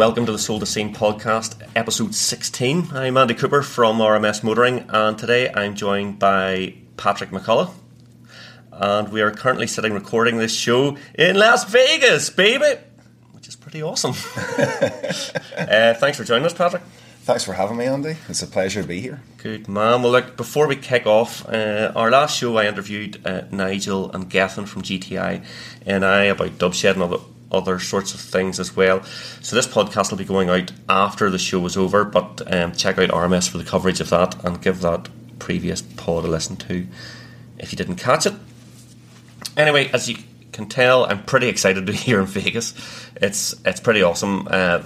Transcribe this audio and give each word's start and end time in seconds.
Welcome 0.00 0.24
to 0.24 0.32
the 0.32 0.38
Soul 0.38 0.58
to 0.60 0.64
Scene 0.64 0.94
podcast, 0.94 1.60
episode 1.76 2.14
16. 2.14 2.88
I'm 2.94 3.18
Andy 3.18 3.34
Cooper 3.34 3.60
from 3.60 3.98
RMS 3.98 4.42
Motoring, 4.42 4.86
and 4.88 5.18
today 5.18 5.52
I'm 5.52 5.74
joined 5.74 6.18
by 6.18 6.72
Patrick 6.96 7.28
McCullough. 7.28 7.70
And 8.72 9.10
we 9.10 9.20
are 9.20 9.30
currently 9.30 9.66
sitting 9.66 9.92
recording 9.92 10.38
this 10.38 10.54
show 10.54 10.96
in 11.14 11.36
Las 11.36 11.64
Vegas, 11.64 12.30
baby! 12.30 12.80
Which 13.32 13.46
is 13.46 13.56
pretty 13.56 13.82
awesome. 13.82 14.12
uh, 14.38 15.92
thanks 15.92 16.16
for 16.16 16.24
joining 16.24 16.46
us, 16.46 16.54
Patrick. 16.54 16.82
Thanks 17.24 17.44
for 17.44 17.52
having 17.52 17.76
me, 17.76 17.84
Andy. 17.84 18.16
It's 18.26 18.40
a 18.40 18.46
pleasure 18.46 18.80
to 18.80 18.88
be 18.88 19.02
here. 19.02 19.20
Good 19.36 19.68
man. 19.68 20.00
Well, 20.02 20.12
look, 20.12 20.34
before 20.34 20.66
we 20.66 20.76
kick 20.76 21.04
off, 21.04 21.46
uh, 21.46 21.92
our 21.94 22.10
last 22.10 22.38
show 22.38 22.56
I 22.56 22.66
interviewed 22.66 23.20
uh, 23.26 23.42
Nigel 23.50 24.10
and 24.12 24.30
Gethin 24.30 24.64
from 24.64 24.80
GTI 24.80 25.44
and 25.84 26.06
I 26.06 26.22
about 26.22 26.52
dubshed 26.52 26.90
and 26.90 27.02
other, 27.02 27.18
other 27.52 27.78
sorts 27.78 28.14
of 28.14 28.20
things 28.20 28.60
as 28.60 28.76
well. 28.76 29.02
So 29.40 29.56
this 29.56 29.66
podcast 29.66 30.10
will 30.10 30.18
be 30.18 30.24
going 30.24 30.48
out 30.48 30.72
after 30.88 31.30
the 31.30 31.38
show 31.38 31.64
is 31.66 31.76
over, 31.76 32.04
but 32.04 32.42
um, 32.52 32.72
check 32.72 32.98
out 32.98 33.10
RMS 33.10 33.48
for 33.48 33.58
the 33.58 33.64
coverage 33.64 34.00
of 34.00 34.10
that 34.10 34.42
and 34.44 34.60
give 34.60 34.80
that 34.80 35.08
previous 35.38 35.82
pod 35.82 36.24
a 36.24 36.28
listen 36.28 36.56
to 36.56 36.86
if 37.58 37.72
you 37.72 37.76
didn't 37.76 37.96
catch 37.96 38.26
it. 38.26 38.34
Anyway, 39.56 39.90
as 39.92 40.08
you 40.08 40.16
can 40.52 40.66
tell, 40.66 41.04
I'm 41.04 41.22
pretty 41.22 41.48
excited 41.48 41.86
to 41.86 41.92
be 41.92 41.98
here 41.98 42.20
in 42.20 42.26
Vegas. 42.26 42.74
It's 43.16 43.54
it's 43.64 43.80
pretty 43.80 44.02
awesome. 44.02 44.48
Uh, 44.50 44.82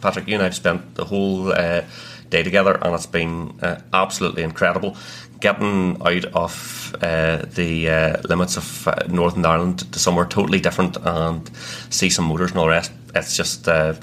Patrick, 0.00 0.28
you 0.28 0.34
and 0.34 0.42
I 0.42 0.46
have 0.46 0.54
spent 0.54 0.94
the 0.94 1.04
whole 1.04 1.52
uh, 1.52 1.82
day 2.30 2.42
together, 2.42 2.74
and 2.74 2.94
it's 2.94 3.06
been 3.06 3.58
uh, 3.62 3.80
absolutely 3.92 4.42
incredible. 4.42 4.96
Getting 5.40 6.00
out 6.02 6.24
of 6.26 6.96
uh, 7.02 7.44
the 7.46 7.88
uh, 7.88 8.22
limits 8.28 8.56
of 8.56 8.88
uh, 8.88 9.06
Northern 9.08 9.44
Ireland 9.44 9.92
to 9.92 9.98
somewhere 9.98 10.24
totally 10.24 10.60
different 10.60 10.96
and 10.96 11.50
see 11.90 12.08
some 12.10 12.26
motors 12.26 12.50
and 12.50 12.60
all 12.60 12.66
the 12.66 12.70
rest, 12.70 12.92
it's 13.14 13.36
just 13.36 13.68
uh, 13.68 13.94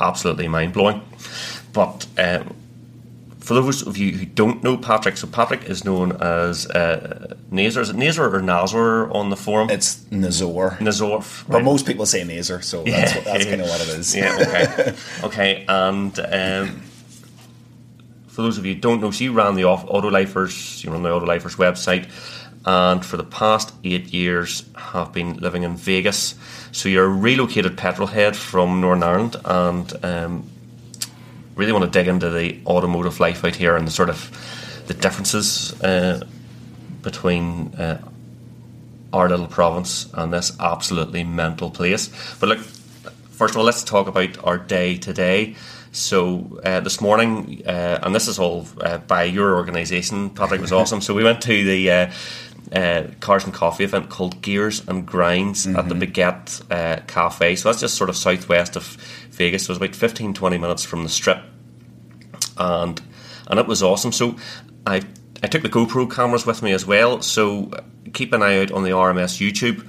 absolutely 0.00 0.48
mind 0.48 0.72
blowing. 0.72 1.02
But 1.72 2.06
um, 2.18 2.54
for 3.50 3.54
those 3.54 3.86
of 3.86 3.96
you 3.96 4.12
who 4.12 4.26
don't 4.26 4.62
know 4.62 4.76
Patrick, 4.76 5.16
so 5.16 5.26
Patrick 5.26 5.64
is 5.64 5.84
known 5.84 6.12
as 6.20 6.66
uh, 6.70 7.34
Nazar. 7.50 7.82
Is 7.82 7.90
it 7.90 7.96
Nazar 7.96 8.32
or 8.34 8.42
Nazar 8.42 9.12
on 9.12 9.30
the 9.30 9.36
forum? 9.36 9.70
It's 9.70 10.08
Nazor. 10.10 10.76
Nazor. 10.80 11.22
But 11.48 11.64
most 11.64 11.84
people 11.84 12.06
say 12.06 12.22
Nazar, 12.22 12.62
so 12.62 12.84
that's, 12.84 13.14
what, 13.14 13.24
that's 13.24 13.44
kind 13.50 13.60
of 13.60 13.68
what 13.68 13.80
it 13.80 13.88
is. 13.88 14.14
Yeah, 14.14 14.38
okay. 14.40 14.94
okay, 15.24 15.64
and 15.68 16.16
um, 16.20 16.82
for 18.30 18.42
those 18.42 18.58
of 18.58 18.64
you 18.64 18.74
who 18.74 18.80
don't 18.80 19.00
know, 19.00 19.10
she 19.10 19.28
ran 19.28 19.56
the 19.56 19.62
Autolifers, 19.62 20.82
you 20.84 20.90
run 20.90 21.02
the 21.02 21.08
Autolifers 21.08 21.56
website, 21.56 22.08
and 22.64 23.04
for 23.04 23.16
the 23.16 23.24
past 23.24 23.74
eight 23.84 24.12
years 24.14 24.64
have 24.76 25.12
been 25.12 25.38
living 25.38 25.64
in 25.64 25.76
Vegas. 25.76 26.34
So 26.72 26.88
you're 26.88 27.06
a 27.06 27.08
relocated 27.08 27.76
petrolhead 27.76 28.36
from 28.36 28.80
Northern 28.80 29.02
Ireland, 29.02 29.36
and 29.44 30.04
um, 30.04 30.50
really 31.56 31.72
want 31.72 31.84
to 31.84 31.90
dig 31.90 32.08
into 32.08 32.30
the 32.30 32.60
automotive 32.66 33.18
life 33.20 33.44
out 33.44 33.56
here 33.56 33.76
and 33.76 33.86
the 33.86 33.90
sort 33.90 34.08
of 34.08 34.30
the 34.86 34.94
differences 34.94 35.80
uh, 35.82 36.24
between 37.02 37.74
uh, 37.74 38.00
our 39.12 39.28
little 39.28 39.46
province 39.46 40.08
and 40.14 40.32
this 40.32 40.52
absolutely 40.60 41.24
mental 41.24 41.70
place. 41.70 42.08
But 42.38 42.48
look, 42.48 42.58
first 42.58 43.54
of 43.54 43.58
all, 43.58 43.64
let's 43.64 43.82
talk 43.82 44.06
about 44.06 44.42
our 44.44 44.58
day 44.58 44.96
today. 44.96 45.56
So 45.92 46.60
uh, 46.64 46.80
this 46.80 47.00
morning, 47.00 47.62
uh, 47.66 47.98
and 48.02 48.14
this 48.14 48.28
is 48.28 48.38
all 48.38 48.66
uh, 48.80 48.98
by 48.98 49.24
your 49.24 49.56
organisation, 49.56 50.30
Patrick 50.30 50.60
was 50.60 50.72
awesome. 50.72 51.00
So 51.10 51.14
we 51.14 51.24
went 51.24 51.42
to 51.42 51.64
the 51.64 51.90
uh, 51.90 52.10
uh, 52.72 53.02
Cars 53.20 53.44
and 53.44 53.52
Coffee 53.52 53.84
event 53.84 54.10
called 54.10 54.40
Gears 54.42 54.86
and 54.86 55.04
Grinds 55.04 55.66
mm-hmm. 55.66 55.76
at 55.76 55.88
the 55.88 55.94
Baguette 55.94 56.62
uh, 56.70 57.00
Cafe. 57.06 57.56
So 57.56 57.68
that's 57.68 57.80
just 57.80 57.96
sort 57.96 58.10
of 58.10 58.16
southwest 58.16 58.76
of 58.76 58.84
Vegas. 59.30 59.64
So 59.64 59.72
it 59.72 59.72
was 59.72 59.78
about 59.78 59.96
15, 59.96 60.34
20 60.34 60.58
minutes 60.58 60.84
from 60.84 61.02
the 61.02 61.08
strip. 61.08 61.42
And 62.56 63.00
and 63.48 63.58
it 63.58 63.66
was 63.66 63.82
awesome. 63.82 64.12
So 64.12 64.36
I 64.86 65.02
I 65.42 65.48
took 65.48 65.62
the 65.62 65.68
GoPro 65.68 66.08
cameras 66.10 66.46
with 66.46 66.62
me 66.62 66.72
as 66.72 66.86
well. 66.86 67.22
So 67.22 67.70
keep 68.12 68.32
an 68.32 68.42
eye 68.42 68.60
out 68.60 68.70
on 68.70 68.84
the 68.84 68.90
RMS 68.90 69.40
YouTube 69.40 69.84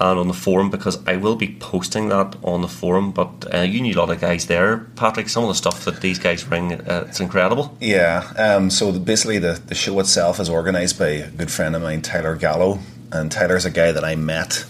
and 0.00 0.18
on 0.18 0.28
the 0.28 0.34
forum 0.34 0.70
because 0.70 0.98
I 1.06 1.16
will 1.16 1.34
be 1.34 1.56
posting 1.58 2.08
that 2.08 2.36
on 2.42 2.62
the 2.62 2.68
forum. 2.68 3.10
But 3.10 3.52
uh, 3.52 3.60
you 3.62 3.80
need 3.80 3.96
a 3.96 4.00
lot 4.00 4.10
of 4.10 4.20
guys 4.20 4.46
there, 4.46 4.78
Patrick. 4.96 5.28
Some 5.28 5.42
of 5.44 5.48
the 5.48 5.54
stuff 5.54 5.84
that 5.84 6.00
these 6.00 6.18
guys 6.18 6.44
bring, 6.44 6.72
uh, 6.72 7.06
it's 7.08 7.20
incredible. 7.20 7.76
Yeah. 7.80 8.32
Um, 8.36 8.70
so 8.70 8.96
basically, 8.98 9.38
the, 9.38 9.60
the 9.66 9.74
show 9.74 9.98
itself 10.00 10.38
is 10.40 10.48
organised 10.48 10.98
by 10.98 11.08
a 11.08 11.30
good 11.30 11.50
friend 11.50 11.74
of 11.74 11.82
mine, 11.82 12.02
Tyler 12.02 12.36
Gallo, 12.36 12.78
and 13.12 13.30
Tyler's 13.30 13.64
a 13.64 13.70
guy 13.70 13.92
that 13.92 14.04
I 14.04 14.14
met. 14.14 14.64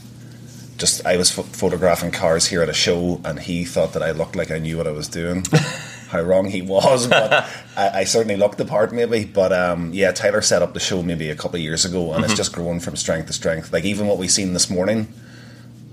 Just 0.79 1.05
I 1.05 1.17
was 1.17 1.31
photographing 1.31 2.13
cars 2.13 2.47
here 2.47 2.63
at 2.63 2.69
a 2.69 2.75
show, 2.75 3.21
and 3.25 3.39
he 3.39 3.65
thought 3.65 3.93
that 3.95 4.03
I 4.03 4.13
looked 4.13 4.37
like 4.37 4.51
I 4.51 4.59
knew 4.59 4.77
what 4.77 4.87
I 4.87 4.93
was 4.93 5.09
doing. 5.09 5.45
how 6.09 6.21
wrong 6.23 6.47
he 6.49 6.63
was, 6.63 7.07
but 7.07 7.33
I, 7.77 8.01
I, 8.01 8.05
certainly 8.05 8.37
looked 8.37 8.59
the 8.59 8.65
part 8.65 8.93
maybe. 8.93 9.25
But 9.25 9.53
um, 9.53 9.93
yeah, 9.93 10.13
Tyler 10.13 10.43
set 10.43 10.63
up 10.63 10.75
the 10.75 10.81
show 10.81 11.03
maybe 11.03 11.31
a 11.31 11.37
couple 11.37 11.57
of 11.57 11.63
years 11.63 11.85
ago, 11.85 12.13
and 12.13 12.23
mm-hmm. 12.23 12.25
it's 12.25 12.35
just 12.35 12.53
grown 12.53 12.81
from 12.81 12.97
strength 12.97 13.27
to 13.27 13.33
strength. 13.33 13.73
Like 13.73 13.85
even 13.85 14.07
what 14.07 14.19
we 14.19 14.29
seen 14.29 14.55
this 14.55 14.71
morning, 14.71 15.13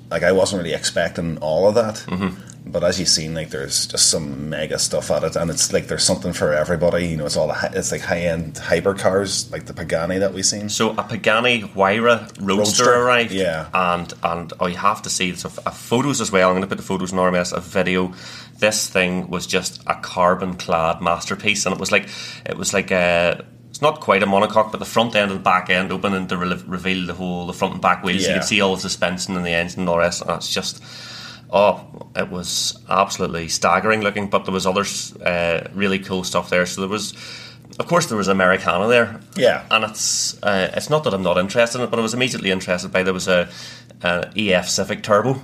like 0.10 0.24
I 0.24 0.32
wasn't 0.32 0.64
really 0.64 0.74
expecting 0.74 1.38
all 1.40 1.68
of 1.68 1.76
that. 1.76 1.96
Mm-hmm. 2.08 2.55
But 2.68 2.84
as 2.84 3.00
you've 3.00 3.10
seen, 3.10 3.36
like 3.36 3.52
there's 3.52 3.86
just 3.86 4.10
some 4.10 4.50
mega 4.50 4.80
stuff 4.80 5.12
at 5.12 5.24
it, 5.24 5.36
and 5.36 5.52
it's 5.52 5.72
like 5.72 5.88
there's 5.88 6.04
something 6.04 6.34
for 6.34 6.52
everybody. 6.54 7.08
You 7.08 7.18
know, 7.18 7.26
it's 7.26 7.38
all 7.38 7.52
it's 7.74 7.92
like 7.92 8.02
high 8.02 8.22
end 8.22 8.56
hypercars, 8.56 9.52
like 9.52 9.66
the 9.66 9.74
Pagani 9.74 10.18
that 10.20 10.34
we've 10.34 10.46
seen. 10.46 10.70
So 10.70 10.92
a 10.92 11.04
Pagani 11.04 11.62
Huayra 11.62 12.22
Roadster, 12.40 12.86
Roadster 12.86 12.94
arrived, 12.94 13.32
yeah, 13.32 13.70
and 13.74 14.12
and 14.24 14.54
I 14.60 14.72
have 14.72 15.04
to 15.04 15.10
see 15.10 15.36
so 15.36 15.50
uh, 15.66 15.72
photos 15.72 16.22
as 16.22 16.32
well. 16.32 16.50
I'm 16.50 16.56
going 16.56 16.64
to 16.64 16.68
put 16.68 16.78
the 16.78 16.84
photos 16.84 17.12
in 17.12 17.20
RMS, 17.20 17.56
a 17.56 17.60
video 17.60 18.14
this 18.58 18.90
thing 18.90 19.30
was 19.30 19.48
just 19.48 19.82
a 19.88 19.96
carbon 19.96 20.56
clad 20.56 21.02
masterpiece, 21.02 21.66
and 21.66 21.74
it 21.74 21.80
was 21.80 21.92
like 21.92 22.10
it 22.46 22.58
was 22.58 22.74
like 22.74 22.92
a. 22.92 23.46
It's 23.70 23.82
not 23.82 24.00
quite 24.00 24.24
a 24.24 24.26
monocoque, 24.26 24.72
but 24.72 24.78
the 24.78 24.86
front 24.86 25.16
end 25.16 25.32
and 25.32 25.40
the 25.42 25.44
back 25.44 25.70
end 25.70 25.92
open 25.92 26.14
and 26.14 26.30
to 26.30 26.38
re- 26.38 26.64
reveal 26.66 27.08
the 27.08 27.14
whole 27.14 27.46
the 27.46 27.52
front 27.52 27.74
and 27.74 27.82
back 27.82 28.06
wheels. 28.06 28.24
Yeah. 28.24 28.30
You 28.30 28.36
can 28.36 28.44
see 28.44 28.62
all 28.62 28.76
the 28.76 28.82
suspension 28.82 29.36
and 29.36 29.46
the 29.46 29.52
engine 29.52 29.82
and 29.82 29.90
all 29.90 29.96
the 29.96 30.02
rest. 30.02 30.22
And 30.22 30.32
it's 30.32 30.54
just 30.54 30.82
oh, 31.50 32.10
it 32.16 32.30
was 32.30 32.78
absolutely 32.90 33.48
staggering 33.48 34.02
looking. 34.02 34.30
But 34.30 34.46
there 34.46 34.54
was 34.54 34.66
other 34.66 34.86
uh, 35.26 35.68
really 35.74 36.00
cool 36.00 36.24
stuff 36.24 36.50
there. 36.50 36.66
So 36.66 36.82
there 36.82 36.90
was 36.90 37.14
of 37.80 37.88
course 37.88 38.08
there 38.08 38.18
was 38.18 38.28
Americana 38.28 38.88
there. 38.88 39.20
Yeah, 39.36 39.66
and 39.70 39.84
it's 39.84 40.42
uh, 40.44 40.72
it's 40.74 40.90
not 40.90 41.04
that 41.04 41.14
I'm 41.14 41.24
not 41.24 41.38
interested 41.38 41.80
in 41.80 41.86
it, 41.86 41.90
but 41.90 42.00
I 42.00 42.02
was 42.02 42.14
immediately 42.14 42.52
interested 42.52 42.92
by 42.92 43.04
there 43.04 43.14
was 43.14 43.28
a, 43.28 43.50
a 44.02 44.32
EF 44.36 44.70
Civic 44.70 45.04
Turbo. 45.04 45.42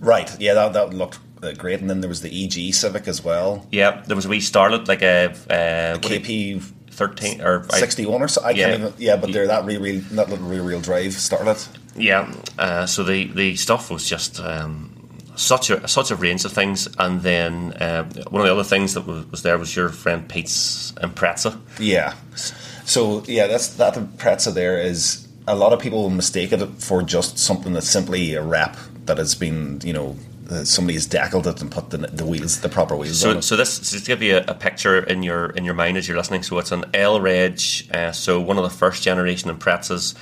Right. 0.00 0.34
Yeah, 0.40 0.54
that 0.54 0.72
that 0.72 0.94
looked 0.94 1.18
uh, 1.42 1.52
great, 1.52 1.80
and 1.80 1.88
then 1.88 2.00
there 2.00 2.08
was 2.08 2.22
the 2.22 2.44
EG 2.44 2.74
Civic 2.74 3.06
as 3.08 3.22
well. 3.22 3.66
Yeah, 3.70 4.02
there 4.06 4.16
was 4.16 4.26
a 4.26 4.28
wee 4.28 4.40
Starlet 4.40 4.88
like 4.88 5.02
a, 5.02 5.30
uh, 5.50 5.98
KP 5.98 6.62
thirteen 6.90 7.40
or 7.42 7.66
sixty 7.70 8.06
one 8.06 8.22
or 8.22 8.28
so. 8.28 8.42
I 8.42 8.50
yeah. 8.50 8.70
can't 8.70 8.80
even. 8.80 8.94
Yeah, 8.98 9.16
but 9.16 9.32
they're 9.32 9.46
that 9.46 9.64
real, 9.64 9.80
real 9.80 10.00
that 10.12 10.28
little 10.28 10.46
rear 10.46 10.64
wheel 10.64 10.80
drive 10.80 11.12
Starlet. 11.12 11.68
Yeah. 11.96 12.32
Uh, 12.58 12.86
so 12.86 13.04
the 13.04 13.26
the 13.26 13.56
stuff 13.56 13.90
was 13.90 14.08
just. 14.08 14.40
Um, 14.40 14.94
such 15.38 15.70
a 15.70 15.86
such 15.88 16.10
a 16.10 16.16
range 16.16 16.44
of 16.44 16.52
things, 16.52 16.88
and 16.98 17.22
then 17.22 17.72
uh, 17.74 18.04
one 18.30 18.42
of 18.42 18.46
the 18.46 18.52
other 18.52 18.64
things 18.64 18.94
that 18.94 19.06
was, 19.06 19.24
was 19.30 19.42
there 19.42 19.56
was 19.56 19.74
your 19.74 19.88
friend 19.88 20.28
Pete's 20.28 20.92
Impreza. 20.92 21.58
Yeah, 21.78 22.14
so 22.84 23.22
yeah, 23.26 23.46
that's 23.46 23.68
that 23.76 23.94
Impreza. 23.94 24.52
There 24.52 24.78
is 24.78 25.28
a 25.46 25.54
lot 25.54 25.72
of 25.72 25.80
people 25.80 26.10
mistake 26.10 26.52
it 26.52 26.66
for 26.78 27.02
just 27.02 27.38
something 27.38 27.72
that's 27.72 27.88
simply 27.88 28.34
a 28.34 28.42
wrap 28.42 28.76
that 29.06 29.18
has 29.18 29.34
been 29.34 29.80
you 29.84 29.92
know 29.92 30.16
somebody's 30.64 31.06
deckled 31.06 31.46
it 31.46 31.60
and 31.60 31.70
put 31.70 31.90
the, 31.90 31.98
the 31.98 32.24
wheels, 32.24 32.60
the 32.60 32.68
proper 32.68 32.96
wheels. 32.96 33.24
On. 33.24 33.34
So, 33.34 33.40
so 33.40 33.56
this 33.56 33.74
so 33.74 33.98
to 33.98 34.04
give 34.04 34.22
you 34.22 34.38
a, 34.38 34.44
a, 34.48 34.54
picture 34.54 34.98
in 34.98 35.22
your 35.22 35.50
in 35.50 35.64
your 35.64 35.74
mind 35.74 35.96
as 35.96 36.08
you're 36.08 36.16
listening. 36.16 36.42
So 36.42 36.58
it's 36.58 36.72
an 36.72 36.84
L 36.94 37.20
Reg, 37.20 37.60
uh, 37.92 38.12
so 38.12 38.40
one 38.40 38.56
of 38.58 38.64
the 38.64 38.70
first 38.70 39.02
generation 39.02 39.54
Imprezas 39.54 40.14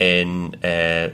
in 0.00 0.54
uh, 0.64 1.10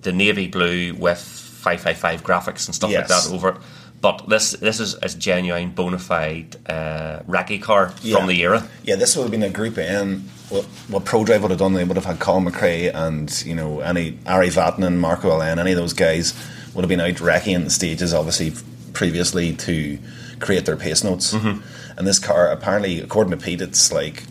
the 0.00 0.12
navy 0.12 0.48
blue 0.48 0.94
with 0.94 1.47
five 1.58 1.80
five 1.80 1.98
five 1.98 2.22
graphics 2.22 2.66
and 2.66 2.74
stuff 2.74 2.90
yes. 2.90 3.10
like 3.10 3.22
that 3.22 3.34
over 3.34 3.48
it. 3.50 3.56
But 4.00 4.28
this 4.28 4.52
this 4.52 4.78
is 4.78 4.94
a 4.94 5.08
genuine 5.08 5.70
bona 5.72 5.98
fide 5.98 6.56
uh, 6.70 7.22
car 7.60 7.92
yeah. 8.02 8.16
from 8.16 8.28
the 8.28 8.40
era. 8.40 8.66
Yeah, 8.84 8.96
this 8.96 9.16
would 9.16 9.22
have 9.22 9.30
been 9.32 9.42
a 9.42 9.50
Group 9.50 9.76
N. 9.76 10.28
What, 10.50 10.64
what 10.88 11.04
Prodrive 11.04 11.42
would 11.42 11.50
have 11.50 11.58
done, 11.58 11.74
they 11.74 11.84
would 11.84 11.96
have 11.96 12.06
had 12.06 12.20
Colin 12.20 12.44
McRae 12.44 12.94
and 12.94 13.44
you 13.44 13.54
know 13.54 13.80
any 13.80 14.18
Ari 14.26 14.48
Vatanen, 14.48 14.98
Markku 14.98 15.24
Alén, 15.24 15.58
any 15.58 15.72
of 15.72 15.78
those 15.78 15.92
guys 15.92 16.32
would 16.74 16.82
have 16.82 16.88
been 16.88 17.00
out 17.00 17.20
wrecking 17.20 17.64
the 17.64 17.70
stages, 17.70 18.14
obviously 18.14 18.52
previously 18.92 19.52
to 19.54 19.98
create 20.38 20.64
their 20.64 20.76
pace 20.76 21.02
notes. 21.02 21.34
Mm-hmm. 21.34 21.60
And 21.98 22.06
this 22.06 22.20
car, 22.20 22.48
apparently, 22.48 23.00
according 23.00 23.32
to 23.32 23.44
Pete, 23.44 23.60
it's 23.60 23.92
like 23.92 24.22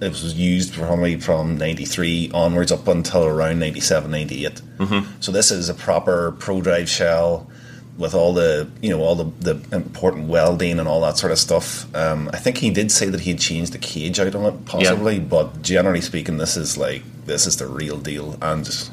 it 0.00 0.10
was 0.10 0.34
used 0.34 0.74
probably 0.74 1.18
from 1.18 1.56
93 1.56 2.30
onwards 2.34 2.70
up 2.70 2.86
until 2.88 3.24
around 3.24 3.58
97 3.58 4.10
98 4.10 4.52
mm-hmm. 4.78 5.20
so 5.20 5.32
this 5.32 5.50
is 5.50 5.68
a 5.68 5.74
proper 5.74 6.32
Prodrive 6.32 6.88
shell 6.88 7.48
with 7.96 8.14
all 8.14 8.34
the 8.34 8.68
you 8.82 8.90
know 8.90 9.00
all 9.00 9.14
the, 9.14 9.24
the 9.40 9.76
important 9.76 10.28
welding 10.28 10.78
and 10.78 10.86
all 10.86 11.00
that 11.00 11.16
sort 11.16 11.32
of 11.32 11.38
stuff 11.38 11.94
um, 11.94 12.28
i 12.32 12.36
think 12.36 12.58
he 12.58 12.70
did 12.70 12.92
say 12.92 13.06
that 13.06 13.20
he 13.20 13.30
had 13.30 13.40
changed 13.40 13.72
the 13.72 13.78
cage 13.78 14.20
out 14.20 14.34
on 14.34 14.44
it 14.44 14.64
possibly 14.66 15.14
yeah. 15.14 15.20
but 15.20 15.62
generally 15.62 16.00
speaking 16.00 16.36
this 16.36 16.56
is 16.56 16.76
like 16.76 17.02
this 17.24 17.46
is 17.46 17.56
the 17.56 17.66
real 17.66 17.98
deal 17.98 18.36
and 18.42 18.90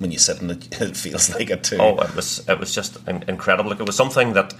when 0.00 0.10
you 0.10 0.18
sit 0.18 0.40
in 0.40 0.50
it, 0.50 0.66
it 0.80 0.96
feels 0.96 1.30
like 1.30 1.50
it 1.50 1.62
too. 1.62 1.76
Oh, 1.78 1.98
it 2.00 2.16
was 2.16 2.42
it 2.48 2.58
was 2.58 2.74
just 2.74 2.96
incredible. 3.06 3.70
Like 3.70 3.80
it 3.80 3.86
was 3.86 3.96
something 3.96 4.32
that 4.32 4.54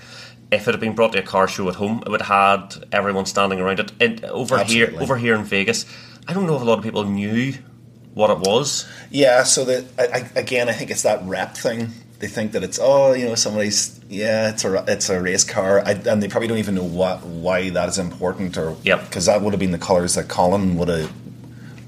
if 0.52 0.66
it 0.66 0.72
had 0.72 0.80
been 0.80 0.94
brought 0.94 1.12
to 1.12 1.18
a 1.18 1.22
car 1.22 1.46
show 1.48 1.68
at 1.68 1.76
home, 1.76 2.02
it 2.04 2.10
would 2.10 2.22
have 2.22 2.72
had 2.74 2.84
everyone 2.92 3.26
standing 3.26 3.60
around 3.60 3.80
it. 3.80 3.92
And 4.00 4.24
over 4.24 4.62
here, 4.64 4.92
over 5.00 5.16
here 5.16 5.34
in 5.34 5.44
Vegas, 5.44 5.86
I 6.26 6.32
don't 6.32 6.46
know 6.46 6.56
if 6.56 6.62
a 6.62 6.64
lot 6.64 6.78
of 6.78 6.84
people 6.84 7.04
knew 7.04 7.54
what 8.14 8.30
it 8.30 8.38
was. 8.38 8.88
Yeah, 9.10 9.44
so 9.44 9.64
that 9.64 9.84
I, 9.98 10.28
again, 10.38 10.68
I 10.68 10.72
think 10.72 10.90
it's 10.90 11.02
that 11.02 11.22
rep 11.24 11.56
thing. 11.56 11.90
They 12.18 12.26
think 12.26 12.52
that 12.52 12.62
it's 12.62 12.78
oh, 12.80 13.14
you 13.14 13.26
know, 13.26 13.34
somebody's 13.34 13.98
yeah, 14.08 14.50
it's 14.50 14.64
a 14.64 14.84
it's 14.86 15.08
a 15.08 15.20
race 15.20 15.44
car, 15.44 15.80
I, 15.80 15.92
and 15.92 16.22
they 16.22 16.28
probably 16.28 16.48
don't 16.48 16.58
even 16.58 16.74
know 16.74 16.84
what 16.84 17.24
why 17.24 17.70
that 17.70 17.88
is 17.88 17.98
important 17.98 18.58
or 18.58 18.76
Yep. 18.82 19.06
because 19.06 19.26
that 19.26 19.40
would 19.40 19.52
have 19.52 19.60
been 19.60 19.70
the 19.70 19.78
colours 19.78 20.14
that 20.14 20.28
Colin 20.28 20.76
would 20.76 20.88
have 20.88 21.12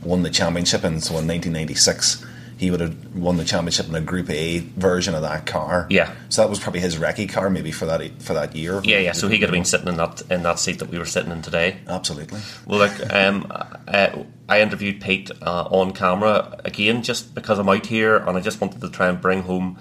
won 0.02 0.22
the 0.22 0.30
championship 0.30 0.84
in. 0.84 1.00
So 1.00 1.18
in 1.18 1.26
1996, 1.28 2.24
he 2.62 2.70
would 2.70 2.78
have 2.78 3.14
won 3.16 3.36
the 3.38 3.44
championship 3.44 3.88
in 3.88 3.94
a 3.96 4.00
Group 4.00 4.30
A 4.30 4.60
version 4.60 5.16
of 5.16 5.22
that 5.22 5.46
car. 5.46 5.88
Yeah. 5.90 6.14
so 6.28 6.42
that 6.42 6.48
was 6.48 6.60
probably 6.60 6.78
his 6.78 6.96
recce 6.96 7.28
car, 7.28 7.50
maybe 7.50 7.72
for 7.72 7.86
that 7.86 8.22
for 8.22 8.34
that 8.34 8.54
year. 8.54 8.80
Yeah, 8.84 8.98
yeah. 8.98 9.12
So 9.12 9.26
he 9.26 9.40
could 9.40 9.48
have 9.48 9.52
been 9.52 9.64
sitting 9.64 9.88
in 9.88 9.96
that 9.96 10.22
in 10.30 10.44
that 10.44 10.60
seat 10.60 10.78
that 10.78 10.88
we 10.88 10.96
were 10.96 11.04
sitting 11.04 11.32
in 11.32 11.42
today. 11.42 11.78
absolutely. 11.88 12.38
Well, 12.64 12.78
look, 12.78 13.12
um, 13.12 13.46
uh, 13.50 14.22
I 14.48 14.60
interviewed 14.60 15.00
Pete 15.00 15.32
uh, 15.42 15.64
on 15.72 15.92
camera 15.92 16.60
again, 16.64 17.02
just 17.02 17.34
because 17.34 17.58
I'm 17.58 17.68
out 17.68 17.86
here, 17.86 18.16
and 18.16 18.38
I 18.38 18.40
just 18.40 18.60
wanted 18.60 18.80
to 18.80 18.88
try 18.90 19.08
and 19.08 19.20
bring 19.20 19.42
home 19.42 19.76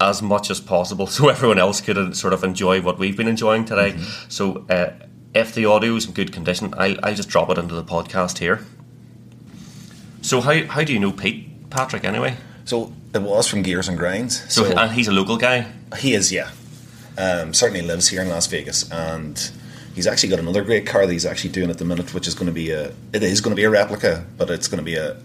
as 0.00 0.22
much 0.22 0.50
as 0.50 0.58
possible, 0.58 1.06
so 1.16 1.28
everyone 1.28 1.58
else 1.58 1.82
could 1.82 1.98
uh, 1.98 2.12
sort 2.14 2.32
of 2.32 2.42
enjoy 2.44 2.80
what 2.80 2.98
we've 2.98 3.16
been 3.16 3.28
enjoying 3.28 3.66
today. 3.66 3.94
So, 4.30 4.64
uh, 4.70 4.94
if 5.34 5.54
the 5.54 5.66
audio 5.66 5.96
is 5.96 6.06
in 6.06 6.12
good 6.12 6.32
condition, 6.32 6.72
I'll, 6.78 6.96
I'll 7.02 7.14
just 7.14 7.28
drop 7.28 7.50
it 7.50 7.58
into 7.58 7.74
the 7.74 7.84
podcast 7.84 8.38
here. 8.38 8.64
So, 10.22 10.40
how 10.40 10.64
how 10.66 10.82
do 10.82 10.94
you 10.94 10.98
know 10.98 11.12
Pete 11.12 11.51
Patrick 11.72 12.04
anyway? 12.04 12.36
So 12.64 12.92
it 13.14 13.22
was 13.22 13.48
from 13.48 13.62
Gears 13.62 13.88
and 13.88 13.98
Grinds. 13.98 14.52
So, 14.52 14.64
and 14.64 14.92
he's 14.92 15.08
a 15.08 15.12
local 15.12 15.36
guy. 15.36 15.66
He 15.98 16.14
is, 16.14 16.30
yeah. 16.30 16.50
Um, 17.18 17.52
certainly 17.52 17.82
lives 17.82 18.08
here 18.08 18.22
in 18.22 18.28
Las 18.28 18.46
Vegas, 18.46 18.90
and 18.90 19.50
he's 19.94 20.06
actually 20.06 20.30
got 20.30 20.38
another 20.38 20.62
great 20.62 20.86
car 20.86 21.06
that 21.06 21.12
he's 21.12 21.26
actually 21.26 21.50
doing 21.50 21.70
at 21.70 21.78
the 21.78 21.84
minute, 21.84 22.14
which 22.14 22.26
is 22.26 22.34
going 22.34 22.46
to 22.46 22.52
be 22.52 22.70
a. 22.70 22.92
It 23.12 23.22
is 23.22 23.40
going 23.40 23.54
to 23.54 23.60
be 23.60 23.64
a 23.64 23.70
replica, 23.70 24.24
but 24.38 24.48
it's 24.48 24.68
going 24.68 24.78
to 24.78 24.84
be 24.84 24.94
a, 24.94 25.16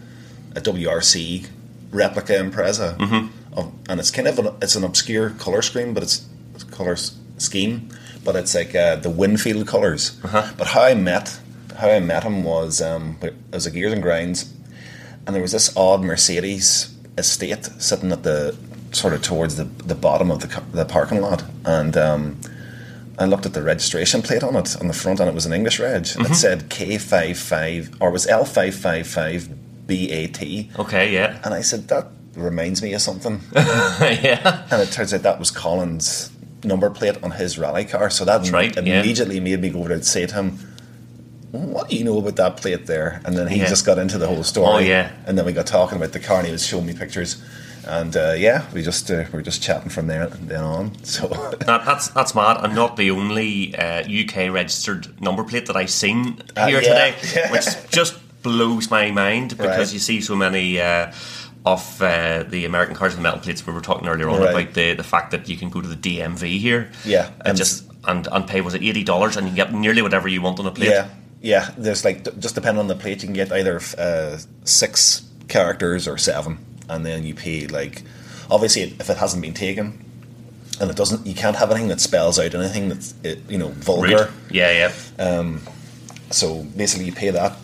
a 0.56 0.62
WRC 0.62 1.48
replica 1.92 2.34
Impreza, 2.34 2.98
mm-hmm. 2.98 3.58
of, 3.58 3.72
and 3.88 4.00
it's 4.00 4.12
kind 4.12 4.28
of 4.28 4.40
an, 4.40 4.48
it's 4.62 4.76
an 4.76 4.84
obscure 4.84 5.30
color 5.32 5.62
scheme, 5.62 5.94
but 5.94 6.04
it's, 6.04 6.28
it's 6.54 6.66
color 6.66 6.98
scheme, 7.38 7.90
but 8.26 8.36
it's 8.36 8.54
like 8.54 8.76
uh, 8.76 8.98
the 8.98 9.10
Winfield 9.10 9.66
colors. 9.68 10.20
Uh-huh. 10.26 10.52
But 10.58 10.68
how 10.68 10.82
I 10.82 10.94
met 10.94 11.40
how 11.78 11.90
I 11.90 12.00
met 12.00 12.24
him 12.24 12.44
was 12.44 12.82
um, 12.82 13.18
it 13.22 13.36
was 13.54 13.66
a 13.66 13.72
Gears 13.72 13.94
and 13.94 14.02
Grinds, 14.02 14.44
and 15.28 15.36
there 15.36 15.42
was 15.42 15.52
this 15.52 15.76
odd 15.76 16.02
Mercedes 16.02 16.96
estate 17.18 17.66
sitting 17.80 18.12
at 18.14 18.24
the 18.24 18.58
sort 18.94 19.14
of 19.14 19.22
towards 19.22 19.58
the, 19.58 19.66
the 19.66 19.94
bottom 19.94 20.32
of 20.32 20.40
the, 20.40 20.64
the 20.72 20.86
parking 20.86 21.22
lot, 21.22 21.44
and 21.66 21.98
um, 21.98 22.40
I 23.20 23.26
looked 23.26 23.46
at 23.46 23.54
the 23.54 23.62
registration 23.62 24.22
plate 24.22 24.42
on 24.42 24.56
it 24.56 24.80
on 24.80 24.88
the 24.88 24.94
front, 24.94 25.20
and 25.20 25.30
it 25.30 25.36
was 25.36 25.46
an 25.46 25.54
English 25.54 25.80
reg. 25.80 26.04
Mm-hmm. 26.04 26.32
It 26.32 26.36
said 26.36 26.70
K 26.70 26.98
five 26.98 27.38
five 27.38 27.96
or 28.00 28.10
was 28.10 28.26
L 28.26 28.46
five 28.46 28.74
five 28.74 29.06
five 29.06 29.50
B 29.86 30.10
A 30.12 30.28
T, 30.28 30.72
Okay, 30.80 31.14
yeah, 31.14 31.40
and 31.44 31.54
I 31.54 31.62
said 31.62 31.90
that 31.90 32.08
reminds 32.36 32.82
me 32.82 32.94
of 32.94 33.02
something, 33.02 33.42
yeah, 33.54 34.66
and 34.72 34.82
it 34.82 34.92
turns 34.92 35.14
out 35.14 35.24
that 35.24 35.40
was 35.40 35.52
Colin's 35.52 36.32
number 36.64 36.90
plate 36.90 37.22
on 37.22 37.32
his 37.32 37.58
rally 37.60 37.86
car. 37.86 38.10
So 38.10 38.24
that 38.26 38.50
right, 38.52 38.74
yeah. 38.76 39.00
immediately 39.02 39.40
made 39.42 39.60
me 39.60 39.70
go 39.70 39.80
over 39.80 39.94
and 39.94 40.06
say 40.06 40.26
to 40.26 40.34
him. 40.34 40.60
What 41.58 41.90
do 41.90 41.96
you 41.96 42.04
know 42.04 42.18
about 42.20 42.36
that 42.38 42.58
plate 42.58 42.86
there? 42.86 43.22
And 43.26 43.36
then 43.38 43.48
he 43.48 43.60
Yeah. 43.60 43.68
just 43.70 43.86
got 43.86 43.98
into 43.98 44.18
the 44.18 44.28
whole 44.28 44.44
story. 44.44 44.68
Oh, 44.74 44.78
yeah. 44.80 45.12
And 45.26 45.38
then 45.38 45.46
we 45.46 45.54
got 45.54 45.66
talking 45.68 45.98
about 45.98 46.12
the 46.14 46.20
car, 46.20 46.38
and 46.38 46.46
he 46.46 46.52
was 46.52 46.66
showing 46.66 46.86
me 46.86 46.94
pictures. 46.94 47.38
And 47.86 48.16
uh, 48.18 48.34
yeah, 48.38 48.66
we 48.74 48.82
just 48.84 49.10
uh, 49.10 49.24
we 49.32 49.38
were 49.38 49.42
just 49.42 49.62
chatting 49.64 49.90
from 49.90 50.08
there 50.08 50.24
and 50.24 50.50
then 50.50 50.62
on. 50.64 50.92
So 51.04 51.28
That, 51.66 51.86
that's 51.86 52.10
that's 52.10 52.36
mad. 52.36 52.58
I'm 52.58 52.76
not 52.76 52.98
the 52.98 53.12
only 53.12 53.76
uh, 53.78 54.04
UK 54.04 54.52
registered 54.52 55.22
number 55.22 55.44
plate 55.46 55.66
that 55.68 55.76
I've 55.78 55.90
seen 55.90 56.42
Uh, 56.58 56.68
here 56.68 56.82
yeah. 56.82 57.12
today, 57.12 57.48
which 57.52 57.66
just 57.90 58.16
blows 58.44 58.90
my 58.92 59.12
mind 59.12 59.52
because 59.58 59.78
Right. 59.88 59.94
you 59.94 60.00
see 60.00 60.20
so 60.22 60.36
many 60.36 60.82
uh, 60.82 61.12
of 61.66 62.02
uh, 62.02 62.44
the 62.50 62.66
American 62.66 62.96
cars 62.96 63.14
with 63.14 63.22
metal 63.24 63.40
plates. 63.40 63.66
We 63.66 63.72
were 63.74 63.82
talking 63.82 64.08
earlier 64.08 64.30
on 64.30 64.42
Right. 64.42 64.52
about 64.64 64.74
the, 64.74 64.94
the 64.94 65.04
fact 65.04 65.32
that 65.32 65.48
you 65.50 65.56
can 65.58 65.70
go 65.70 65.80
to 65.82 65.88
the 65.88 65.96
DMV 65.96 66.60
here, 66.60 66.90
Yeah, 67.06 67.28
and 67.40 67.48
and- 67.50 67.58
just 67.58 67.84
and, 68.06 68.28
and 68.32 68.46
pay 68.48 68.60
was 68.62 68.74
it 68.74 68.84
eighty 68.84 69.04
dollars, 69.04 69.38
and 69.38 69.48
you 69.50 69.56
get 69.56 69.74
nearly 69.74 70.02
whatever 70.02 70.28
you 70.28 70.42
want 70.42 70.60
on 70.60 70.66
a 70.66 70.72
plate. 70.72 70.92
yeah, 70.92 71.08
yeah. 71.42 71.72
There's 71.78 72.04
like 72.06 72.24
just 72.40 72.56
depending 72.56 72.80
on 72.80 72.88
the 72.88 72.96
plate, 72.96 73.22
you 73.22 73.28
can 73.28 73.34
get 73.34 73.52
either 73.52 73.80
uh, 73.98 74.38
six 74.64 75.24
characters 75.48 76.08
or 76.08 76.18
seven, 76.18 76.58
and 76.90 77.06
then 77.06 77.24
you 77.24 77.34
pay 77.34 77.68
like 77.68 78.04
obviously 78.50 78.84
if 78.84 79.10
it 79.10 79.18
hasn't 79.18 79.42
been 79.42 79.54
taken. 79.54 80.04
And 80.80 80.92
it 80.92 80.96
doesn't. 80.96 81.26
You 81.26 81.34
can't 81.34 81.56
have 81.56 81.72
anything 81.72 81.88
that 81.90 82.00
spells 82.00 82.38
out 82.38 82.54
anything 82.54 82.90
that's 82.90 83.16
it, 83.24 83.40
you 83.50 83.58
know 83.58 83.70
vulgar. 83.70 84.08
Rude. 84.26 84.30
Yeah, 84.52 84.92
yeah. 85.18 85.58
So 86.30 86.64
basically, 86.76 87.06
you 87.06 87.14
pay 87.14 87.30
that, 87.32 87.58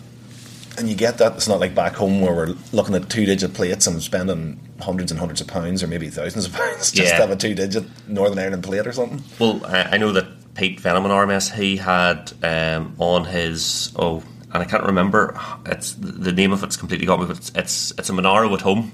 and 0.78 0.88
you 0.88 0.94
get 0.96 1.18
that. 1.18 1.34
It's 1.36 1.46
not 1.46 1.60
like 1.60 1.74
back 1.74 1.94
home 1.94 2.20
where 2.22 2.34
we're 2.34 2.54
looking 2.72 2.94
at 2.94 3.08
two-digit 3.10 3.54
plates 3.54 3.86
and 3.86 4.02
spending 4.02 4.58
hundreds 4.80 5.12
and 5.12 5.20
hundreds 5.20 5.40
of 5.40 5.46
pounds, 5.46 5.82
or 5.82 5.86
maybe 5.86 6.08
thousands 6.08 6.46
of 6.46 6.52
pounds, 6.60 6.90
just 6.90 7.12
Yeah. 7.12 7.18
to 7.18 7.26
have 7.26 7.30
a 7.30 7.36
two-digit 7.36 7.84
Northern 8.08 8.38
Ireland 8.38 8.64
plate 8.64 8.86
or 8.86 8.92
something. 8.92 9.22
Well, 9.38 9.60
I, 9.66 9.82
I 9.92 9.96
know 9.98 10.12
that 10.12 10.26
Pete 10.54 10.80
Venom 10.80 11.04
in 11.04 11.10
RMS 11.10 11.52
he 11.54 11.76
had 11.76 12.32
um, 12.42 12.94
on 12.98 13.24
his 13.24 13.92
oh, 13.96 14.22
and 14.52 14.62
I 14.62 14.66
can't 14.66 14.84
remember 14.84 15.36
it's 15.66 15.94
the 15.94 16.30
name 16.32 16.52
of 16.52 16.62
it's 16.62 16.76
completely 16.76 17.06
got 17.06 17.18
me, 17.20 17.26
but 17.26 17.36
it's 17.38 17.50
it's, 17.56 17.90
it's 17.98 18.08
a 18.08 18.12
Monaro 18.12 18.54
at 18.54 18.60
home, 18.60 18.92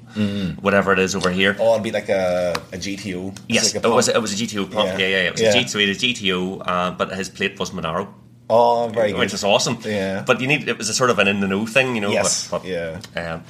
whatever 0.63 0.93
it 0.93 0.99
is 0.99 1.15
over 1.15 1.31
here. 1.31 1.57
Oh, 1.61 1.73
it'd 1.73 1.83
be 1.85 1.91
like 1.91 2.09
a, 2.09 2.55
a 2.73 2.77
GTO. 2.79 3.33
It's 3.33 3.41
Yes, 3.49 3.75
like 3.75 3.85
a 3.85 3.89
it 3.89 3.91
was 3.95 4.09
it 4.09 4.21
was 4.23 4.33
a 4.41 4.43
GTO 4.45 4.71
pump. 4.73 4.89
Yeah. 4.89 4.99
Yeah, 4.99 5.07
yeah, 5.09 5.29
it 5.29 5.33
was 5.33 5.41
Yeah. 5.43 5.51
a 5.51 5.63
G, 5.63 5.69
so 5.69 5.79
he 5.79 5.87
had 5.87 5.97
a 5.97 5.99
GTO, 5.99 6.63
uh, 6.67 6.91
but 6.93 7.13
his 7.15 7.29
plate 7.29 7.59
was 7.59 7.73
Monaro, 7.75 8.15
Oh, 8.49 8.89
very 8.89 9.11
good. 9.13 9.21
which 9.21 9.35
is 9.35 9.45
awesome. 9.45 9.79
Yeah. 9.85 10.25
but 10.27 10.41
you 10.41 10.47
need 10.47 10.67
it 10.67 10.79
was 10.79 10.89
a 10.89 10.95
sort 10.95 11.11
of 11.11 11.19
an 11.19 11.29
in 11.29 11.41
the 11.41 11.47
know 11.49 11.67
thing, 11.67 11.95
you 11.95 12.01
know. 12.01 12.11
Yes, 12.11 12.49
but, 12.49 12.63
but, 12.63 12.69
yeah. 12.69 13.01
Um, 13.15 13.45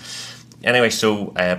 anyway, 0.64 0.90
so 0.90 1.28
uh, 1.36 1.58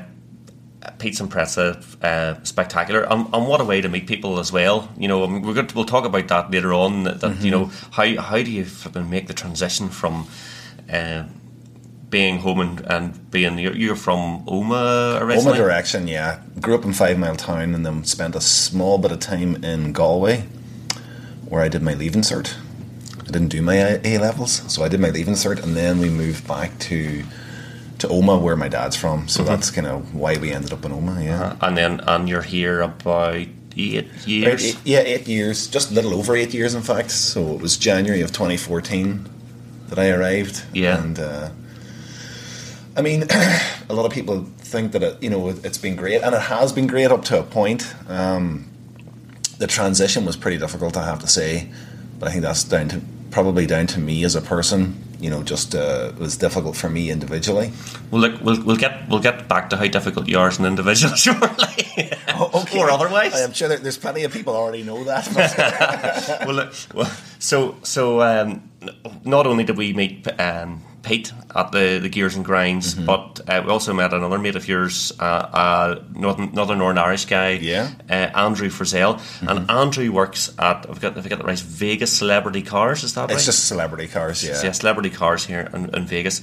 Pete's 1.01 1.19
impressive, 1.19 2.01
uh, 2.03 2.41
spectacular, 2.43 3.01
and, 3.01 3.27
and 3.33 3.47
what 3.47 3.59
a 3.59 3.65
way 3.65 3.81
to 3.81 3.89
meet 3.89 4.07
people 4.07 4.39
as 4.39 4.51
well. 4.51 4.89
You 4.97 5.07
know, 5.07 5.23
I 5.23 5.27
mean, 5.27 5.41
we're 5.41 5.55
going 5.55 5.67
to, 5.67 5.75
we'll 5.75 5.85
talk 5.85 6.05
about 6.05 6.27
that 6.27 6.51
later 6.51 6.73
on. 6.73 7.03
That, 7.03 7.19
that, 7.21 7.41
you 7.41 7.51
know 7.51 7.71
how 7.91 8.21
how 8.21 8.37
do 8.37 8.51
you 8.51 8.65
make 9.09 9.27
the 9.27 9.33
transition 9.33 9.89
from 9.89 10.27
uh, 10.91 11.23
being 12.11 12.39
home 12.39 12.59
and, 12.59 12.81
and 12.81 13.31
being 13.31 13.57
you're, 13.57 13.75
you're 13.75 13.95
from 13.95 14.45
Omagh 14.45 15.21
originally. 15.21 15.57
Omagh 15.57 15.57
direction, 15.57 16.07
yeah. 16.07 16.41
Grew 16.59 16.75
up 16.75 16.85
in 16.85 16.91
Fivemiletown 16.91 17.73
and 17.73 17.85
then 17.85 18.03
spent 18.03 18.35
a 18.35 18.41
small 18.41 18.97
bit 18.99 19.11
of 19.11 19.19
time 19.19 19.63
in 19.63 19.93
Galway 19.93 20.43
where 21.47 21.63
I 21.63 21.69
did 21.69 21.81
my 21.81 21.95
leaving 21.95 22.21
cert. 22.21 22.55
I 23.21 23.25
didn't 23.25 23.47
do 23.47 23.61
my 23.61 23.99
A 24.03 24.17
levels, 24.19 24.61
so 24.71 24.83
I 24.83 24.89
did 24.89 24.99
my 24.99 25.09
leaving 25.09 25.33
cert 25.33 25.63
and 25.63 25.75
then 25.75 25.99
we 25.99 26.09
moved 26.09 26.47
back 26.47 26.77
to 26.79 27.23
to 28.01 28.07
Omagh 28.07 28.41
where 28.41 28.55
my 28.55 28.67
dad's 28.67 28.95
from. 28.95 29.27
So 29.27 29.43
that's 29.43 29.71
kind 29.71 29.87
of 29.87 30.13
why 30.13 30.37
we 30.37 30.51
ended 30.51 30.73
up 30.73 30.85
in 30.85 30.91
Omagh, 30.91 31.23
yeah. 31.25 31.55
and 31.61 31.77
then 31.77 31.99
and 32.01 32.27
you're 32.29 32.41
here 32.41 32.81
about 32.81 33.35
eight 33.35 33.55
years. 34.25 34.65
eight- 34.65 34.77
yeah, 34.83 34.99
eight 34.99 35.27
years, 35.27 35.67
just 35.67 35.91
a 35.91 35.93
little 35.93 36.13
over 36.13 36.35
eight 36.35 36.53
years, 36.53 36.73
in 36.75 36.81
fact. 36.81 37.11
So 37.11 37.53
it 37.53 37.61
was 37.61 37.77
January 37.77 38.21
of 38.21 38.31
2014 38.31 39.29
that 39.89 39.99
I 39.99 40.09
arrived. 40.09 40.63
Yeah. 40.73 41.01
and 41.01 41.19
uh, 41.19 41.49
I 42.95 43.01
mean, 43.01 43.23
a 43.89 43.93
lot 43.93 44.05
of 44.05 44.11
people 44.11 44.43
think 44.59 44.91
that 44.93 45.03
it, 45.03 45.23
you 45.23 45.29
know 45.29 45.49
it's 45.49 45.77
been 45.77 45.95
great, 45.95 46.21
and 46.21 46.35
it 46.35 46.41
has 46.41 46.73
been 46.73 46.87
great 46.87 47.11
up 47.11 47.23
to 47.25 47.39
a 47.39 47.43
point. 47.43 47.93
Um, 48.09 48.67
the 49.57 49.67
transition 49.67 50.25
was 50.25 50.35
pretty 50.35 50.57
difficult, 50.57 50.97
I 50.97 51.05
have 51.05 51.19
to 51.19 51.27
say, 51.27 51.69
but 52.19 52.27
I 52.27 52.31
think 52.31 52.43
that's 52.43 52.63
down 52.63 52.89
to 52.89 53.01
probably 53.29 53.65
down 53.67 53.87
to 53.87 53.99
me 53.99 54.23
as 54.23 54.35
a 54.35 54.41
person. 54.41 54.95
You 55.21 55.29
know, 55.29 55.43
just 55.43 55.75
uh, 55.75 56.11
it 56.15 56.19
was 56.19 56.35
difficult 56.35 56.75
for 56.75 56.89
me 56.89 57.11
individually. 57.11 57.71
Well, 58.09 58.21
look, 58.21 58.41
we'll, 58.41 58.63
we'll 58.63 58.75
get 58.75 59.07
we'll 59.07 59.19
get 59.21 59.47
back 59.47 59.69
to 59.69 59.77
how 59.77 59.87
difficult 59.87 60.27
you 60.27 60.39
are 60.39 60.47
as 60.47 60.57
an 60.59 60.65
individual 60.65 61.13
shortly, 61.25 62.11
or 62.75 62.89
otherwise. 62.89 63.39
I'm 63.39 63.53
sure 63.53 63.69
there's 63.69 63.97
plenty 63.99 64.23
of 64.23 64.33
people 64.33 64.55
already 64.55 64.83
know 64.83 65.03
that. 65.03 65.27
Well, 66.45 66.55
look, 66.55 66.73
well, 66.93 67.11
so 67.39 67.77
so 67.83 68.21
um, 68.21 68.69
not 69.23 69.45
only 69.45 69.63
did 69.63 69.77
we 69.77 69.93
meet 69.93 70.27
um, 70.39 70.81
Pete 71.11 71.33
at 71.53 71.71
the, 71.73 71.99
the 72.01 72.07
Gears 72.09 72.35
and 72.37 72.45
Grinds, 72.45 72.95
Mm-hmm. 72.95 73.05
but 73.05 73.41
uh, 73.47 73.61
we 73.65 73.69
also 73.71 73.93
met 73.93 74.13
another 74.13 74.39
mate 74.39 74.55
of 74.55 74.65
yours, 74.67 75.11
uh, 75.19 75.99
a 76.03 76.17
Northern, 76.17 76.53
Northern 76.53 76.77
Northern 76.79 76.97
Irish 76.97 77.25
guy, 77.25 77.51
Yeah. 77.51 77.89
uh, 78.09 78.13
Andrew 78.13 78.69
Frizzell, 78.69 79.19
and 79.47 79.69
Andrew 79.69 80.09
works 80.11 80.53
at 80.57 80.85
I've 80.89 81.01
got, 81.01 81.17
if 81.17 81.25
I 81.25 81.29
get 81.29 81.39
the 81.39 81.43
right, 81.45 81.59
Vegas 81.59 82.13
Celebrity 82.13 82.61
Cars. 82.61 83.03
Is 83.03 83.13
that 83.15 83.21
right? 83.27 83.31
it's 83.31 83.45
just 83.45 83.65
celebrity 83.67 84.07
cars, 84.07 84.41
yeah. 84.43 84.61
yeah, 84.63 84.71
celebrity 84.71 85.09
cars 85.09 85.45
here 85.45 85.69
in, 85.73 85.93
in 85.93 86.05
Vegas, 86.05 86.41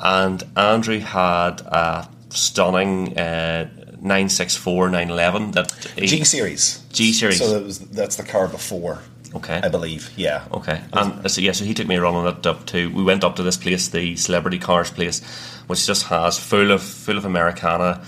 and 0.00 0.42
Andrew 0.56 0.98
had 0.98 1.60
a 1.62 2.06
stunning 2.28 3.16
uh, 3.18 3.68
964 4.02 4.88
911 4.90 5.52
that 5.52 5.72
G 5.96 6.24
series. 6.24 6.82
G 6.92 7.12
series. 7.12 7.38
So 7.38 7.50
that 7.54 7.62
was, 7.64 7.78
that's 7.78 8.16
the 8.16 8.24
car 8.24 8.48
before, 8.48 8.98
okay, 9.34 9.60
I 9.62 9.68
believe. 9.68 10.10
Yeah. 10.16 10.44
Okay, 10.52 10.80
and 10.92 11.30
so 11.30 11.40
yeah, 11.40 11.52
so 11.52 11.64
he 11.64 11.74
took 11.74 11.86
me 11.86 11.96
around 11.96 12.14
on 12.14 12.26
it 12.26 12.46
up 12.46 12.66
to. 12.66 12.90
We 12.90 13.02
went 13.02 13.24
up 13.24 13.36
to 13.36 13.42
this 13.42 13.56
place, 13.56 13.88
the 13.88 14.16
Celebrity 14.16 14.58
Cars 14.58 14.90
place, 14.90 15.20
which 15.66 15.86
just 15.86 16.06
has 16.06 16.38
full 16.38 16.70
of 16.70 16.82
full 16.82 17.16
of 17.16 17.24
Americana, 17.24 18.02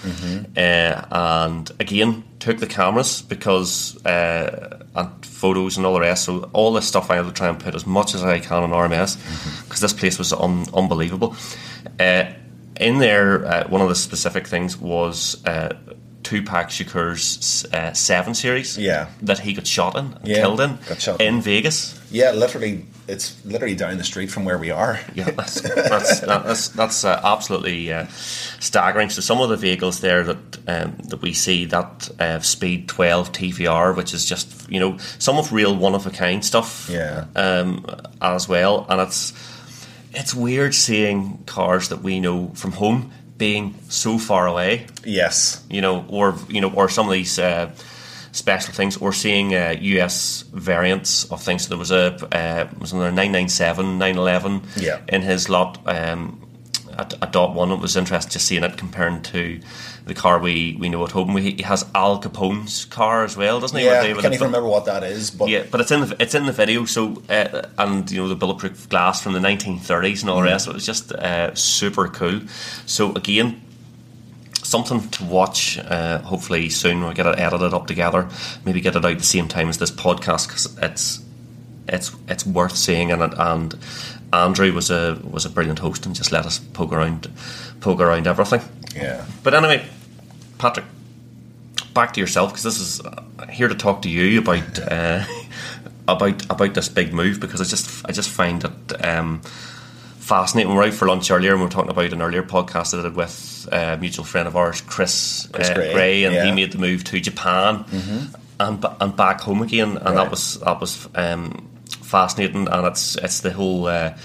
uh, 0.56 1.06
and 1.46 1.70
again 1.80 2.24
took 2.38 2.58
the 2.58 2.66
cameras 2.66 3.22
because 3.22 3.96
uh, 4.04 4.84
and 4.94 5.26
photos 5.26 5.76
and 5.76 5.86
all 5.86 5.94
the 5.94 6.00
rest. 6.00 6.24
So 6.24 6.50
all 6.52 6.72
this 6.72 6.86
stuff 6.86 7.10
I 7.10 7.16
have 7.16 7.26
to 7.26 7.32
try 7.32 7.48
and 7.48 7.58
put 7.58 7.74
as 7.74 7.86
much 7.86 8.14
as 8.14 8.22
I 8.22 8.38
can 8.40 8.62
on 8.62 8.70
RMS 8.70 9.16
because 9.64 9.80
this 9.80 9.92
place 9.92 10.18
was 10.18 10.32
un- 10.32 10.66
unbelievable. 10.74 11.36
Uh, 11.98 12.24
in 12.80 12.98
there, 12.98 13.46
uh, 13.46 13.68
one 13.68 13.80
of 13.80 13.88
the 13.88 13.94
specific 13.94 14.46
things 14.48 14.76
was 14.76 15.44
uh, 15.46 15.74
Tupac 16.24 16.68
Shakur's 16.70 17.64
uh, 17.72 17.92
Seven 17.92 18.34
series. 18.34 18.76
Yeah. 18.76 19.08
that 19.22 19.38
he 19.38 19.52
got 19.52 19.66
shot 19.66 19.96
in, 19.96 20.16
Yeah, 20.24 20.40
killed 20.40 20.60
in, 20.60 20.78
got 20.88 21.00
shot 21.00 21.20
in 21.20 21.36
in. 21.36 21.40
Vegas. 21.42 22.00
Yeah, 22.10 22.32
literally, 22.32 22.86
it's 23.08 23.36
literally 23.44 23.74
down 23.74 23.98
the 23.98 24.04
street 24.04 24.30
from 24.30 24.44
where 24.44 24.56
we 24.58 24.70
are. 24.70 24.98
Yeah, 25.14 25.30
that's 25.30 25.60
that's 25.60 26.20
that's, 26.20 26.68
that's 26.68 27.04
uh, 27.04 27.20
absolutely 27.22 27.92
uh, 27.92 28.06
staggering. 28.60 29.10
So 29.10 29.20
some 29.20 29.40
of 29.40 29.48
the 29.50 29.56
vehicles 29.56 30.00
there 30.00 30.22
that 30.24 30.58
um, 30.66 30.96
that 31.08 31.20
we 31.22 31.32
see 31.32 31.64
that 31.66 32.08
uh, 32.18 32.40
Speed 32.40 32.88
12 32.88 33.32
TVR, 33.32 33.96
which 33.96 34.14
is 34.14 34.24
just 34.24 34.70
you 34.70 34.80
know 34.80 34.96
some 35.18 35.36
of 35.38 35.52
real 35.52 35.76
one 35.76 35.94
of 35.94 36.06
a 36.06 36.10
kind 36.10 36.44
stuff, 36.44 36.88
Yeah. 36.90 37.26
um, 37.36 37.84
as 38.22 38.48
well. 38.48 38.86
And 38.88 39.00
it's 39.00 39.32
it's 40.12 40.32
weird 40.34 40.74
seeing 40.74 41.42
cars 41.46 41.88
that 41.88 42.02
we 42.02 42.20
know 42.20 42.52
from 42.54 42.72
home 42.72 43.10
being 43.38 43.74
so 43.88 44.18
far 44.18 44.46
away, 44.46 44.86
Yes. 45.04 45.64
you 45.70 45.80
know, 45.80 46.04
or 46.08 46.34
you 46.48 46.60
know, 46.60 46.70
or 46.72 46.88
some 46.88 47.06
of 47.08 47.12
these. 47.12 47.38
Uh, 47.38 47.70
Special 48.32 48.74
things. 48.74 49.00
We're 49.00 49.12
seeing 49.12 49.54
uh, 49.54 49.76
US 49.78 50.42
variants 50.52 51.24
of 51.30 51.40
things. 51.40 51.62
So 51.62 51.68
there 51.68 51.78
was 51.78 51.92
a 51.92 52.16
uh, 52.36 52.66
was 52.80 52.90
there 52.90 53.02
a 53.06 53.12
997, 53.12 53.96
911 53.96 54.62
Yeah. 54.76 54.98
in 55.08 55.22
his 55.22 55.48
lot. 55.48 55.78
Um, 55.86 56.40
a, 56.98 57.06
a 57.22 57.26
dot 57.28 57.54
one. 57.54 57.70
It 57.70 57.78
was 57.78 57.96
interesting 57.96 58.32
just 58.32 58.46
seeing 58.48 58.64
it 58.64 58.76
comparing 58.76 59.22
to 59.22 59.60
the 60.06 60.14
car 60.14 60.38
we, 60.38 60.76
we 60.78 60.88
know 60.90 61.04
at 61.04 61.12
home. 61.12 61.32
We, 61.32 61.52
he 61.52 61.62
has 61.62 61.84
Al 61.94 62.18
Capone's 62.18 62.84
car 62.84 63.24
as 63.24 63.36
well, 63.36 63.58
doesn't 63.60 63.78
he? 63.78 63.84
Yeah, 63.86 64.00
I 64.02 64.12
can't 64.20 64.34
even 64.34 64.46
remember 64.48 64.68
what 64.68 64.84
that 64.84 65.02
is, 65.02 65.30
but 65.30 65.48
yeah, 65.48 65.64
but 65.70 65.80
it's 65.80 65.90
in 65.90 66.00
the 66.02 66.16
it's 66.20 66.34
in 66.34 66.44
the 66.46 66.52
video. 66.52 66.84
So 66.84 67.22
uh, 67.28 67.62
and 67.78 68.10
you 68.10 68.20
know 68.20 68.28
the 68.28 68.36
bulletproof 68.36 68.88
glass 68.88 69.22
from 69.22 69.32
the 69.32 69.38
1930s 69.40 70.20
and 70.20 70.30
all 70.30 70.36
Mm-hmm. 70.36 70.44
the 70.46 70.50
rest. 70.52 70.68
It 70.68 70.74
was 70.74 70.84
just 70.86 71.12
uh, 71.12 71.54
super 71.54 72.08
cool. 72.08 72.42
So 72.86 73.12
again, 73.14 73.62
something 74.62 75.08
to 75.08 75.24
watch. 75.24 75.78
Uh, 75.78 76.18
hopefully 76.20 76.68
soon 76.68 77.02
we'll 77.02 77.12
get 77.12 77.26
it 77.26 77.38
edited 77.38 77.72
up 77.74 77.86
together. 77.86 78.28
Maybe 78.64 78.80
get 78.80 78.96
it 78.96 79.04
out 79.04 79.18
the 79.18 79.24
same 79.24 79.48
time 79.48 79.68
as 79.68 79.78
this 79.78 79.90
podcast 79.90 80.48
because 80.48 80.78
it's 80.82 81.22
it's 81.88 82.12
it's 82.28 82.46
worth 82.46 82.76
seeing. 82.76 83.10
And 83.10 83.22
and 83.22 83.74
Andrew 84.32 84.72
was 84.72 84.90
a 84.90 85.18
was 85.30 85.44
a 85.46 85.50
brilliant 85.50 85.78
host 85.78 86.06
and 86.06 86.14
just 86.14 86.32
let 86.32 86.44
us 86.46 86.58
poke 86.58 86.92
around 86.92 87.30
poke 87.80 88.00
around 88.00 88.26
everything. 88.26 88.60
Yeah. 88.94 89.24
But 89.42 89.54
anyway, 89.54 89.86
Patrick, 90.58 90.86
back 91.92 92.12
to 92.14 92.20
yourself 92.20 92.50
because 92.50 92.64
this 92.64 92.80
is 92.80 93.00
uh, 93.00 93.46
here 93.50 93.68
to 93.68 93.74
talk 93.74 94.02
to 94.02 94.08
you 94.08 94.40
about 94.40 94.78
uh, 94.78 95.24
about 96.08 96.44
about 96.50 96.74
this 96.74 96.88
big 96.88 97.12
move 97.12 97.40
because 97.40 97.60
I 97.60 97.64
just 97.64 98.04
I 98.06 98.12
just 98.12 98.30
find 98.30 98.64
it 98.64 99.04
um, 99.04 99.42
fascinating. 100.18 100.70
We 100.70 100.76
were 100.76 100.84
out 100.84 100.94
for 100.94 101.08
lunch 101.08 101.30
earlier 101.30 101.52
and 101.52 101.60
we 101.60 101.66
were 101.66 101.72
talking 101.72 101.90
about 101.90 102.12
an 102.12 102.22
earlier 102.22 102.42
podcast 102.42 102.90
that 102.92 103.00
I 103.00 103.02
did 103.04 103.16
with 103.16 103.68
a 103.72 103.96
mutual 103.96 104.24
friend 104.24 104.48
of 104.48 104.56
ours, 104.56 104.80
Chris, 104.80 105.48
Chris 105.52 105.70
uh, 105.70 105.74
Gray, 105.74 105.92
Gray, 105.92 106.24
and 106.24 106.32
he 106.32 106.38
yeah. 106.38 106.46
Mm-hmm. 106.46 106.54
made 106.56 106.72
the 106.72 106.78
move 106.78 107.04
to 107.04 107.20
Japan 107.20 107.84
and 108.60 108.80
ba- 108.80 108.96
and 109.00 109.16
back 109.16 109.40
home 109.40 109.62
again, 109.62 109.96
and 109.96 110.16
that 110.16 110.30
was 110.30 110.58
that 110.60 110.80
was 110.80 111.08
um, 111.14 111.68
fascinating. 111.86 112.68
And 112.68 112.86
it's 112.86 113.16
it's 113.16 113.40
the 113.40 113.52
whole 113.52 113.86
uh, 113.86 114.16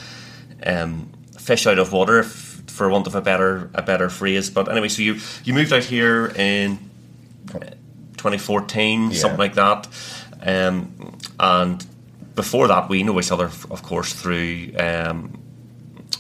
um, 0.66 1.10
fish 1.38 1.68
out 1.68 1.80
of 1.80 1.92
water. 1.94 2.20
If, 2.20 2.49
for 2.80 2.90
want 2.90 3.08
of 3.08 3.16
a 3.16 3.22
better 3.22 3.70
a 3.74 3.82
better 3.82 4.10
phrase, 4.10 4.50
but 4.50 4.70
anyway, 4.72 4.88
so 4.88 5.02
you 5.02 5.18
you 5.44 5.54
moved 5.54 5.74
out 5.74 5.84
here 5.84 6.28
in 6.38 6.78
2014, 8.18 9.12
Yeah. 9.12 9.18
something 9.20 9.40
like 9.40 9.56
that. 9.56 9.88
Um, 10.42 11.18
and 11.40 11.86
before 12.36 12.68
that, 12.70 12.88
we 12.90 13.04
know 13.04 13.20
each 13.20 13.32
other, 13.32 13.50
of 13.70 13.82
course, 13.84 14.14
through 14.14 14.72
um, 14.78 15.38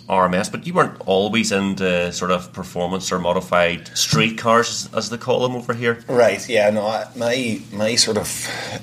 RMS. 0.10 0.52
But 0.52 0.68
you 0.68 0.74
weren't 0.74 1.00
always 1.06 1.52
into 1.52 2.12
sort 2.12 2.32
of 2.32 2.52
performance 2.52 3.12
or 3.14 3.20
modified 3.20 3.88
street 3.98 4.38
cars, 4.38 4.90
as 4.94 5.10
they 5.10 5.18
call 5.18 5.40
them 5.40 5.56
over 5.56 5.74
here. 5.74 6.04
Right. 6.10 6.44
Yeah. 6.50 6.70
No. 6.72 6.86
I, 6.88 7.06
my 7.16 7.62
my 7.72 7.96
sort 7.96 8.18
of 8.18 8.30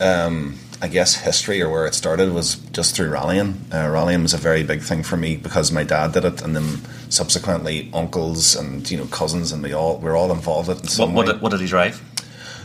um, 0.01 0.59
I 0.83 0.89
guess 0.89 1.15
history 1.15 1.63
or 1.63 1.71
where 1.71 1.87
it 1.87 1.95
started 1.95 2.33
was 2.33 2.57
just 2.73 2.95
through 2.95 3.11
rallying. 3.11 3.65
Uh, 3.73 3.89
rallying 3.89 4.23
was 4.23 4.35
a 4.35 4.39
very 4.39 4.63
big 4.63 4.83
thing 4.83 5.03
for 5.03 5.17
me 5.17 5.37
because 5.37 5.73
my 5.73 5.85
dad 5.85 6.13
did 6.13 6.25
it, 6.25 6.43
and 6.43 6.55
then 6.55 6.81
subsequently 7.09 7.91
uncles 7.95 8.55
and 8.55 8.89
you 8.91 8.99
know 8.99 9.07
cousins, 9.07 9.53
and 9.53 9.63
we 9.63 9.73
all 9.73 9.99
we're 9.99 10.17
all 10.17 10.31
involved 10.33 10.69
in 10.69 10.77
it. 10.77 10.99
In 10.99 11.07
What, 11.07 11.15
what, 11.15 11.27
did, 11.27 11.41
what 11.41 11.51
did 11.53 11.61
he 11.61 11.67
drive? 11.67 12.03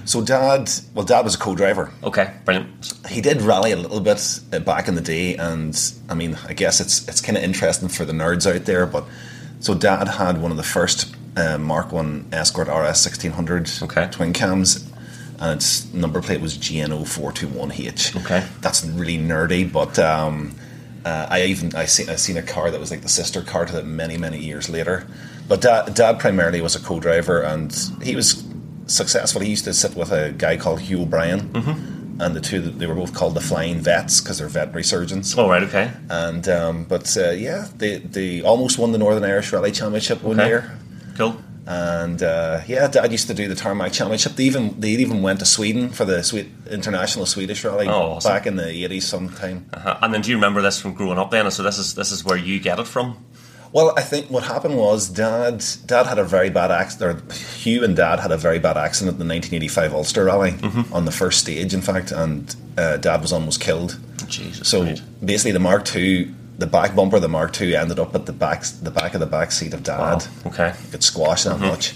So 0.03 0.21
dad, 0.23 0.69
well, 0.95 1.05
dad 1.05 1.23
was 1.23 1.35
a 1.35 1.37
co-driver. 1.37 1.91
Okay, 2.03 2.33
brilliant. 2.43 2.91
he 3.07 3.21
did 3.21 3.41
rally 3.43 3.71
a 3.71 3.75
little 3.75 3.99
bit 4.01 4.39
uh, 4.51 4.59
back 4.59 4.87
in 4.87 4.95
the 4.95 5.01
day, 5.01 5.35
and 5.37 5.79
I 6.09 6.15
mean, 6.15 6.37
I 6.47 6.53
guess 6.53 6.79
it's 6.81 7.07
it's 7.07 7.21
kind 7.21 7.37
of 7.37 7.43
interesting 7.43 7.87
for 7.87 8.03
the 8.03 8.13
nerds 8.13 8.51
out 8.51 8.65
there. 8.65 8.85
But 8.85 9.05
so, 9.59 9.73
Dad 9.75 10.07
had 10.07 10.41
one 10.41 10.49
of 10.51 10.57
the 10.57 10.63
first 10.63 11.15
uh, 11.37 11.57
Mark 11.59 11.91
One 11.91 12.27
Escort 12.33 12.67
RS 12.67 12.99
sixteen 12.99 13.31
hundred 13.31 13.69
Okay. 13.83 14.09
twin 14.11 14.33
cams, 14.33 14.90
and 15.41 15.57
its 15.57 15.91
number 15.93 16.21
plate 16.21 16.39
was 16.39 16.57
GNO 16.57 17.03
four 17.05 17.31
two 17.33 17.47
one 17.49 17.71
H. 17.73 18.15
Okay. 18.15 18.45
that's 18.61 18.85
really 18.85 19.17
nerdy, 19.17 19.69
but. 19.71 19.99
Um, 19.99 20.55
uh, 21.03 21.25
I 21.31 21.45
even 21.45 21.75
I 21.75 21.85
seen 21.85 22.09
I 22.11 22.15
seen 22.15 22.37
a 22.37 22.43
car 22.43 22.69
that 22.69 22.79
was 22.79 22.91
like 22.91 23.01
the 23.01 23.09
sister 23.09 23.41
car 23.41 23.65
to 23.65 23.73
that 23.73 23.87
many 23.87 24.17
many 24.19 24.37
years 24.37 24.69
later, 24.69 25.07
but 25.47 25.59
dad, 25.59 25.95
dad 25.95 26.19
primarily 26.19 26.61
was 26.61 26.75
a 26.75 26.79
co-driver 26.79 27.41
and 27.41 27.75
he 28.03 28.15
was 28.15 28.43
successful. 28.85 29.41
He 29.41 29.49
used 29.49 29.63
to 29.63 29.73
sit 29.73 29.95
with 29.95 30.11
a 30.11 30.31
guy 30.31 30.57
called 30.57 30.79
Hugh 30.81 31.01
O'Brien, 31.01 31.49
Mm-hmm. 31.53 32.21
and 32.21 32.35
the 32.35 32.39
two 32.39 32.61
they 32.61 32.85
were 32.85 32.93
both 32.93 33.15
called 33.15 33.33
the 33.33 33.41
Flying 33.41 33.79
Vets 33.79 34.21
because 34.21 34.37
they're 34.37 34.47
veterinary 34.47 34.83
surgeons. 34.83 35.33
Oh 35.35 35.49
right, 35.49 35.63
okay. 35.63 35.91
And 36.07 36.47
um, 36.47 36.83
but 36.83 37.17
uh, 37.17 37.31
yeah, 37.31 37.67
they 37.77 37.97
they 37.97 38.43
almost 38.43 38.77
won 38.77 38.91
the 38.91 38.99
Northern 38.99 39.23
Irish 39.23 39.51
Rally 39.51 39.71
Championship 39.71 40.21
one 40.21 40.39
Okay. 40.39 40.49
year. 40.49 40.77
Cool. 41.17 41.35
And 41.67 42.23
uh, 42.23 42.61
yeah, 42.67 42.87
Dad 42.87 43.11
used 43.11 43.27
to 43.27 43.33
do 43.33 43.47
the 43.47 43.55
Tarmac 43.55 43.93
Championship. 43.93 44.33
They 44.33 44.45
even 44.45 44.79
they 44.79 44.89
even 44.89 45.21
went 45.21 45.39
to 45.39 45.45
Sweden 45.45 45.89
for 45.89 46.05
the 46.05 46.17
international 46.69 47.25
Swedish 47.25 47.63
rally 47.63 47.87
Oh, 47.87 48.13
awesome. 48.13 48.31
back 48.31 48.47
in 48.47 48.55
the 48.55 48.67
eighties 48.69 49.07
sometime. 49.07 49.65
Uh-huh. 49.73 49.97
And 50.01 50.13
then 50.13 50.21
do 50.21 50.29
you 50.31 50.37
remember 50.37 50.61
this 50.61 50.81
from 50.81 50.93
growing 50.93 51.19
up 51.19 51.29
then? 51.31 51.49
So 51.51 51.61
this 51.63 51.77
is 51.77 51.93
this 51.93 52.11
is 52.11 52.25
where 52.25 52.37
you 52.37 52.59
get 52.59 52.79
it 52.79 52.87
from? 52.87 53.23
Well, 53.73 53.93
I 53.95 54.01
think 54.01 54.29
what 54.29 54.43
happened 54.43 54.75
was 54.75 55.07
Dad 55.07 55.63
Dad 55.85 56.05
had 56.07 56.17
a 56.19 56.23
very 56.25 56.49
bad 56.49 56.71
accident. 56.71 57.21
Or 57.31 57.33
Hugh 57.33 57.83
and 57.83 57.95
Dad 57.95 58.19
had 58.19 58.31
a 58.31 58.37
very 58.37 58.59
bad 58.59 58.75
accident 58.75 59.13
in 59.21 59.27
the 59.27 59.33
1985 59.33 59.93
Ulster 59.93 60.25
Rally 60.25 60.51
Mm-hmm. 60.53 60.93
on 60.93 61.05
the 61.05 61.11
first 61.11 61.39
stage, 61.39 61.73
in 61.73 61.81
fact, 61.81 62.11
and 62.11 62.53
uh, 62.77 62.97
Dad 62.97 63.21
was 63.21 63.31
almost 63.31 63.61
killed. 63.61 63.97
Jesus. 64.27 64.67
So 64.67 64.95
basically, 65.23 65.51
the 65.51 65.59
Mark 65.59 65.95
II, 65.95 66.33
the 66.61 66.67
back 66.67 66.95
bumper 66.95 67.17
of 67.17 67.21
the 67.21 67.27
Mark 67.27 67.59
II, 67.59 67.75
ended 67.75 67.99
up 67.99 68.15
at 68.15 68.25
the 68.25 68.31
back 68.33 68.63
the 68.81 68.91
back 68.91 69.13
of 69.13 69.19
the 69.19 69.25
back 69.25 69.51
seat 69.51 69.73
of 69.73 69.83
Dad. 69.83 69.99
Wow. 69.99 70.19
Okay. 70.45 70.73
Got 70.91 71.03
squashed 71.03 71.43
that 71.45 71.59
much. 71.59 71.95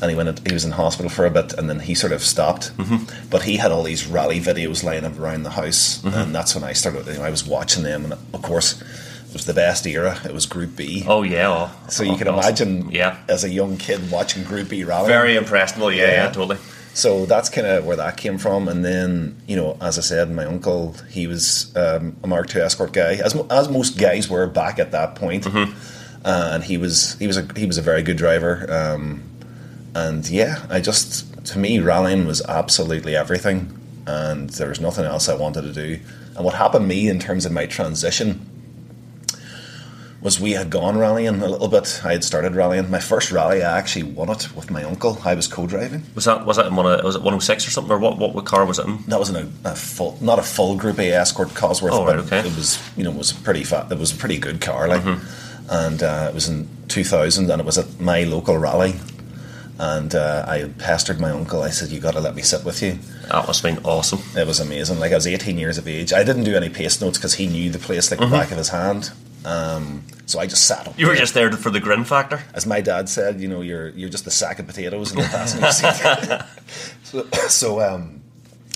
And 0.00 0.10
he 0.10 0.16
went. 0.16 0.46
He 0.46 0.52
was 0.52 0.64
in 0.64 0.72
hospital 0.72 1.08
for 1.10 1.26
a 1.26 1.30
bit, 1.30 1.52
and 1.54 1.68
then 1.70 1.78
he 1.80 1.94
sort 1.94 2.12
of 2.12 2.22
stopped. 2.22 2.76
Mm-hmm. 2.76 3.28
But 3.30 3.42
he 3.44 3.56
had 3.56 3.70
all 3.70 3.84
these 3.84 4.06
rally 4.06 4.40
videos 4.40 4.82
lying 4.82 5.04
around 5.04 5.44
the 5.44 5.50
house, 5.50 6.02
and 6.04 6.34
that's 6.34 6.54
when 6.56 6.64
I 6.64 6.72
started. 6.72 7.06
You 7.06 7.14
know, 7.14 7.22
I 7.24 7.30
was 7.30 7.46
watching 7.46 7.84
them, 7.84 8.04
and 8.04 8.12
of 8.14 8.42
course, 8.42 8.80
it 8.82 9.32
was 9.32 9.46
the 9.46 9.54
best 9.54 9.86
era. 9.86 10.18
It 10.24 10.34
was 10.34 10.44
Group 10.44 10.74
B. 10.76 11.04
Oh 11.06 11.22
yeah. 11.22 11.48
Oh, 11.48 11.70
So 11.88 12.02
you 12.02 12.16
can 12.16 12.26
imagine, 12.26 12.90
Yeah. 12.90 13.16
as 13.28 13.44
a 13.44 13.48
young 13.48 13.76
kid 13.76 14.10
watching 14.10 14.42
Group 14.42 14.70
B 14.70 14.82
rally. 14.82 15.06
Very 15.06 15.36
impressionable. 15.36 15.92
Yeah, 15.92 16.06
yeah, 16.06 16.12
Yeah. 16.24 16.30
totally. 16.32 16.58
So 16.94 17.24
that's 17.24 17.48
kind 17.48 17.66
of 17.66 17.86
where 17.86 17.96
that 17.96 18.16
came 18.16 18.38
from. 18.38 18.68
And 18.68 18.84
then, 18.84 19.40
you 19.46 19.56
know, 19.56 19.78
as 19.80 19.98
I 19.98 20.02
said, 20.02 20.30
my 20.30 20.44
uncle, 20.44 20.94
he 21.10 21.26
was 21.26 21.74
um, 21.76 22.16
a 22.22 22.26
Mark 22.26 22.54
II 22.54 22.62
escort 22.62 22.92
guy, 22.92 23.14
as, 23.14 23.34
as 23.50 23.68
most 23.68 23.98
guys 23.98 24.28
were 24.28 24.46
back 24.46 24.78
at 24.78 24.92
that 24.92 25.14
point. 25.14 25.44
Mm-hmm. 25.44 25.72
Uh, 26.24 26.50
and 26.52 26.64
he 26.64 26.76
was 26.76 27.18
he 27.18 27.26
was 27.26 27.36
a 27.36 27.48
he 27.56 27.66
was 27.66 27.78
a 27.78 27.82
very 27.82 28.02
good 28.02 28.16
driver. 28.16 28.66
Um, 28.70 29.22
and 29.94 30.28
yeah, 30.28 30.64
I 30.70 30.80
just 30.80 31.44
to 31.46 31.58
me 31.58 31.80
rallying 31.80 32.26
was 32.26 32.42
absolutely 32.42 33.16
everything, 33.16 33.76
and 34.06 34.50
there 34.50 34.68
was 34.68 34.80
nothing 34.80 35.04
else 35.04 35.28
I 35.28 35.34
wanted 35.34 35.62
to 35.62 35.72
do. 35.72 35.98
And 36.36 36.44
what 36.44 36.54
happened 36.54 36.84
to 36.84 36.88
me 36.88 37.08
in 37.08 37.18
terms 37.18 37.44
of 37.44 37.52
my 37.52 37.66
transition 37.66 38.46
was 40.22 40.38
we 40.40 40.52
had 40.52 40.70
gone 40.70 40.96
rallying 40.98 41.42
a 41.42 41.48
little 41.48 41.68
bit. 41.68 42.00
I 42.04 42.12
had 42.12 42.22
started 42.24 42.54
rallying. 42.54 42.88
My 42.90 43.00
first 43.00 43.32
rally, 43.32 43.62
I 43.62 43.76
actually 43.78 44.04
won 44.04 44.30
it 44.30 44.54
with 44.54 44.70
my 44.70 44.84
uncle. 44.84 45.18
I 45.24 45.34
was 45.34 45.48
co-driving. 45.48 46.04
Was 46.14 46.24
that 46.26 46.46
was 46.46 46.56
that 46.58 46.66
in 46.66 46.76
one 46.76 46.86
of 46.86 47.04
was 47.04 47.16
it 47.16 47.22
one 47.22 47.34
oh 47.34 47.38
six 47.40 47.66
or 47.66 47.70
something 47.70 47.92
or 47.92 47.98
what 47.98 48.18
what, 48.18 48.32
what 48.34 48.44
car 48.44 48.64
was 48.64 48.78
it 48.78 48.86
in? 48.86 48.98
That 49.08 49.18
wasn't 49.18 49.38
a, 49.64 49.70
a 49.70 49.74
full, 49.74 50.16
not 50.20 50.38
a 50.38 50.42
full 50.42 50.76
Group 50.76 50.98
A 51.00 51.10
Escort 51.12 51.48
Cosworth, 51.50 51.90
Oh, 51.92 52.04
but 52.06 52.16
right, 52.16 52.24
okay. 52.26 52.38
it 52.40 52.56
was, 52.56 52.78
you 52.96 53.02
know, 53.04 53.10
it 53.10 53.18
was 53.18 53.32
a 53.32 53.34
pretty 53.42 53.64
fat. 53.64 53.90
It 53.90 53.98
was 53.98 54.12
a 54.12 54.16
pretty 54.16 54.38
good 54.38 54.60
car, 54.60 54.86
like, 54.88 55.02
Mm-hmm. 55.02 55.70
and 55.70 56.02
uh, 56.02 56.26
it 56.30 56.34
was 56.34 56.48
in 56.48 56.68
2000, 56.88 57.50
and 57.50 57.60
it 57.60 57.64
was 57.66 57.78
at 57.78 57.98
my 58.00 58.22
local 58.24 58.56
rally, 58.58 58.94
and 59.78 60.14
uh, 60.14 60.44
I 60.46 60.68
pestered 60.78 61.18
my 61.18 61.30
uncle. 61.30 61.62
I 61.62 61.70
said, 61.70 61.88
"You 61.90 61.98
got 61.98 62.12
to 62.14 62.20
let 62.20 62.34
me 62.36 62.42
sit 62.42 62.64
with 62.64 62.80
you." 62.82 62.98
That 63.28 63.46
must 63.46 63.62
have 63.64 63.74
been 63.74 63.84
awesome. 63.84 64.20
It 64.36 64.46
was 64.46 64.60
amazing. 64.60 65.00
Like 65.00 65.12
I 65.12 65.16
was 65.16 65.26
18 65.26 65.58
years 65.58 65.78
of 65.78 65.88
age. 65.88 66.12
I 66.12 66.22
didn't 66.22 66.44
do 66.44 66.54
any 66.54 66.68
pace 66.68 67.00
notes 67.00 67.18
because 67.18 67.34
he 67.34 67.46
knew 67.48 67.70
the 67.70 67.78
place 67.78 68.10
like 68.10 68.20
the 68.20 68.26
back 68.26 68.50
of 68.52 68.58
his 68.58 68.68
hand. 68.68 69.10
Um, 69.44 70.04
so 70.26 70.38
I 70.38 70.46
just 70.46 70.66
sat 70.66 70.86
up. 70.88 70.98
You 70.98 71.06
were 71.06 71.12
there. 71.12 71.20
just 71.20 71.34
there 71.34 71.50
for 71.52 71.70
the 71.70 71.80
grin 71.80 72.04
factor. 72.04 72.40
as 72.54 72.64
my 72.66 72.80
dad 72.80 73.08
said, 73.08 73.40
you 73.40 73.48
know, 73.48 73.60
you're 73.60 73.88
you're 73.90 74.08
just 74.08 74.26
a 74.26 74.30
sack 74.30 74.58
of 74.58 74.66
potatoes 74.66 75.10
in 75.12 75.18
the 75.18 75.24
passenger 75.24 75.72
seat. 75.72 76.42
so, 77.02 77.26
so 77.48 77.80
um, 77.80 78.20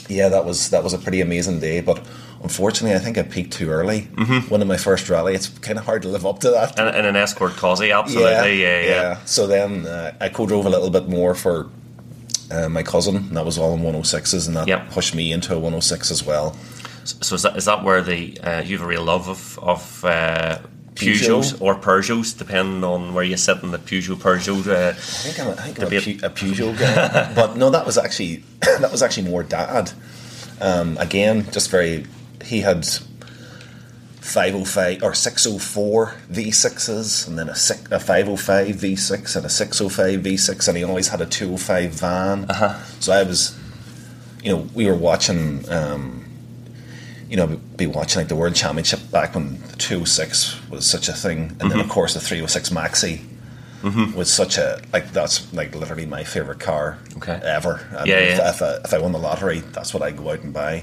yeah, 0.08 0.28
that 0.28 0.44
was 0.44 0.70
that 0.70 0.82
was 0.82 0.92
a 0.92 0.98
pretty 0.98 1.20
amazing 1.20 1.60
day. 1.60 1.80
But 1.80 1.98
unfortunately, 2.42 2.96
I 2.96 2.98
think 3.00 3.16
I 3.16 3.22
peaked 3.22 3.52
too 3.54 3.70
early. 3.70 4.02
Mm-hmm. 4.02 4.48
Winning 4.50 4.68
my 4.68 4.76
first 4.76 5.08
rally, 5.08 5.34
it's 5.34 5.48
kind 5.48 5.78
of 5.78 5.84
hard 5.84 6.02
to 6.02 6.08
live 6.08 6.26
up 6.26 6.40
to 6.40 6.50
that. 6.50 6.78
And, 6.78 6.88
and 6.94 7.06
an 7.06 7.16
escort 7.16 7.52
Cossie, 7.52 7.96
absolutely. 7.96 8.60
Yeah, 8.60 8.80
yeah. 8.80 8.84
yeah. 8.84 9.24
So 9.24 9.46
then 9.46 9.86
uh, 9.86 10.16
I 10.20 10.28
co-drove 10.28 10.66
a 10.66 10.70
little 10.70 10.90
bit 10.90 11.08
more 11.08 11.34
for 11.34 11.70
uh, 12.50 12.68
my 12.68 12.82
cousin, 12.82 13.16
and 13.16 13.36
that 13.36 13.44
was 13.44 13.56
all 13.58 13.72
in 13.74 13.80
106s, 13.80 14.46
and 14.46 14.56
that 14.56 14.68
Yep. 14.68 14.90
pushed 14.90 15.14
me 15.14 15.32
into 15.32 15.52
a 15.54 15.58
106 15.58 16.10
as 16.10 16.24
well. 16.24 16.56
So 17.06 17.34
is 17.36 17.42
that 17.42 17.56
is 17.56 17.64
that 17.66 17.84
where 17.84 18.02
the 18.02 18.38
uh, 18.40 18.62
you 18.62 18.76
have 18.78 18.86
a 18.86 18.88
real 18.88 19.04
love 19.04 19.28
of 19.28 19.58
of 19.60 20.04
uh, 20.04 20.58
Peugeot? 20.96 21.60
Or 21.60 21.74
Peugeots, 21.76 22.36
depending 22.36 22.82
on 22.82 23.14
where 23.14 23.24
you 23.24 23.36
sit 23.36 23.62
in 23.62 23.70
the 23.70 23.78
Peugeot 23.78 24.16
Peugeot. 24.16 24.66
Uh, 24.66 24.90
I 24.90 24.92
think 24.92 25.40
I'm 25.40 25.48
a, 25.48 25.50
I 25.52 25.54
think 25.54 25.80
I'm 25.80 25.86
a. 25.86 26.00
Pu- 26.00 26.26
a 26.26 26.30
Peugeot 26.30 26.78
guy, 26.78 27.34
but 27.36 27.56
no, 27.56 27.70
that 27.70 27.86
was 27.86 27.98
actually 27.98 28.36
that 28.60 28.90
was 28.90 29.02
actually 29.02 29.28
more 29.28 29.42
dad. 29.42 29.92
Um, 30.60 30.96
again, 30.98 31.50
just 31.50 31.70
very. 31.70 32.06
He 32.44 32.60
had 32.60 32.86
505 34.20 35.02
or 35.02 35.14
604 35.14 36.14
V6s, 36.30 37.28
and 37.28 37.38
then 37.38 37.48
a, 37.48 37.54
six, 37.54 37.80
a 37.90 37.98
505 37.98 38.76
V6 38.76 39.36
and 39.36 39.46
a 39.46 39.48
605 39.48 40.20
V6, 40.20 40.68
and 40.68 40.76
he 40.76 40.84
always 40.84 41.08
had 41.08 41.20
a 41.20 41.26
205 41.26 41.90
van. 41.92 42.44
Uh-huh. 42.50 42.82
So 43.00 43.12
I 43.12 43.22
was, 43.22 43.58
you 44.42 44.52
know, 44.52 44.68
we 44.74 44.86
were 44.86 44.94
watching. 44.94 45.70
Um, 45.70 46.25
you 47.28 47.36
know, 47.36 47.46
be 47.76 47.86
watching 47.86 48.20
like 48.20 48.28
the 48.28 48.36
World 48.36 48.54
Championship 48.54 49.00
back 49.10 49.34
when 49.34 49.60
the 49.68 49.76
206 49.76 50.68
was 50.70 50.86
such 50.88 51.08
a 51.08 51.12
thing, 51.12 51.56
and 51.60 51.70
then 51.70 51.80
of 51.80 51.88
course 51.88 52.14
the 52.14 52.20
306 52.20 52.70
Maxi 52.70 53.20
was 54.16 54.32
such 54.32 54.58
a 54.58 54.80
like 54.92 55.12
that's 55.12 55.52
like 55.52 55.72
literally 55.76 56.06
my 56.06 56.24
favorite 56.24 56.58
car 56.58 56.98
Okay. 57.18 57.38
ever. 57.44 57.86
And 57.92 58.08
Yeah, 58.08 58.16
if, 58.18 58.38
yeah. 58.38 58.50
If, 58.50 58.60
I, 58.62 58.74
if 58.84 58.92
I 58.94 58.98
won 58.98 59.12
the 59.12 59.18
lottery, 59.18 59.60
that's 59.60 59.94
what 59.94 60.02
I 60.02 60.10
go 60.10 60.30
out 60.30 60.40
and 60.40 60.52
buy. 60.52 60.82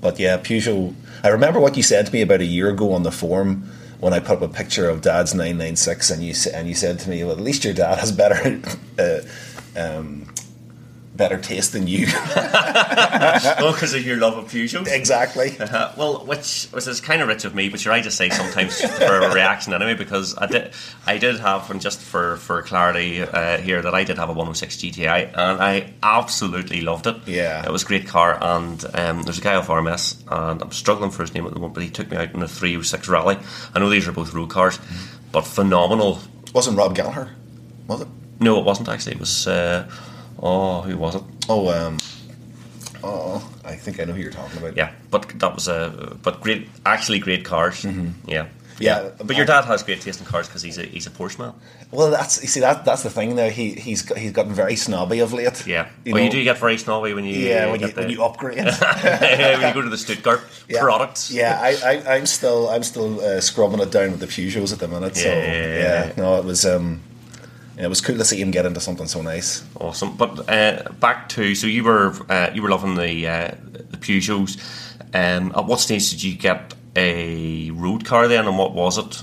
But 0.00 0.18
yeah, 0.18 0.36
Peugeot. 0.38 0.94
I 1.22 1.28
remember 1.28 1.60
what 1.60 1.76
you 1.76 1.82
said 1.84 2.06
to 2.06 2.12
me 2.12 2.22
about 2.22 2.40
a 2.40 2.44
year 2.46 2.68
ago 2.70 2.92
on 2.92 3.04
the 3.04 3.12
forum 3.12 3.70
when 4.00 4.12
I 4.14 4.18
put 4.18 4.38
up 4.38 4.42
a 4.42 4.48
picture 4.48 4.88
of 4.88 5.00
Dad's 5.02 5.32
996, 5.34 6.10
and 6.10 6.24
you 6.24 6.34
and 6.52 6.66
you 6.66 6.74
said 6.74 6.98
to 7.00 7.10
me, 7.10 7.22
"Well, 7.22 7.32
at 7.36 7.40
least 7.40 7.64
your 7.64 7.74
dad 7.74 7.98
has 7.98 8.10
better." 8.12 8.60
Uh, 8.98 9.20
um, 9.76 10.26
better 11.20 11.38
taste 11.38 11.74
than 11.74 11.86
you 11.86 12.06
oh, 12.10 13.72
because 13.74 13.92
of 13.92 14.06
your 14.06 14.16
love 14.16 14.38
of 14.38 14.46
Peugeots. 14.46 14.90
exactly 14.90 15.54
Uh, 15.60 15.92
well, 15.98 16.24
which 16.24 16.64
which 16.72 16.86
is 16.86 17.02
kind 17.02 17.20
of 17.20 17.28
rich 17.28 17.44
of 17.44 17.54
me, 17.54 17.68
but 17.68 17.84
you're 17.84 17.92
right 17.92 18.02
to 18.02 18.10
say 18.10 18.30
sometimes 18.30 18.80
for 18.98 19.20
a 19.20 19.34
reaction 19.34 19.74
anyway, 19.74 19.92
because 19.92 20.34
I 20.38 20.46
did 20.46 20.72
I 21.06 21.18
did 21.18 21.38
have, 21.40 21.70
and 21.70 21.78
just 21.78 22.00
for 22.00 22.38
for 22.38 22.62
clarity 22.62 23.20
uh, 23.20 23.58
here, 23.58 23.82
that 23.82 23.94
I 23.94 24.04
did 24.04 24.16
have 24.16 24.30
a 24.30 24.32
106 24.32 24.76
GTI, 24.76 25.26
and 25.34 25.62
I 25.62 25.92
absolutely 26.02 26.80
loved 26.80 27.06
it. 27.06 27.16
Yeah. 27.26 27.66
it 27.66 27.70
was 27.70 27.82
a 27.82 27.86
great 27.86 28.06
car, 28.06 28.38
and 28.40 28.82
um, 28.94 29.22
there's 29.24 29.38
a 29.38 29.42
guy 29.42 29.56
off 29.56 29.68
RMS, 29.68 30.22
and 30.26 30.62
I'm 30.62 30.72
struggling 30.72 31.10
for 31.10 31.22
his 31.22 31.34
name 31.34 31.44
at 31.44 31.52
the 31.52 31.60
moment, 31.60 31.74
but 31.74 31.82
he 31.82 31.90
took 31.90 32.10
me 32.10 32.16
out 32.16 32.32
in 32.32 32.42
a 32.42 32.48
306 32.48 33.08
rally. 33.08 33.36
I 33.74 33.78
know 33.78 33.90
these 33.90 34.08
are 34.08 34.12
both 34.12 34.32
road 34.32 34.48
cars, 34.48 34.78
but 35.32 35.42
phenomenal. 35.42 36.20
wasn't 36.54 36.78
Rob 36.78 36.94
Gallagher 36.94 37.28
was 37.86 38.00
it 38.00 38.08
No, 38.40 38.58
it 38.58 38.64
wasn't 38.64 38.88
actually. 38.88 39.16
It 39.16 39.20
was. 39.20 39.46
Uh, 39.46 39.86
oh, 40.40 40.82
who 40.82 40.96
was 40.96 41.14
it? 41.16 41.22
oh 41.48 41.68
um 41.70 41.98
oh 43.02 43.48
I 43.64 43.74
think 43.76 44.00
I 44.00 44.04
know 44.04 44.12
who 44.12 44.20
you're 44.22 44.32
talking 44.32 44.58
about 44.58 44.76
Yeah, 44.76 44.92
but 45.10 45.28
that 45.38 45.54
was 45.54 45.68
a 45.68 46.16
but 46.22 46.40
great, 46.40 46.68
actually 46.84 47.18
great 47.18 47.44
cars. 47.44 47.84
Yeah, 47.84 47.90
Mm-hmm. 47.92 48.82
Yeah, 48.82 49.10
But 49.22 49.36
your 49.36 49.44
dad 49.44 49.66
has 49.66 49.82
great 49.82 50.00
taste 50.00 50.20
in 50.20 50.26
cars 50.26 50.46
because 50.48 50.62
he's 50.62 50.78
a 50.78 50.84
he's 50.84 51.06
a 51.06 51.10
Porsche 51.10 51.38
man. 51.38 51.52
well 51.90 52.10
that's 52.10 52.40
you 52.40 52.48
see 52.48 52.60
that 52.60 52.82
that's 52.86 53.02
the 53.02 53.10
thing 53.10 53.36
now 53.36 53.50
he 53.50 53.74
he's 53.74 54.00
got, 54.00 54.16
he's 54.16 54.32
gotten 54.32 54.54
very 54.54 54.74
snobby 54.74 55.18
of 55.20 55.34
late 55.34 55.66
Yeah, 55.66 55.88
you 56.04 56.14
well, 56.14 56.22
you 56.24 56.30
do 56.30 56.42
get 56.42 56.56
very 56.56 56.78
snobby 56.78 57.12
when 57.12 57.26
you 57.26 57.34
yeah 57.36 57.70
when 57.70 57.80
you, 57.80 57.88
the, 57.88 58.00
when 58.00 58.08
you 58.10 58.24
upgrade 58.24 58.56
when 58.64 59.68
you 59.68 59.74
go 59.74 59.82
to 59.82 59.90
the 59.90 59.98
Stuttgart 59.98 60.40
Yeah. 60.66 60.80
products. 60.80 61.30
Yeah, 61.30 61.58
I, 61.60 61.76
I, 61.84 62.14
I'm 62.16 62.24
still 62.24 62.70
I'm 62.70 62.82
still 62.82 63.20
uh, 63.20 63.40
scrubbing 63.42 63.80
it 63.80 63.90
down 63.90 64.12
with 64.12 64.20
the 64.20 64.26
Peugeots 64.26 64.72
at 64.72 64.78
the 64.78 64.88
minute. 64.88 65.14
so 65.14 65.28
Yeah, 65.28 65.34
yeah, 65.34 65.52
yeah, 65.52 65.74
yeah, 65.78 66.06
yeah. 66.06 66.12
no, 66.16 66.38
it 66.38 66.44
was 66.46 66.64
um, 66.64 67.00
yeah, 67.02 67.09
it 67.84 67.88
was 67.88 68.00
cool 68.00 68.16
to 68.18 68.24
see 68.24 68.40
him 68.40 68.50
get 68.50 68.66
into 68.66 68.80
something 68.80 69.06
so 69.06 69.22
nice. 69.22 69.64
Awesome. 69.78 70.16
But 70.16 70.48
uh, 70.48 70.90
back 71.00 71.28
to 71.30 71.54
so 71.54 71.66
you 71.66 71.84
were 71.84 72.14
uh, 72.28 72.50
you 72.54 72.62
were 72.62 72.70
loving 72.70 72.94
the 72.96 73.26
uh, 73.28 73.50
the 73.72 73.96
Peugeots. 73.96 74.58
Um, 75.14 75.52
at 75.56 75.64
what 75.66 75.80
stage 75.80 76.10
did 76.10 76.22
you 76.22 76.36
get 76.36 76.74
a 76.96 77.70
road 77.72 78.04
car 78.04 78.28
then, 78.28 78.46
and 78.46 78.58
what 78.58 78.72
was 78.72 78.98
it? 78.98 79.14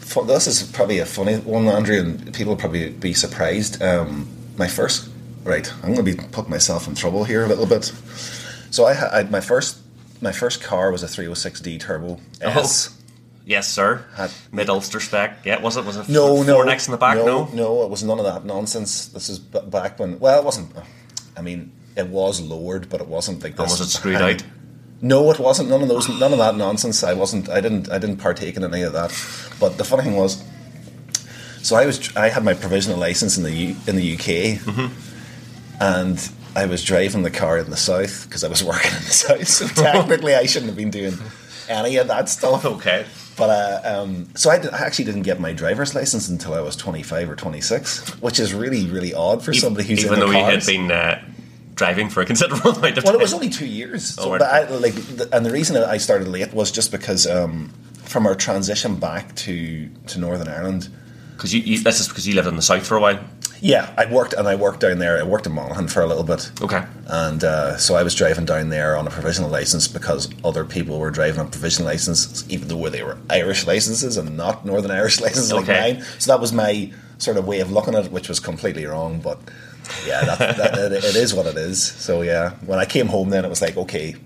Fu- 0.00 0.24
This 0.24 0.46
is 0.46 0.62
probably 0.62 0.98
a 0.98 1.06
funny 1.06 1.36
one, 1.38 1.68
Andrew, 1.68 2.00
and 2.00 2.34
people 2.34 2.52
will 2.54 2.60
probably 2.60 2.90
be 2.90 3.12
surprised. 3.14 3.80
Um, 3.82 4.28
my 4.56 4.66
first, 4.66 5.08
right, 5.44 5.72
I'm 5.82 5.94
going 5.94 6.04
to 6.04 6.16
be 6.16 6.16
putting 6.32 6.50
myself 6.50 6.88
in 6.88 6.94
trouble 6.96 7.24
here 7.24 7.44
a 7.44 7.48
little 7.48 7.66
bit. 7.66 7.92
So 8.70 8.86
I 8.86 8.94
had 8.94 9.30
my 9.30 9.40
first 9.40 9.78
my 10.22 10.32
first 10.32 10.62
car 10.62 10.90
was 10.92 11.02
a 11.02 11.06
306D 11.06 11.80
Turbo 11.80 12.20
S. 12.40 12.99
Yes, 13.50 13.66
sir. 13.68 14.04
Mid 14.52 14.70
Ulster 14.70 15.00
spec. 15.00 15.44
Yeah, 15.44 15.60
was 15.60 15.76
it? 15.76 15.84
Was 15.84 15.96
it 15.96 16.08
No, 16.08 16.36
four 16.36 16.44
no, 16.44 16.62
next 16.62 16.86
in 16.86 16.92
the 16.92 16.98
back? 16.98 17.16
No. 17.16 17.46
no, 17.46 17.82
it 17.82 17.90
was 17.90 18.04
none 18.04 18.20
of 18.20 18.24
that 18.24 18.44
nonsense. 18.44 19.08
This 19.08 19.28
is 19.28 19.40
b- 19.40 19.58
back 19.66 19.98
when. 19.98 20.20
Well, 20.20 20.38
it 20.38 20.44
wasn't. 20.44 20.70
I 21.36 21.42
mean, 21.42 21.72
it 21.96 22.06
was 22.06 22.40
lowered, 22.40 22.88
but 22.88 23.00
it 23.00 23.08
wasn't 23.08 23.42
like 23.42 23.58
And 23.58 23.68
was 23.68 23.80
it 23.80 23.88
screwed 23.88 24.22
out? 24.22 24.44
No, 25.02 25.32
it 25.32 25.40
wasn't. 25.40 25.68
None 25.68 25.82
of 25.82 25.88
those. 25.88 26.08
None 26.08 26.30
of 26.30 26.38
that 26.38 26.54
nonsense. 26.54 27.02
I 27.02 27.14
wasn't. 27.14 27.48
I 27.48 27.60
didn't. 27.60 27.90
I 27.90 27.98
didn't 27.98 28.18
partake 28.18 28.56
in 28.56 28.62
any 28.62 28.82
of 28.82 28.92
that. 28.92 29.10
But 29.58 29.78
the 29.78 29.84
funny 29.84 30.04
thing 30.04 30.14
was, 30.14 30.44
so 31.60 31.74
I 31.74 31.86
was. 31.86 32.16
I 32.16 32.28
had 32.28 32.44
my 32.44 32.54
provisional 32.54 33.00
license 33.00 33.36
in 33.36 33.42
the 33.42 33.50
U, 33.50 33.76
in 33.88 33.96
the 33.96 34.14
UK, 34.14 34.60
mm-hmm. 34.60 35.82
and 35.82 36.30
I 36.54 36.66
was 36.66 36.84
driving 36.84 37.24
the 37.24 37.32
car 37.32 37.58
in 37.58 37.68
the 37.68 37.76
south 37.76 38.28
because 38.28 38.44
I 38.44 38.48
was 38.48 38.62
working 38.70 38.92
in 38.92 39.02
the 39.02 39.10
south. 39.10 39.48
So 39.48 39.66
technically, 39.82 40.36
I 40.36 40.46
shouldn't 40.46 40.68
have 40.68 40.76
been 40.76 40.90
doing 40.90 41.14
any 41.68 41.96
of 41.96 42.06
that 42.06 42.28
stuff. 42.28 42.64
Okay. 42.64 43.06
But 43.40 43.50
uh, 43.50 44.02
um, 44.02 44.28
so 44.36 44.50
I, 44.50 44.58
did, 44.58 44.70
I 44.72 44.78
actually 44.86 45.06
didn't 45.06 45.22
get 45.22 45.40
my 45.40 45.52
driver's 45.52 45.94
license 45.94 46.28
until 46.28 46.54
I 46.54 46.60
was 46.60 46.76
25 46.76 47.30
or 47.30 47.34
26, 47.36 48.20
which 48.20 48.38
is 48.38 48.54
really, 48.54 48.86
really 48.86 49.12
odd 49.14 49.42
for 49.42 49.52
somebody 49.52 49.88
who's 49.88 50.04
Even 50.04 50.20
though 50.20 50.28
the 50.28 50.38
you 50.38 50.44
had 50.44 50.52
cars. 50.60 50.66
been 50.66 50.90
uh, 50.92 51.20
driving 51.74 52.08
for 52.10 52.20
a 52.20 52.26
considerable 52.26 52.70
amount 52.72 52.98
of 52.98 53.04
Well, 53.04 53.12
time. 53.12 53.14
Well, 53.14 53.14
it 53.16 53.22
was 53.22 53.34
only 53.34 53.48
two 53.48 53.66
years. 53.66 54.14
So, 54.14 54.24
Oh, 54.24 54.38
but 54.38 54.42
I, 54.42 54.68
like, 54.68 54.94
the, 54.94 55.28
and 55.32 55.44
the 55.44 55.50
reason 55.50 55.76
I 55.76 55.96
started 55.96 56.28
late 56.28 56.52
was 56.52 56.70
just 56.70 56.92
because 56.92 57.26
um, 57.26 57.72
from 58.04 58.26
our 58.26 58.34
transition 58.34 58.96
back 58.96 59.34
to 59.36 59.88
to 60.08 60.18
Northern 60.20 60.48
Ireland. 60.48 60.88
Because 61.36 61.54
you, 61.54 61.60
you, 61.62 61.78
this 61.82 62.00
is 62.00 62.08
because 62.08 62.28
you 62.28 62.34
lived 62.34 62.48
in 62.48 62.56
the 62.56 62.62
south 62.62 62.86
for 62.86 62.96
a 62.96 63.00
while. 63.00 63.18
Yeah, 63.60 63.92
I 63.96 64.06
worked 64.06 64.32
and 64.32 64.48
I 64.48 64.54
worked 64.54 64.80
down 64.80 64.98
there. 64.98 65.18
I 65.18 65.22
worked 65.22 65.46
in 65.46 65.52
Monaghan 65.52 65.88
for 65.88 66.02
a 66.02 66.06
little 66.06 66.22
bit. 66.22 66.50
Okay. 66.62 66.84
And 67.06 67.44
uh, 67.44 67.76
so 67.76 67.94
I 67.94 68.02
was 68.02 68.14
driving 68.14 68.46
down 68.46 68.70
there 68.70 68.96
on 68.96 69.06
a 69.06 69.10
provisional 69.10 69.50
license 69.50 69.86
because 69.86 70.30
other 70.44 70.64
people 70.64 70.98
were 70.98 71.10
driving 71.10 71.40
on 71.40 71.50
provisional 71.50 71.86
licenses, 71.86 72.48
even 72.48 72.68
though 72.68 72.88
they 72.88 73.02
were 73.02 73.18
Irish 73.28 73.66
licenses 73.66 74.16
and 74.16 74.36
not 74.36 74.64
Northern 74.64 74.90
Irish 74.90 75.20
licenses 75.20 75.52
like 75.52 75.66
mine. 75.68 76.02
So 76.18 76.32
that 76.32 76.40
was 76.40 76.52
my 76.52 76.92
sort 77.18 77.36
of 77.36 77.46
way 77.46 77.60
of 77.60 77.70
looking 77.70 77.94
at 77.94 78.06
it, 78.06 78.12
which 78.12 78.28
was 78.28 78.40
completely 78.40 78.86
wrong. 78.86 79.20
But 79.20 79.38
yeah, 80.06 80.24
that, 80.24 80.56
that, 80.56 80.92
it, 80.92 81.04
it 81.04 81.16
is 81.16 81.34
what 81.34 81.46
it 81.46 81.56
is. 81.56 81.82
So 81.82 82.22
yeah, 82.22 82.52
when 82.64 82.78
I 82.78 82.86
came 82.86 83.08
home, 83.08 83.28
then 83.28 83.44
it 83.44 83.48
was 83.48 83.60
like, 83.60 83.76
okay, 83.76 84.16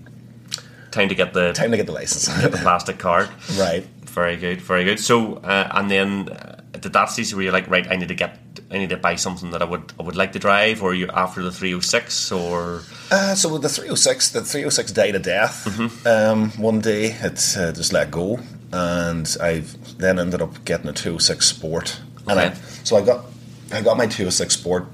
Time 0.95 1.09
to 1.09 1.15
get 1.15 1.33
the 1.33 1.51
time 1.51 1.71
to 1.71 1.77
get 1.77 1.87
the 1.87 1.91
license. 1.91 2.29
get 2.41 2.53
the 2.53 2.57
plastic 2.57 2.97
card. 2.99 3.27
right. 3.57 3.83
Very 4.05 4.37
good, 4.37 4.61
very 4.61 4.85
good. 4.85 4.97
So, 4.97 5.35
uh, 5.35 5.67
and 5.73 5.91
then 5.91 6.29
uh, 6.29 6.61
did 6.77 6.93
that 6.93 7.09
stage 7.09 7.33
where 7.33 7.43
you're 7.43 7.53
like, 7.53 7.69
right, 7.69 7.85
I 7.89 7.95
need 7.95 8.07
to 8.09 8.15
get, 8.15 8.37
I 8.71 8.77
need 8.77 8.89
to 8.89 8.97
buy 8.97 9.15
something 9.15 9.51
that 9.51 9.61
I 9.61 9.65
would, 9.65 9.93
I 9.99 10.03
would 10.03 10.15
like 10.15 10.33
to 10.33 10.39
drive, 10.39 10.81
or 10.83 10.93
you 10.93 11.07
after 11.13 11.41
the 11.43 11.51
306, 11.51 12.31
or 12.31 12.83
Uh, 13.11 13.35
so 13.35 13.51
with 13.53 13.61
the 13.61 13.69
306, 13.69 14.29
the 14.29 14.41
306 14.41 14.91
died 14.91 15.15
a 15.15 15.19
death. 15.19 16.05
Um, 16.05 16.51
one 16.51 16.79
day 16.81 17.11
it 17.21 17.55
uh, 17.57 17.71
just 17.71 17.93
let 17.93 18.11
go, 18.11 18.39
and 18.71 19.35
I 19.41 19.63
then 19.97 20.19
ended 20.19 20.41
up 20.41 20.63
getting 20.65 20.87
a 20.89 20.93
206 20.93 21.45
Sport. 21.45 21.99
And 22.27 22.39
I, 22.39 22.45
Okay. 22.47 22.55
so 22.83 22.97
I 22.97 23.01
got 23.01 23.25
I 23.71 23.81
got 23.81 23.97
my 23.97 24.05
206 24.07 24.53
Sport, 24.53 24.85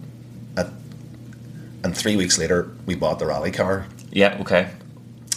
at, 0.58 0.68
and 1.84 1.96
three 1.98 2.16
weeks 2.16 2.38
later 2.38 2.70
we 2.86 2.96
bought 2.96 3.20
the 3.20 3.26
rally 3.26 3.52
car. 3.52 3.86
yeah, 4.12 4.38
okay. 4.42 4.68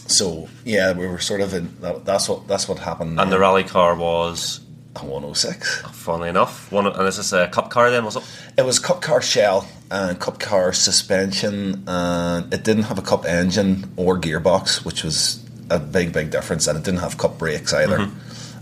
So 0.06 0.48
yeah, 0.64 0.92
we 0.92 1.06
were 1.06 1.18
sort 1.18 1.40
of 1.40 1.54
in. 1.54 1.74
That, 1.80 2.04
that's 2.04 2.28
what 2.28 2.46
that's 2.46 2.68
what 2.68 2.78
happened. 2.78 3.18
And 3.18 3.32
the 3.32 3.38
rally 3.38 3.64
car 3.64 3.96
was, 3.96 4.60
106. 5.02 5.82
funnily 5.92 6.28
enough, 6.28 6.70
one. 6.70 6.86
And 6.86 7.08
is 7.08 7.16
this 7.16 7.32
a 7.32 7.48
cup 7.48 7.70
car 7.70 7.90
then? 7.90 8.04
Was 8.04 8.16
it? 8.16 8.22
It 8.58 8.64
was 8.64 8.78
cup 8.78 9.02
car 9.02 9.20
shell 9.20 9.68
and 9.90 10.18
cup 10.20 10.38
car 10.38 10.72
suspension, 10.72 11.84
and 11.86 12.52
it 12.52 12.64
didn't 12.64 12.84
have 12.84 12.98
a 12.98 13.02
cup 13.02 13.24
engine 13.26 13.90
or 13.96 14.18
gearbox, 14.18 14.84
which 14.84 15.02
was 15.04 15.44
a 15.70 15.78
big, 15.78 16.12
big 16.12 16.30
difference. 16.30 16.66
And 16.66 16.78
it 16.78 16.84
didn't 16.84 17.00
have 17.00 17.18
cup 17.18 17.38
brakes 17.38 17.72
either. 17.72 18.08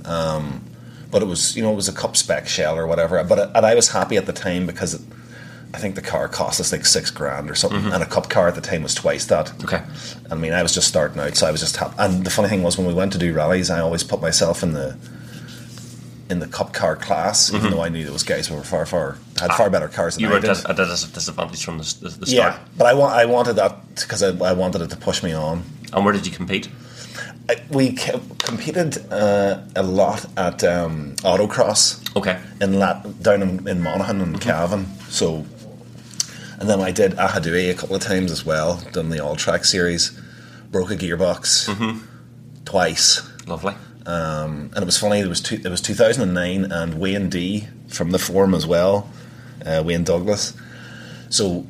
Um, 0.05 0.65
but 1.11 1.23
it 1.23 1.27
was, 1.27 1.55
you 1.57 1.63
know, 1.63 1.73
it 1.73 1.77
was 1.77 1.89
a 1.89 1.93
cup 1.93 2.17
spec 2.17 2.49
shell 2.49 2.77
or 2.77 2.87
whatever. 2.87 3.23
But 3.25 3.55
and 3.55 3.67
I 3.67 3.75
was 3.75 3.91
happy 3.91 4.17
at 4.17 4.27
the 4.27 4.33
time 4.33 4.67
because 4.67 4.95
it, 4.95 5.03
I 5.75 5.79
think 5.79 5.95
the 5.95 6.03
car 6.03 6.29
cost 6.29 6.61
us 6.61 6.73
like 6.73 6.85
six 6.85 7.11
grand 7.11 7.51
or 7.51 7.55
something, 7.55 7.93
and 7.93 8.03
a 8.03 8.07
cup 8.07 8.29
car 8.29 8.49
at 8.49 8.55
the 8.55 8.61
time 8.61 8.83
was 8.83 8.95
twice 8.95 9.27
that. 9.27 9.53
Okay. 9.65 9.83
I 10.31 10.35
mean, 10.35 10.53
I 10.53 10.63
was 10.63 10.75
just 10.75 10.89
starting 10.89 11.21
out, 11.21 11.35
so 11.37 11.47
I 11.47 11.51
was 11.51 11.61
just 11.61 11.77
happy. 11.77 11.95
And 11.99 12.25
the 12.25 12.31
funny 12.31 12.49
thing 12.49 12.63
was, 12.63 12.77
when 12.77 12.87
we 12.87 12.95
went 12.95 13.13
to 13.13 13.19
do 13.19 13.33
rallies, 13.33 13.71
I 13.71 13.81
always 13.81 14.03
put 14.03 14.21
myself 14.21 14.63
in 14.63 14.73
the 14.73 14.97
in 16.33 16.39
the 16.41 16.47
cup 16.59 16.73
car 16.73 16.97
class, 16.97 17.53
even 17.55 17.71
though 17.71 17.83
I 17.87 17.91
knew 17.91 18.05
those 18.05 18.23
guys 18.33 18.51
were 18.51 18.63
far, 18.63 18.87
far 18.87 19.17
had 19.41 19.53
far 19.53 19.69
better 19.71 19.89
cars 19.89 20.17
than 20.17 20.25
Mm-hmm. 20.25 20.33
Ah, 20.33 20.39
You 20.43 20.49
I 20.49 20.51
were 20.51 20.55
did. 20.55 20.71
at 20.71 21.09
a 21.09 21.13
disadvantage 21.13 21.65
from 21.65 21.79
the, 21.79 21.85
the, 22.01 22.09
the 22.21 22.27
start. 22.27 22.29
yeah, 22.55 22.59
but 22.79 22.87
I 22.87 22.95
want 22.95 23.13
I 23.23 23.25
wanted 23.27 23.55
that 23.57 23.73
because 23.95 24.23
I, 24.23 24.29
I 24.51 24.53
wanted 24.63 24.81
it 24.83 24.91
to 24.91 24.97
push 24.97 25.23
me 25.23 25.33
on. 25.35 25.63
And 25.93 26.05
where 26.05 26.15
did 26.15 26.27
you 26.27 26.33
compete? 26.33 26.69
I, 27.51 27.57
we 27.71 27.93
ca- 28.03 28.21
competed 28.39 28.91
uh, 29.13 29.61
a 29.77 29.83
lot 29.83 30.25
at 30.37 30.63
um, 30.65 31.15
autocross 31.31 31.83
Okay. 32.17 32.41
in 32.61 32.79
Lat- 32.79 33.05
down 33.23 33.43
in, 33.43 33.69
in 33.69 33.83
Monaghan 33.83 34.21
and 34.21 34.41
Cavan. 34.41 34.87
So, 35.11 35.45
and 36.61 36.67
then 36.71 36.81
I 36.81 36.93
did 36.93 37.13
Aghadowey 37.17 37.69
a 37.71 37.75
couple 37.75 37.97
of 37.97 38.03
times 38.03 38.31
as 38.31 38.47
well. 38.47 38.81
Done 38.93 39.11
the 39.11 39.19
All 39.21 39.35
Track 39.37 39.65
series, 39.65 40.13
broke 40.71 40.91
a 40.93 40.97
gearbox 40.97 41.69
twice. 42.65 43.29
Lovely. 43.47 43.75
Um, 44.07 44.71
and 44.75 44.79
it 44.79 44.85
was 44.87 44.99
funny. 44.99 45.21
It 45.21 45.29
was 45.29 45.41
two, 45.41 45.57
it 45.65 45.69
was 45.69 45.81
2009, 45.81 46.71
and 46.71 46.95
Wayne 46.99 47.29
D 47.29 47.69
from 47.89 48.11
the 48.11 48.19
forum 48.19 48.55
as 48.55 48.67
well, 48.67 49.09
uh, 49.65 49.83
Wayne 49.85 50.05
Douglas. 50.05 50.55
So 51.31 51.67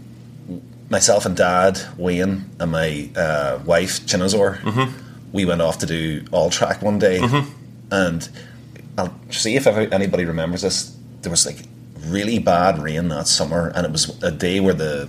myself 0.88 1.24
and 1.26 1.36
Dad, 1.36 1.80
Wayne, 1.96 2.50
and 2.58 2.70
my 2.70 3.10
uh, 3.16 3.60
wife 3.64 4.00
Chinazor, 4.06 4.92
we 5.32 5.44
went 5.44 5.62
off 5.62 5.78
to 5.78 5.86
do 5.86 6.24
all 6.32 6.50
track 6.50 6.82
one 6.82 6.98
day, 6.98 7.20
and 7.90 8.28
I'll 8.98 9.14
see 9.30 9.56
if 9.56 9.66
ever, 9.66 9.82
anybody 9.92 10.24
remembers 10.24 10.62
this. 10.62 10.96
There 11.22 11.30
was 11.30 11.46
like 11.46 11.60
really 12.06 12.38
bad 12.38 12.78
rain 12.78 13.08
that 13.08 13.26
summer, 13.28 13.72
and 13.74 13.86
it 13.86 13.92
was 13.92 14.22
a 14.22 14.30
day 14.30 14.60
where 14.60 14.74
the 14.74 15.08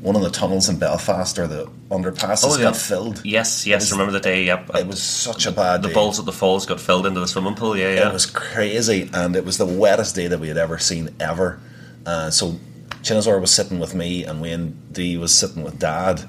one 0.00 0.16
of 0.16 0.22
the 0.22 0.30
tunnels 0.30 0.68
in 0.68 0.78
Belfast 0.78 1.38
or 1.38 1.46
the 1.46 1.66
underpasses 1.90 2.60
got 2.60 2.76
filled. 2.76 3.24
Yes, 3.24 3.66
yes. 3.66 3.82
was- 3.82 3.92
remember 3.92 4.12
the 4.12 4.20
day? 4.20 4.44
Yep. 4.44 4.70
It 4.76 4.86
was 4.86 5.02
such 5.02 5.46
a 5.46 5.52
bad 5.52 5.82
the 5.82 5.88
day. 5.88 5.94
balls 5.94 6.18
at 6.18 6.24
the 6.24 6.32
falls 6.32 6.64
got 6.66 6.80
filled 6.80 7.06
into 7.06 7.20
the 7.20 7.28
swimming 7.28 7.54
pool. 7.54 7.76
Yeah, 7.76 7.94
yeah. 7.94 8.08
It 8.08 8.12
was 8.12 8.26
crazy, 8.26 9.10
and 9.12 9.36
it 9.36 9.44
was 9.44 9.58
the 9.58 9.66
wettest 9.66 10.14
day 10.14 10.26
that 10.26 10.40
we 10.40 10.48
had 10.48 10.56
ever 10.56 10.78
seen 10.78 11.10
ever. 11.20 11.60
Uh, 12.06 12.30
so 12.30 12.58
Chinazor 13.02 13.40
was 13.40 13.50
sitting 13.50 13.78
with 13.78 13.94
me, 13.94 14.24
and 14.24 14.40
Wayne 14.40 14.76
D 14.92 15.16
was 15.18 15.34
sitting 15.34 15.62
with 15.62 15.78
Dad, 15.78 16.22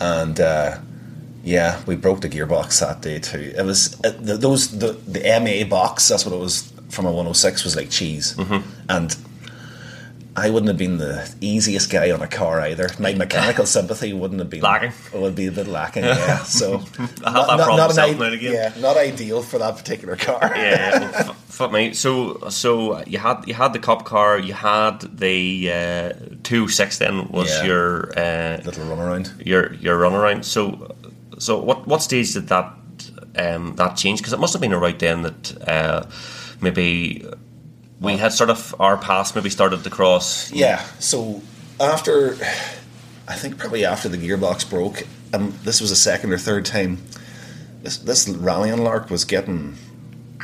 and 0.00 0.40
uh, 0.40 0.78
yeah, 1.44 1.82
we 1.86 1.94
broke 1.94 2.20
the 2.20 2.28
gearbox 2.28 2.80
that 2.80 3.00
day 3.00 3.18
too. 3.20 3.52
It 3.56 3.64
was 3.64 3.94
uh, 4.04 4.10
the, 4.20 4.36
those 4.36 4.76
the 4.78 4.92
the 5.06 5.20
MA 5.40 5.68
box. 5.68 6.08
That's 6.08 6.24
what 6.26 6.34
it 6.34 6.38
was 6.40 6.72
from 6.88 7.06
a 7.06 7.10
106 7.10 7.62
was 7.64 7.76
like 7.76 7.90
cheese, 7.90 8.36
and. 8.88 9.16
I 10.36 10.50
wouldn't 10.50 10.66
have 10.68 10.78
been 10.78 10.98
the 10.98 11.32
easiest 11.40 11.90
guy 11.90 12.10
on 12.10 12.20
a 12.20 12.26
car 12.26 12.60
either. 12.60 12.90
My 12.98 13.14
mechanical 13.14 13.66
sympathy 13.66 14.12
wouldn't 14.12 14.40
have 14.40 14.50
been 14.50 14.62
Lacking. 14.62 14.92
It 15.12 15.20
would 15.20 15.36
be 15.36 15.46
a 15.46 15.52
bit 15.52 15.68
lacking, 15.68 16.04
yeah. 16.04 16.38
So 16.44 16.78
have 16.78 16.88
that 17.22 17.60
problem 17.64 17.90
an 17.98 18.22
i- 18.22 18.34
again. 18.34 18.52
Yeah, 18.52 18.72
not 18.80 18.96
ideal 18.96 19.42
for 19.42 19.58
that 19.58 19.76
particular 19.76 20.16
car. 20.16 20.40
yeah, 20.56 20.60
yeah. 20.60 20.98
Well, 21.00 21.18
f- 21.30 21.36
fuck 21.46 21.70
me. 21.72 21.94
So, 21.94 22.48
so 22.48 23.00
you 23.06 23.18
had 23.18 23.44
you 23.46 23.54
had 23.54 23.72
the 23.74 23.78
cop 23.78 24.04
car. 24.04 24.38
You 24.38 24.54
had 24.54 25.00
the 25.18 25.70
uh, 25.72 26.12
two 26.42 26.66
six. 26.68 26.98
Then 26.98 27.28
was 27.28 27.50
Yeah. 27.50 27.64
your 27.64 28.18
uh, 28.18 28.60
Little 28.64 28.86
runaround. 28.86 29.46
your 29.46 29.74
your 29.74 29.98
runaround. 30.00 30.44
So, 30.44 30.96
so 31.38 31.60
what 31.60 31.86
what 31.86 32.02
stage 32.02 32.32
did 32.32 32.48
that 32.48 32.72
um, 33.36 33.76
that 33.76 33.96
change? 33.96 34.18
Because 34.18 34.32
it 34.32 34.40
must 34.40 34.52
have 34.52 34.60
been 34.62 34.72
around 34.74 34.98
then 34.98 35.22
that 35.22 35.68
uh, 35.68 36.06
maybe 36.60 37.24
we 38.04 38.16
had 38.16 38.32
sort 38.32 38.50
of 38.50 38.74
our 38.78 38.96
paths 38.96 39.34
maybe 39.34 39.50
started 39.50 39.82
to 39.84 39.90
cross. 39.90 40.52
Yeah. 40.52 40.84
So 40.98 41.42
after, 41.80 42.34
I 43.26 43.34
think 43.34 43.58
probably 43.58 43.84
after 43.84 44.08
the 44.08 44.16
gearbox 44.16 44.68
broke, 44.68 45.04
um, 45.32 45.58
this 45.64 45.80
was 45.80 45.90
a 45.90 45.96
second 45.96 46.32
or 46.32 46.38
third 46.38 46.64
time. 46.64 47.02
This 47.82 47.98
this 47.98 48.28
rallying 48.28 48.82
lark 48.82 49.10
was 49.10 49.24
getting, 49.24 49.76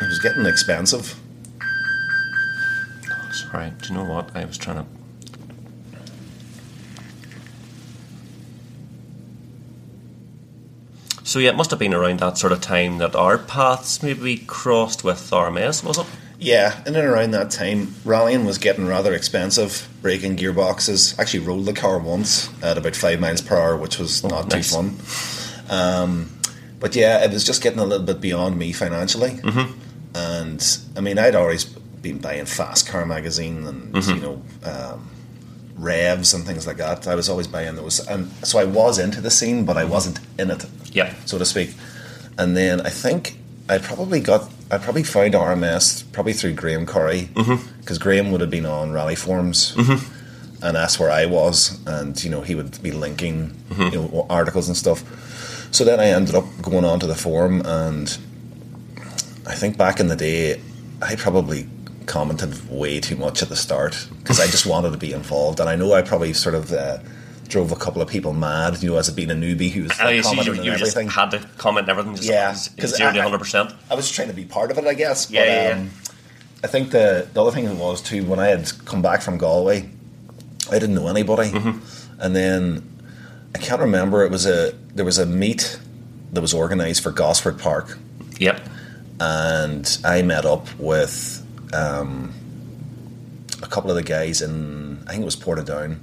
it 0.00 0.06
was 0.06 0.18
getting 0.18 0.46
expensive. 0.46 1.18
Sorry, 3.32 3.70
do 3.80 3.88
you 3.88 3.94
know 3.94 4.04
what 4.04 4.34
I 4.34 4.44
was 4.44 4.58
trying 4.58 4.84
to? 4.84 5.00
So 11.22 11.38
yeah, 11.38 11.50
it 11.50 11.56
must 11.56 11.70
have 11.70 11.78
been 11.78 11.94
around 11.94 12.18
that 12.18 12.38
sort 12.38 12.52
of 12.52 12.60
time 12.60 12.98
that 12.98 13.14
our 13.14 13.38
paths 13.38 14.02
maybe 14.02 14.36
crossed 14.36 15.04
with 15.04 15.30
RMS, 15.30 15.84
was 15.84 15.98
it? 15.98 16.06
Yeah, 16.40 16.80
in 16.86 16.96
and 16.96 17.06
around 17.06 17.32
that 17.32 17.50
time, 17.50 17.94
rallying 18.04 18.46
was 18.46 18.56
getting 18.58 18.86
rather 18.86 19.12
expensive. 19.14 19.86
Breaking 20.00 20.36
gearboxes. 20.36 21.18
Actually, 21.18 21.40
rolled 21.40 21.66
the 21.66 21.74
car 21.74 21.98
once 21.98 22.48
at 22.62 22.78
about 22.78 22.96
five 22.96 23.20
miles 23.20 23.42
per 23.42 23.56
hour, 23.56 23.76
which 23.76 23.98
was 23.98 24.24
not 24.24 24.48
nice. 24.48 24.70
too 24.70 24.76
fun. 24.76 24.96
Um, 25.68 26.30
but 26.78 26.96
yeah, 26.96 27.22
it 27.22 27.30
was 27.30 27.44
just 27.44 27.62
getting 27.62 27.78
a 27.78 27.84
little 27.84 28.06
bit 28.06 28.20
beyond 28.22 28.58
me 28.58 28.72
financially. 28.72 29.30
Mm-hmm. 29.32 29.78
And 30.14 30.78
I 30.96 31.00
mean, 31.00 31.18
I'd 31.18 31.34
always 31.34 31.64
been 31.66 32.18
buying 32.18 32.46
Fast 32.46 32.88
Car 32.88 33.04
magazine 33.04 33.66
and 33.66 34.06
you 34.06 34.14
know 34.16 34.42
um, 34.64 35.10
revs 35.76 36.32
and 36.32 36.46
things 36.46 36.66
like 36.66 36.78
that. 36.78 37.06
I 37.06 37.14
was 37.14 37.28
always 37.28 37.46
buying 37.46 37.76
those, 37.76 38.00
and 38.08 38.30
so 38.42 38.58
I 38.58 38.64
was 38.64 38.98
into 38.98 39.20
the 39.20 39.30
scene, 39.30 39.66
but 39.66 39.76
I 39.76 39.84
wasn't 39.84 40.20
in 40.38 40.50
it 40.50 40.64
Yeah. 40.92 41.14
so 41.26 41.36
to 41.38 41.44
speak. 41.44 41.74
And 42.38 42.56
then 42.56 42.80
I 42.80 42.88
think 42.88 43.38
I 43.68 43.78
probably 43.78 44.20
got, 44.20 44.50
I 44.70 44.78
probably 44.78 45.02
found 45.02 45.34
RMS 45.34 46.10
probably 46.12 46.32
through 46.32 46.54
Graham 46.54 46.86
Curry 46.86 47.28
mm-hmm. 47.34 47.78
because 47.78 47.98
Graham 47.98 48.32
would 48.32 48.40
have 48.40 48.50
been 48.50 48.66
on 48.66 48.92
rally 48.92 49.14
forums, 49.14 49.74
mm-hmm. 49.76 50.64
and 50.64 50.76
that's 50.76 50.98
where 50.98 51.10
I 51.10 51.26
was, 51.26 51.78
and 51.86 52.22
you 52.22 52.30
know 52.30 52.40
he 52.40 52.54
would 52.54 52.82
be 52.82 52.90
linking 52.90 53.50
mm-hmm. 53.70 53.82
you 53.82 54.02
know 54.02 54.26
articles 54.28 54.68
and 54.68 54.76
stuff. 54.76 55.04
So 55.72 55.84
then 55.84 56.00
I 56.00 56.06
ended 56.06 56.34
up 56.34 56.44
going 56.62 56.84
on 56.84 56.98
to 57.00 57.06
the 57.06 57.14
forum, 57.14 57.62
and 57.64 58.08
I 59.46 59.54
think 59.54 59.76
back 59.76 60.00
in 60.00 60.08
the 60.08 60.16
day, 60.16 60.60
I 61.00 61.14
probably 61.14 61.68
commented 62.06 62.68
way 62.68 62.98
too 62.98 63.14
much 63.14 63.40
at 63.40 63.48
the 63.48 63.56
start 63.56 64.08
because 64.18 64.40
I 64.40 64.46
just 64.46 64.66
wanted 64.66 64.90
to 64.90 64.98
be 64.98 65.12
involved, 65.12 65.60
and 65.60 65.68
I 65.68 65.76
know 65.76 65.92
I 65.92 66.02
probably 66.02 66.32
sort 66.32 66.54
of. 66.54 66.72
Uh, 66.72 66.98
Drove 67.50 67.72
a 67.72 67.76
couple 67.76 68.00
of 68.00 68.08
people 68.08 68.32
mad, 68.32 68.82
you 68.82 68.90
know, 68.90 68.96
as 68.96 69.08
a 69.08 69.12
being 69.12 69.30
a 69.30 69.34
newbie 69.34 69.70
who 69.70 69.82
was 69.82 69.92
Oh, 70.00 70.08
you, 70.08 70.22
so 70.22 70.28
commenting 70.30 70.54
you, 70.54 70.60
on 70.60 70.66
you 70.66 70.72
just 70.76 70.96
everything. 70.96 71.08
had 71.10 71.30
to 71.32 71.38
comment 71.58 71.88
and 71.88 71.98
everything. 71.98 72.14
Just 72.14 72.28
Yeah, 72.28 72.52
'cause 72.80 72.96
zero 72.96 73.12
to 73.12 73.22
hundred 73.22 73.38
percent. 73.38 73.72
I 73.90 73.94
was 73.94 74.08
trying 74.10 74.28
to 74.28 74.34
be 74.34 74.44
part 74.44 74.70
of 74.70 74.78
it, 74.78 74.84
I 74.86 74.94
guess. 74.94 75.28
Yeah, 75.30 75.40
but, 75.40 75.46
yeah, 75.48 75.68
yeah. 75.70 75.74
um, 75.80 75.90
I 76.62 76.66
think 76.68 76.90
the 76.92 77.26
the 77.34 77.42
other 77.42 77.50
thing 77.50 77.76
was 77.78 78.00
too 78.00 78.24
when 78.24 78.38
I 78.38 78.46
had 78.46 78.70
come 78.86 79.02
back 79.02 79.20
from 79.22 79.36
Galway, 79.36 79.88
I 80.70 80.78
didn't 80.78 80.94
know 80.94 81.08
anybody, 81.08 81.50
Mm-hmm. 81.50 81.78
and 82.22 82.36
then 82.36 82.82
I 83.54 83.58
can't 83.58 83.80
remember. 83.80 84.24
It 84.24 84.30
was 84.30 84.46
a 84.46 84.72
there 84.94 85.04
was 85.04 85.18
a 85.18 85.26
meet 85.26 85.78
that 86.32 86.40
was 86.40 86.54
organised 86.54 87.02
for 87.02 87.10
Gosford 87.10 87.58
Park, 87.58 87.98
Yep. 88.38 88.60
and 89.18 89.98
I 90.04 90.22
met 90.22 90.44
up 90.46 90.68
with 90.78 91.44
um, 91.72 92.32
a 93.62 93.66
couple 93.66 93.90
of 93.90 93.96
the 93.96 94.02
guys 94.04 94.40
in 94.40 95.02
I 95.06 95.10
think 95.12 95.22
it 95.22 95.24
was 95.24 95.34
Portadown. 95.36 95.96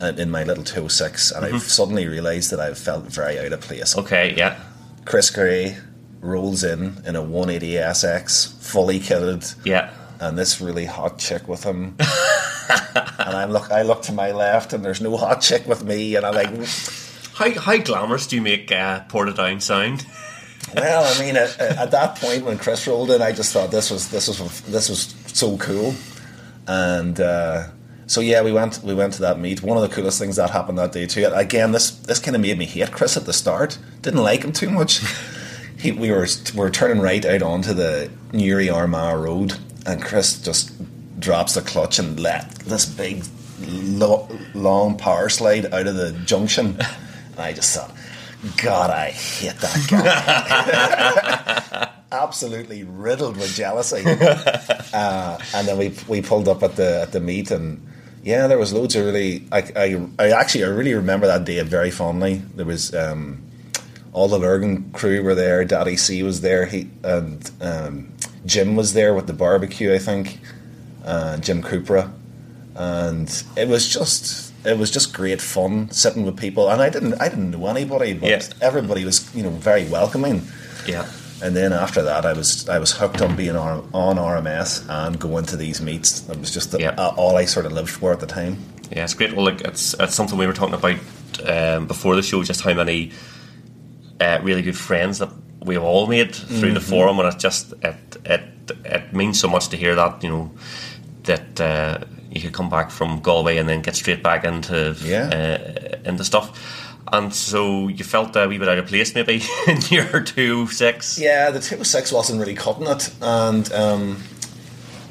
In 0.00 0.30
my 0.30 0.44
little 0.44 0.64
206, 0.64 1.30
and 1.32 1.44
I've 1.44 1.62
suddenly 1.62 2.06
realised 2.08 2.50
that 2.52 2.60
I've 2.60 2.78
felt 2.78 3.04
very 3.04 3.38
out 3.38 3.52
of 3.52 3.60
place. 3.60 3.90
Mm-hmm. 3.90 4.00
Okay. 4.00 4.34
Yeah. 4.34 4.58
Chris 5.04 5.28
Gray 5.30 5.76
rolls 6.20 6.64
in 6.64 7.02
in 7.06 7.16
a 7.16 7.22
180 7.22 7.72
SX, 7.74 8.62
fully 8.62 8.98
kitted, 8.98 9.54
Yeah. 9.64 9.90
and 10.18 10.38
this 10.38 10.58
really 10.60 10.86
hot 10.86 11.18
chick 11.18 11.46
with 11.48 11.64
him. 11.64 11.96
and 12.70 13.36
I 13.36 13.44
look, 13.44 13.70
I 13.70 13.82
look 13.82 14.02
to 14.02 14.12
my 14.12 14.30
left, 14.32 14.72
and 14.72 14.82
there's 14.82 15.00
no 15.02 15.16
hot 15.18 15.42
chick 15.42 15.66
with 15.66 15.84
me, 15.84 16.16
and 16.16 16.24
I'm 16.24 16.34
like, 16.34 16.50
How 17.34 17.50
how 17.58 17.76
glamorous 17.78 18.26
do 18.26 18.36
you 18.36 18.42
make 18.42 18.70
uh, 18.70 19.00
Portadown 19.08 19.60
sound? 19.62 20.04
well, 20.74 21.04
I 21.04 21.18
mean, 21.24 21.36
at, 21.36 21.58
at 21.58 21.90
that 21.90 22.16
point 22.16 22.44
when 22.44 22.58
Chris 22.58 22.86
rolled 22.86 23.10
in, 23.10 23.22
I 23.22 23.32
just 23.32 23.52
thought 23.52 23.70
this 23.70 23.90
was 23.90 24.08
this 24.10 24.28
was 24.28 24.60
this 24.62 24.88
was 24.90 25.14
so 25.26 25.56
cool, 25.56 25.94
and 26.66 27.18
uh, 27.18 27.68
so 28.10 28.20
yeah, 28.20 28.42
we 28.42 28.50
went 28.50 28.82
we 28.82 28.92
went 28.92 29.12
to 29.14 29.20
that 29.22 29.38
meet. 29.38 29.62
One 29.62 29.76
of 29.76 29.88
the 29.88 29.94
coolest 29.94 30.18
things 30.18 30.34
that 30.34 30.50
happened 30.50 30.78
that 30.78 30.90
day 30.90 31.06
too. 31.06 31.30
Again, 31.32 31.70
this 31.70 31.92
this 31.92 32.18
kind 32.18 32.34
of 32.34 32.42
made 32.42 32.58
me 32.58 32.64
hate 32.64 32.90
Chris 32.90 33.16
at 33.16 33.24
the 33.24 33.32
start. 33.32 33.78
Didn't 34.02 34.24
like 34.24 34.42
him 34.42 34.50
too 34.52 34.68
much. 34.68 35.00
He, 35.78 35.92
we 35.92 36.10
were 36.10 36.26
we 36.52 36.58
were 36.58 36.70
turning 36.70 37.00
right 37.00 37.24
out 37.24 37.40
onto 37.40 37.72
the 37.72 38.10
Newry 38.32 38.68
Armagh 38.68 39.16
Road, 39.16 39.58
and 39.86 40.02
Chris 40.02 40.42
just 40.42 40.72
drops 41.20 41.54
the 41.54 41.60
clutch 41.62 42.00
and 42.00 42.18
let 42.18 42.50
this 42.56 42.84
big 42.84 43.24
lo- 43.60 44.28
long 44.54 44.98
power 44.98 45.28
slide 45.28 45.72
out 45.72 45.86
of 45.86 45.94
the 45.94 46.10
junction. 46.24 46.80
And 46.80 47.38
I 47.38 47.52
just 47.52 47.76
thought, 47.76 47.94
God, 48.56 48.90
I 48.90 49.10
hate 49.10 49.54
that 49.60 49.86
guy. 51.70 51.90
Absolutely 52.10 52.82
riddled 52.82 53.36
with 53.36 53.54
jealousy. 53.54 54.02
uh, 54.92 55.38
and 55.54 55.68
then 55.68 55.78
we 55.78 55.94
we 56.08 56.20
pulled 56.20 56.48
up 56.48 56.64
at 56.64 56.74
the 56.74 57.02
at 57.02 57.12
the 57.12 57.20
meet, 57.20 57.52
and 57.52 57.86
yeah, 58.22 58.46
there 58.46 58.58
was 58.58 58.72
loads 58.72 58.96
of 58.96 59.04
really. 59.04 59.46
I 59.52 59.58
I, 59.76 60.06
I 60.18 60.30
actually 60.30 60.64
I 60.64 60.68
really 60.68 60.94
remember 60.94 61.26
that 61.26 61.44
day 61.44 61.60
very 61.62 61.90
fondly. 61.90 62.42
There 62.54 62.66
was. 62.66 62.94
Um, 62.94 63.42
all 64.12 64.26
the 64.26 64.38
Lurgan 64.40 64.90
crew 64.90 65.22
were 65.22 65.36
there. 65.36 65.64
Daddy 65.64 65.96
C 65.96 66.24
was 66.24 66.40
there. 66.40 66.66
He 66.66 66.90
and 67.04 67.48
um, 67.60 68.12
Jim 68.44 68.74
was 68.74 68.92
there 68.92 69.14
with 69.14 69.28
the 69.28 69.32
barbecue. 69.32 69.94
I 69.94 69.98
think 69.98 70.40
uh, 71.04 71.36
Jim 71.36 71.62
Cooper, 71.62 72.10
and 72.74 73.44
it 73.56 73.68
was 73.68 73.88
just 73.88 74.52
it 74.66 74.76
was 74.78 74.90
just 74.90 75.14
great 75.14 75.40
fun 75.40 75.92
sitting 75.92 76.24
with 76.26 76.36
people. 76.36 76.68
And 76.68 76.82
I 76.82 76.90
didn't 76.90 77.20
I 77.22 77.28
didn't 77.28 77.52
know 77.52 77.68
anybody, 77.68 78.14
but 78.14 78.28
Yeah. 78.28 78.42
everybody 78.60 79.04
was 79.04 79.32
you 79.32 79.44
know 79.44 79.50
very 79.50 79.84
welcoming. 79.88 80.42
Yeah. 80.88 81.06
And 81.42 81.56
then 81.56 81.72
after 81.72 82.02
that, 82.02 82.24
I 82.26 82.32
was 82.34 82.68
I 82.68 82.78
was 82.78 82.92
hooked 82.92 83.22
on 83.22 83.34
being 83.36 83.56
on, 83.56 83.88
on 83.94 84.16
RMS 84.16 84.84
and 84.88 85.18
going 85.18 85.46
to 85.46 85.56
these 85.56 85.80
meets. 85.80 86.20
That 86.22 86.38
was 86.38 86.50
just 86.52 86.70
the, 86.72 86.80
Yeah. 86.80 86.90
uh, 86.98 87.14
all 87.16 87.36
I 87.36 87.46
sort 87.46 87.66
of 87.66 87.72
lived 87.72 87.90
for 87.90 88.12
at 88.12 88.20
the 88.20 88.26
time. 88.26 88.58
Yeah, 88.90 89.04
it's 89.04 89.14
great. 89.14 89.34
Well, 89.34 89.44
like 89.46 89.60
it's 89.62 89.94
it's 89.98 90.14
something 90.14 90.36
we 90.38 90.46
were 90.46 90.52
talking 90.52 90.74
about 90.74 90.98
um, 91.48 91.86
before 91.86 92.14
the 92.16 92.22
show. 92.22 92.42
Just 92.42 92.60
how 92.62 92.74
many 92.74 93.12
uh, 94.20 94.40
really 94.42 94.62
good 94.62 94.76
friends 94.76 95.18
that 95.18 95.30
we've 95.64 95.82
all 95.82 96.06
made 96.06 96.34
through 96.34 96.72
the 96.74 96.80
forum, 96.80 97.18
and 97.20 97.32
it 97.32 97.38
just 97.38 97.72
it 97.82 97.96
it 98.24 98.42
it 98.84 99.12
means 99.12 99.40
so 99.40 99.48
much 99.48 99.68
to 99.68 99.76
hear 99.76 99.94
that 99.94 100.22
you 100.22 100.28
know 100.30 100.50
that 101.24 101.60
uh, 101.60 101.98
you 102.30 102.40
could 102.40 102.52
come 102.52 102.68
back 102.68 102.90
from 102.90 103.20
Galway 103.20 103.56
and 103.58 103.68
then 103.68 103.80
get 103.82 103.96
straight 103.96 104.22
back 104.22 104.44
into 104.44 104.94
Yeah. 105.04 105.28
uh, 106.04 106.08
into 106.10 106.24
stuff. 106.24 106.50
And 107.12 107.34
so 107.34 107.88
you 107.88 108.04
felt 108.04 108.36
a 108.36 108.46
wee 108.46 108.58
bit 108.58 108.68
out 108.68 108.78
of 108.78 108.86
place, 108.86 109.14
maybe 109.14 109.42
in 109.66 109.80
your 109.90 110.20
two 110.20 110.66
six. 110.68 111.18
Yeah, 111.18 111.50
the 111.50 111.58
206 111.60 112.12
wasn't 112.12 112.38
really 112.40 112.54
cutting 112.54 112.86
it, 112.86 113.12
and 113.20 113.72
um, 113.72 114.22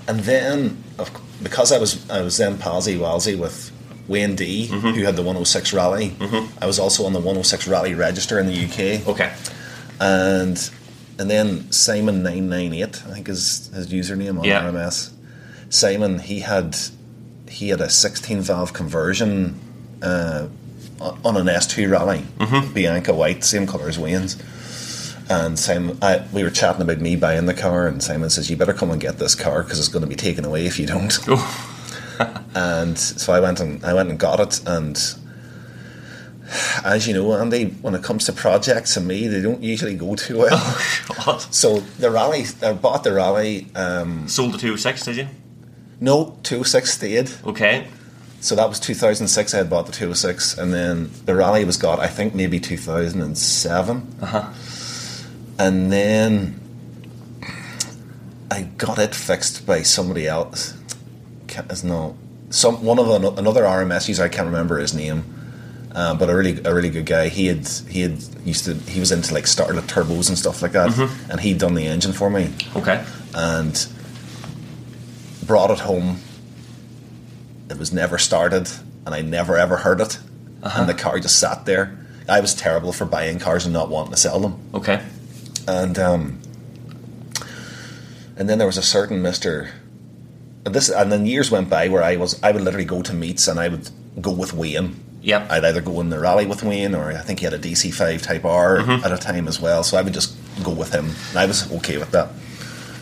and 0.07 0.21
then 0.21 0.81
of, 0.97 1.11
because 1.43 1.71
I 1.71 1.77
was 1.77 2.09
I 2.09 2.21
was 2.21 2.37
then 2.37 2.57
palsy 2.57 2.97
walsy 2.97 3.37
with 3.37 3.71
Wayne 4.07 4.35
D, 4.35 4.67
who 4.67 5.03
had 5.03 5.15
the 5.17 5.21
106 5.23 5.73
rally. 5.73 6.15
I 6.61 6.65
was 6.65 6.79
also 6.79 7.05
on 7.05 7.11
the 7.13 7.19
106 7.19 7.67
rally 7.67 7.93
register 7.95 8.39
in 8.39 8.47
the 8.47 8.65
UK, 8.65 9.05
Okay. 9.07 9.33
and 9.99 10.69
and 11.19 11.29
then 11.29 11.69
Simon 11.71 12.23
998, 12.23 13.03
I 13.07 13.13
think 13.13 13.27
is 13.27 13.69
his 13.73 13.87
username 13.87 14.39
on 14.39 14.45
Yeah. 14.45 14.63
RMS. 14.63 15.11
Simon, 15.69 16.19
he 16.19 16.39
had 16.39 16.77
he 17.49 17.69
had 17.69 17.81
a 17.81 17.89
16 17.89 18.41
valve 18.41 18.71
conversion 18.73 19.59
uh, 20.01 20.47
on 21.01 21.37
an 21.37 21.45
S2 21.47 21.89
rally, 21.91 22.25
Bianca 22.73 23.13
white, 23.13 23.43
same 23.43 23.67
colour 23.67 23.87
as 23.87 23.97
Wayne's. 23.97 24.37
And 25.29 25.59
Simon, 25.59 25.97
I, 26.01 26.25
we 26.33 26.43
were 26.43 26.49
chatting 26.49 26.81
about 26.81 26.99
me 26.99 27.15
buying 27.15 27.45
the 27.45 27.53
car, 27.53 27.87
and 27.87 28.01
Simon 28.01 28.31
says, 28.31 28.49
"You 28.49 28.57
better 28.57 28.73
come 28.73 28.89
and 28.89 28.99
get 28.99 29.19
this 29.19 29.35
car 29.35 29.61
because 29.63 29.77
it's 29.77 29.87
going 29.87 30.01
to 30.01 30.07
be 30.07 30.15
taken 30.15 30.43
away 30.43 30.65
if 30.65 30.79
you 30.79 30.87
don't." 30.87 31.17
and 32.55 32.97
so 32.97 33.33
I 33.33 33.39
went 33.39 33.59
and 33.59 33.83
I 33.85 33.93
went 33.93 34.09
and 34.09 34.19
got 34.19 34.39
it, 34.39 34.67
and 34.67 34.97
as 36.83 37.07
you 37.07 37.13
know, 37.13 37.33
Andy, 37.33 37.65
when 37.81 37.93
it 37.95 38.03
comes 38.03 38.25
to 38.25 38.33
projects 38.33 38.97
and 38.97 39.07
me, 39.07 39.27
they 39.27 39.41
don't 39.41 39.61
usually 39.61 39.95
go 39.95 40.15
too 40.15 40.39
well. 40.39 40.77
God. 41.23 41.41
so 41.53 41.79
the 41.99 42.09
rally, 42.09 42.45
I 42.61 42.73
bought 42.73 43.03
the 43.03 43.13
rally. 43.13 43.67
Um, 43.75 44.27
Sold 44.27 44.53
the 44.53 44.57
two 44.57 44.77
six, 44.77 45.05
did 45.05 45.17
you? 45.17 45.27
no, 46.01 46.37
two 46.43 46.63
six 46.63 46.93
stayed. 46.93 47.29
Okay. 47.45 47.87
So 48.41 48.55
that 48.55 48.69
was 48.69 48.79
2006. 48.79 49.53
I 49.53 49.57
had 49.57 49.69
bought 49.69 49.85
the 49.85 49.91
206, 49.91 50.57
and 50.57 50.73
then 50.73 51.11
the 51.25 51.35
rally 51.35 51.65
was 51.65 51.77
got. 51.77 51.99
I 51.99 52.07
think 52.07 52.33
maybe 52.33 52.59
2007. 52.59 54.15
Uh-huh. 54.21 54.53
And 55.57 55.91
then 55.91 56.59
I 58.49 58.63
got 58.77 58.97
it 58.97 59.13
fixed 59.13 59.65
by 59.65 59.81
somebody 59.81 60.25
else. 60.27 60.75
Can't, 61.47 61.83
no 61.83 62.15
some 62.49 62.83
one 62.83 62.97
of 62.97 63.09
an, 63.09 63.25
another 63.37 63.63
RMS 63.63 64.07
user. 64.07 64.23
I 64.23 64.29
can't 64.29 64.47
remember 64.47 64.77
his 64.79 64.93
name, 64.93 65.23
uh, 65.93 66.15
but 66.15 66.29
a 66.29 66.35
really 66.35 66.59
a 66.63 66.73
really 66.73 66.89
good 66.89 67.05
guy. 67.05 67.27
He 67.29 67.47
had 67.47 67.67
he 67.89 68.01
had 68.01 68.23
used 68.45 68.65
to 68.65 68.73
he 68.75 68.99
was 68.99 69.11
into 69.11 69.33
like 69.33 69.47
starter 69.47 69.73
turbos 69.81 70.29
and 70.29 70.37
stuff 70.37 70.61
like 70.61 70.71
that, 70.71 70.97
and 71.29 71.39
he'd 71.41 71.57
done 71.59 71.75
the 71.75 71.85
engine 71.87 72.13
for 72.13 72.29
me 72.29 72.53
Okay. 72.75 73.03
and 73.35 73.87
brought 75.45 75.71
it 75.71 75.79
home. 75.79 76.19
It 77.69 77.77
was 77.77 77.93
never 77.93 78.17
started, 78.17 78.69
and 79.05 79.13
I 79.13 79.21
never 79.21 79.57
ever 79.57 79.77
heard 79.77 80.01
it. 80.01 80.19
And 80.63 80.89
the 80.89 80.93
car 80.93 81.19
just 81.19 81.39
sat 81.39 81.65
there. 81.65 81.97
I 82.27 82.41
was 82.41 82.53
terrible 82.53 82.91
for 82.93 83.05
buying 83.05 83.39
cars 83.39 83.65
and 83.65 83.73
not 83.73 83.89
wanting 83.89 84.11
to 84.11 84.17
sell 84.17 84.39
them. 84.39 84.59
Okay. 84.73 85.01
And 85.67 85.97
um, 85.97 86.41
and 88.35 88.49
then 88.49 88.57
there 88.57 88.67
was 88.67 88.77
a 88.77 88.81
certain 88.83 89.21
Mister. 89.21 89.69
and 90.65 90.75
This 90.75 90.89
and 90.89 91.11
then 91.11 91.25
years 91.25 91.49
went 91.51 91.69
by 91.69 91.87
where 91.89 92.03
I 92.03 92.17
was 92.17 92.41
I 92.43 92.51
would 92.51 92.61
literally 92.61 92.85
go 92.85 93.01
to 93.01 93.13
meets 93.13 93.47
and 93.47 93.59
I 93.59 93.67
would 93.69 93.89
go 94.21 94.31
with 94.31 94.53
Wayne. 94.53 94.99
Yeah, 95.21 95.47
I'd 95.49 95.65
either 95.65 95.81
go 95.81 95.99
in 95.99 96.09
the 96.09 96.19
rally 96.19 96.45
with 96.45 96.63
Wayne 96.63 96.95
or 96.95 97.11
I 97.11 97.17
think 97.17 97.39
he 97.39 97.45
had 97.45 97.53
a 97.53 97.59
DC 97.59 97.93
five 97.93 98.21
Type 98.21 98.45
R 98.45 98.79
at 98.79 99.11
a 99.11 99.17
time 99.17 99.47
as 99.47 99.59
well. 99.59 99.83
So 99.83 99.97
I 99.97 100.01
would 100.01 100.13
just 100.13 100.35
go 100.63 100.71
with 100.71 100.93
him. 100.93 101.13
And 101.29 101.39
I 101.39 101.45
was 101.45 101.71
okay 101.73 101.97
with 101.97 102.11
that. 102.11 102.29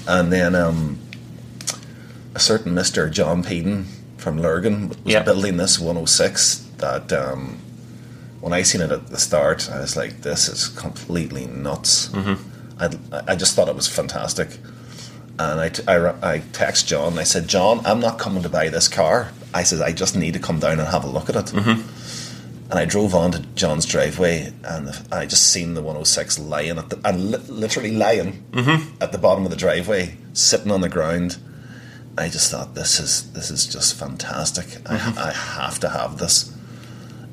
And 0.08 0.32
then 0.32 0.56
um, 0.56 1.00
a 2.34 2.40
certain 2.40 2.74
Mister 2.74 3.10
John 3.10 3.44
Peden 3.44 3.88
from 4.28 4.42
Lurgan 4.42 4.90
was 4.90 4.98
Yeah. 5.06 5.24
building 5.24 5.56
this 5.56 5.80
106 5.80 6.66
that 6.80 7.14
um, 7.14 7.60
when 8.42 8.52
I 8.52 8.62
seen 8.64 8.82
it 8.82 8.92
at 8.92 9.08
the 9.08 9.18
start, 9.18 9.70
I 9.72 9.80
was 9.80 9.96
like, 9.96 10.22
"This 10.22 10.50
is 10.50 10.68
completely 10.68 11.46
nuts." 11.48 12.10
Mm-hmm. 12.10 12.36
I, 12.84 13.32
I 13.32 13.36
just 13.38 13.56
thought 13.56 13.70
it 13.70 13.76
was 13.76 13.88
fantastic, 13.88 14.50
and 15.40 15.62
I, 15.62 15.70
t- 15.70 15.84
I, 15.88 15.96
I 16.34 16.40
text 16.52 16.90
John. 16.90 17.14
And 17.14 17.20
I 17.22 17.24
said, 17.24 17.48
"John, 17.48 17.80
I'm 17.86 18.02
not 18.02 18.20
coming 18.20 18.44
to 18.44 18.50
buy 18.50 18.68
this 18.68 18.90
car." 18.90 19.32
I 19.54 19.64
said, 19.64 19.80
"I 19.82 19.94
just 19.94 20.14
need 20.16 20.34
to 20.34 20.40
come 20.40 20.60
down 20.60 20.78
and 20.82 20.90
have 20.90 21.06
a 21.06 21.10
look 21.10 21.30
at 21.30 21.38
it." 21.38 21.46
Mm-hmm. 21.56 22.70
And 22.70 22.78
I 22.78 22.84
drove 22.84 23.16
on 23.16 23.32
to 23.32 23.40
John's 23.56 23.86
driveway, 23.86 24.52
and 24.66 24.90
I 25.10 25.26
just 25.26 25.54
seen 25.54 25.74
the 25.74 25.82
106 25.82 26.38
lying 26.38 26.78
at 26.78 26.90
the 26.90 27.00
and 27.06 27.32
li- 27.32 27.48
literally 27.48 27.96
lying 27.96 28.44
mm-hmm. 28.52 29.02
at 29.02 29.14
the 29.14 29.18
bottom 29.18 29.46
of 29.46 29.52
the 29.52 29.58
driveway, 29.58 30.18
sitting 30.34 30.70
on 30.72 30.82
the 30.82 30.90
ground. 30.90 31.38
I 32.18 32.30
just 32.30 32.50
thought 32.52 32.74
this 32.76 33.00
is 33.00 33.32
this 33.34 33.52
is 33.52 33.66
just 33.68 33.98
fantastic. 34.00 34.66
I, 34.90 34.96
I 34.96 35.32
have 35.32 35.80
to 35.82 35.90
have 35.90 36.18
this. 36.18 36.54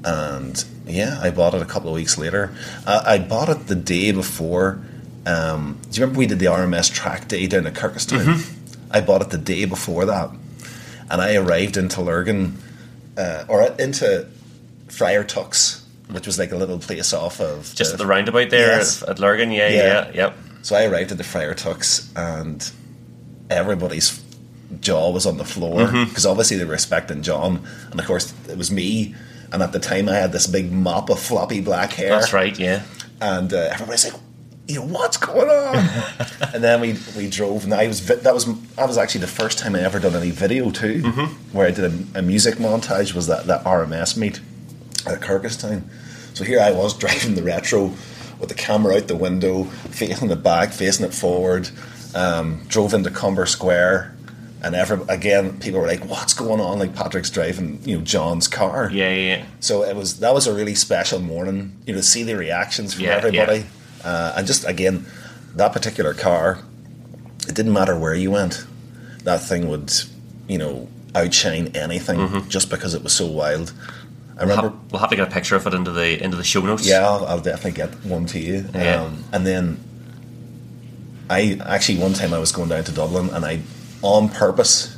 And 0.05 0.63
yeah, 0.87 1.19
I 1.23 1.31
bought 1.31 1.55
it 1.55 1.63
a 1.63 1.67
couple 1.67 1.89
of 1.89 1.95
weeks 1.95 2.19
later. 2.19 2.55
Uh, 2.87 3.03
I 3.07 3.19
bought 3.19 3.49
it 3.49 3.67
the 3.69 3.75
day 3.75 4.13
before. 4.13 4.81
Um, 5.27 5.79
do 5.91 5.97
you 5.99 6.03
remember 6.03 6.19
we 6.19 6.27
did 6.27 6.39
the 6.39 6.47
RMS 6.47 6.93
track 6.93 7.29
day 7.29 7.47
down 7.47 7.67
at 7.67 7.75
Kirkistown? 7.75 8.41
I 8.91 9.01
bought 9.01 9.23
it 9.23 9.31
the 9.31 9.39
day 9.39 9.65
before 9.65 10.05
that, 10.05 10.31
and 11.11 11.23
I 11.23 11.37
arrived 11.37 11.79
into 11.79 12.03
Lurgan 12.03 12.59
uh, 13.17 13.45
or 13.49 13.63
into 13.79 14.29
Friar 14.89 15.25
Tucks, 15.25 15.83
which 16.11 16.27
was 16.27 16.39
like 16.39 16.53
a 16.53 16.57
little 16.57 16.79
place 16.79 17.15
off 17.15 17.41
of 17.41 17.73
Just 17.75 17.93
at 17.95 17.99
the 17.99 18.07
roundabout 18.07 18.51
there 18.51 18.77
Yes. 18.77 19.03
at 19.03 19.19
Lurgan. 19.19 19.51
Yeah, 19.51 19.69
Yeah. 19.71 19.83
yeah, 19.83 20.11
yep. 20.15 20.37
so 20.61 20.77
I 20.77 20.85
arrived 20.85 21.11
at 21.13 21.17
the 21.19 21.25
Friar 21.25 21.55
Tucks 21.55 22.13
and 22.15 22.71
everybody's 23.49 24.11
jaw 24.81 25.11
was 25.11 25.27
on 25.27 25.37
the 25.39 25.45
floor 25.45 25.81
Mm-hmm. 25.87 26.05
because 26.09 26.27
obviously 26.27 26.57
they 26.57 26.65
were 26.65 26.75
expecting 26.75 27.23
John, 27.23 27.65
and 27.91 28.01
of 28.01 28.07
course 28.07 28.33
it 28.49 28.57
was 28.59 28.71
me. 28.71 29.15
And 29.53 29.63
at 29.63 29.73
the 29.73 29.79
time, 29.79 30.09
I 30.09 30.15
had 30.15 30.33
this 30.33 30.47
big 30.49 30.73
mop 30.73 31.11
of 31.11 31.19
floppy 31.21 31.61
black 31.61 31.93
hair. 31.93 32.11
That's 32.11 32.33
right. 32.33 32.59
Yeah. 32.59 32.83
And 33.21 33.53
uh, 33.53 33.69
everybody's 33.73 34.05
like, 34.11 34.21
"You 34.67 34.81
know 34.81 34.87
what's 34.87 35.17
going 35.17 35.49
on?" 35.49 35.77
and 36.55 36.65
then 36.65 36.81
we 36.81 36.97
we 37.17 37.29
drove, 37.31 37.63
and 37.65 37.73
I 37.73 37.87
was 37.87 38.01
vi- 38.01 38.17
that 38.17 38.35
was 38.35 38.47
that 38.75 38.89
was 38.89 38.99
actually 38.99 39.21
the 39.21 39.29
first 39.29 39.59
time 39.59 39.77
I 39.77 39.81
ever 39.81 40.01
done 40.01 40.17
any 40.17 40.31
video 40.31 40.71
too, 40.71 41.03
Mm-hmm. 41.03 41.57
where 41.57 41.69
I 41.69 41.71
did 41.71 41.85
a, 41.85 42.19
a 42.19 42.23
music 42.23 42.55
montage. 42.57 43.15
Was 43.15 43.29
that 43.29 43.47
that 43.47 43.63
RMS 43.65 44.17
meet 44.17 44.41
at 45.07 45.21
Kirkistown? 45.21 45.89
So 46.35 46.43
here 46.43 46.59
I 46.61 46.73
was 46.73 46.93
driving 46.99 47.35
the 47.37 47.43
retro 47.45 47.93
with 48.41 48.49
the 48.49 48.55
camera 48.57 48.97
out 48.97 49.07
the 49.07 49.15
window, 49.17 49.65
facing 49.91 50.31
it 50.31 50.43
back, 50.43 50.73
facing 50.73 51.07
it 51.07 51.15
forward. 51.15 51.69
Um, 52.17 52.63
drove 52.69 52.93
into 52.95 53.11
Comber 53.11 53.47
Square. 53.47 54.14
And 54.65 54.75
every, 54.75 54.99
again, 55.09 55.59
people 55.61 55.81
were 55.81 55.87
like, 55.87 56.05
"What's 56.07 56.33
going 56.33 56.61
on?" 56.61 56.79
Like 56.79 56.95
Patrick's 56.95 57.31
driving, 57.31 57.81
you 57.85 57.99
know, 57.99 58.05
John's 58.05 58.49
car. 58.49 58.89
Yeah, 58.93 59.11
yeah, 59.15 59.37
yeah. 59.37 59.45
So 59.61 59.83
it 59.85 59.95
was 59.95 60.21
that 60.21 60.33
was 60.33 60.47
a 60.47 60.55
really 60.55 60.75
special 60.75 61.21
morning. 61.21 61.77
You 61.87 61.93
know, 61.93 61.99
to 62.01 62.03
see 62.03 62.23
the 62.23 62.37
reactions 62.37 62.95
from 62.95 63.05
Yeah, 63.05 63.17
everybody, 63.17 63.67
uh, 64.03 64.33
and 64.37 64.47
just 64.47 64.65
again, 64.67 65.05
that 65.57 65.73
particular 65.73 66.15
car, 66.15 66.61
it 67.47 67.55
didn't 67.55 67.73
matter 67.75 67.99
where 67.99 68.15
you 68.15 68.31
went, 68.31 68.65
that 69.25 69.43
thing 69.43 69.69
would, 69.69 69.93
you 70.49 70.59
know, 70.59 70.89
outshine 71.15 71.69
anything 71.77 72.19
Mm-hmm. 72.19 72.49
just 72.49 72.71
because 72.71 72.95
it 72.95 73.03
was 73.05 73.13
so 73.13 73.27
wild. 73.27 73.73
I 74.39 74.43
remember, 74.43 74.71
Ha- 74.71 74.77
we'll 74.91 75.01
have 75.01 75.11
to 75.11 75.17
get 75.17 75.29
a 75.29 75.31
picture 75.31 75.55
of 75.57 75.67
it 75.67 75.75
into 75.75 75.93
the 75.93 76.21
into 76.25 76.37
the 76.37 76.43
show 76.45 76.61
notes. 76.63 76.87
yeah, 76.87 77.07
I'll, 77.07 77.25
I'll 77.27 77.41
definitely 77.41 77.73
get 77.73 77.91
one 78.05 78.27
to 78.27 78.41
you. 78.41 78.65
Yeah. 78.75 79.03
Um, 79.05 79.23
and 79.33 79.47
then, 79.47 79.79
I 81.31 81.59
actually 81.65 81.99
one 81.99 82.15
time 82.15 82.35
I 82.35 82.39
was 82.39 82.51
going 82.53 82.69
down 82.69 82.85
to 82.85 82.93
Dublin, 82.93 83.31
and 83.31 83.45
I, 83.45 83.61
on 84.05 84.29
purpose, 84.29 84.97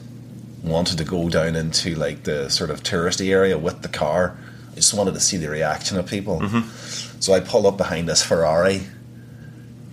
wanted 0.65 0.99
to 0.99 1.05
go 1.05 1.29
down 1.29 1.55
into 1.55 1.95
like 1.95 2.25
the 2.25 2.51
sort 2.51 2.71
of 2.71 2.83
touristy 2.83 3.31
area 3.31 3.57
with 3.57 3.83
the 3.83 3.89
car. 3.89 4.37
I 4.73 4.75
just 4.75 4.93
wanted 4.93 5.15
to 5.15 5.21
see 5.21 5.37
the 5.37 5.49
reaction 5.49 5.97
of 5.97 6.07
people. 6.07 6.41
Mm-hmm. 6.41 7.21
So 7.21 7.33
I 7.33 7.41
pull 7.41 7.67
up 7.67 7.77
behind 7.77 8.09
this 8.09 8.23
Ferrari, 8.23 8.83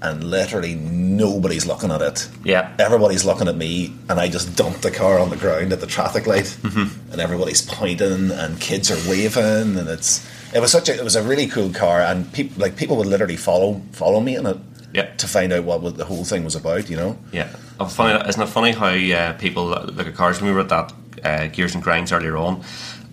and 0.01 0.23
literally 0.23 0.73
nobody's 0.75 1.65
looking 1.65 1.91
at 1.91 2.01
it. 2.01 2.27
Yeah. 2.43 2.75
Everybody's 2.79 3.23
looking 3.23 3.47
at 3.47 3.55
me, 3.55 3.93
and 4.09 4.19
I 4.19 4.29
just 4.29 4.57
dumped 4.57 4.81
the 4.81 4.91
car 4.91 5.19
on 5.19 5.29
the 5.29 5.37
ground 5.37 5.71
at 5.71 5.79
the 5.79 5.87
traffic 5.87 6.25
light, 6.25 6.57
mm-hmm. 6.61 7.11
and 7.11 7.21
everybody's 7.21 7.61
pointing, 7.61 8.31
and 8.31 8.59
kids 8.59 8.89
are 8.89 9.09
waving, 9.09 9.77
and 9.77 9.87
it's 9.87 10.27
it 10.55 10.59
was 10.59 10.71
such 10.71 10.89
a 10.89 10.95
it 10.95 11.03
was 11.03 11.15
a 11.15 11.23
really 11.23 11.47
cool 11.47 11.71
car, 11.71 12.01
and 12.01 12.33
people 12.33 12.59
like 12.59 12.75
people 12.75 12.97
would 12.97 13.07
literally 13.07 13.37
follow 13.37 13.79
follow 13.91 14.19
me 14.19 14.35
in 14.35 14.47
it 14.47 14.57
Yeah. 14.93 15.13
to 15.15 15.27
find 15.27 15.51
out 15.51 15.63
what 15.63 15.97
the 15.97 16.05
whole 16.05 16.23
thing 16.23 16.43
was 16.43 16.55
about, 16.55 16.89
you 16.89 16.95
know. 16.95 17.17
Yeah, 17.31 17.47
funny, 17.89 18.27
isn't 18.29 18.41
it 18.41 18.47
funny 18.47 18.71
how 18.71 18.87
uh, 18.87 19.33
people 19.33 19.65
look 19.65 20.07
at 20.07 20.15
cars? 20.15 20.39
When 20.39 20.49
we 20.49 20.55
were 20.55 20.61
at 20.61 20.69
that 20.69 20.93
uh, 21.23 21.47
Gears 21.47 21.73
and 21.73 21.83
Grinds 21.83 22.11
earlier 22.11 22.37
on, 22.37 22.63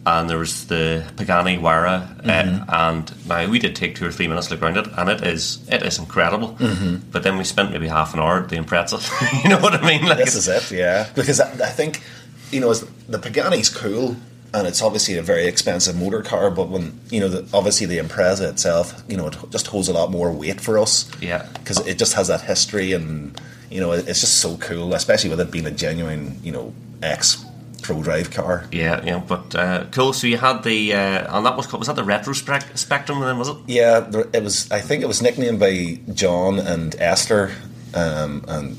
and 0.06 0.30
there 0.30 0.38
was 0.38 0.66
the 0.66 1.04
Pagani 1.16 1.58
Huayra, 1.58 2.26
uh, 2.26 2.64
and 2.68 3.28
now 3.28 3.48
we 3.48 3.58
did 3.58 3.76
take 3.76 3.94
two 3.94 4.06
or 4.06 4.10
three 4.10 4.28
minutes 4.28 4.46
to 4.48 4.54
look 4.54 4.62
around 4.62 4.78
it, 4.78 4.86
and 4.96 5.08
it 5.08 5.26
is 5.26 5.66
it 5.70 5.82
is 5.82 5.98
incredible. 5.98 6.54
Mm-hmm. 6.54 7.10
But 7.10 7.22
then 7.22 7.36
we 7.36 7.44
spent 7.44 7.70
maybe 7.70 7.88
half 7.88 8.14
an 8.14 8.20
hour 8.20 8.42
at 8.42 8.48
the 8.48 8.56
Impreza. 8.56 9.00
you 9.44 9.50
know 9.50 9.58
what 9.58 9.74
I 9.74 9.86
mean? 9.86 10.06
Like 10.06 10.18
This 10.18 10.34
is 10.34 10.48
it, 10.48 10.70
yeah. 10.70 11.08
Because 11.14 11.40
I, 11.40 11.50
I 11.50 11.70
think, 11.70 12.02
you 12.50 12.60
know, 12.60 12.72
the 12.72 13.18
Pagani's 13.18 13.68
cool, 13.68 14.16
and 14.52 14.66
it's 14.66 14.82
obviously 14.82 15.16
a 15.16 15.22
very 15.22 15.46
expensive 15.46 15.96
motor 15.96 16.22
car. 16.22 16.50
But 16.50 16.68
when 16.68 16.98
you 17.10 17.20
know, 17.20 17.28
the, 17.28 17.56
obviously 17.56 17.86
the 17.86 17.98
Impreza 17.98 18.48
itself, 18.48 19.02
you 19.08 19.16
know, 19.16 19.26
it 19.28 19.36
just 19.50 19.68
holds 19.68 19.88
a 19.88 19.92
lot 19.92 20.10
more 20.10 20.32
weight 20.32 20.60
for 20.60 20.78
us. 20.78 21.10
Yeah. 21.20 21.46
because 21.54 21.86
it 21.86 21.98
just 21.98 22.14
has 22.14 22.28
that 22.28 22.42
history, 22.42 22.92
and 22.92 23.40
you 23.70 23.80
know, 23.80 23.92
it's 23.92 24.20
just 24.20 24.38
so 24.38 24.56
cool, 24.56 24.94
especially 24.94 25.30
with 25.30 25.40
it 25.40 25.50
being 25.50 25.66
a 25.66 25.70
genuine, 25.70 26.38
you 26.42 26.52
know, 26.52 26.72
ex 27.02 27.44
Prodrive 27.82 28.30
car. 28.32 28.66
Yeah, 28.72 29.02
yeah, 29.04 29.22
but 29.26 29.54
uh, 29.54 29.84
cool. 29.90 30.12
So 30.12 30.26
you 30.26 30.36
had 30.36 30.62
the, 30.64 30.92
uh, 30.92 31.36
and 31.36 31.46
that 31.46 31.56
was 31.56 31.66
called, 31.66 31.80
was 31.80 31.86
that 31.88 31.96
the 31.96 32.04
retro 32.04 32.34
spec- 32.34 32.76
spectrum 32.76 33.20
then, 33.20 33.38
was 33.38 33.48
it? 33.48 33.56
Yeah, 33.66 34.00
there, 34.00 34.26
it 34.32 34.42
was. 34.42 34.70
I 34.70 34.80
think 34.80 35.02
it 35.02 35.06
was 35.06 35.22
nicknamed 35.22 35.58
by 35.58 35.98
John 36.12 36.58
and 36.58 36.94
Esther, 37.00 37.52
um, 37.94 38.44
and 38.48 38.76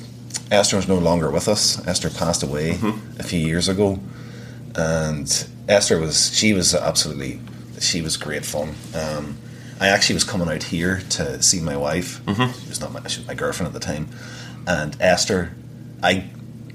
Esther 0.51 0.77
was 0.77 0.87
no 0.87 0.97
longer 0.97 1.31
with 1.31 1.47
us. 1.47 1.85
Esther 1.87 2.09
passed 2.09 2.43
away 2.43 2.79
a 3.17 3.23
few 3.23 3.39
years 3.39 3.67
ago, 3.67 3.99
and 4.75 5.47
Esther 5.67 5.99
was. 5.99 6.35
She 6.35 6.53
was 6.53 6.73
absolutely. 6.73 7.39
She 7.79 8.01
was 8.01 8.17
great 8.17 8.45
fun. 8.45 8.75
Um, 8.93 9.37
I 9.79 9.87
actually 9.87 10.15
was 10.15 10.23
coming 10.23 10.47
out 10.49 10.63
here 10.63 11.01
to 11.11 11.41
see 11.41 11.59
my 11.59 11.75
wife. 11.75 12.21
She 12.27 12.69
was 12.69 12.79
not 12.79 12.91
my, 12.91 13.07
she 13.07 13.19
was 13.19 13.27
my 13.27 13.33
girlfriend 13.33 13.67
at 13.67 13.73
the 13.73 13.85
time, 13.85 14.07
and 14.67 14.95
Esther. 14.99 15.53
I 16.03 16.29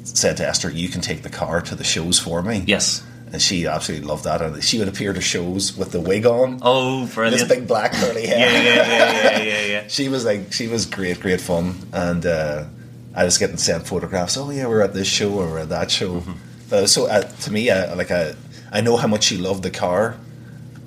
said 0.05 0.37
to 0.39 0.47
Esther, 0.47 0.71
"You 0.71 0.89
can 0.89 1.01
take 1.01 1.23
the 1.23 1.31
car 1.31 1.61
to 1.63 1.75
the 1.75 1.85
shows 1.85 2.19
for 2.19 2.43
me." 2.43 2.65
Yes. 2.67 3.03
and 3.33 3.43
she 3.43 3.67
absolutely 3.67 4.07
loved 4.07 4.23
that. 4.25 4.41
And 4.41 4.63
she 4.63 4.79
would 4.79 4.87
appear 4.89 5.13
to 5.13 5.21
shows 5.21 5.77
with 5.77 5.91
the 5.93 6.01
wig 6.01 6.27
on. 6.27 6.61
Oh, 6.63 7.07
brilliant! 7.13 7.41
This 7.49 7.57
big 7.59 7.67
black 7.67 7.93
curly 7.93 8.27
hair 8.27 8.39
yeah, 8.39 8.63
yeah, 8.63 8.75
yeah, 8.75 9.39
yeah, 9.39 9.43
yeah, 9.43 9.67
yeah. 9.67 9.87
she 9.89 10.09
was 10.09 10.25
like 10.25 10.53
she 10.53 10.69
was 10.69 10.87
great 10.87 11.21
great 11.21 11.41
fun 11.41 11.75
and 11.93 12.25
uh, 12.25 12.65
i 13.15 13.25
was 13.25 13.37
getting 13.39 13.57
sent 13.57 13.87
photographs 13.87 14.37
oh 14.37 14.51
yeah 14.51 14.67
we're 14.67 14.81
at 14.81 14.95
this 14.95 15.07
show 15.09 15.33
or 15.35 15.47
we're 15.51 15.59
at 15.61 15.69
that 15.69 15.91
show 15.91 16.23
but 16.69 16.79
it 16.79 16.83
was 16.83 16.93
so 16.93 17.07
uh, 17.07 17.23
to 17.23 17.53
me 17.53 17.69
uh, 17.71 17.95
like 17.97 18.11
I, 18.11 18.35
I 18.73 18.81
know 18.81 18.97
how 18.97 19.09
much 19.09 19.25
she 19.25 19.37
loved 19.37 19.63
the 19.63 19.71
car 19.71 20.17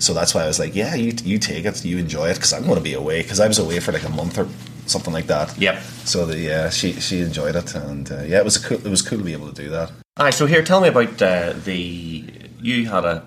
so 0.01 0.13
that's 0.13 0.33
why 0.33 0.43
i 0.43 0.47
was 0.47 0.59
like 0.59 0.73
yeah 0.75 0.95
you, 0.95 1.11
you 1.25 1.37
take 1.37 1.65
it 1.65 1.83
you 1.83 1.97
enjoy 1.97 2.29
it 2.29 2.35
because 2.35 2.53
i'm 2.53 2.63
going 2.63 2.77
to 2.77 2.81
be 2.81 2.93
away 2.93 3.21
because 3.21 3.41
i 3.41 3.47
was 3.49 3.59
away 3.59 3.81
for 3.81 3.91
like 3.91 4.05
a 4.05 4.09
month 4.09 4.37
or 4.37 4.47
something 4.85 5.11
like 5.13 5.27
that 5.27 5.53
Yep. 5.57 5.81
so 6.05 6.25
the, 6.25 6.39
yeah 6.39 6.69
she 6.69 6.93
she 6.93 7.19
enjoyed 7.19 7.57
it 7.57 7.75
and 7.75 8.09
uh, 8.09 8.21
yeah 8.23 8.37
it 8.39 8.45
was 8.45 8.55
a 8.55 8.65
cool 8.65 8.77
it 8.77 8.89
was 8.89 9.01
cool 9.01 9.17
to 9.17 9.25
be 9.25 9.33
able 9.33 9.51
to 9.51 9.61
do 9.63 9.69
that 9.71 9.91
All 10.17 10.25
right, 10.25 10.33
so 10.33 10.45
here, 10.45 10.63
tell 10.63 10.81
me 10.81 10.87
about 10.89 11.21
uh, 11.21 11.53
the. 11.63 12.23
You 12.61 12.87
had 12.89 13.05
a, 13.05 13.23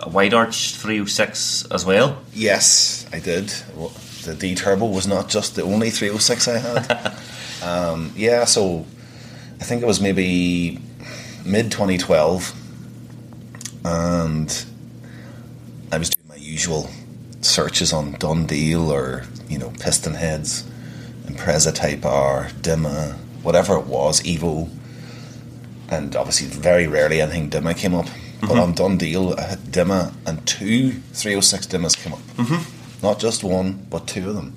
a 0.00 0.08
wide 0.08 0.32
arch 0.34 0.74
306 0.76 1.66
as 1.70 1.84
well. 1.84 2.16
Yes, 2.32 3.04
I 3.12 3.18
did. 3.20 3.52
Well, 3.76 3.92
The 4.24 4.34
D 4.34 4.54
Turbo 4.54 4.86
was 4.86 5.06
not 5.06 5.28
just 5.28 5.56
the 5.56 5.62
only 5.62 5.90
306 5.90 6.48
I 6.48 6.58
had. 6.58 7.12
um, 7.62 8.12
yeah, 8.16 8.44
so 8.46 8.86
I 9.60 9.64
think 9.64 9.82
it 9.82 9.86
was 9.86 10.00
maybe 10.00 10.78
mid 11.44 11.70
2012, 11.70 12.54
and 13.84 14.64
I 15.90 15.98
was 15.98 16.10
doing 16.10 16.28
my 16.28 16.36
usual 16.36 16.88
searches 17.40 17.92
on 17.92 18.14
DoneDeal 18.14 18.88
or 18.88 19.24
you 19.48 19.58
know 19.58 19.70
PistonHeads, 19.70 20.64
Impreza 21.24 21.74
Type 21.74 22.04
R, 22.04 22.48
Dimma, 22.60 23.14
whatever 23.42 23.76
it 23.76 23.86
was, 23.86 24.22
Evo, 24.22 24.68
and 25.90 26.16
obviously 26.16 26.46
very 26.46 26.86
rarely 26.86 27.20
anything 27.20 27.50
Dimma 27.50 27.76
came 27.76 27.94
up. 27.94 28.06
But 28.40 28.50
mm-hmm. 28.50 28.58
on 28.58 28.74
DoneDeal, 28.74 29.38
I 29.38 29.42
had 29.42 29.58
Dimma 29.60 30.12
and 30.26 30.44
two 30.46 30.90
306 30.90 31.66
Dimmas 31.66 31.96
came 31.96 32.12
up. 32.12 32.18
Mm-hmm. 32.36 33.06
Not 33.06 33.20
just 33.20 33.44
one, 33.44 33.86
but 33.88 34.08
two 34.08 34.28
of 34.28 34.34
them. 34.34 34.56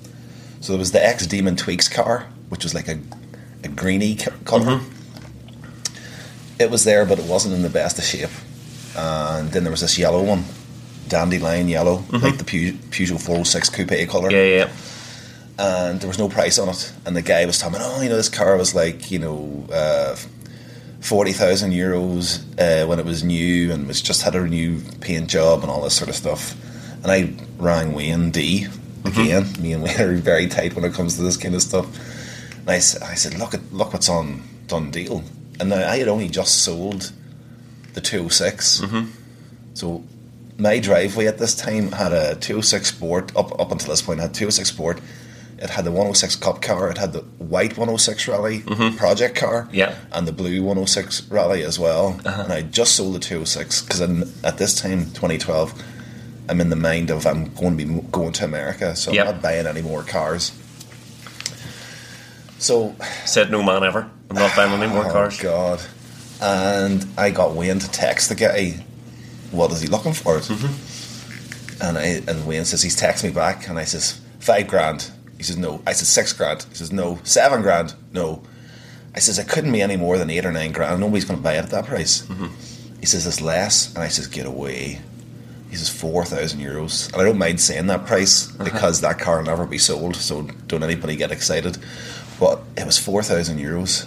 So 0.60 0.72
there 0.72 0.78
was 0.78 0.92
the 0.92 1.04
ex 1.04 1.26
Demon 1.26 1.54
Tweaks 1.54 1.88
car, 1.88 2.28
which 2.48 2.64
was 2.64 2.74
like 2.74 2.88
a, 2.88 2.98
a 3.62 3.68
greeny 3.68 4.16
color. 4.16 4.78
Mm-hmm. 4.78 4.92
It 6.58 6.70
was 6.70 6.84
there, 6.84 7.04
but 7.04 7.18
it 7.18 7.26
wasn't 7.26 7.54
in 7.54 7.62
the 7.62 7.68
best 7.68 7.98
of 7.98 8.04
shape. 8.04 8.30
And 8.96 9.50
then 9.52 9.64
there 9.64 9.70
was 9.70 9.80
this 9.82 9.98
yellow 9.98 10.22
one, 10.22 10.44
dandelion 11.08 11.68
yellow, 11.68 12.04
like 12.10 12.38
the 12.38 12.44
Peugeot 12.44 13.20
406 13.20 13.68
coupe 13.70 14.08
color 14.08 14.30
Yeah, 14.30 14.44
yeah. 14.66 14.70
and 15.58 16.00
there 16.00 16.08
was 16.08 16.18
no 16.18 16.28
price 16.28 16.58
on 16.58 16.68
it. 16.70 16.92
And 17.04 17.14
the 17.16 17.22
guy 17.22 17.44
was 17.46 17.58
telling 17.58 17.74
me, 17.78 17.80
oh, 17.82 18.00
you 18.02 18.08
know, 18.08 18.16
this 18.16 18.28
car 18.28 18.56
was 18.56 18.74
like, 18.74 19.10
you 19.10 19.18
know, 19.18 19.66
uh, 19.72 20.16
40,000 21.00 21.72
euros 21.72 22.40
uh, 22.58 22.86
when 22.86 22.98
it 22.98 23.04
was 23.04 23.22
new 23.22 23.70
and 23.72 23.86
was 23.86 24.00
just 24.02 24.22
had 24.22 24.34
a 24.34 24.44
new 24.46 24.80
paint 25.00 25.28
job 25.28 25.60
and 25.62 25.70
all 25.70 25.82
this 25.82 25.94
sort 25.94 26.08
of 26.10 26.16
stuff. 26.16 26.54
And 27.02 27.12
I 27.12 27.32
rang 27.58 27.92
Wayne 27.92 28.30
D 28.30 28.66
again. 29.04 29.46
Me 29.60 29.72
and 29.72 29.82
Wayne 29.84 30.00
are 30.00 30.14
very 30.16 30.48
tight 30.48 30.74
when 30.74 30.84
it 30.84 30.94
comes 30.94 31.16
to 31.16 31.22
this 31.22 31.36
kind 31.36 31.54
of 31.54 31.62
stuff. 31.62 31.86
And 32.60 32.70
I 32.70 32.78
said, 32.80 33.38
look 33.38 33.54
at 33.54 33.60
look 33.72 33.92
what's 33.92 34.08
on 34.08 34.42
done 34.66 34.90
deal. 34.90 35.22
And 35.60 35.68
now 35.70 35.88
I 35.88 35.98
had 35.98 36.08
only 36.08 36.28
just 36.28 36.64
sold 36.64 37.12
the 37.96 38.00
206. 38.00 38.82
So 39.74 40.04
my 40.58 40.78
driveway 40.78 41.26
at 41.26 41.38
this 41.38 41.54
time 41.56 41.92
had 41.92 42.12
a 42.12 42.34
206 42.36 42.88
Sport, 42.88 43.34
up, 43.36 43.58
up 43.60 43.72
until 43.72 43.90
this 43.90 44.02
point, 44.02 44.20
had 44.20 44.32
206 44.34 44.68
Sport. 44.68 45.00
It 45.58 45.70
had 45.70 45.84
the 45.86 45.90
106 45.90 46.36
Cup 46.36 46.60
car, 46.60 46.90
it 46.90 46.98
had 46.98 47.14
the 47.14 47.20
white 47.38 47.78
106 47.78 48.28
Rally 48.28 48.60
project 48.96 49.36
car, 49.36 49.68
Yeah. 49.72 49.94
and 50.12 50.28
the 50.28 50.32
blue 50.32 50.62
106 50.62 51.22
Rally 51.30 51.62
as 51.62 51.78
well. 51.78 52.20
Uh-huh. 52.24 52.42
And 52.42 52.52
I 52.52 52.60
just 52.62 52.94
sold 52.94 53.14
the 53.14 53.18
206 53.18 53.80
because 53.82 54.00
in 54.02 54.30
at 54.44 54.58
this 54.58 54.78
time, 54.80 55.06
2012, 55.12 55.72
I'm 56.50 56.60
in 56.60 56.68
the 56.70 56.76
mind 56.76 57.10
of 57.10 57.26
I'm 57.26 57.52
going 57.54 57.76
to 57.78 57.84
be 57.86 58.00
going 58.12 58.32
to 58.34 58.44
America, 58.44 58.94
so 58.94 59.12
Yep. 59.12 59.26
I'm 59.26 59.32
not 59.34 59.42
buying 59.42 59.66
any 59.66 59.80
more 59.82 60.02
cars. 60.02 60.52
So 62.58 62.94
Said 63.24 63.50
no 63.50 63.62
man 63.62 63.82
ever. 63.84 64.08
I'm 64.30 64.36
not 64.36 64.54
buying 64.56 64.72
any 64.72 64.92
more 64.92 65.06
Oh, 65.08 65.12
cars. 65.12 65.40
God. 65.40 65.80
And 66.40 67.06
I 67.16 67.30
got 67.30 67.54
Wayne 67.54 67.78
to 67.78 67.90
text 67.90 68.28
the 68.28 68.34
guy, 68.34 68.84
what 69.50 69.72
is 69.72 69.80
he 69.80 69.88
looking 69.88 70.12
for? 70.12 70.36
Mm-hmm. 70.36 71.82
And 71.82 71.98
I 71.98 72.04
and 72.30 72.46
Wayne 72.46 72.64
says 72.64 72.82
he's 72.82 72.98
texting 72.98 73.24
me 73.24 73.30
back, 73.30 73.68
and 73.68 73.78
I 73.78 73.84
says 73.84 74.20
five 74.38 74.68
grand. 74.68 75.10
He 75.36 75.42
says 75.42 75.56
no. 75.56 75.82
I 75.86 75.92
said 75.92 76.06
six 76.06 76.32
grand. 76.32 76.64
He 76.68 76.74
says 76.74 76.92
no. 76.92 77.18
Seven 77.22 77.62
grand. 77.62 77.94
No. 78.12 78.42
I 79.14 79.18
says 79.18 79.38
it 79.38 79.48
couldn't 79.48 79.72
be 79.72 79.82
any 79.82 79.96
more 79.96 80.18
than 80.18 80.30
eight 80.30 80.44
or 80.44 80.52
nine 80.52 80.72
grand. 80.72 81.00
Nobody's 81.00 81.24
going 81.24 81.38
to 81.38 81.42
buy 81.42 81.54
it 81.54 81.64
at 81.64 81.70
that 81.70 81.86
price. 81.86 82.22
Mm-hmm. 82.22 83.00
He 83.00 83.06
says 83.06 83.26
it's 83.26 83.40
less, 83.40 83.94
and 83.94 84.02
I 84.02 84.08
says 84.08 84.26
get 84.26 84.46
away. 84.46 85.00
He 85.70 85.76
says 85.76 85.88
four 85.88 86.24
thousand 86.24 86.60
euros, 86.60 87.12
and 87.12 87.20
I 87.20 87.24
don't 87.24 87.38
mind 87.38 87.60
saying 87.60 87.86
that 87.88 88.06
price 88.06 88.54
uh-huh. 88.54 88.64
because 88.64 89.00
that 89.02 89.18
car 89.18 89.38
will 89.38 89.44
never 89.44 89.66
be 89.66 89.78
sold. 89.78 90.16
So 90.16 90.42
don't 90.66 90.82
anybody 90.82 91.16
get 91.16 91.32
excited. 91.32 91.78
But 92.38 92.62
it 92.76 92.86
was 92.86 92.98
four 92.98 93.22
thousand 93.22 93.58
euros. 93.58 94.06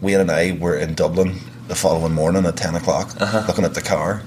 Wayne 0.00 0.20
and 0.20 0.30
I 0.30 0.52
were 0.52 0.76
in 0.76 0.94
Dublin 0.94 1.38
the 1.68 1.74
following 1.74 2.14
morning 2.14 2.46
at 2.46 2.56
ten 2.56 2.74
o'clock, 2.74 3.14
uh-huh. 3.20 3.44
looking 3.46 3.64
at 3.64 3.74
the 3.74 3.82
car, 3.82 4.22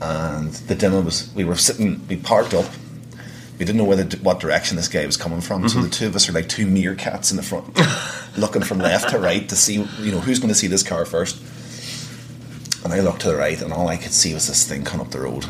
and 0.00 0.50
the 0.52 0.74
demo 0.74 1.00
was. 1.00 1.32
We 1.34 1.44
were 1.44 1.56
sitting. 1.56 2.06
We 2.08 2.16
parked 2.16 2.54
up. 2.54 2.66
We 3.58 3.66
didn't 3.66 3.76
know 3.76 3.84
whether 3.84 4.04
what 4.18 4.40
direction 4.40 4.76
this 4.78 4.88
guy 4.88 5.04
was 5.04 5.18
coming 5.18 5.42
from, 5.42 5.68
so 5.68 5.80
the 5.80 5.82
mm-hmm. 5.82 5.90
two 5.90 6.06
of 6.06 6.16
us 6.16 6.28
are 6.30 6.32
like 6.32 6.48
two 6.48 6.66
meerkats 6.66 7.30
in 7.30 7.36
the 7.36 7.42
front, 7.42 7.78
looking 8.38 8.62
from 8.62 8.78
left 8.78 9.10
to 9.10 9.18
right 9.18 9.46
to 9.50 9.56
see, 9.56 9.74
you 9.98 10.10
know, 10.10 10.20
who's 10.20 10.38
going 10.38 10.48
to 10.48 10.54
see 10.54 10.66
this 10.66 10.82
car 10.82 11.04
first. 11.04 11.42
And 12.82 12.94
I 12.94 13.00
looked 13.00 13.20
to 13.20 13.28
the 13.28 13.36
right, 13.36 13.60
and 13.60 13.74
all 13.74 13.88
I 13.88 13.98
could 13.98 14.12
see 14.12 14.32
was 14.32 14.48
this 14.48 14.66
thing 14.66 14.84
coming 14.84 15.04
up 15.04 15.12
the 15.12 15.20
road. 15.20 15.44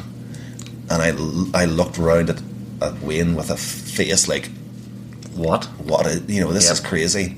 And 0.90 1.00
I, 1.00 1.62
I 1.62 1.66
looked 1.66 1.98
round 1.98 2.30
at, 2.30 2.42
at 2.82 3.00
Wayne 3.00 3.36
with 3.36 3.50
a 3.50 3.56
face 3.56 4.26
like, 4.26 4.50
What? 5.32 5.66
what 5.78 6.28
you 6.28 6.40
know 6.40 6.52
this 6.52 6.64
Yep. 6.64 6.72
is 6.72 6.80
crazy 6.80 7.36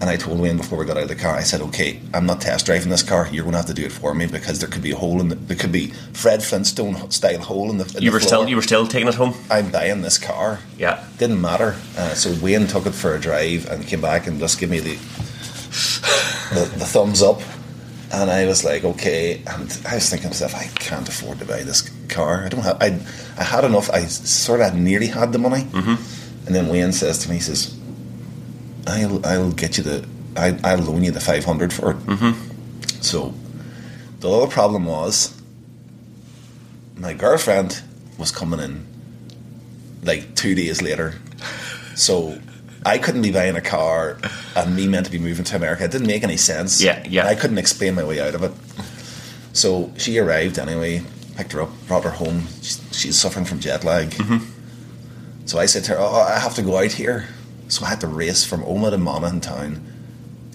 and 0.00 0.08
I 0.08 0.16
told 0.16 0.40
Wayne 0.40 0.56
before 0.56 0.78
we 0.78 0.86
got 0.86 0.96
out 0.96 1.02
of 1.04 1.08
the 1.08 1.14
car 1.14 1.34
I 1.36 1.42
said 1.42 1.60
okay 1.60 2.00
I'm 2.14 2.24
not 2.26 2.40
test 2.40 2.66
driving 2.66 2.88
this 2.88 3.02
car 3.02 3.28
you're 3.30 3.42
going 3.44 3.52
to 3.52 3.58
have 3.58 3.66
to 3.66 3.74
do 3.74 3.84
it 3.84 3.92
for 3.92 4.14
me 4.14 4.26
because 4.26 4.58
there 4.58 4.68
could 4.68 4.82
be 4.82 4.92
a 4.92 4.96
hole 4.96 5.20
in 5.20 5.28
the 5.28 5.34
there 5.34 5.56
could 5.56 5.72
be 5.72 5.88
Fred 6.14 6.42
Flintstone 6.42 7.10
style 7.10 7.40
hole 7.40 7.70
in 7.70 7.78
the, 7.78 7.84
in 7.96 8.02
You 8.02 8.10
the 8.10 8.14
were 8.14 8.20
floor. 8.20 8.28
still 8.28 8.48
you 8.48 8.56
were 8.56 8.62
still 8.62 8.86
taking 8.86 9.08
it 9.08 9.14
home. 9.14 9.34
I'm 9.50 9.70
buying 9.70 10.00
this 10.02 10.18
car 10.18 10.60
Yeah. 10.78 11.04
didn't 11.18 11.40
matter 11.40 11.76
uh, 11.98 12.14
so 12.14 12.32
Wayne 12.42 12.66
took 12.66 12.86
it 12.86 12.92
for 12.94 13.14
a 13.14 13.20
drive 13.20 13.68
and 13.70 13.86
came 13.86 14.00
back 14.00 14.26
and 14.26 14.38
just 14.38 14.58
gave 14.58 14.70
me 14.70 14.80
the 14.80 14.96
the, 16.54 16.64
the 16.78 16.84
thumbs 16.86 17.22
up 17.22 17.40
and 18.12 18.30
I 18.30 18.46
was 18.46 18.64
like 18.64 18.84
okay 18.84 19.42
and 19.46 19.80
I 19.88 19.94
was 19.96 20.08
thinking 20.10 20.30
to 20.30 20.34
myself 20.34 20.54
I 20.54 20.66
can't 20.78 21.08
afford 21.08 21.38
to 21.38 21.44
buy 21.44 21.62
this 21.62 21.88
car 22.08 22.44
I 22.44 22.48
don't 22.48 22.62
have 22.62 22.78
I, 22.82 22.98
I 23.38 23.44
had 23.44 23.64
enough 23.64 23.88
I 23.90 24.04
sort 24.06 24.60
of 24.60 24.74
nearly 24.74 25.06
had 25.06 25.32
the 25.32 25.38
money 25.38 25.62
mm-hmm. 25.64 26.46
and 26.46 26.54
then 26.54 26.68
Wayne 26.68 26.92
says 26.92 27.18
to 27.20 27.28
me 27.28 27.36
he 27.36 27.40
says 27.40 27.76
I'll 28.86 29.24
I'll 29.24 29.52
get 29.52 29.76
you 29.76 29.84
the 29.84 30.06
I, 30.36 30.58
I'll 30.64 30.78
loan 30.78 31.04
you 31.04 31.10
the 31.10 31.20
five 31.20 31.44
hundred 31.44 31.72
for 31.72 31.92
it. 31.92 31.98
Mm-hmm. 32.06 33.00
So 33.02 33.34
the 34.20 34.30
other 34.30 34.46
problem 34.46 34.84
was 34.84 35.40
my 36.96 37.14
girlfriend 37.14 37.82
was 38.18 38.30
coming 38.30 38.60
in 38.60 38.86
like 40.02 40.34
two 40.34 40.54
days 40.54 40.82
later, 40.82 41.14
so 41.94 42.38
I 42.84 42.98
couldn't 42.98 43.22
be 43.22 43.32
buying 43.32 43.56
a 43.56 43.60
car 43.60 44.18
and 44.56 44.74
me 44.74 44.86
meant 44.86 45.06
to 45.06 45.12
be 45.12 45.18
moving 45.18 45.44
to 45.46 45.56
America. 45.56 45.84
It 45.84 45.90
didn't 45.90 46.06
make 46.06 46.22
any 46.22 46.36
sense. 46.36 46.82
Yeah, 46.82 47.02
yeah. 47.06 47.26
I 47.26 47.34
couldn't 47.34 47.58
explain 47.58 47.94
my 47.94 48.04
way 48.04 48.20
out 48.20 48.34
of 48.34 48.42
it. 48.42 48.52
So 49.52 49.92
she 49.96 50.18
arrived 50.18 50.58
anyway, 50.58 51.02
picked 51.36 51.52
her 51.52 51.62
up, 51.62 51.70
brought 51.86 52.04
her 52.04 52.10
home. 52.10 52.46
She's, 52.62 52.80
she's 52.92 53.18
suffering 53.18 53.44
from 53.44 53.60
jet 53.60 53.84
lag. 53.84 54.10
Mm-hmm. 54.10 55.46
So 55.46 55.58
I 55.58 55.66
said 55.66 55.84
to 55.84 55.92
her, 55.92 55.98
"Oh, 55.98 56.20
I 56.20 56.38
have 56.38 56.54
to 56.54 56.62
go 56.62 56.76
out 56.76 56.92
here." 56.92 57.26
So 57.70 57.84
I 57.84 57.90
had 57.90 58.00
to 58.00 58.08
race 58.08 58.44
from 58.44 58.62
Omagh 58.62 58.90
to 58.90 58.98
Monaghan 58.98 59.40
town, 59.40 59.80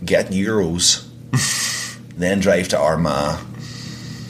get 0.03 0.27
euros, 0.27 1.07
then 2.17 2.41
drive 2.41 2.67
to 2.69 2.77
Armagh, 2.77 3.39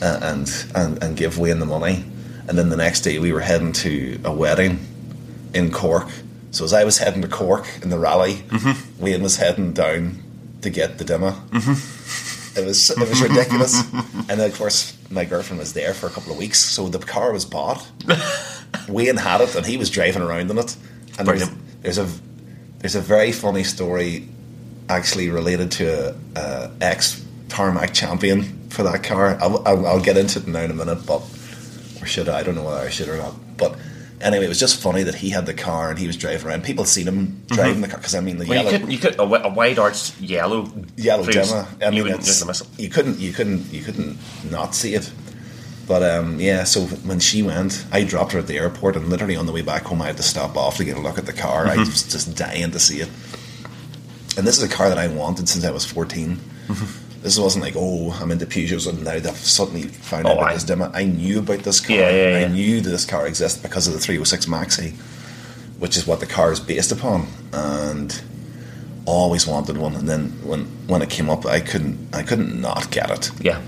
uh, 0.00 0.18
and, 0.22 0.48
and 0.74 1.02
and 1.02 1.16
give 1.16 1.38
Wayne 1.38 1.58
the 1.58 1.66
money. 1.66 2.04
And 2.48 2.56
then 2.56 2.68
the 2.68 2.76
next 2.76 3.00
day 3.00 3.18
we 3.18 3.32
were 3.32 3.40
heading 3.40 3.72
to 3.74 4.20
a 4.24 4.32
wedding 4.32 4.78
in 5.52 5.72
Cork. 5.72 6.08
So 6.52 6.64
as 6.64 6.72
I 6.72 6.84
was 6.84 6.98
heading 6.98 7.22
to 7.22 7.28
Cork 7.28 7.66
in 7.82 7.90
the 7.90 7.98
rally, 7.98 8.44
Wayne 8.98 9.22
was 9.22 9.36
heading 9.36 9.72
down 9.72 10.22
to 10.62 10.70
get 10.70 10.98
the 10.98 11.04
Dimma. 11.04 11.34
It 12.56 12.64
was 12.64 12.88
it 12.90 12.98
was 12.98 13.20
ridiculous. 13.20 13.82
and 13.92 14.28
then 14.40 14.48
of 14.50 14.56
course 14.56 14.96
my 15.10 15.24
girlfriend 15.24 15.58
was 15.58 15.72
there 15.72 15.92
for 15.92 16.06
a 16.06 16.10
couple 16.10 16.30
of 16.32 16.38
weeks, 16.38 16.58
so 16.60 16.88
the 16.88 16.98
car 17.00 17.32
was 17.32 17.44
bought. 17.44 17.86
Wayne 18.88 19.16
had 19.16 19.40
it, 19.40 19.54
and 19.56 19.66
he 19.66 19.76
was 19.76 19.90
driving 19.90 20.22
around 20.22 20.50
in 20.50 20.58
it. 20.58 20.76
And 21.18 21.26
there's, 21.26 21.50
there's 21.82 21.98
a 21.98 22.08
there's 22.86 22.94
a 22.94 23.00
very 23.00 23.32
funny 23.32 23.64
story 23.64 24.28
actually 24.88 25.28
related 25.28 25.72
to 25.72 26.14
a, 26.36 26.38
a 26.38 26.70
ex 26.80 27.20
tarmac 27.48 27.92
champion 27.92 28.44
for 28.68 28.84
that 28.84 29.02
car. 29.02 29.36
I'll, 29.40 29.60
I'll, 29.66 29.86
I'll 29.86 30.00
get 30.00 30.16
into 30.16 30.38
it 30.38 30.46
now 30.46 30.60
in 30.60 30.70
a 30.70 30.74
minute, 30.74 31.04
but 31.04 31.22
or 32.00 32.06
should 32.06 32.28
I? 32.28 32.38
I 32.38 32.42
don't 32.44 32.54
know 32.54 32.62
whether 32.62 32.86
I 32.86 32.88
should 32.88 33.08
or 33.08 33.16
not. 33.16 33.34
But 33.56 33.76
anyway, 34.20 34.44
it 34.44 34.48
was 34.48 34.60
just 34.60 34.80
funny 34.80 35.02
that 35.02 35.16
he 35.16 35.30
had 35.30 35.46
the 35.46 35.54
car 35.54 35.90
and 35.90 35.98
he 35.98 36.06
was 36.06 36.16
driving 36.16 36.46
around. 36.46 36.62
People 36.62 36.84
seen 36.84 37.08
him 37.08 37.42
driving 37.48 37.80
the 37.80 37.88
car 37.88 37.96
because 37.96 38.14
I 38.14 38.20
mean 38.20 38.38
the 38.38 38.44
Mm-hmm. 38.44 38.50
Well, 38.50 38.64
yellow 38.64 38.70
you 38.70 38.78
could 38.78 38.92
you 38.92 38.98
could 38.98 39.18
a, 39.18 39.46
a 39.48 39.52
wide 39.52 39.80
arch 39.80 40.16
yellow 40.20 40.70
yellow 40.96 41.24
Dimma. 41.24 41.82
I 41.84 41.90
mean, 41.90 42.06
you 42.78 42.88
couldn't, 42.88 43.18
you 43.18 43.32
couldn't, 43.32 43.72
you 43.72 43.82
couldn't 43.82 44.16
not 44.48 44.76
see 44.76 44.94
it. 44.94 45.10
But 45.86 46.02
um, 46.02 46.40
yeah, 46.40 46.64
so 46.64 46.80
when 47.06 47.20
she 47.20 47.42
went, 47.42 47.86
I 47.92 48.02
dropped 48.02 48.32
her 48.32 48.38
at 48.40 48.48
the 48.48 48.58
airport, 48.58 48.96
and 48.96 49.08
literally 49.08 49.36
on 49.36 49.46
the 49.46 49.52
way 49.52 49.62
back 49.62 49.84
home, 49.84 50.02
I 50.02 50.06
had 50.06 50.16
to 50.16 50.22
stop 50.22 50.56
off 50.56 50.78
to 50.78 50.84
get 50.84 50.96
a 50.96 51.00
look 51.00 51.16
at 51.18 51.26
the 51.26 51.32
car. 51.32 51.66
Mm-hmm. 51.66 51.78
I 51.80 51.84
was 51.84 52.02
just 52.02 52.36
dying 52.36 52.72
to 52.72 52.78
see 52.80 53.00
it. 53.00 53.08
And 54.36 54.46
this 54.46 54.58
is 54.58 54.64
a 54.64 54.68
car 54.68 54.88
that 54.88 54.98
I 54.98 55.08
wanted 55.08 55.48
since 55.48 55.64
I 55.64 55.70
was 55.70 55.84
14 55.84 56.36
Mm-hmm. 56.68 57.22
This 57.22 57.38
wasn't 57.38 57.64
like, 57.64 57.74
oh, 57.76 58.12
I'm 58.20 58.30
into 58.30 58.46
Peugeots, 58.46 58.88
and 58.88 59.02
now 59.04 59.18
they've 59.18 59.36
suddenly 59.36 59.82
found 59.84 60.26
Oh, 60.26 60.30
out 60.32 60.36
about 60.38 60.50
I- 60.50 60.54
this 60.54 60.64
Dimma. 60.64 60.90
I 60.94 61.04
knew 61.04 61.38
about 61.40 61.60
this 61.60 61.80
car. 61.80 61.96
Yeah, 61.96 62.10
yeah, 62.10 62.38
yeah. 62.40 62.46
I 62.46 62.48
knew 62.48 62.80
that 62.80 62.90
this 62.90 63.04
car 63.04 63.26
existed 63.26 63.62
because 63.62 63.86
of 63.88 63.94
the 63.94 63.98
306 64.00 64.46
Maxi, 64.46 64.92
which 65.78 65.96
is 65.96 66.06
what 66.06 66.20
the 66.20 66.26
car 66.26 66.52
is 66.52 66.60
based 66.60 66.92
upon, 66.92 67.26
and 67.52 68.20
always 69.06 69.46
wanted 69.46 69.76
one. 69.78 69.94
And 69.96 70.08
then 70.08 70.30
when 70.44 70.64
when 70.88 71.02
it 71.02 71.10
came 71.10 71.28
up, 71.30 71.46
I 71.46 71.60
couldn't 71.60 72.14
I 72.14 72.22
couldn't 72.22 72.60
not 72.60 72.90
get 72.90 73.10
it. 73.10 73.30
Yeah. 73.40 73.60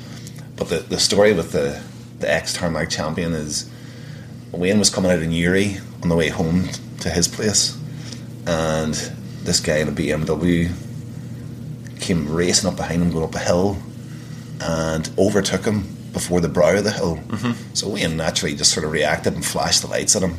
But 0.56 0.68
the, 0.68 0.78
the 0.80 0.98
story 0.98 1.32
with 1.32 1.52
the 1.52 1.80
the 2.20 2.32
ex 2.32 2.52
tarmac 2.52 2.90
champion 2.90 3.32
is 3.32 3.70
Wayne 4.52 4.78
was 4.78 4.90
coming 4.90 5.10
out 5.10 5.18
of 5.18 5.28
Newry 5.28 5.78
on 6.02 6.08
the 6.08 6.16
way 6.16 6.28
home 6.28 6.68
to 7.00 7.10
his 7.10 7.28
place, 7.28 7.78
and 8.46 8.94
this 9.42 9.60
guy 9.60 9.78
in 9.78 9.88
a 9.88 9.92
BMW 9.92 10.72
came 12.00 12.30
racing 12.32 12.68
up 12.68 12.76
behind 12.76 13.02
him, 13.02 13.10
going 13.10 13.24
up 13.24 13.34
a 13.34 13.38
hill, 13.38 13.78
and 14.60 15.10
overtook 15.18 15.64
him 15.64 15.96
before 16.12 16.40
the 16.40 16.48
brow 16.48 16.76
of 16.76 16.84
the 16.84 16.90
hill. 16.90 17.16
Mm-hmm. 17.16 17.74
So 17.74 17.88
Wayne 17.90 18.16
naturally 18.16 18.54
just 18.54 18.72
sort 18.72 18.84
of 18.84 18.92
reacted 18.92 19.34
and 19.34 19.44
flashed 19.44 19.82
the 19.82 19.88
lights 19.88 20.16
at 20.16 20.22
him. 20.22 20.36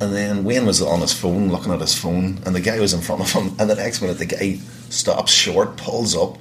And 0.00 0.12
then 0.12 0.44
Wayne 0.44 0.66
was 0.66 0.82
on 0.82 1.00
his 1.00 1.12
phone, 1.12 1.50
looking 1.50 1.72
at 1.72 1.80
his 1.80 1.94
phone, 1.94 2.40
and 2.44 2.54
the 2.54 2.60
guy 2.60 2.80
was 2.80 2.92
in 2.92 3.00
front 3.00 3.22
of 3.22 3.32
him. 3.32 3.54
And 3.58 3.70
the 3.70 3.74
next 3.74 4.00
minute, 4.00 4.18
the 4.18 4.26
guy 4.26 4.58
stops 4.88 5.32
short, 5.32 5.76
pulls 5.76 6.16
up, 6.16 6.38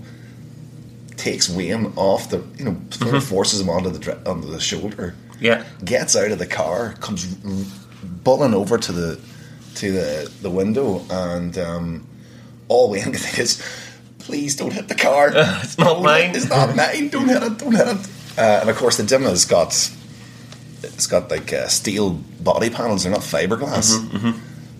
takes 1.17 1.49
Wayne 1.49 1.91
off 1.95 2.29
the, 2.29 2.43
you 2.57 2.65
know, 2.65 2.77
sort 2.91 3.15
of 3.15 3.23
forces 3.23 3.61
him 3.61 3.69
onto 3.69 3.89
the 3.89 4.29
onto 4.29 4.49
the 4.49 4.59
shoulder, 4.59 5.15
Yeah. 5.39 5.63
gets 5.83 6.15
out 6.15 6.31
of 6.31 6.39
the 6.39 6.45
car, 6.47 6.93
comes 6.99 7.25
bulling 8.23 8.53
over 8.53 8.77
to 8.77 8.91
the 8.91 9.19
to 9.75 9.91
the 9.91 10.31
the 10.41 10.49
window, 10.49 11.03
and 11.09 11.57
um, 11.57 12.07
all 12.67 12.89
Wayne 12.91 13.03
can 13.11 13.13
think 13.13 13.39
is, 13.39 13.61
"Please 14.19 14.55
don't 14.55 14.73
hit 14.73 14.87
the 14.87 14.95
car. 14.95 15.31
It's 15.63 15.77
not 15.77 15.93
Don't 15.95 16.03
mine." 16.03 16.27
hit- 16.27 16.35
It's 16.37 16.49
not 16.49 16.75
mine. 16.75 17.09
Don't 17.09 17.27
hit 17.27 17.43
it. 17.43 17.57
Don't 17.57 17.75
hit 17.75 17.87
it." 17.87 18.07
Uh, 18.37 18.59
and 18.61 18.69
of 18.69 18.75
course, 18.77 18.97
the 18.97 19.03
Dimma's 19.03 19.45
got 19.45 19.71
it's 20.83 21.07
got 21.07 21.29
like 21.31 21.51
uh, 21.53 21.67
steel 21.67 22.11
body 22.41 22.69
panels. 22.69 23.03
They're 23.03 23.11
not 23.11 23.21
fiberglass. 23.21 23.97
Mm-hmm, 23.97 24.31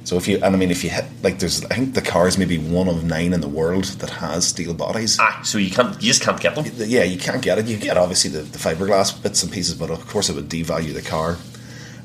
So 0.06 0.18
if 0.18 0.28
you, 0.28 0.36
and 0.36 0.54
I 0.54 0.58
mean, 0.58 0.70
if 0.70 0.84
you 0.84 0.90
hit 0.90 1.06
like, 1.22 1.40
there's 1.40 1.64
I 1.66 1.76
think 1.76 1.94
the 1.94 2.02
car 2.02 2.28
is 2.28 2.38
maybe 2.38 2.58
one 2.58 2.90
of 2.90 3.04
nine 3.06 3.32
in 3.32 3.40
the 3.42 3.48
world 3.48 3.86
that 3.86 4.10
has 4.10 4.46
steel 4.48 4.74
bodies. 4.74 5.18
Ah, 5.20 5.40
so 5.44 5.58
you 5.58 5.72
can't 5.72 5.96
you 6.02 6.08
just 6.10 6.22
can't 6.22 6.40
get 6.42 6.56
them. 6.56 6.66
Yeah, 6.76 7.04
you 7.04 7.18
can't 7.18 7.42
get 7.42 7.58
it. 7.58 7.68
You 7.68 7.78
get 7.78 7.98
obviously 7.98 8.30
the, 8.32 8.42
the 8.42 8.58
fiberglass 8.58 9.22
bits 9.24 9.44
and 9.44 9.52
pieces, 9.52 9.76
but 9.76 9.90
of 9.90 10.06
course 10.08 10.30
it 10.30 10.36
would 10.36 10.50
devalue 10.50 10.94
the 10.94 11.02
car. 11.02 11.38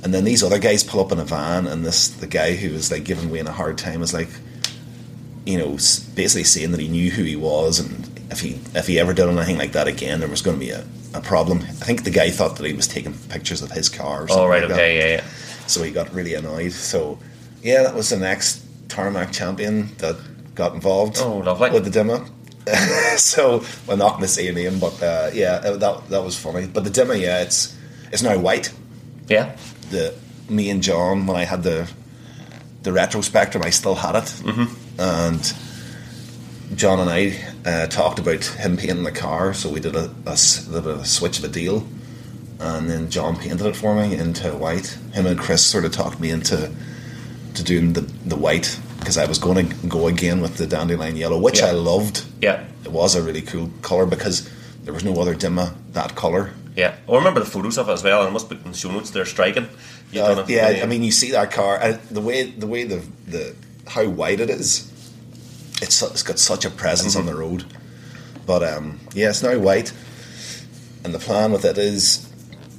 And 0.04 0.14
then 0.14 0.22
these 0.22 0.44
other 0.44 0.60
guys 0.60 0.84
pull 0.84 1.00
up 1.04 1.10
in 1.10 1.18
a 1.18 1.24
van, 1.24 1.66
and 1.66 1.84
this 1.84 2.06
the 2.08 2.28
guy 2.28 2.54
who 2.54 2.72
was 2.72 2.92
like 2.92 3.02
giving 3.02 3.30
Wayne 3.30 3.48
a 3.48 3.52
hard 3.52 3.78
time 3.78 4.00
is 4.02 4.14
like, 4.14 4.28
you 5.44 5.58
know, 5.58 5.72
basically 6.14 6.44
saying 6.44 6.70
that 6.72 6.80
he 6.80 6.86
knew 6.88 7.10
who 7.10 7.24
he 7.24 7.34
was, 7.36 7.80
and 7.80 8.20
if 8.30 8.40
he 8.40 8.60
if 8.76 8.86
he 8.86 9.00
ever 9.00 9.12
did 9.12 9.28
anything 9.28 9.58
like 9.58 9.72
that 9.72 9.88
again, 9.88 10.20
there 10.20 10.28
was 10.28 10.40
going 10.42 10.56
to 10.56 10.64
be 10.64 10.70
a, 10.70 10.84
a 11.14 11.20
problem. 11.20 11.58
I 11.62 11.72
think 11.72 12.04
the 12.04 12.10
guy 12.10 12.30
thought 12.30 12.56
that 12.58 12.66
he 12.66 12.74
was 12.74 12.86
taking 12.86 13.12
pictures 13.28 13.60
of 13.60 13.72
his 13.72 13.88
car. 13.88 14.22
Or 14.22 14.28
something 14.28 14.44
Oh, 14.44 14.46
right. 14.46 14.62
like. 14.62 14.70
Okay. 14.70 14.98
Yeah. 14.98 15.16
Yeah. 15.16 15.24
So 15.66 15.82
he 15.82 15.90
got 15.90 16.14
really 16.14 16.34
annoyed. 16.34 16.70
So 16.72 17.18
yeah, 17.68 17.82
that 17.82 17.94
was 17.94 18.08
the 18.08 18.16
next 18.16 18.64
tarmac 18.88 19.30
champion 19.30 19.94
that 19.98 20.16
got 20.54 20.74
involved. 20.74 21.18
Oh, 21.20 21.38
lovely. 21.38 21.70
With 21.70 21.84
the 21.84 21.98
Dimma. 21.98 22.28
so 23.18 23.62
we're 23.86 23.96
not 23.96 24.12
going 24.12 24.22
to 24.22 24.28
say 24.28 24.48
a 24.48 24.52
name, 24.52 24.78
but 24.78 25.02
uh, 25.02 25.30
yeah, 25.34 25.60
uh, 25.64 25.76
that 25.76 26.08
that 26.08 26.24
was 26.24 26.36
funny. 26.38 26.66
But 26.66 26.84
the 26.84 26.90
Dimma, 26.90 27.20
yeah, 27.20 27.42
it's 27.42 27.76
it's 28.10 28.22
now 28.22 28.38
white. 28.38 28.72
Yeah. 29.28 29.56
The 29.90 30.14
me 30.48 30.70
and 30.70 30.82
John, 30.82 31.26
when 31.26 31.36
I 31.36 31.44
had 31.44 31.62
the 31.62 31.90
the 32.82 32.92
retro 32.92 33.20
Spectrum, 33.20 33.62
I 33.64 33.70
still 33.70 33.94
had 33.94 34.14
it, 34.16 34.24
mm-hmm. 34.24 35.00
and 35.00 36.78
John 36.78 37.00
and 37.00 37.10
I 37.10 37.38
uh, 37.64 37.86
talked 37.86 38.18
about 38.18 38.44
him 38.44 38.76
painting 38.76 39.02
the 39.02 39.12
car. 39.12 39.52
So 39.52 39.70
we 39.70 39.80
did 39.80 39.94
a, 39.94 40.14
a 40.26 40.36
did 40.70 40.86
a 40.86 41.04
switch 41.04 41.38
of 41.38 41.44
a 41.44 41.48
deal, 41.48 41.86
and 42.60 42.88
then 42.88 43.10
John 43.10 43.36
painted 43.36 43.66
it 43.66 43.76
for 43.76 43.94
me 43.94 44.14
into 44.14 44.54
white. 44.56 44.98
Him 45.12 45.26
and 45.26 45.38
Chris 45.38 45.64
sort 45.64 45.84
of 45.84 45.92
talked 45.92 46.20
me 46.20 46.30
into 46.30 46.70
to 47.58 47.64
doing 47.64 47.92
the 47.92 48.00
the 48.00 48.36
white 48.36 48.78
because 48.98 49.16
I 49.18 49.26
was 49.26 49.38
going 49.38 49.68
to 49.68 49.86
go 49.86 50.08
again 50.08 50.40
with 50.40 50.56
the 50.56 50.66
dandelion 50.66 51.16
yellow, 51.16 51.38
which 51.38 51.60
Yeah. 51.60 51.66
I 51.66 51.72
loved. 51.72 52.24
Yeah. 52.40 52.64
It 52.84 52.90
was 52.92 53.14
a 53.14 53.22
really 53.22 53.42
cool 53.42 53.70
color 53.82 54.06
because 54.06 54.48
there 54.84 54.92
was 54.94 55.04
no 55.04 55.14
other 55.20 55.34
Dimma 55.34 55.74
that 55.92 56.14
color. 56.14 56.50
Yeah. 56.76 56.94
I 57.08 57.14
remember 57.14 57.40
the 57.40 57.46
photos 57.46 57.76
of 57.78 57.88
it 57.88 57.92
as 57.92 58.02
well, 58.02 58.20
and 58.20 58.28
it 58.28 58.32
must 58.32 58.48
be 58.48 58.56
in 58.56 58.72
the 58.72 58.76
show 58.76 58.90
notes. 58.90 59.10
They're 59.10 59.24
striking. 59.24 59.64
Uh, 60.16 60.44
it. 60.46 60.48
yeah, 60.48 60.80
I 60.82 60.86
mean, 60.86 61.02
you 61.02 61.10
see 61.12 61.30
that 61.32 61.50
car, 61.52 61.78
and 61.80 62.00
the 62.10 62.20
way 62.20 62.44
the 62.50 62.66
way 62.66 62.84
the 62.84 63.02
the 63.26 63.54
how 63.86 64.08
wide 64.08 64.40
it's 64.40 64.90
it's 65.82 66.22
got 66.22 66.38
such 66.38 66.64
a 66.64 66.70
presence 66.70 67.14
on 67.16 67.26
the 67.26 67.34
road. 67.34 67.64
But 68.46 68.62
um, 68.62 69.00
yeah, 69.12 69.28
it's 69.30 69.42
now 69.42 69.58
white, 69.58 69.92
and 71.04 71.12
the 71.14 71.18
plan 71.18 71.52
with 71.52 71.64
it 71.64 71.76
is, 71.78 72.27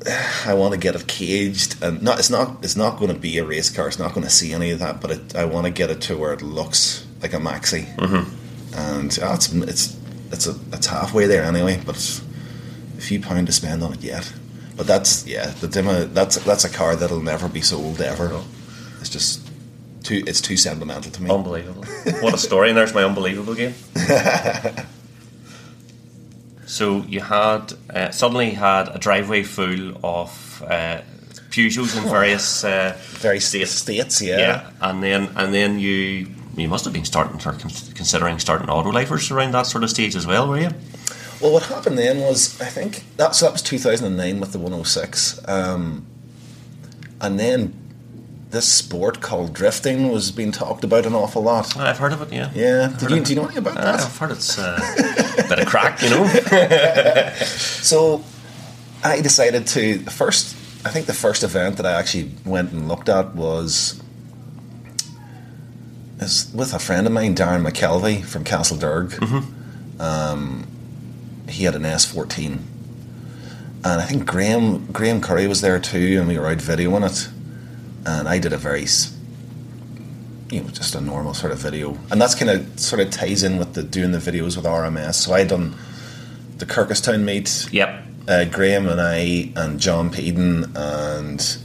I 0.46 0.54
want 0.54 0.74
to 0.74 0.80
get 0.80 0.96
it 0.96 1.08
caged, 1.08 1.82
and 1.84 2.02
not 2.02 2.20
it's 2.20 2.30
not 2.30 2.64
it's 2.64 2.76
not 2.76 2.98
going 2.98 3.14
to 3.14 3.20
be 3.20 3.38
a 3.38 3.46
race 3.46 3.70
car. 3.70 3.88
It's 3.88 4.00
not 4.00 4.14
going 4.14 4.26
to 4.26 4.30
see 4.30 4.54
any 4.54 4.72
of 4.72 4.80
that, 4.80 5.02
but 5.02 5.12
it, 5.12 5.36
I 5.36 5.46
want 5.46 5.66
to 5.66 5.72
get 5.72 5.90
it 5.90 6.02
to 6.02 6.18
where 6.18 6.34
it 6.34 6.42
looks 6.42 7.06
like 7.22 7.34
a 7.34 7.38
maxi, 7.38 7.86
mm-hmm. 7.96 8.78
and 8.78 9.20
uh, 9.22 9.34
it's 9.34 9.54
it's 9.54 9.98
it's 10.32 10.48
a, 10.48 10.56
it's 10.74 10.88
halfway 10.88 11.28
there 11.28 11.44
anyway. 11.44 11.82
But 11.86 11.96
it's 11.96 12.22
a 12.98 13.02
few 13.02 13.20
pound 13.20 13.48
to 13.48 13.54
spend 13.54 13.84
on 13.84 13.94
it 13.94 14.02
yet. 14.02 14.32
But 14.78 14.88
that's 14.88 15.28
yeah, 15.28 15.48
the 15.48 15.68
Dimma. 15.68 16.14
That's 16.14 16.38
that's 16.38 16.64
a 16.64 16.70
car 16.70 16.96
that'll 16.96 17.22
never 17.22 17.50
be 17.50 17.62
sold 17.62 18.00
ever. 18.02 18.42
It's 19.02 19.10
just 19.10 19.46
too. 20.04 20.24
It's 20.26 20.40
too 20.40 20.56
sentimental 20.56 21.12
to 21.12 21.22
me. 21.22 21.30
Unbelievable. 21.30 21.84
what 22.22 22.34
a 22.34 22.38
story, 22.38 22.70
and 22.70 22.78
there's 22.78 22.94
my 22.94 23.04
unbelievable 23.04 23.56
game. 23.56 23.74
so 26.70 27.04
you 27.08 27.20
had 27.22 27.74
uh, 27.90 28.12
suddenly 28.12 28.52
had 28.52 28.90
a 28.96 29.00
driveway 29.00 29.42
full 29.44 29.98
of 30.04 30.64
uh, 30.68 31.02
Peugeots 31.50 31.98
in 31.98 32.04
various 32.10 32.64
uh, 32.64 32.96
Very 33.22 33.40
states. 33.40 33.72
states, 33.72 34.22
Yeah. 34.22 34.38
yeah. 34.38 34.70
and 34.82 35.02
then 35.02 35.30
and 35.36 35.52
then 35.54 35.80
you 35.80 36.28
you 36.56 36.68
must 36.70 36.86
have 36.86 36.94
been 36.94 37.06
starting 37.06 37.36
or 37.46 37.54
considering 37.96 38.40
starting 38.40 38.68
autolifers 38.68 39.32
around 39.32 39.54
that 39.54 39.66
sort 39.66 39.84
of 39.84 39.90
stage 39.90 40.16
as 40.16 40.26
well, 40.28 40.48
were 40.48 40.60
you? 40.60 40.70
Well, 41.42 41.54
what 41.54 41.64
happened 41.64 41.98
then 41.98 42.20
was 42.20 42.60
I 42.62 42.66
think 42.66 43.04
that 43.18 43.34
so 43.36 43.46
that 43.46 43.54
was 43.54 43.62
two 43.64 43.80
thousand 43.80 44.06
and 44.08 44.18
nine 44.18 44.40
with 44.40 44.52
the 44.52 44.60
one 44.60 44.72
hundred 44.72 44.88
six, 44.88 45.40
um, 45.48 46.06
and 47.22 47.40
then 47.40 47.74
this 48.52 48.68
sport 48.68 49.22
called 49.22 49.54
drifting 49.54 50.12
was 50.12 50.32
being 50.32 50.52
talked 50.52 50.84
about 50.84 51.06
an 51.06 51.14
awful 51.14 51.44
lot. 51.44 51.78
I've 51.78 52.00
heard 52.00 52.14
of 52.14 52.22
it. 52.24 52.34
Yeah. 52.34 52.50
Yeah, 52.56 52.88
did 52.98 53.12
you, 53.12 53.22
do 53.24 53.30
you 53.34 53.36
know 53.36 53.44
anything 53.46 53.60
about 53.60 53.78
Uh, 53.78 53.84
that? 53.92 54.00
I've 54.02 54.18
heard 54.18 54.32
it's 54.32 54.58
uh, 54.58 54.80
a 55.38 55.48
bit 55.48 55.60
of 55.60 55.68
crack, 55.68 56.02
you 56.02 56.10
know. 56.10 56.26
So 57.82 58.24
I 59.04 59.22
decided 59.22 59.68
to 59.68 59.98
the 60.00 60.12
first. 60.12 60.56
I 60.86 60.90
think 60.90 61.06
the 61.08 61.14
first 61.14 61.44
event 61.44 61.78
that 61.78 61.86
I 61.86 61.94
actually 61.94 62.32
went 62.46 62.72
and 62.72 62.88
looked 62.88 63.10
at 63.10 63.36
was 63.36 64.02
is 66.20 66.52
with 66.54 66.74
a 66.74 66.80
friend 66.80 67.08
of 67.08 67.14
mine, 67.14 67.36
Darren 67.36 67.66
McKelvey 67.68 68.24
from 68.24 68.44
Castle 68.44 68.78
Um, 70.00 70.68
he 71.48 71.64
had 71.64 71.76
an 71.76 71.84
S14, 71.84 72.60
and 73.84 74.02
I 74.02 74.06
think 74.06 74.26
Graham 74.26 74.86
Graham 74.92 75.22
Curry 75.22 75.48
was 75.48 75.62
there 75.62 75.80
too, 75.80 76.18
and 76.20 76.28
we 76.28 76.38
were 76.38 76.48
out 76.48 76.58
videoing 76.60 77.06
it, 77.10 77.30
and 78.06 78.28
I 78.28 78.40
did 78.40 78.54
a 78.54 78.58
very, 78.58 78.86
you 80.50 80.62
know, 80.62 80.70
just 80.70 80.96
a 80.96 81.02
normal 81.02 81.34
sort 81.34 81.52
of 81.52 81.60
video, 81.60 81.98
and 82.12 82.22
that's 82.22 82.36
kind 82.36 82.50
of 82.52 82.80
sort 82.80 83.02
of 83.02 83.12
ties 83.12 83.44
in 83.44 83.58
with 83.58 83.74
the 83.74 83.84
doing 83.84 84.12
the 84.12 84.18
videos 84.20 84.56
with 84.56 84.66
RMS. 84.66 85.16
So 85.16 85.34
I 85.34 85.44
done 85.44 85.76
the 86.58 86.66
Kirkistown 86.66 87.24
meet, 87.26 87.68
Yep. 87.72 88.04
uh, 88.28 88.46
Graham 88.46 88.88
and 88.90 89.00
I 89.00 89.52
and 89.56 89.80
John 89.80 90.10
Peden 90.12 90.72
and 90.76 91.58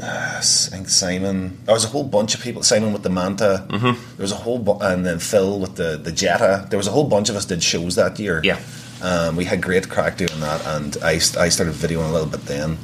uh, 0.00 0.36
I 0.38 0.40
think 0.42 0.88
Simon. 0.88 1.58
There 1.64 1.74
was 1.74 1.84
a 1.84 1.88
whole 1.88 2.04
bunch 2.04 2.34
of 2.34 2.40
people. 2.40 2.62
Simon 2.62 2.92
with 2.92 3.02
the 3.02 3.10
Manta. 3.10 3.66
Mm-hmm. 3.68 3.84
There 4.16 4.22
was 4.22 4.30
a 4.32 4.36
whole 4.36 4.58
bu- 4.58 4.78
and 4.80 5.04
then 5.04 5.18
Phil 5.18 5.58
with 5.58 5.74
the 5.76 5.96
the 5.96 6.12
Jetta. 6.12 6.66
There 6.70 6.76
was 6.78 6.86
a 6.86 6.92
whole 6.92 7.08
bunch 7.08 7.28
of 7.28 7.36
us 7.36 7.44
did 7.44 7.62
shows 7.62 7.96
that 7.96 8.18
year. 8.18 8.40
Yeah. 8.44 8.60
Um, 9.02 9.36
we 9.36 9.44
had 9.44 9.60
great 9.62 9.88
crack 9.88 10.16
doing 10.16 10.38
that, 10.40 10.64
and 10.66 10.96
I, 11.02 11.12
I 11.14 11.48
started 11.50 11.74
videoing 11.74 12.08
a 12.08 12.12
little 12.12 12.26
bit 12.28 12.42
then. 12.46 12.78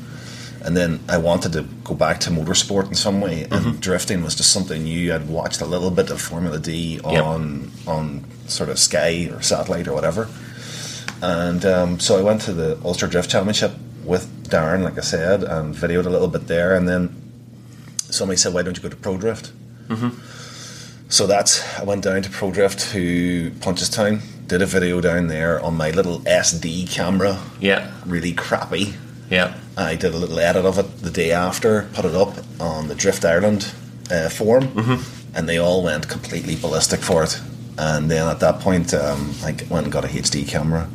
And 0.65 0.75
then 0.77 1.01
I 1.09 1.19
wanted 1.19 1.53
to 1.53 1.63
go 1.85 1.95
back 1.95 2.21
to 2.21 2.31
motorsport 2.31 2.89
in 2.89 2.95
some 2.95 3.21
way, 3.21 3.47
and 3.51 3.81
drifting 3.81 4.25
was 4.25 4.35
just 4.35 4.51
something 4.51 4.83
new. 4.85 5.13
I'd 5.15 5.29
watched 5.29 5.61
a 5.61 5.67
little 5.67 5.91
bit 5.91 6.11
of 6.11 6.21
Formula 6.23 6.59
D 6.59 7.01
Yep. 7.05 7.23
on 7.25 7.71
on 7.87 8.25
sort 8.49 8.71
of 8.71 8.79
Sky 8.79 9.29
or 9.31 9.43
satellite 9.43 9.87
or 9.89 9.93
whatever, 9.93 10.29
and 11.23 11.65
um, 11.67 12.01
so 12.01 12.19
I 12.19 12.23
went 12.23 12.41
to 12.43 12.53
the 12.55 12.79
Ulster 12.85 13.07
Drift 13.07 13.31
Championship 13.31 13.73
with 14.05 14.27
Darren, 14.49 14.83
like 14.85 14.97
I 14.99 15.03
said, 15.03 15.43
and 15.45 15.75
videoed 15.75 16.07
a 16.07 16.11
little 16.11 16.29
bit 16.29 16.47
there. 16.47 16.75
And 16.75 16.89
then 16.89 17.11
somebody 18.11 18.39
said, 18.39 18.55
"Why 18.55 18.63
don't 18.63 18.77
you 18.77 18.83
go 18.83 18.89
to 18.89 18.97
Pro 18.97 19.19
Drift?" 19.19 19.53
So 21.09 21.27
that's 21.27 21.63
I 21.79 21.85
went 21.85 22.03
down 22.05 22.23
to 22.23 22.31
Pro 22.31 22.51
Drift 22.51 22.81
to 22.93 23.51
Punchestown, 23.61 24.21
did 24.49 24.63
a 24.63 24.67
video 24.67 25.01
down 25.01 25.27
there 25.29 25.61
on 25.61 25.77
my 25.77 25.91
little 25.91 26.21
SD 26.21 26.87
camera, 26.91 27.39
Yeah. 27.61 27.91
really 28.07 28.33
crappy. 28.33 28.95
Yeah. 29.31 29.55
I 29.77 29.97
did 29.97 30.15
a 30.15 30.19
little 30.19 30.39
edit 30.39 30.65
of 30.65 30.79
it 30.79 30.99
the 30.99 31.11
day 31.11 31.33
after, 31.33 31.89
put 31.95 32.05
it 32.05 32.15
up 32.15 32.35
on 32.61 32.89
the 32.89 32.95
Drift 32.95 33.25
Ireland 33.25 33.73
uh, 34.11 34.29
forum, 34.29 35.01
and 35.35 35.49
they 35.49 35.59
all 35.59 35.83
went 35.83 36.09
completely 36.09 36.55
ballistic 36.57 37.01
for 37.01 37.25
it. 37.25 37.41
And 37.77 38.09
then 38.11 38.29
at 38.29 38.39
that 38.41 38.61
point, 38.61 38.95
um, 38.95 39.35
I 39.43 39.57
went 39.69 39.85
and 39.85 39.93
got 39.93 40.05
a 40.05 40.09
HD 40.09 40.47
camera, 40.47 40.89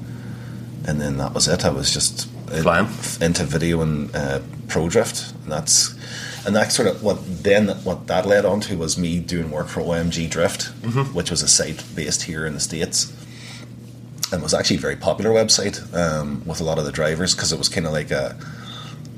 and 0.87 1.01
then 1.01 1.17
that 1.17 1.33
was 1.33 1.47
it. 1.49 1.65
I 1.65 1.69
was 1.69 1.93
just 1.93 2.29
uh, 2.49 2.61
Flying. 2.61 2.87
into 3.19 3.43
video 3.43 3.81
and 3.81 4.15
uh, 4.15 4.39
pro 4.69 4.87
drift, 4.87 5.33
and 5.43 5.51
that's 5.51 5.93
and 6.45 6.55
that's 6.55 6.73
sort 6.73 6.87
of 6.87 7.03
what 7.03 7.43
then 7.43 7.67
what 7.83 8.07
that 8.07 8.25
led 8.25 8.45
on 8.45 8.61
to 8.61 8.77
was 8.77 8.97
me 8.97 9.19
doing 9.19 9.51
work 9.51 9.67
for 9.67 9.81
OMG 9.81 10.29
Drift, 10.29 10.71
which 11.13 11.29
was 11.29 11.41
a 11.43 11.49
site 11.49 11.83
based 11.95 12.23
here 12.23 12.45
in 12.45 12.53
the 12.53 12.61
states 12.61 13.11
and 14.31 14.41
was 14.43 14.53
actually 14.53 14.77
a 14.77 14.79
very 14.79 14.95
popular 14.95 15.31
website 15.31 15.81
um, 15.95 16.43
with 16.45 16.61
a 16.61 16.63
lot 16.63 16.77
of 16.77 16.85
the 16.85 16.91
drivers 16.91 17.33
because 17.35 17.51
it 17.51 17.57
was 17.57 17.67
kind 17.67 17.85
of 17.87 17.91
like 17.91 18.11
a 18.11 18.37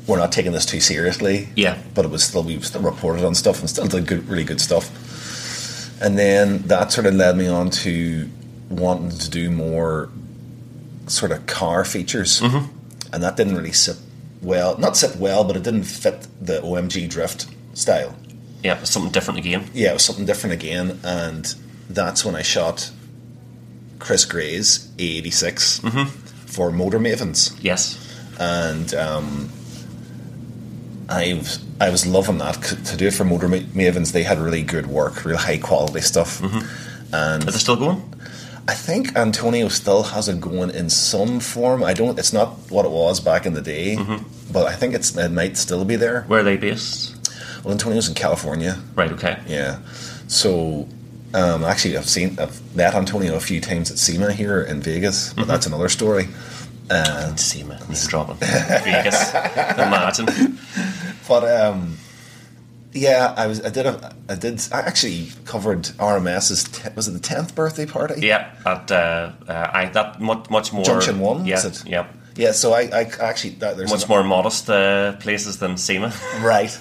we're 0.08 0.18
not 0.18 0.32
taking 0.32 0.52
this 0.52 0.66
too 0.66 0.80
seriously. 0.80 1.50
Yeah. 1.56 1.78
But 1.94 2.06
it 2.06 2.10
was 2.12 2.24
still 2.24 2.44
we 2.44 2.60
still 2.62 2.82
reported 2.82 3.24
on 3.26 3.36
stuff 3.36 3.60
and 3.60 3.70
still 3.70 3.88
did 3.88 4.08
good, 4.08 4.28
really 4.28 4.44
good 4.44 4.60
stuff. 4.62 4.90
And 6.02 6.18
then 6.18 6.64
that 6.64 6.92
sort 6.92 7.06
of 7.06 7.14
led 7.14 7.38
me 7.38 7.48
on 7.48 7.70
to 7.70 8.28
wanting 8.70 9.12
to 9.18 9.30
do 9.30 9.52
more 9.52 10.10
sort 11.08 11.32
of 11.32 11.46
car 11.46 11.84
features, 11.86 12.42
and 12.42 13.22
that 13.24 13.36
didn't 13.38 13.56
really 13.56 13.72
sit 13.74 13.98
well. 14.42 14.78
Not 14.78 14.98
sit 14.98 15.18
well, 15.18 15.44
but 15.44 15.56
it 15.56 15.64
didn't 15.64 15.84
fit 15.84 16.28
the 16.40 16.62
OMG 16.62 17.08
drift 17.10 17.48
style. 17.74 18.16
Yeah. 18.64 18.80
It's 18.80 18.90
something 18.92 19.12
different 19.12 19.40
again. 19.40 19.70
Yeah, 19.74 19.92
it 19.92 19.94
was 19.94 20.04
something 20.06 20.26
different 20.26 20.54
again, 20.54 21.00
and 21.04 21.54
that's 21.90 22.24
when 22.26 22.36
I 22.36 22.42
shot 22.42 22.90
Chris 24.00 24.26
Gray's 24.26 24.88
AE86 24.98 26.08
for 26.48 26.72
Motor 26.72 27.00
Mavens, 27.00 27.56
Yes. 27.62 27.98
and 28.40 28.94
um, 28.96 29.50
I've 31.12 31.58
I 31.82 31.90
was 31.90 32.06
loving 32.08 32.38
that 32.40 32.62
to 32.86 32.98
do 32.98 33.08
it 33.08 33.14
for 33.14 33.24
Motor 33.26 33.48
Mavens. 33.48 34.12
They 34.12 34.24
had 34.24 34.40
really 34.40 34.64
good 34.64 34.88
work, 34.88 35.26
real 35.26 35.38
high 35.38 35.58
quality 35.58 36.02
stuff, 36.02 36.42
and 37.14 37.48
Is 37.48 37.56
it 37.56 37.60
still 37.60 37.76
going? 37.76 38.02
I 38.68 38.74
think 38.76 39.16
Antonio 39.18 39.68
still 39.68 40.04
has 40.04 40.30
it 40.30 40.40
going 40.40 40.70
in 40.70 40.90
some 40.90 41.40
form. 41.40 41.84
I 41.84 41.94
don't. 41.94 42.18
It's 42.20 42.32
not 42.32 42.50
what 42.70 42.86
it 42.86 42.92
was 42.92 43.20
back 43.20 43.46
in 43.46 43.54
the 43.54 43.62
day, 43.62 43.98
but 44.52 44.68
I 44.68 44.74
think 44.76 44.94
it's 44.94 45.16
it 45.18 45.32
might 45.32 45.58
still 45.58 45.84
be 45.84 45.96
there. 45.98 46.22
Where 46.24 46.40
are 46.40 46.44
they 46.44 46.58
based? 46.58 47.16
Well, 47.64 47.74
Antonio's 47.74 48.08
in 48.08 48.16
California. 48.16 48.78
Right. 48.96 49.12
Okay. 49.12 49.38
Yeah. 49.48 49.80
So, 50.28 50.88
um, 51.34 51.64
actually, 51.64 51.98
I've 51.98 52.08
seen 52.10 52.38
I've 52.40 52.60
met 52.76 52.94
Antonio 52.96 53.36
a 53.36 53.40
few 53.40 53.60
times 53.60 53.92
at 53.92 53.98
SEMA 53.98 54.32
here 54.32 54.62
in 54.62 54.82
Vegas, 54.82 55.34
but 55.34 55.48
that's 55.48 55.66
another 55.66 55.90
story. 55.90 56.28
Uh. 56.90 57.36
He's 57.36 58.08
dropping. 58.08 58.36
Vegas. 58.40 59.34
Imagine. 59.78 60.58
But 61.28 61.44
um, 61.44 61.98
yeah, 62.94 63.34
I 63.38 63.48
was 63.48 63.64
I 63.64 63.70
did 63.70 63.86
a 63.86 64.16
I 64.30 64.36
did 64.36 64.62
I 64.72 64.82
actually 64.82 65.30
covered 65.46 65.84
RMS's 65.98 66.64
te- 66.66 66.90
was 66.96 67.08
it 67.08 67.12
the 67.12 67.20
tenth 67.20 67.56
birthday 67.56 67.86
party? 67.86 68.26
Yeah. 68.26 68.52
At 68.66 68.92
uh, 68.92 69.32
uh, 69.48 69.70
I 69.74 69.86
that 69.94 70.20
much 70.20 70.50
much 70.50 70.74
more 70.74 70.84
Junction 70.84 71.20
One, 71.20 71.46
Yeah. 71.46 71.62
Yeah. 71.86 72.08
Yeah. 72.36 72.52
So 72.52 72.74
I, 72.74 72.82
I 72.94 73.12
actually 73.20 73.56
that, 73.56 73.78
there's 73.78 73.92
Much 73.92 74.04
an- 74.04 74.10
more 74.10 74.24
modest 74.24 74.70
uh, 74.70 75.14
places 75.20 75.58
than 75.60 75.78
SEMA. 75.78 76.14
right. 76.42 76.78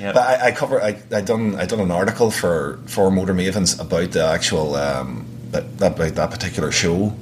Yeah. 0.00 0.12
But 0.12 0.22
I, 0.22 0.46
I 0.48 0.52
cover 0.52 0.82
I, 0.82 1.02
I 1.12 1.20
done 1.20 1.54
I 1.56 1.66
done 1.66 1.80
an 1.80 1.90
article 1.90 2.30
for 2.30 2.78
for 2.86 3.10
Motor 3.10 3.34
Mavens 3.34 3.78
about 3.78 4.12
the 4.12 4.24
actual 4.24 4.74
um, 4.74 5.26
that, 5.50 5.78
that 5.78 5.92
about 5.96 6.14
that 6.14 6.30
particular 6.30 6.72
show, 6.72 7.14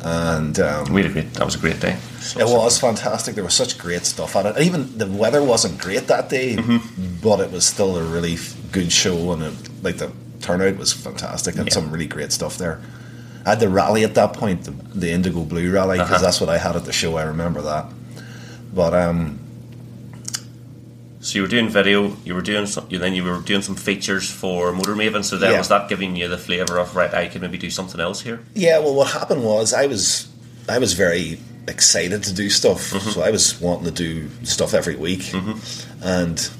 and 0.00 0.58
um, 0.58 0.92
we 0.92 1.02
had 1.02 1.10
a 1.10 1.12
great. 1.12 1.34
That 1.34 1.44
was 1.44 1.54
a 1.54 1.58
great 1.58 1.80
day. 1.80 1.96
So- 2.24 2.40
It 2.40 2.48
was 2.48 2.78
fantastic. 2.78 3.34
There 3.34 3.44
was 3.44 3.54
such 3.54 3.76
great 3.78 4.06
stuff 4.06 4.34
on 4.36 4.46
it. 4.46 4.56
And 4.56 4.64
even 4.64 4.96
the 4.98 5.06
weather 5.06 5.42
wasn't 5.42 5.78
great 5.78 6.06
that 6.08 6.28
day, 6.30 6.56
but 7.22 7.38
it 7.40 7.50
was 7.52 7.64
still 7.66 7.96
a 7.96 8.02
really 8.02 8.38
good 8.72 8.90
show, 8.90 9.32
and 9.32 9.42
it, 9.42 9.54
like 9.82 9.98
the 9.98 10.10
turnout 10.40 10.76
was 10.78 10.92
fantastic, 10.92 11.56
and 11.56 11.66
Yeah. 11.68 11.74
some 11.74 11.90
really 11.90 12.06
great 12.06 12.32
stuff 12.32 12.56
there. 12.58 12.80
I 13.46 13.50
had 13.50 13.60
the 13.60 13.68
rally 13.68 14.04
at 14.04 14.14
that 14.14 14.32
point, 14.32 14.64
the, 14.64 14.70
the 14.98 15.10
Indigo 15.12 15.42
Blue 15.42 15.70
rally, 15.70 15.98
because 15.98 16.12
Uh-huh. 16.14 16.22
that's 16.22 16.40
what 16.40 16.48
I 16.48 16.56
had 16.58 16.76
at 16.76 16.86
the 16.86 16.92
show. 16.92 17.16
I 17.18 17.24
remember 17.24 17.60
that. 17.62 17.86
But 18.74 18.94
um, 18.94 19.38
So 21.20 21.36
you 21.36 21.42
were 21.42 21.48
doing 21.48 21.68
video, 21.70 22.16
you 22.24 22.34
were 22.34 22.42
doing 22.42 22.66
some, 22.66 22.86
you 22.90 22.98
then 22.98 23.14
you 23.14 23.24
were 23.24 23.38
doing 23.40 23.62
some 23.62 23.76
features 23.76 24.30
for 24.30 24.72
Motor 24.72 24.94
Maven. 24.94 25.24
So 25.24 25.36
then 25.38 25.52
Yeah. 25.52 25.58
was 25.58 25.68
that 25.68 25.88
giving 25.88 26.16
you 26.16 26.28
the 26.28 26.36
flavour 26.38 26.78
of 26.78 26.94
right? 26.96 27.12
I 27.14 27.28
could 27.28 27.40
maybe 27.42 27.56
do 27.58 27.70
something 27.70 28.00
else 28.00 28.20
here. 28.22 28.40
yeah, 28.54 28.78
well, 28.78 28.94
what 28.94 29.08
happened 29.12 29.42
was 29.44 29.72
I 29.72 29.86
was 29.86 30.26
I 30.68 30.78
was 30.78 30.92
very 30.94 31.38
excited 31.68 32.22
to 32.24 32.32
do 32.34 32.50
stuff, 32.50 32.80
so 32.80 33.22
I 33.22 33.30
was 33.30 33.60
wanting 33.60 33.84
to 33.86 33.90
do 33.90 34.28
stuff 34.44 34.74
every 34.74 34.96
week, 34.96 35.32
and 36.02 36.50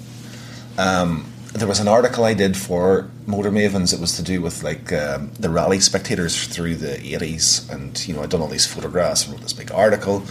um, 0.78 1.30
there 1.52 1.68
was 1.68 1.78
an 1.80 1.88
article 1.88 2.24
I 2.24 2.34
did 2.34 2.56
for 2.56 3.10
Motor 3.26 3.50
Mavens. 3.50 3.92
It 3.92 4.00
was 4.00 4.16
to 4.16 4.22
do 4.22 4.40
with 4.40 4.62
like 4.62 4.92
um, 4.92 5.30
the 5.38 5.50
rally 5.50 5.78
spectators 5.80 6.46
through 6.46 6.76
the 6.76 6.94
eighties, 7.14 7.68
and 7.70 8.06
you 8.08 8.14
know 8.14 8.22
I'd 8.22 8.30
done 8.30 8.40
all 8.40 8.48
these 8.48 8.66
photographs 8.66 9.24
and 9.24 9.34
wrote 9.34 9.42
this 9.42 9.52
big 9.52 9.70
article, 9.72 10.22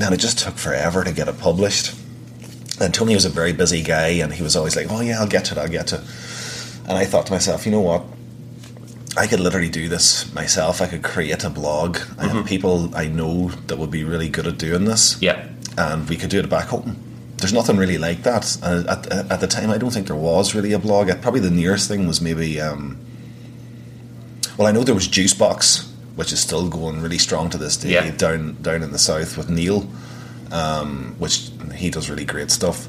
and 0.00 0.14
it 0.14 0.18
just 0.18 0.38
took 0.38 0.54
forever 0.56 1.04
to 1.04 1.12
get 1.12 1.28
it 1.28 1.38
published. 1.38 1.94
And 2.80 2.92
Tony 2.92 3.14
was 3.14 3.24
a 3.24 3.30
very 3.30 3.52
busy 3.52 3.82
guy, 3.82 4.08
and 4.08 4.32
he 4.32 4.42
was 4.42 4.56
always 4.56 4.76
like, 4.76 4.86
"Oh 4.90 5.00
yeah, 5.00 5.20
I'll 5.20 5.28
get 5.28 5.46
to 5.46 5.54
it, 5.54 5.58
I'll 5.58 5.68
get 5.68 5.88
to." 5.88 5.96
it." 5.96 6.02
And 6.86 6.98
I 6.98 7.06
thought 7.06 7.26
to 7.26 7.32
myself, 7.32 7.64
you 7.64 7.72
know 7.72 7.80
what? 7.80 8.02
I 9.16 9.26
could 9.28 9.40
literally 9.40 9.68
do 9.70 9.88
this 9.88 10.32
myself. 10.34 10.80
I 10.82 10.86
could 10.86 11.02
create 11.04 11.44
a 11.44 11.50
blog. 11.50 11.98
I 12.18 12.26
have 12.28 12.46
people 12.46 12.90
I 12.96 13.06
know 13.06 13.48
that 13.68 13.78
would 13.78 13.90
be 13.90 14.02
really 14.04 14.28
good 14.28 14.46
at 14.46 14.58
doing 14.58 14.84
this 14.86 15.16
Yeah, 15.22 15.46
and 15.78 16.08
we 16.08 16.16
could 16.16 16.30
do 16.30 16.40
it 16.40 16.48
back 16.48 16.66
home. 16.68 16.96
There's 17.36 17.52
nothing 17.52 17.76
really 17.76 17.98
like 17.98 18.22
that. 18.22 18.56
And 18.62 18.88
at, 18.88 19.06
at 19.30 19.40
the 19.40 19.46
time, 19.46 19.70
I 19.70 19.78
don't 19.78 19.90
think 19.92 20.06
there 20.06 20.16
was 20.16 20.54
really 20.54 20.72
a 20.72 20.78
blog. 20.78 21.10
Uh, 21.10 21.16
Probably 21.16 21.40
the 21.40 21.50
nearest 21.50 21.88
thing 21.88 22.06
was 22.06 22.20
maybe. 22.20 22.60
Um, 22.60 22.98
well, 24.56 24.66
I 24.68 24.72
know 24.72 24.82
there 24.84 24.94
was 24.94 25.08
Juicebox, 25.08 25.84
which 26.16 26.32
is 26.32 26.40
still 26.40 26.68
going 26.68 27.00
really 27.02 27.18
strong 27.18 27.50
to 27.50 27.58
this 27.58 27.76
day 27.76 27.90
Yeah. 27.90 28.10
down 28.12 28.56
down 28.62 28.82
in 28.82 28.92
the 28.92 28.98
south 28.98 29.36
with 29.36 29.48
Neil, 29.50 29.88
um, 30.52 31.14
which 31.18 31.50
he 31.74 31.90
does 31.90 32.08
really 32.08 32.24
great 32.24 32.50
stuff. 32.50 32.88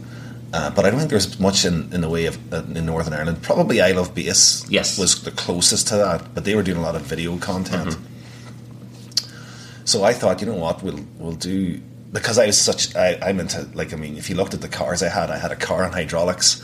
Uh, 0.56 0.70
but 0.76 0.86
I 0.86 0.90
don't 0.90 1.00
think 1.00 1.12
there's 1.12 1.38
much 1.40 1.66
in, 1.66 1.92
in 1.96 2.00
the 2.00 2.08
way 2.16 2.26
of 2.28 2.36
uh, 2.54 2.64
in 2.80 2.86
Northern 2.86 3.14
Ireland. 3.20 3.38
Probably 3.42 3.82
I 3.82 3.92
Love 3.92 4.16
Bass 4.16 4.66
Yes. 4.70 4.98
was 4.98 5.12
the 5.24 5.32
closest 5.32 5.88
to 5.90 5.96
that, 5.98 6.34
but 6.34 6.46
they 6.46 6.56
were 6.56 6.64
doing 6.64 6.78
a 6.78 6.82
lot 6.90 6.96
of 6.96 7.02
video 7.02 7.38
content. 7.38 7.90
Mm-hmm. 7.90 9.86
So 9.86 10.04
I 10.04 10.14
thought, 10.14 10.40
you 10.42 10.48
know 10.48 10.56
what, 10.56 10.82
we'll 10.84 11.00
we'll 11.20 11.34
do 11.36 11.82
because 12.12 12.40
I 12.40 12.46
was 12.48 12.58
such 12.58 12.96
I, 12.96 13.18
I'm 13.22 13.40
into 13.40 13.68
like 13.74 13.92
I 13.94 13.98
mean, 13.98 14.16
if 14.18 14.30
you 14.30 14.36
looked 14.36 14.54
at 14.54 14.62
the 14.62 14.70
cars 14.70 15.04
I 15.04 15.10
had, 15.10 15.30
I 15.30 15.38
had 15.38 15.52
a 15.52 15.56
car 15.58 15.84
on 15.84 15.92
hydraulics, 15.92 16.64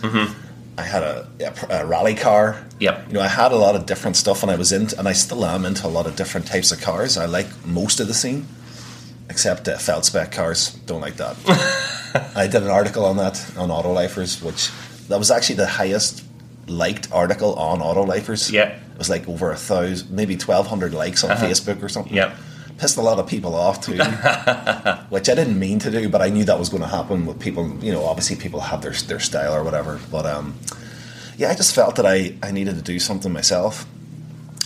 I 0.78 0.84
had 0.84 1.04
a, 1.04 1.28
a, 1.70 1.82
a 1.82 1.86
rally 1.86 2.16
car. 2.16 2.54
Mm-hmm. 2.54 2.82
Yep. 2.82 3.08
You 3.10 3.14
know, 3.16 3.22
I 3.22 3.28
had 3.28 3.52
a 3.52 3.58
lot 3.58 3.76
of 3.76 3.86
different 3.86 4.16
stuff, 4.16 4.42
and 4.42 4.52
I 4.52 4.56
was 4.56 4.72
into, 4.72 4.98
and 4.98 5.08
I 5.08 5.14
still 5.14 5.44
am 5.46 5.66
into 5.66 5.86
a 5.86 5.90
lot 5.98 6.08
of 6.08 6.16
different 6.16 6.48
types 6.48 6.72
of 6.72 6.80
cars. 6.82 7.18
I 7.18 7.26
like 7.26 7.48
most 7.66 8.00
of 8.00 8.08
the 8.08 8.14
scene, 8.14 8.48
except 9.32 9.68
uh, 9.68 9.78
felt 9.78 10.06
spec 10.06 10.32
cars. 10.32 10.72
Don't 10.86 11.02
like 11.02 11.16
that. 11.18 11.36
I 12.36 12.46
did 12.48 12.62
an 12.64 12.70
article 12.70 13.06
on 13.06 13.18
that 13.18 13.36
on 13.58 13.70
Autolifers, 13.70 14.44
which 14.44 14.70
that 15.08 15.18
was 15.18 15.32
actually 15.32 15.56
the 15.56 15.68
highest 15.82 16.24
liked 16.68 17.08
article 17.12 17.56
on 17.56 17.80
Autolifers. 17.80 18.52
Yeah. 18.52 18.70
it 18.94 18.98
was 18.98 19.10
like 19.10 19.28
over 19.28 19.52
a 19.52 19.56
thousand, 19.58 20.12
maybe 20.12 20.36
twelve 20.38 20.68
hundred 20.68 20.94
likes 20.94 21.24
on 21.24 21.32
Uh-huh. 21.32 21.46
Facebook 21.48 21.82
or 21.82 21.90
something. 21.90 22.14
Yeah. 22.14 22.36
pissed 22.78 22.98
a 22.98 23.02
lot 23.02 23.20
of 23.20 23.28
people 23.28 23.54
off 23.56 23.78
too, 23.86 23.98
which 25.10 25.28
I 25.30 25.36
didn't 25.36 25.58
mean 25.60 25.80
to 25.80 25.92
do, 25.92 26.10
but 26.10 26.22
I 26.22 26.30
knew 26.30 26.44
that 26.46 26.58
was 26.60 26.70
going 26.70 26.82
to 26.84 26.90
happen 26.90 27.26
with 27.26 27.40
people. 27.40 27.64
You 27.82 27.92
know, 27.94 28.04
obviously 28.06 28.36
people 28.36 28.60
have 28.60 28.82
their 28.82 28.94
their 29.10 29.20
style 29.20 29.54
or 29.54 29.64
whatever, 29.64 30.00
but 30.12 30.26
um, 30.26 30.56
yeah, 31.38 31.50
I 31.52 31.56
just 31.56 31.74
felt 31.76 31.96
that 31.98 32.06
I 32.06 32.36
I 32.44 32.52
needed 32.52 32.76
to 32.76 32.82
do 32.94 33.00
something 33.00 33.32
myself. 33.32 33.86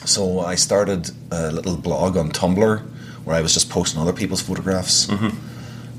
So 0.05 0.39
I 0.39 0.55
started 0.55 1.09
a 1.31 1.51
little 1.51 1.77
blog 1.77 2.15
on 2.17 2.31
Tumblr 2.31 2.81
where 3.25 3.35
I 3.35 3.41
was 3.41 3.53
just 3.53 3.69
posting 3.69 3.99
other 3.99 4.13
people's 4.13 4.41
photographs, 4.41 5.07
mm-hmm. 5.07 5.35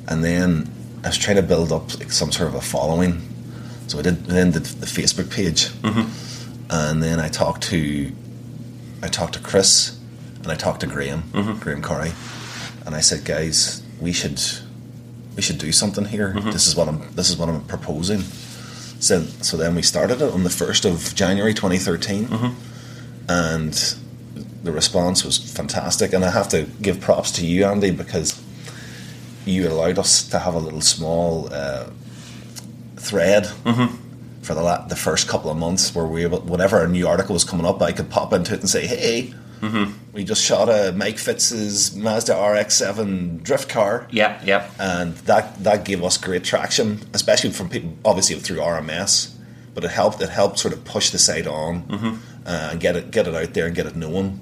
and 0.08 0.24
then 0.24 0.70
I 1.04 1.08
was 1.08 1.18
trying 1.18 1.36
to 1.36 1.42
build 1.42 1.72
up 1.72 1.98
like, 1.98 2.10
some 2.10 2.32
sort 2.32 2.48
of 2.48 2.54
a 2.54 2.60
following. 2.60 3.20
So 3.88 3.98
I 3.98 4.02
did 4.02 4.24
then 4.24 4.52
did 4.52 4.64
the 4.64 4.86
Facebook 4.86 5.30
page, 5.30 5.66
mm-hmm. 5.82 6.10
and 6.70 7.02
then 7.02 7.20
I 7.20 7.28
talked 7.28 7.64
to 7.64 8.10
I 9.02 9.08
talked 9.08 9.34
to 9.34 9.40
Chris 9.40 9.98
and 10.42 10.50
I 10.50 10.54
talked 10.54 10.80
to 10.80 10.86
Graham 10.86 11.22
mm-hmm. 11.32 11.58
Graham 11.58 11.82
Curry, 11.82 12.12
and 12.86 12.94
I 12.94 13.00
said, 13.00 13.24
guys, 13.24 13.82
we 14.00 14.12
should 14.12 14.40
we 15.36 15.42
should 15.42 15.58
do 15.58 15.70
something 15.72 16.04
here. 16.04 16.32
This 16.40 16.66
is 16.66 16.74
what 16.74 16.88
I'm 16.88 17.14
this 17.14 17.30
is 17.30 17.36
what 17.36 17.48
I'm 17.48 17.62
proposing. 17.64 18.20
So 19.00 19.22
so 19.42 19.56
then 19.56 19.74
we 19.74 19.82
started 19.82 20.22
it 20.22 20.32
on 20.32 20.44
the 20.44 20.50
first 20.50 20.84
of 20.84 21.14
January 21.14 21.52
2013, 21.54 22.28
and 23.28 23.96
the 24.66 24.72
response 24.72 25.24
was 25.24 25.38
fantastic. 25.38 26.12
And 26.12 26.24
I 26.24 26.30
have 26.30 26.48
to 26.50 26.64
give 26.82 27.00
props 27.00 27.30
to 27.32 27.46
you, 27.46 27.64
Andy, 27.64 27.90
because 27.90 28.40
you 29.46 29.68
allowed 29.68 29.98
us 29.98 30.22
to 30.28 30.38
have 30.40 30.54
a 30.54 30.58
little 30.58 30.80
small 30.82 31.48
uh, 31.52 31.86
thread 32.96 33.46
for 34.42 34.54
the 34.54 34.62
la- 34.62 34.86
the 34.86 34.96
first 34.96 35.28
couple 35.28 35.50
of 35.50 35.56
months 35.56 35.94
where 35.94 36.04
we 36.06 36.22
able, 36.22 36.40
whenever 36.40 36.82
a 36.82 36.88
new 36.88 37.06
article 37.06 37.32
was 37.34 37.44
coming 37.44 37.66
up, 37.66 37.80
I 37.82 37.92
could 37.92 38.10
pop 38.10 38.32
into 38.32 38.54
it 38.54 38.60
and 38.60 38.68
say, 38.68 38.86
"Hey, 38.86 39.32
we 40.12 40.24
just 40.24 40.42
shot 40.44 40.68
a 40.68 40.92
Mike 40.92 41.18
Fitz's 41.18 41.94
Mazda 41.96 42.32
RX-7 42.34 43.42
drift 43.42 43.68
car." 43.68 44.06
Yeah, 44.10 44.40
yeah. 44.44 44.68
and 44.78 45.14
that 45.26 45.62
that 45.64 45.84
gave 45.84 46.02
us 46.04 46.16
great 46.16 46.44
traction, 46.44 47.00
especially 47.14 47.50
from 47.50 47.68
people 47.68 47.96
obviously 48.04 48.36
through 48.36 48.58
RMS. 48.58 49.32
But 49.74 49.84
it 49.84 49.90
helped. 49.90 50.20
It 50.22 50.30
helped 50.30 50.58
sort 50.58 50.72
of 50.72 50.84
push 50.84 51.10
the 51.10 51.18
site 51.18 51.46
on 51.46 51.84
uh, 52.46 52.68
and 52.72 52.80
get 52.80 52.96
it 52.96 53.10
get 53.10 53.26
it 53.28 53.34
out 53.34 53.52
there 53.54 53.66
and 53.66 53.74
get 53.76 53.86
it 53.86 53.94
known. 53.96 54.40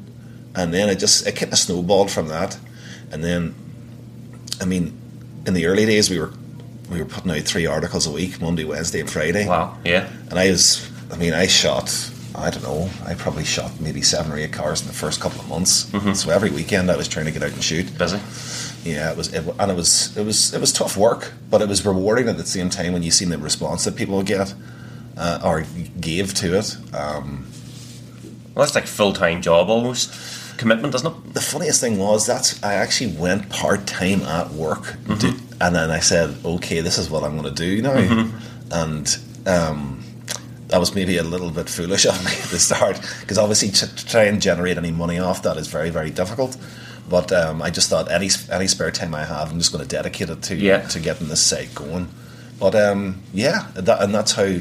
And 0.56 0.72
then 0.72 0.88
it 0.88 0.98
just 0.98 1.26
it 1.26 1.32
kind 1.36 1.52
of 1.52 1.58
snowballed 1.58 2.10
from 2.10 2.28
that. 2.28 2.58
And 3.10 3.22
then, 3.24 3.54
I 4.60 4.64
mean, 4.64 4.96
in 5.46 5.54
the 5.54 5.66
early 5.66 5.84
days 5.86 6.10
we 6.10 6.18
were 6.18 6.32
we 6.90 6.98
were 6.98 7.06
putting 7.06 7.30
out 7.30 7.40
three 7.42 7.66
articles 7.66 8.06
a 8.06 8.10
week, 8.10 8.40
Monday, 8.40 8.64
Wednesday, 8.64 9.00
and 9.00 9.10
Friday. 9.10 9.46
Wow. 9.48 9.78
Yeah. 9.84 10.08
And 10.30 10.38
I 10.38 10.50
was, 10.50 10.88
I 11.10 11.16
mean, 11.16 11.32
I 11.32 11.46
shot, 11.46 11.90
I 12.34 12.50
don't 12.50 12.62
know, 12.62 12.90
I 13.06 13.14
probably 13.14 13.44
shot 13.44 13.80
maybe 13.80 14.02
seven 14.02 14.30
or 14.30 14.36
eight 14.36 14.52
cars 14.52 14.82
in 14.82 14.86
the 14.88 14.92
first 14.92 15.20
couple 15.20 15.40
of 15.40 15.48
months. 15.48 15.90
So 16.20 16.30
every 16.30 16.50
weekend 16.50 16.90
I 16.90 16.96
was 16.96 17.08
trying 17.08 17.24
to 17.26 17.32
get 17.32 17.42
out 17.42 17.52
and 17.52 17.64
shoot. 17.64 17.96
Busy. 17.98 18.18
Yeah, 18.84 19.10
it 19.10 19.16
was, 19.16 19.32
it, 19.32 19.44
and 19.58 19.70
it 19.70 19.74
was, 19.74 20.14
it 20.14 20.26
was, 20.26 20.52
it 20.52 20.60
was 20.60 20.70
tough 20.72 20.94
work, 20.96 21.32
but 21.50 21.62
it 21.62 21.68
was 21.68 21.86
rewarding 21.86 22.28
at 22.28 22.36
the 22.36 22.44
same 22.44 22.68
time 22.68 22.92
when 22.92 23.02
you 23.02 23.10
seen 23.10 23.30
the 23.30 23.38
response 23.38 23.84
that 23.84 23.96
people 23.96 24.22
get 24.22 24.52
uh, 25.16 25.40
or 25.42 25.64
gave 25.98 26.34
to 26.34 26.58
it. 26.58 26.76
Um, 26.92 27.46
Well, 28.54 28.64
that's 28.66 28.74
like 28.74 28.86
full 28.86 29.14
time 29.14 29.40
job 29.40 29.70
almost 29.70 30.12
commitment, 30.56 30.94
isn't 30.94 31.06
it? 31.06 31.34
the 31.34 31.40
funniest 31.40 31.80
thing 31.80 31.98
was 31.98 32.26
that 32.26 32.58
I 32.62 32.74
actually 32.74 33.16
went 33.16 33.48
part 33.50 33.86
time 33.86 34.22
at 34.22 34.50
work, 34.50 34.96
do, 35.18 35.34
and 35.60 35.74
then 35.74 35.90
I 35.90 36.00
said, 36.00 36.36
"Okay, 36.44 36.80
this 36.80 36.98
is 36.98 37.08
what 37.10 37.22
I'm 37.24 37.38
going 37.38 37.54
to 37.54 37.62
do 37.62 37.82
now," 37.82 38.30
and 38.70 39.18
um, 39.46 40.02
that 40.68 40.78
was 40.78 40.94
maybe 40.94 41.16
a 41.18 41.22
little 41.22 41.50
bit 41.50 41.68
foolish 41.68 42.06
of 42.10 42.24
me 42.24 42.32
at 42.32 42.48
the 42.50 42.58
start 42.58 43.00
because 43.20 43.38
obviously 43.38 43.70
to, 43.70 43.94
to 43.94 44.06
try 44.06 44.24
and 44.24 44.40
generate 44.40 44.76
any 44.78 44.90
money 44.90 45.18
off 45.18 45.42
that 45.42 45.56
is 45.56 45.68
very 45.68 45.90
very 45.90 46.10
difficult. 46.10 46.56
But 47.08 47.32
um, 47.32 47.60
I 47.60 47.68
just 47.70 47.90
thought 47.90 48.10
any 48.10 48.30
any 48.50 48.66
spare 48.66 48.90
time 48.90 49.14
I 49.14 49.24
have, 49.24 49.50
I'm 49.52 49.58
just 49.58 49.72
going 49.72 49.84
to 49.84 49.88
dedicate 49.88 50.30
it 50.30 50.42
to 50.44 50.56
Yeah. 50.56 50.80
to 50.88 51.00
getting 51.00 51.28
this 51.28 51.42
site 51.42 51.74
going. 51.74 52.08
But 52.58 52.74
um, 52.74 53.20
yeah, 53.34 53.66
that, 53.74 54.00
and 54.02 54.14
that's 54.14 54.32
how 54.32 54.56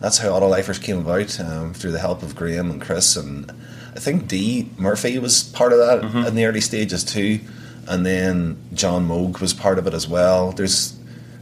that's 0.00 0.18
how 0.18 0.30
Auto 0.30 0.48
Lifers 0.48 0.78
came 0.78 0.98
about 0.98 1.38
um, 1.38 1.74
through 1.74 1.92
the 1.92 1.98
help 1.98 2.22
of 2.22 2.34
Graham 2.34 2.70
and 2.70 2.80
Chris 2.80 3.14
and 3.16 3.52
I 3.94 4.00
think 4.00 4.28
Dee 4.28 4.70
Murphy 4.78 5.18
was 5.18 5.44
part 5.44 5.72
of 5.72 5.78
that 5.78 6.26
in 6.26 6.34
the 6.34 6.46
early 6.46 6.60
stages 6.60 7.04
too, 7.04 7.40
and 7.86 8.06
then 8.06 8.56
John 8.72 9.06
Moog 9.06 9.40
was 9.40 9.52
part 9.52 9.78
of 9.78 9.86
it 9.86 9.94
as 9.94 10.08
well. 10.08 10.52
There's 10.52 10.96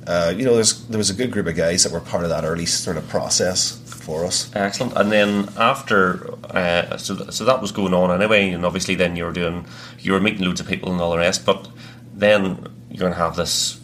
uh, 0.06 0.34
you 0.36 0.44
know 0.44 0.54
there's 0.54 0.84
there 0.88 0.98
was 0.98 1.10
a 1.10 1.14
good 1.14 1.30
group 1.30 1.46
of 1.46 1.56
guys 1.56 1.84
that 1.84 1.92
were 1.92 2.00
part 2.00 2.24
of 2.24 2.30
that 2.30 2.44
early 2.44 2.66
sort 2.66 2.96
of 2.96 3.08
process 3.08 3.78
for 3.84 4.24
us. 4.24 4.50
Excellent. 4.56 4.96
And 4.96 5.12
then 5.12 5.48
after, 5.56 6.34
uh, 6.44 6.96
so 6.96 7.14
th- 7.16 7.30
so 7.32 7.44
that 7.44 7.60
was 7.60 7.70
going 7.70 7.94
on 7.94 8.10
anyway, 8.10 8.50
and 8.50 8.64
obviously 8.64 8.94
then 8.94 9.14
you 9.14 9.24
were 9.24 9.32
doing, 9.32 9.66
you 10.00 10.12
were 10.12 10.20
meeting 10.20 10.44
loads 10.44 10.60
of 10.60 10.66
people 10.66 10.90
and 10.90 11.00
all 11.00 11.12
the 11.12 11.18
rest. 11.18 11.44
But 11.46 11.68
then 12.14 12.66
you're 12.90 12.98
going 12.98 13.12
to 13.12 13.18
have 13.18 13.36
this 13.36 13.78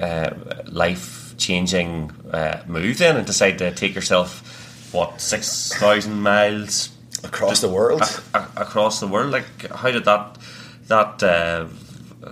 uh, 0.00 0.34
life 0.66 1.36
changing 1.36 2.10
uh, 2.32 2.62
move 2.66 2.98
then, 2.98 3.16
and 3.16 3.26
decide 3.26 3.58
to 3.58 3.70
take 3.72 3.94
yourself 3.94 4.90
what 4.92 5.20
six 5.20 5.72
thousand 5.74 6.20
miles 6.20 6.88
Across 7.24 7.60
the 7.60 7.68
world, 7.68 8.02
a- 8.02 8.38
a- 8.38 8.48
across 8.62 9.00
the 9.00 9.06
world. 9.06 9.30
Like, 9.30 9.70
how 9.70 9.90
did 9.90 10.04
that 10.04 10.38
that 10.88 11.22
uh, 11.22 11.66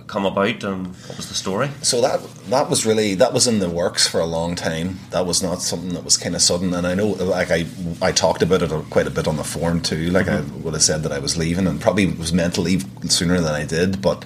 come 0.07 0.25
about, 0.25 0.63
and 0.63 0.87
what 1.07 1.17
was 1.17 1.27
the 1.29 1.33
story? 1.33 1.69
so 1.81 2.01
that 2.01 2.19
that 2.49 2.69
was 2.69 2.85
really 2.85 3.15
that 3.15 3.33
was 3.33 3.47
in 3.47 3.59
the 3.59 3.69
works 3.69 4.07
for 4.07 4.19
a 4.19 4.25
long 4.25 4.55
time. 4.55 4.99
That 5.11 5.25
was 5.25 5.41
not 5.41 5.61
something 5.61 5.93
that 5.93 6.03
was 6.03 6.17
kind 6.17 6.35
of 6.35 6.41
sudden. 6.41 6.73
And 6.73 6.85
I 6.85 6.93
know, 6.95 7.07
like 7.07 7.51
I 7.51 7.65
I 8.01 8.11
talked 8.11 8.41
about 8.43 8.61
it 8.61 8.69
quite 8.89 9.07
a 9.07 9.11
bit 9.11 9.27
on 9.27 9.37
the 9.37 9.43
forum 9.43 9.81
too. 9.81 10.09
Like 10.11 10.27
I 10.27 10.41
would 10.63 10.73
have 10.73 10.83
said 10.83 11.03
that 11.03 11.11
I 11.11 11.19
was 11.19 11.37
leaving, 11.37 11.67
and 11.67 11.79
probably 11.79 12.07
was 12.07 12.33
meant 12.33 12.55
to 12.55 12.61
leave 12.61 12.85
sooner 13.09 13.39
than 13.39 13.53
I 13.53 13.65
did. 13.65 14.01
But 14.01 14.25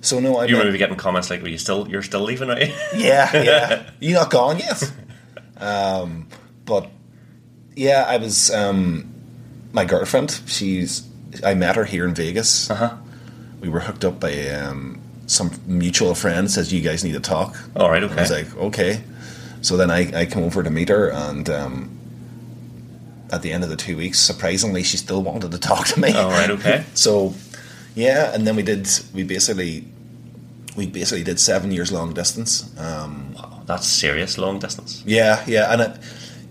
so 0.00 0.18
no, 0.20 0.36
I 0.38 0.46
You 0.46 0.56
maybe 0.56 0.78
getting 0.78 0.96
comments 0.96 1.28
like, 1.30 1.42
"Were 1.42 1.48
you 1.48 1.58
still 1.58 1.86
you're 1.88 2.02
still 2.02 2.22
leaving, 2.22 2.50
are 2.50 2.58
you?" 2.64 2.72
yeah, 2.96 3.42
yeah. 3.42 3.90
You're 4.00 4.18
not 4.20 4.30
gone 4.30 4.58
yet? 4.58 4.90
Um, 5.58 6.28
but 6.64 6.90
yeah, 7.76 8.04
I 8.08 8.16
was. 8.18 8.50
Um, 8.50 9.10
my 9.74 9.84
girlfriend. 9.84 10.40
She's. 10.46 11.06
I 11.44 11.52
met 11.54 11.76
her 11.76 11.84
here 11.84 12.06
in 12.06 12.14
Vegas. 12.14 12.70
Uh 12.70 12.74
huh. 12.76 12.96
We 13.60 13.68
were 13.68 13.80
hooked 13.80 14.04
up 14.04 14.20
by 14.20 14.48
um, 14.48 15.00
some 15.26 15.50
mutual 15.66 16.14
friend. 16.14 16.50
Says 16.50 16.72
you 16.72 16.80
guys 16.80 17.04
need 17.04 17.12
to 17.14 17.20
talk. 17.20 17.56
All 17.76 17.90
right. 17.90 18.02
Okay. 18.02 18.14
I 18.16 18.20
was 18.20 18.30
like, 18.30 18.56
okay. 18.56 19.02
So 19.60 19.76
then 19.76 19.90
I, 19.90 20.20
I 20.20 20.26
come 20.26 20.42
over 20.44 20.62
to 20.62 20.70
meet 20.70 20.88
her, 20.90 21.08
and 21.10 21.48
um, 21.50 21.90
at 23.32 23.42
the 23.42 23.50
end 23.52 23.64
of 23.64 23.70
the 23.70 23.76
two 23.76 23.96
weeks, 23.96 24.18
surprisingly, 24.18 24.82
she 24.82 24.96
still 24.96 25.22
wanted 25.22 25.50
to 25.52 25.58
talk 25.58 25.86
to 25.88 26.00
me. 26.00 26.12
All 26.14 26.30
right. 26.30 26.50
Okay. 26.50 26.84
So, 26.94 27.34
yeah, 27.94 28.32
and 28.34 28.46
then 28.46 28.56
we 28.56 28.62
did. 28.62 28.86
We 29.14 29.24
basically, 29.24 29.86
we 30.76 30.86
basically 30.86 31.24
did 31.24 31.40
seven 31.40 31.72
years 31.72 31.90
long 31.90 32.12
distance. 32.14 32.70
Um, 32.78 33.34
Wow, 33.34 33.62
that's 33.66 33.86
serious 33.88 34.36
long 34.38 34.58
distance. 34.60 35.02
yeah, 35.06 35.42
yeah, 35.46 35.72
and 35.72 35.80
it, 35.82 35.96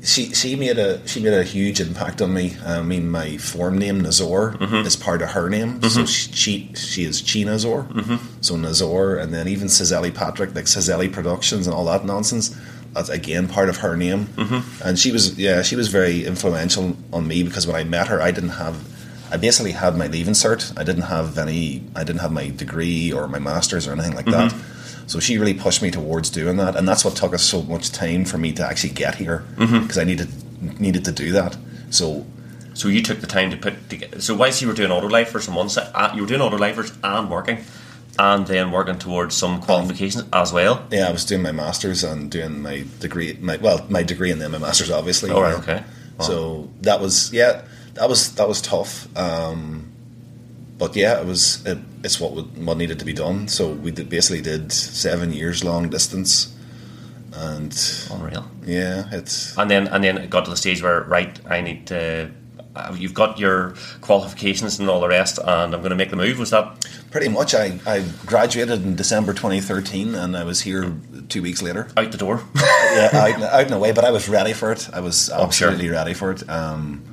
she 0.04 0.34
she 0.34 0.56
made 0.56 0.78
a 0.78 1.06
she 1.08 1.22
made 1.22 1.34
a 1.34 1.44
huge 1.44 1.80
impact 1.80 2.22
on 2.22 2.34
me. 2.34 2.58
I 2.66 2.82
mean, 2.82 3.10
my 3.10 3.38
form 3.38 3.78
name 3.78 4.02
Nazor 4.02 4.52
mm-hmm. 4.52 4.86
is 4.86 4.96
part 4.96 5.22
of 5.22 5.32
her 5.32 5.50
name, 5.50 5.82
so 5.82 6.02
mm-hmm. 6.02 6.06
she 6.06 6.34
she, 6.34 6.74
she 6.76 7.04
is 7.06 7.22
Chi 7.22 7.44
Nazor. 7.44 7.84
Mm-hmm. 7.84 8.42
So 8.42 8.58
Nazor, 8.58 9.18
and 9.18 9.34
then 9.34 9.48
even 9.48 9.68
Cizeli 9.68 10.14
Patrick, 10.14 10.54
like 10.56 10.66
Cizeli 10.66 11.12
Productions 11.12 11.68
and 11.68 11.76
all 11.76 11.86
that 11.86 12.06
nonsense. 12.06 12.56
That's 12.92 13.10
again 13.10 13.48
part 13.48 13.70
of 13.70 13.78
her 13.78 13.98
name, 13.98 14.30
and 14.84 15.00
she 15.00 15.12
was 15.12 15.40
yeah 15.40 15.64
she 15.64 15.76
was 15.76 15.88
very 15.88 16.26
influential 16.26 16.96
on 17.12 17.28
me 17.28 17.42
because 17.42 17.66
when 17.66 17.76
I 17.76 17.84
met 17.84 18.08
her, 18.08 18.22
I 18.22 18.32
didn't 18.32 18.52
have. 18.52 18.76
I 19.32 19.38
basically 19.38 19.72
had 19.72 19.98
my 19.98 20.06
leaving 20.06 20.36
cert. 20.36 20.78
I 20.78 20.84
didn't 20.84 21.04
have 21.04 21.38
any. 21.40 21.84
I 21.96 22.04
didn't 22.04 22.22
have 22.22 22.32
my 22.32 22.50
degree 22.50 23.12
or 23.12 23.28
my 23.28 23.40
masters 23.40 23.88
or 23.88 23.94
anything 23.94 24.14
like 24.14 24.26
that. 24.26 24.54
So 25.08 25.20
she 25.20 25.38
really 25.38 25.54
pushed 25.54 25.82
me 25.82 25.92
towards 25.92 26.30
doing 26.30 26.58
that, 26.58 26.76
and 26.76 26.88
that's 26.88 27.04
what 27.06 27.16
took 27.16 27.34
us 27.34 27.44
so 27.44 27.62
much 27.64 27.92
time 27.92 28.26
for 28.26 28.38
me 28.38 28.52
to 28.54 28.66
actually 28.66 28.94
get 28.94 29.16
here 29.16 29.44
because 29.58 29.98
I 29.98 30.04
needed 30.04 30.30
needed 30.80 31.04
to 31.06 31.12
do 31.12 31.32
that. 31.34 31.58
So 31.90 32.26
So 32.74 32.88
you 32.88 33.02
took 33.04 33.20
the 33.20 33.28
time 33.28 33.52
to 33.52 33.58
put 33.58 33.90
together. 33.90 34.20
So 34.22 34.34
whilst 34.36 34.62
you 34.62 34.68
were 34.68 34.74
doing 34.74 34.90
autolifers 34.90 35.48
on 35.48 35.56
one 35.56 35.70
side, 35.70 35.90
uh, 35.94 36.12
you 36.16 36.22
were 36.22 36.28
doing 36.28 36.42
auto 36.42 36.58
autolifers 36.58 36.92
and 37.04 37.30
working, 37.30 37.60
and 38.18 38.48
then 38.48 38.72
working 38.72 38.98
towards 38.98 39.36
some 39.36 39.62
qualifications 39.62 40.24
as 40.32 40.52
well. 40.54 40.86
yeah, 40.92 41.08
I 41.10 41.12
was 41.12 41.26
doing 41.26 41.42
my 41.44 41.52
masters 41.52 42.04
and 42.04 42.32
doing 42.32 42.62
my 42.62 42.86
degree. 43.00 43.38
My 43.42 43.58
well, 43.58 43.86
my 43.90 44.04
degree 44.04 44.32
and 44.32 44.42
then 44.42 44.52
my 44.52 44.58
masters, 44.58 44.90
obviously. 44.90 45.30
All 45.32 45.42
right. 45.42 45.54
Yeah. 45.54 45.60
Okay. 45.60 45.84
Wow. 46.18 46.26
So 46.26 46.70
that 46.82 47.00
was 47.02 47.32
yeah, 47.34 47.62
that 47.96 48.10
was 48.10 48.34
that 48.36 48.48
was 48.48 48.62
tough. 48.62 49.08
Um, 49.18 49.92
but 50.84 50.96
yeah, 50.96 51.22
it 51.22 51.26
was 51.26 51.66
it, 51.66 51.78
it's 52.04 52.20
what 52.20 52.32
would, 52.36 52.50
what 52.66 52.78
needed 52.78 53.00
to 53.00 53.06
be 53.06 53.14
done. 53.14 53.48
So 53.48 53.70
we 53.86 53.92
did, 53.92 54.10
basically 54.10 54.42
did 54.42 54.72
seven 54.72 55.32
years 55.34 55.64
long 55.64 55.90
distance, 55.90 56.54
and 57.34 57.74
Unreal. 58.12 58.46
yeah, 58.66 59.06
it's 59.12 59.58
And 59.58 59.70
then 59.72 59.88
and 59.88 60.04
then 60.04 60.18
it 60.18 60.30
got 60.30 60.44
to 60.46 60.52
the 60.52 60.58
stage 60.58 60.82
where 60.84 61.02
right, 61.18 61.34
I 61.50 61.62
need 61.62 61.88
to. 61.88 62.30
Uh, 62.76 62.96
you've 62.98 63.14
got 63.14 63.38
your 63.38 63.76
qualifications 64.02 64.80
and 64.80 64.90
all 64.90 65.00
the 65.00 65.08
rest, 65.08 65.38
and 65.38 65.74
I'm 65.76 65.82
going 65.82 65.92
to 65.92 65.96
make 65.96 66.10
the 66.10 66.16
move. 66.16 66.40
Was 66.40 66.50
that 66.50 66.66
pretty 67.12 67.30
much. 67.30 67.54
I 67.54 67.80
I 67.86 68.04
graduated 68.26 68.84
in 68.84 68.96
December 68.96 69.34
2013, 69.34 70.16
and 70.16 70.36
I 70.36 70.44
was 70.44 70.62
here 70.62 70.92
two 71.30 71.44
weeks 71.44 71.62
later. 71.62 71.88
out 71.96 72.12
the 72.12 72.18
door? 72.18 72.42
yeah, 72.96 73.10
out, 73.14 73.42
out 73.44 73.66
and 73.66 73.74
away, 73.76 73.92
but 73.94 74.04
I 74.04 74.12
was 74.12 74.28
ready 74.28 74.54
for 74.54 74.72
it. 74.72 74.90
I 74.92 75.02
was 75.02 75.30
Oh, 75.30 75.38
sure. 75.38 75.46
absolutely 75.70 75.90
ready 75.90 76.14
for 76.16 76.32
it. 76.32 76.50
Um, 76.50 77.04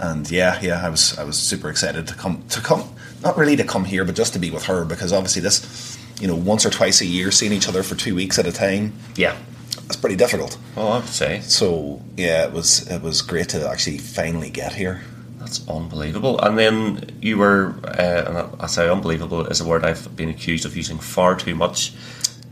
and 0.00 0.30
yeah, 0.30 0.58
yeah, 0.62 0.84
I 0.84 0.88
was 0.90 1.18
I 1.18 1.24
was 1.24 1.36
super 1.38 1.68
excited 1.70 2.06
to 2.08 2.14
come 2.14 2.42
to 2.50 2.60
come 2.60 2.84
not 3.22 3.36
really 3.36 3.56
to 3.56 3.64
come 3.64 3.84
here, 3.84 4.04
but 4.04 4.14
just 4.14 4.32
to 4.34 4.38
be 4.38 4.50
with 4.50 4.64
her 4.66 4.84
because 4.84 5.12
obviously 5.12 5.42
this, 5.42 5.98
you 6.20 6.28
know, 6.28 6.36
once 6.36 6.64
or 6.64 6.70
twice 6.70 7.00
a 7.00 7.06
year, 7.06 7.30
seeing 7.32 7.52
each 7.52 7.68
other 7.68 7.82
for 7.82 7.94
two 7.96 8.14
weeks 8.14 8.38
at 8.38 8.46
a 8.46 8.52
time, 8.52 8.92
Yeah. 9.16 9.34
that's 9.82 9.96
pretty 9.96 10.14
difficult. 10.16 10.56
Oh, 10.76 10.88
I 10.88 10.98
would 10.98 11.08
say 11.08 11.40
So 11.40 12.00
yeah, 12.16 12.44
it 12.46 12.52
was 12.52 12.86
it 12.88 13.02
was 13.02 13.22
great 13.22 13.48
to 13.50 13.68
actually 13.68 13.98
finally 13.98 14.50
get 14.50 14.72
here. 14.74 15.00
that's 15.40 15.66
unbelievable. 15.68 16.38
And 16.40 16.58
then 16.58 17.10
you 17.22 17.38
were, 17.38 17.74
uh, 17.84 18.24
and 18.28 18.38
I- 18.38 18.64
I 18.64 18.66
say 18.66 18.88
unbelievable 18.88 19.46
is 19.46 19.60
a 19.60 19.64
word 19.64 19.84
I've 19.84 20.14
been 20.16 20.28
accused 20.28 20.64
of 20.66 20.76
using 20.76 20.98
far 20.98 21.34
too 21.36 21.54
much 21.54 21.92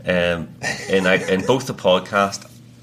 um, 0.05 0.47
in 0.89 1.05
in 1.05 1.45
both 1.45 1.65
the 1.67 1.73
podcast 1.73 2.39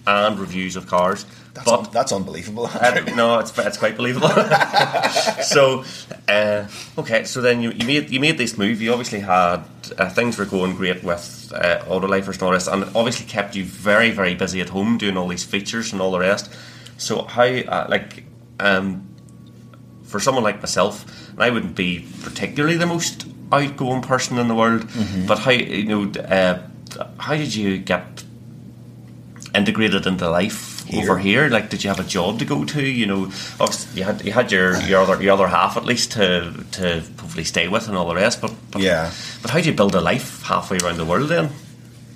and 0.07 0.39
reviews 0.39 0.77
of 0.77 0.87
cars. 0.87 1.25
That's, 1.55 1.71
but 1.71 1.79
un- 1.79 1.89
that's 1.93 2.13
unbelievable. 2.13 2.67
Uh, 2.67 3.01
no, 3.15 3.39
it's 3.39 3.57
it's 3.57 3.77
quite 3.79 3.97
believable. 3.97 4.29
so, 5.45 5.85
uh, 6.29 6.67
okay, 6.99 7.23
so 7.25 7.41
then 7.41 7.63
you, 7.63 7.71
you 7.71 7.87
made 7.87 8.11
you 8.11 8.19
made 8.19 8.39
this 8.39 8.59
move. 8.59 8.83
You 8.83 8.91
obviously 8.91 9.21
had 9.21 9.63
uh, 9.97 10.11
things 10.11 10.37
were 10.37 10.47
going 10.47 10.75
great 10.75 11.05
with 11.05 11.53
uh, 11.55 11.85
Autolifers 11.85 12.35
and 12.35 12.43
all 12.43 12.51
this, 12.51 12.67
and 12.67 12.83
it 12.83 12.89
obviously 12.97 13.27
kept 13.27 13.55
you 13.55 13.65
very 13.65 14.11
very 14.11 14.35
busy 14.35 14.61
at 14.61 14.71
home 14.71 14.99
doing 14.99 15.17
all 15.17 15.29
these 15.29 15.45
features 15.45 15.93
and 15.93 16.03
all 16.03 16.11
the 16.11 16.19
rest. 16.19 16.53
So 16.97 17.23
how 17.23 17.45
uh, 17.45 17.87
like 17.89 18.25
um, 18.59 19.07
for 20.03 20.19
someone 20.19 20.43
like 20.43 20.59
myself, 20.59 21.05
and 21.31 21.41
I 21.41 21.51
wouldn't 21.51 21.77
be 21.77 22.09
particularly 22.23 22.77
the 22.77 22.87
most 22.87 23.29
outgoing 23.53 24.03
person 24.03 24.39
in 24.39 24.49
the 24.49 24.57
world, 24.57 24.89
but 25.29 25.39
how 25.39 25.53
you 25.53 25.85
know 25.85 26.21
uh, 26.21 26.63
how 27.19 27.37
did 27.37 27.55
you 27.55 27.79
get 27.79 28.25
integrated 29.55 30.05
into 30.05 30.29
life 30.29 30.74
Here. 30.87 31.03
over 31.11 31.19
here? 31.19 31.49
Like, 31.49 31.71
did 31.71 31.83
you 31.85 31.89
have 31.91 32.01
a 32.01 32.05
job 32.05 32.39
to 32.41 32.45
go 32.45 32.65
to? 32.65 32.83
You 32.83 33.07
know, 33.07 33.23
obviously 33.61 34.01
you 34.01 34.05
had 34.05 34.25
you 34.25 34.33
had 34.33 34.53
your 34.53 34.77
your 34.83 35.01
other 35.03 35.23
your 35.23 35.33
other 35.35 35.49
half 35.49 35.77
at 35.77 35.85
least 35.85 36.13
to 36.13 36.53
to 36.73 37.01
hopefully 37.21 37.45
stay 37.45 37.69
with 37.69 37.89
and 37.89 37.97
all 37.97 38.09
the 38.09 38.15
rest. 38.15 38.41
But, 38.41 38.53
but 38.71 38.83
Yeah. 38.83 39.11
but 39.43 39.51
how 39.51 39.61
do 39.61 39.69
you 39.69 39.75
build 39.75 39.95
a 39.95 40.01
life 40.01 40.43
halfway 40.43 40.79
around 40.79 40.97
the 40.99 41.05
world 41.05 41.29
then? 41.29 41.51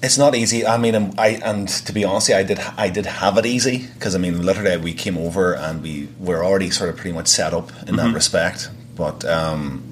It's 0.01 0.17
not 0.17 0.35
easy. 0.37 0.65
I 0.65 0.77
mean, 0.79 0.95
um, 0.95 1.13
I 1.19 1.41
and 1.43 1.67
to 1.69 1.93
be 1.93 2.05
honest, 2.05 2.31
I 2.31 2.45
did 2.45 2.61
I 2.77 2.89
did 2.89 3.07
have 3.07 3.37
it 3.39 3.47
easy 3.47 3.89
because 3.95 4.15
I 4.15 4.19
mean, 4.19 4.43
literally, 4.47 4.77
we 4.77 4.95
came 4.95 5.19
over 5.19 5.55
and 5.55 5.83
we 5.83 6.09
were 6.21 6.45
already 6.45 6.71
sort 6.71 6.91
of 6.91 6.97
pretty 6.97 7.13
much 7.15 7.27
set 7.27 7.53
up 7.53 7.73
in 7.89 7.97
that 7.97 8.15
respect. 8.15 8.71
But 8.95 9.25
um, 9.25 9.83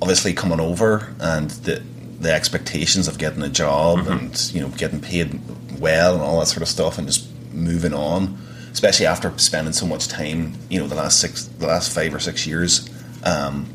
obviously, 0.00 0.32
coming 0.32 0.60
over 0.60 1.12
and 1.20 1.50
the 1.50 1.82
the 2.20 2.32
expectations 2.32 3.06
of 3.06 3.18
getting 3.18 3.42
a 3.42 3.50
job 3.50 4.06
and 4.06 4.50
you 4.54 4.60
know 4.62 4.68
getting 4.68 5.00
paid 5.00 5.38
well 5.78 6.14
and 6.14 6.22
all 6.22 6.38
that 6.40 6.46
sort 6.46 6.62
of 6.62 6.68
stuff, 6.68 6.96
and 6.96 7.06
just 7.06 7.28
moving 7.54 7.94
on, 7.94 8.38
especially 8.72 9.06
after 9.06 9.36
spending 9.38 9.72
so 9.72 9.86
much 9.86 10.08
time, 10.08 10.54
you 10.68 10.78
know, 10.78 10.86
the 10.86 10.94
last 10.94 11.20
six, 11.20 11.44
the 11.44 11.66
last 11.66 11.94
five 11.94 12.14
or 12.14 12.20
six 12.20 12.46
years, 12.46 12.88
um, 13.22 13.66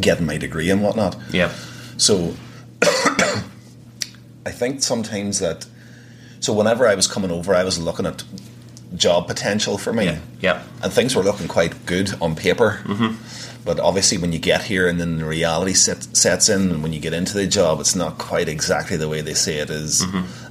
getting 0.00 0.26
my 0.26 0.36
degree 0.38 0.70
and 0.70 0.82
whatnot. 0.82 1.16
Yeah, 1.30 1.52
So 1.96 2.34
I 4.46 4.50
think 4.50 4.82
sometimes 4.82 5.38
that 5.40 5.66
so 6.40 6.52
whenever 6.52 6.86
I 6.86 6.94
was 6.94 7.06
coming 7.06 7.30
over, 7.30 7.54
I 7.54 7.64
was 7.64 7.78
looking 7.78 8.06
at 8.06 8.22
job 8.94 9.26
potential 9.26 9.78
for 9.78 9.92
me, 9.92 10.04
yeah, 10.04 10.18
yeah. 10.40 10.62
and 10.82 10.92
things 10.92 11.16
were 11.16 11.22
looking 11.22 11.48
quite 11.48 11.86
good 11.86 12.12
on 12.20 12.36
paper. 12.36 12.82
Mm-hmm. 12.84 13.53
But 13.64 13.80
obviously, 13.80 14.18
when 14.18 14.32
you 14.32 14.38
get 14.38 14.62
here 14.64 14.86
and 14.86 15.00
then 15.00 15.16
the 15.18 15.24
reality 15.24 15.72
set, 15.72 16.04
sets 16.16 16.48
in, 16.50 16.70
and 16.70 16.82
when 16.82 16.92
you 16.92 17.00
get 17.00 17.14
into 17.14 17.32
the 17.34 17.46
job, 17.46 17.80
it's 17.80 17.94
not 17.94 18.18
quite 18.18 18.48
exactly 18.48 18.96
the 18.98 19.08
way 19.08 19.22
they 19.22 19.32
say 19.34 19.58
it 19.58 19.70
is. 19.70 20.02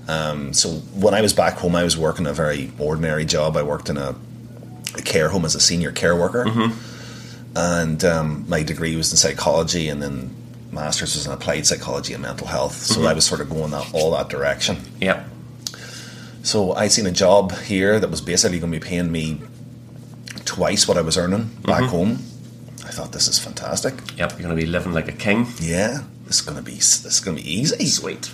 Um, 0.07 0.51
so 0.53 0.69
when 0.95 1.13
I 1.13 1.21
was 1.21 1.31
back 1.31 1.53
home, 1.53 1.75
I 1.75 1.83
was 1.83 1.95
working 1.95 2.25
a 2.25 2.33
very 2.33 2.71
ordinary 2.79 3.23
job. 3.25 3.55
I 3.55 3.61
worked 3.63 3.89
in 3.89 3.97
a, 3.97 4.15
a 4.95 5.01
care 5.03 5.29
home 5.29 5.45
as 5.45 5.53
a 5.55 5.59
senior 5.59 5.91
care 5.91 6.15
worker, 6.15 6.45
and 7.55 8.03
um, 8.03 8.45
my 8.47 8.63
degree 8.63 8.95
was 8.95 9.11
in 9.11 9.17
psychology, 9.17 9.89
and 9.89 10.01
then 10.01 10.33
master's 10.71 11.13
was 11.15 11.27
in 11.27 11.31
applied 11.31 11.67
psychology 11.67 12.13
and 12.13 12.23
mental 12.23 12.47
health. 12.47 12.75
So 12.77 13.05
I 13.05 13.13
was 13.13 13.25
sort 13.25 13.41
of 13.41 13.49
going 13.49 13.69
that 13.71 13.93
all 13.93 14.09
that 14.11 14.27
direction. 14.29 14.77
Yeah, 14.99 15.23
So 16.41 16.73
I 16.73 16.87
seen 16.87 17.05
a 17.05 17.11
job 17.11 17.51
here 17.59 17.99
that 17.99 18.09
was 18.09 18.21
basically 18.21 18.57
going 18.59 18.73
to 18.73 18.79
be 18.79 18.83
paying 18.85 19.11
me 19.11 19.39
twice 20.45 20.87
what 20.87 20.97
I 20.97 21.01
was 21.01 21.15
earning 21.17 21.51
back 21.63 21.83
home. 21.83 22.17
I 22.93 22.95
thought 22.95 23.11
this 23.11 23.27
is 23.27 23.39
fantastic. 23.39 23.95
yep. 24.17 24.33
You're 24.33 24.43
going 24.43 24.55
to 24.55 24.61
be 24.61 24.67
living 24.67 24.93
like 24.93 25.07
a 25.07 25.13
king. 25.13 25.47
Yeah, 25.59 26.03
this 26.25 26.35
is 26.35 26.41
going 26.41 26.57
to 26.57 26.63
be 26.63 26.75
this 26.75 27.05
is 27.05 27.19
going 27.21 27.35
to 27.35 27.43
be 27.43 27.51
easy. 27.51 27.87
Sweet. 27.87 28.29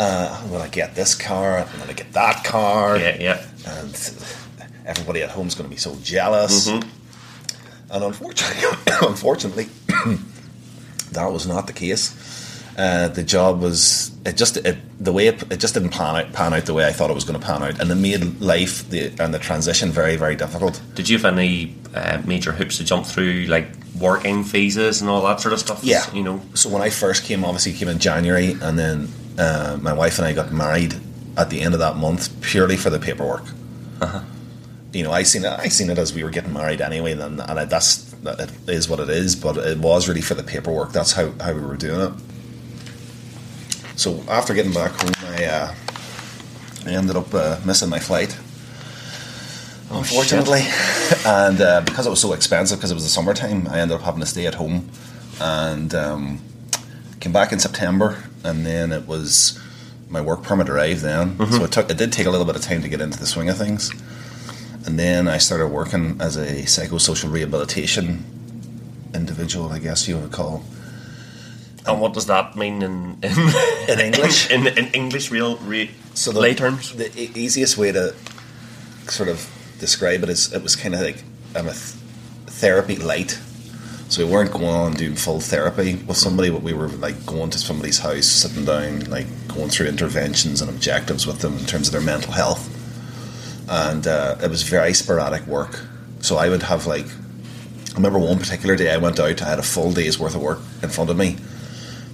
I'm 0.00 0.50
going 0.50 0.64
to 0.64 0.70
get 0.70 0.96
this 0.96 1.14
car. 1.14 1.58
I'm 1.58 1.76
going 1.76 1.88
to 1.88 1.94
get 1.94 2.12
that 2.14 2.42
car. 2.42 2.98
yeah, 2.98 3.16
yeah. 3.20 3.46
and 3.66 3.94
everybody 4.86 5.22
at 5.22 5.30
home 5.30 5.46
is 5.46 5.54
going 5.54 5.70
to 5.70 5.72
be 5.72 5.78
so 5.78 5.94
jealous. 6.02 6.68
Mm-hmm. 6.68 7.92
And 7.92 8.04
unfortunately, 8.04 8.88
unfortunately, 9.08 9.68
that 11.12 11.30
was 11.30 11.46
not 11.46 11.68
the 11.68 11.72
case. 11.72 12.10
Uh, 12.80 13.08
the 13.08 13.22
job 13.22 13.60
was 13.60 14.10
it 14.24 14.38
just 14.38 14.56
it, 14.56 14.78
the 14.98 15.12
way 15.12 15.26
it, 15.26 15.42
it 15.52 15.60
just 15.60 15.74
didn't 15.74 15.90
pan 15.90 16.16
out, 16.16 16.32
pan 16.32 16.54
out 16.54 16.64
the 16.64 16.72
way 16.72 16.86
I 16.86 16.92
thought 16.92 17.10
it 17.10 17.14
was 17.14 17.24
going 17.24 17.38
to 17.38 17.46
pan 17.46 17.62
out, 17.62 17.78
and 17.78 17.90
it 17.90 17.94
made 17.96 18.40
life 18.40 18.88
the, 18.88 19.12
and 19.22 19.34
the 19.34 19.38
transition 19.38 19.90
very 19.90 20.16
very 20.16 20.34
difficult. 20.34 20.80
Did 20.94 21.06
you 21.06 21.18
have 21.18 21.26
any 21.26 21.74
uh, 21.94 22.22
major 22.24 22.52
hoops 22.52 22.78
to 22.78 22.84
jump 22.84 23.04
through, 23.04 23.44
like 23.48 23.66
working 24.00 24.44
visas 24.44 25.02
and 25.02 25.10
all 25.10 25.20
that 25.28 25.40
sort 25.40 25.52
of 25.52 25.60
stuff? 25.60 25.84
Yeah, 25.84 26.10
you 26.14 26.22
know. 26.22 26.40
So 26.54 26.70
when 26.70 26.80
I 26.80 26.88
first 26.88 27.24
came, 27.24 27.44
obviously 27.44 27.74
came 27.74 27.88
in 27.88 27.98
January, 27.98 28.56
and 28.62 28.78
then 28.78 29.08
uh, 29.38 29.76
my 29.82 29.92
wife 29.92 30.18
and 30.18 30.26
I 30.26 30.32
got 30.32 30.50
married 30.50 30.94
at 31.36 31.50
the 31.50 31.60
end 31.60 31.74
of 31.74 31.80
that 31.80 31.96
month 31.96 32.40
purely 32.40 32.78
for 32.78 32.88
the 32.88 32.98
paperwork. 32.98 33.44
You 34.92 35.04
know, 35.04 35.12
I 35.12 35.24
seen 35.24 35.44
it. 35.44 35.52
I 35.52 35.68
seen 35.68 35.90
it 35.90 35.98
as 35.98 36.14
we 36.14 36.24
were 36.24 36.30
getting 36.30 36.54
married 36.54 36.80
anyway. 36.80 37.12
Then, 37.14 37.40
and 37.40 37.58
I, 37.60 37.64
that's 37.66 38.10
that 38.24 38.40
it 38.40 38.50
is 38.68 38.88
what 38.88 39.00
it 39.00 39.10
is. 39.10 39.36
But 39.36 39.58
it 39.58 39.78
was 39.78 40.08
really 40.08 40.22
for 40.22 40.34
the 40.34 40.42
paperwork. 40.42 40.92
That's 40.92 41.12
how, 41.12 41.30
how 41.40 41.52
we 41.52 41.60
were 41.60 41.76
doing 41.76 42.00
it. 42.00 42.12
So 44.00 44.24
after 44.30 44.54
getting 44.54 44.72
back 44.72 44.92
home, 44.92 45.12
I 45.26 45.44
uh, 45.44 45.74
I 46.86 46.90
ended 46.92 47.16
up 47.16 47.34
uh, 47.34 47.60
missing 47.66 47.90
my 47.90 47.98
flight. 47.98 48.34
Unfortunately, 49.90 50.62
and 51.26 51.60
uh, 51.60 51.82
because 51.82 52.06
it 52.06 52.10
was 52.10 52.18
so 52.18 52.32
expensive, 52.32 52.78
because 52.78 52.90
it 52.90 52.94
was 52.94 53.02
the 53.02 53.10
summertime, 53.10 53.68
I 53.68 53.80
ended 53.80 53.98
up 53.98 54.02
having 54.02 54.20
to 54.20 54.26
stay 54.26 54.46
at 54.46 54.54
home, 54.54 54.88
and 55.38 55.94
um, 55.94 56.40
came 57.20 57.32
back 57.32 57.52
in 57.52 57.58
September, 57.58 58.24
and 58.42 58.64
then 58.64 58.90
it 58.90 59.06
was 59.06 59.60
my 60.08 60.22
work 60.22 60.44
permit 60.44 60.70
arrived 60.70 61.02
then. 61.02 61.36
So 61.50 61.64
it 61.64 61.72
took 61.72 61.90
it 61.90 61.98
did 61.98 62.10
take 62.10 62.24
a 62.24 62.30
little 62.30 62.46
bit 62.46 62.56
of 62.56 62.62
time 62.62 62.80
to 62.80 62.88
get 62.88 63.02
into 63.02 63.18
the 63.18 63.26
swing 63.26 63.50
of 63.50 63.58
things, 63.58 63.90
and 64.86 64.98
then 64.98 65.28
I 65.28 65.36
started 65.36 65.68
working 65.68 66.18
as 66.22 66.38
a 66.38 66.62
psychosocial 66.62 67.30
rehabilitation 67.30 68.24
individual, 69.12 69.68
I 69.68 69.78
guess 69.78 70.08
you 70.08 70.16
would 70.16 70.32
call. 70.32 70.64
And 71.86 72.00
what 72.00 72.12
does 72.12 72.26
that 72.26 72.56
mean 72.56 72.82
in 72.82 73.18
in, 73.22 73.32
In 73.88 74.00
English? 74.00 74.50
In, 74.54 74.66
in 74.66 74.86
English, 74.92 75.30
real, 75.30 75.56
re, 75.58 75.90
So 76.14 76.30
lay 76.30 76.54
terms. 76.54 76.92
the 76.94 77.10
easiest 77.34 77.78
way 77.78 77.92
to 77.92 78.14
sort 79.08 79.28
of 79.28 79.48
describe 79.78 80.22
it 80.22 80.28
is 80.28 80.52
it 80.52 80.62
was 80.62 80.76
kind 80.76 80.94
of 80.94 81.00
like 81.00 81.24
um, 81.56 81.66
a 81.68 81.72
th- 81.72 81.94
therapy 82.46 82.96
light. 82.96 83.38
So 84.08 84.24
we 84.26 84.30
weren't 84.32 84.50
going 84.52 84.64
on 84.66 84.92
doing 84.94 85.14
full 85.14 85.40
therapy 85.40 85.94
with 86.06 86.16
somebody, 86.16 86.50
but 86.50 86.62
we 86.62 86.72
were 86.74 86.88
like 86.88 87.24
going 87.26 87.50
to 87.50 87.58
somebody's 87.58 87.98
house, 88.00 88.26
sitting 88.26 88.64
down, 88.64 89.00
like 89.10 89.26
going 89.48 89.70
through 89.70 89.86
interventions 89.88 90.60
and 90.60 90.68
objectives 90.70 91.26
with 91.26 91.38
them 91.40 91.56
in 91.58 91.64
terms 91.64 91.86
of 91.88 91.92
their 91.92 92.02
mental 92.02 92.32
health. 92.32 92.68
And 93.68 94.06
uh, 94.06 94.36
it 94.42 94.50
was 94.50 94.62
very 94.64 94.94
sporadic 94.94 95.46
work. 95.46 95.80
So 96.20 96.36
I 96.36 96.48
would 96.48 96.62
have 96.64 96.86
like, 96.86 97.06
I 97.06 97.94
remember 97.94 98.18
one 98.18 98.38
particular 98.38 98.74
day 98.76 98.92
I 98.92 98.96
went 98.98 99.20
out, 99.20 99.40
I 99.42 99.48
had 99.48 99.58
a 99.60 99.62
full 99.62 99.92
day's 99.92 100.18
worth 100.18 100.34
of 100.34 100.42
work 100.42 100.58
in 100.82 100.88
front 100.90 101.08
of 101.10 101.16
me. 101.16 101.36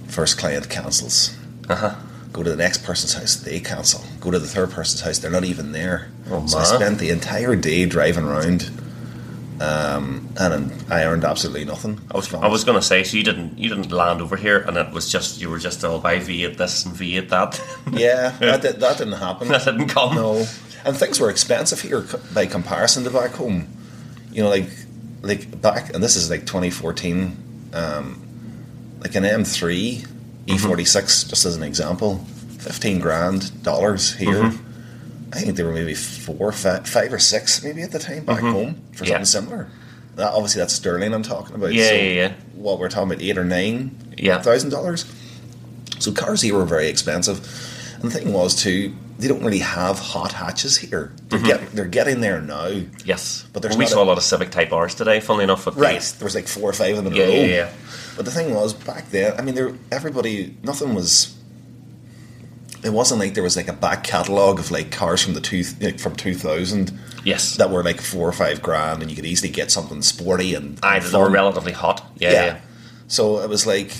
First 0.07 0.37
client 0.37 0.69
cancels. 0.69 1.37
Uh-huh. 1.69 1.95
Go 2.33 2.43
to 2.43 2.49
the 2.49 2.55
next 2.55 2.83
person's 2.83 3.13
house, 3.13 3.35
they 3.35 3.59
cancel. 3.59 4.03
Go 4.19 4.31
to 4.31 4.39
the 4.39 4.47
third 4.47 4.71
person's 4.71 5.01
house, 5.01 5.19
they're 5.19 5.31
not 5.31 5.43
even 5.43 5.71
there. 5.71 6.11
Oh, 6.29 6.45
so 6.45 6.57
I 6.59 6.63
spent 6.63 6.99
the 6.99 7.09
entire 7.09 7.55
day 7.55 7.85
driving 7.85 8.25
around, 8.25 8.69
um, 9.59 10.29
and 10.37 10.71
I 10.91 11.05
earned 11.05 11.23
absolutely 11.23 11.65
nothing. 11.65 11.99
I 12.11 12.17
was, 12.17 12.31
I 12.33 12.47
was 12.47 12.63
going 12.63 12.77
to 12.77 12.85
say, 12.85 13.03
so 13.03 13.17
you 13.17 13.23
didn't 13.23 13.57
you 13.57 13.69
didn't 13.69 13.91
land 13.91 14.21
over 14.21 14.35
here, 14.35 14.59
and 14.59 14.77
it 14.77 14.91
was 14.91 15.11
just 15.11 15.41
you 15.41 15.49
were 15.49 15.57
just 15.57 15.83
all 15.83 15.99
by 15.99 16.17
V8 16.17 16.57
this 16.57 16.85
and 16.85 16.93
V8 16.93 17.29
that. 17.29 17.61
yeah, 17.91 18.29
that, 18.39 18.61
did, 18.61 18.79
that 18.81 18.97
didn't 18.97 19.13
happen. 19.13 19.47
that 19.47 19.65
didn't 19.65 19.87
come. 19.87 20.15
No, 20.15 20.45
and 20.85 20.95
things 20.95 21.19
were 21.19 21.29
expensive 21.29 21.81
here 21.81 22.05
by 22.33 22.45
comparison 22.45 23.03
to 23.05 23.09
back 23.09 23.31
home. 23.31 23.67
You 24.31 24.43
know, 24.43 24.49
like 24.49 24.69
like 25.23 25.59
back, 25.61 25.93
and 25.93 26.03
this 26.03 26.15
is 26.15 26.29
like 26.29 26.41
2014. 26.41 27.71
Um, 27.73 28.26
like 29.07 29.15
an 29.15 29.23
M3 29.23 30.01
mm-hmm. 30.01 30.51
E46, 30.51 31.29
just 31.29 31.45
as 31.45 31.55
an 31.55 31.63
example, 31.63 32.17
15 32.59 32.99
grand 32.99 33.63
dollars 33.63 34.13
here. 34.13 34.43
Mm-hmm. 34.43 34.63
I 35.33 35.39
think 35.39 35.57
they 35.57 35.63
were 35.63 35.73
maybe 35.73 35.93
four, 35.93 36.51
five, 36.51 36.87
five 36.87 37.11
or 37.11 37.19
six, 37.19 37.63
maybe 37.63 37.81
at 37.81 37.91
the 37.91 37.99
time 37.99 38.25
back 38.25 38.37
mm-hmm. 38.37 38.51
home 38.51 38.81
for 38.93 39.03
Yeah. 39.05 39.23
something 39.23 39.25
similar. 39.25 39.69
That, 40.15 40.33
obviously, 40.33 40.59
that's 40.59 40.73
sterling 40.73 41.13
I'm 41.13 41.23
talking 41.23 41.55
about. 41.55 41.73
Yeah, 41.73 41.91
yeah, 41.91 42.13
yeah. 42.13 42.33
What 42.55 42.79
we're 42.79 42.89
talking 42.89 43.11
about, 43.11 43.21
eight 43.21 43.37
or 43.37 43.43
nine 43.43 43.95
Yeah. 44.17 44.41
thousand 44.41 44.71
dollars. 44.71 45.05
So 45.99 46.11
cars 46.11 46.41
here 46.41 46.55
were 46.55 46.65
very 46.65 46.87
expensive, 46.87 47.39
And 47.95 48.11
the 48.11 48.19
thing 48.19 48.31
was 48.31 48.55
too, 48.55 48.93
they 49.17 49.27
don't 49.27 49.43
really 49.43 49.59
have 49.59 49.97
hot 49.99 50.31
hatches 50.33 50.77
here. 50.77 51.11
They're, 51.29 51.39
get, 51.39 51.71
they're 51.71 51.85
getting 51.85 52.21
there 52.21 52.39
now. 52.39 52.81
Yes, 53.03 53.45
But 53.53 53.63
there's 53.63 53.75
Well, 53.75 53.85
we 53.85 53.91
saw 53.91 54.03
a- 54.03 54.05
lot 54.05 54.17
of 54.17 54.23
Civic 54.23 54.51
Type 54.51 54.71
R's 54.71 54.93
today. 54.93 55.19
Funnily 55.19 55.45
enough, 55.45 55.65
with 55.65 55.75
Right, 55.75 56.01
there 56.19 56.25
was 56.25 56.35
like 56.35 56.47
four 56.47 56.69
or 56.69 56.73
five 56.73 56.97
of 56.97 57.03
them 57.03 57.13
in 57.13 57.19
Yeah, 57.19 57.25
a 57.25 57.27
row. 57.27 57.33
yeah, 57.33 57.45
yeah. 57.45 57.69
But 58.17 58.25
the 58.25 58.31
thing 58.31 58.53
was, 58.53 58.73
back 58.73 59.09
then, 59.11 59.39
I 59.39 59.43
mean, 59.43 59.55
there 59.55 59.73
everybody, 59.91 60.57
nothing 60.63 60.93
was. 60.93 61.35
It 62.83 62.89
wasn't 62.89 63.19
like 63.19 63.33
there 63.33 63.43
was 63.43 63.55
like 63.55 63.67
a 63.67 63.73
back 63.73 64.03
catalogue 64.03 64.59
of 64.59 64.71
like 64.71 64.91
cars 64.91 65.23
from 65.23 65.33
the 65.33 65.41
two 65.41 65.63
like 65.81 65.99
from 65.99 66.15
two 66.15 66.33
thousand 66.33 66.97
yes, 67.23 67.55
that 67.57 67.69
were 67.69 67.83
like 67.83 68.01
four 68.01 68.27
or 68.27 68.31
five 68.31 68.61
grand, 68.61 69.01
and 69.01 69.09
you 69.09 69.15
could 69.15 69.25
easily 69.25 69.51
get 69.51 69.71
something 69.71 70.01
sporty 70.01 70.53
and, 70.53 70.79
I 70.83 70.99
they 70.99 71.17
were 71.17 71.29
relatively 71.29 71.73
hot. 71.73 72.03
Yeah, 72.17 72.31
yeah. 72.31 72.59
So 73.07 73.39
it 73.39 73.49
was 73.49 73.65
like 73.65 73.91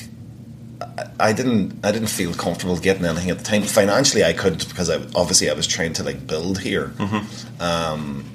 I, 1.20 1.34
didn't 1.34 1.84
I 1.84 1.92
didn't 1.92 2.10
feel 2.10 2.34
comfortable 2.34 2.78
getting 2.78 3.06
anything 3.06 3.30
at 3.30 3.40
the 3.40 3.44
time. 3.44 3.64
Financially, 3.64 4.24
I 4.24 4.34
couldn't 4.34 4.68
because 4.70 4.90
I 4.90 4.96
obviously 5.16 5.50
I 5.50 5.54
was 5.54 5.68
trying 5.68 5.94
to 5.94 6.04
like 6.04 6.28
build 6.28 6.60
here. 6.60 6.90
Mm-hmm. 6.98 7.62
Um, 7.62 8.26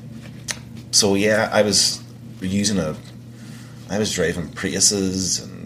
so 0.90 1.14
yeah, 1.14 1.48
I 1.52 1.62
was 1.62 2.02
using 2.40 2.78
a 2.78 2.96
I 3.90 3.98
was 3.98 4.12
driving 4.12 4.48
Priuses 4.48 5.42
and 5.42 5.52
Yeah. 5.52 5.61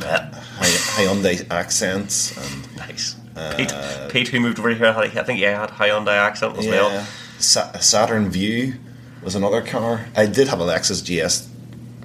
Uh, 0.00 0.30
Hyundai 0.60 1.48
accents 1.50 2.36
and 2.36 2.76
Nice. 2.76 3.16
Uh, 3.36 3.54
Pete, 3.56 3.72
Pete, 4.10 4.28
who 4.28 4.40
moved 4.40 4.58
over 4.58 4.74
here, 4.74 4.86
I 4.96 5.08
think 5.22 5.38
yeah, 5.40 5.60
had 5.60 5.70
Hyundai 5.70 6.16
accent 6.16 6.58
as 6.58 6.66
yeah, 6.66 6.72
well. 6.72 7.06
Sa- 7.38 7.70
uh, 7.74 7.78
Saturn 7.78 8.30
Vue 8.30 8.74
was 9.22 9.34
another 9.34 9.62
car. 9.62 10.06
I 10.16 10.26
did 10.26 10.48
have 10.48 10.60
a 10.60 10.64
Lexus 10.64 11.02
GS 11.04 11.46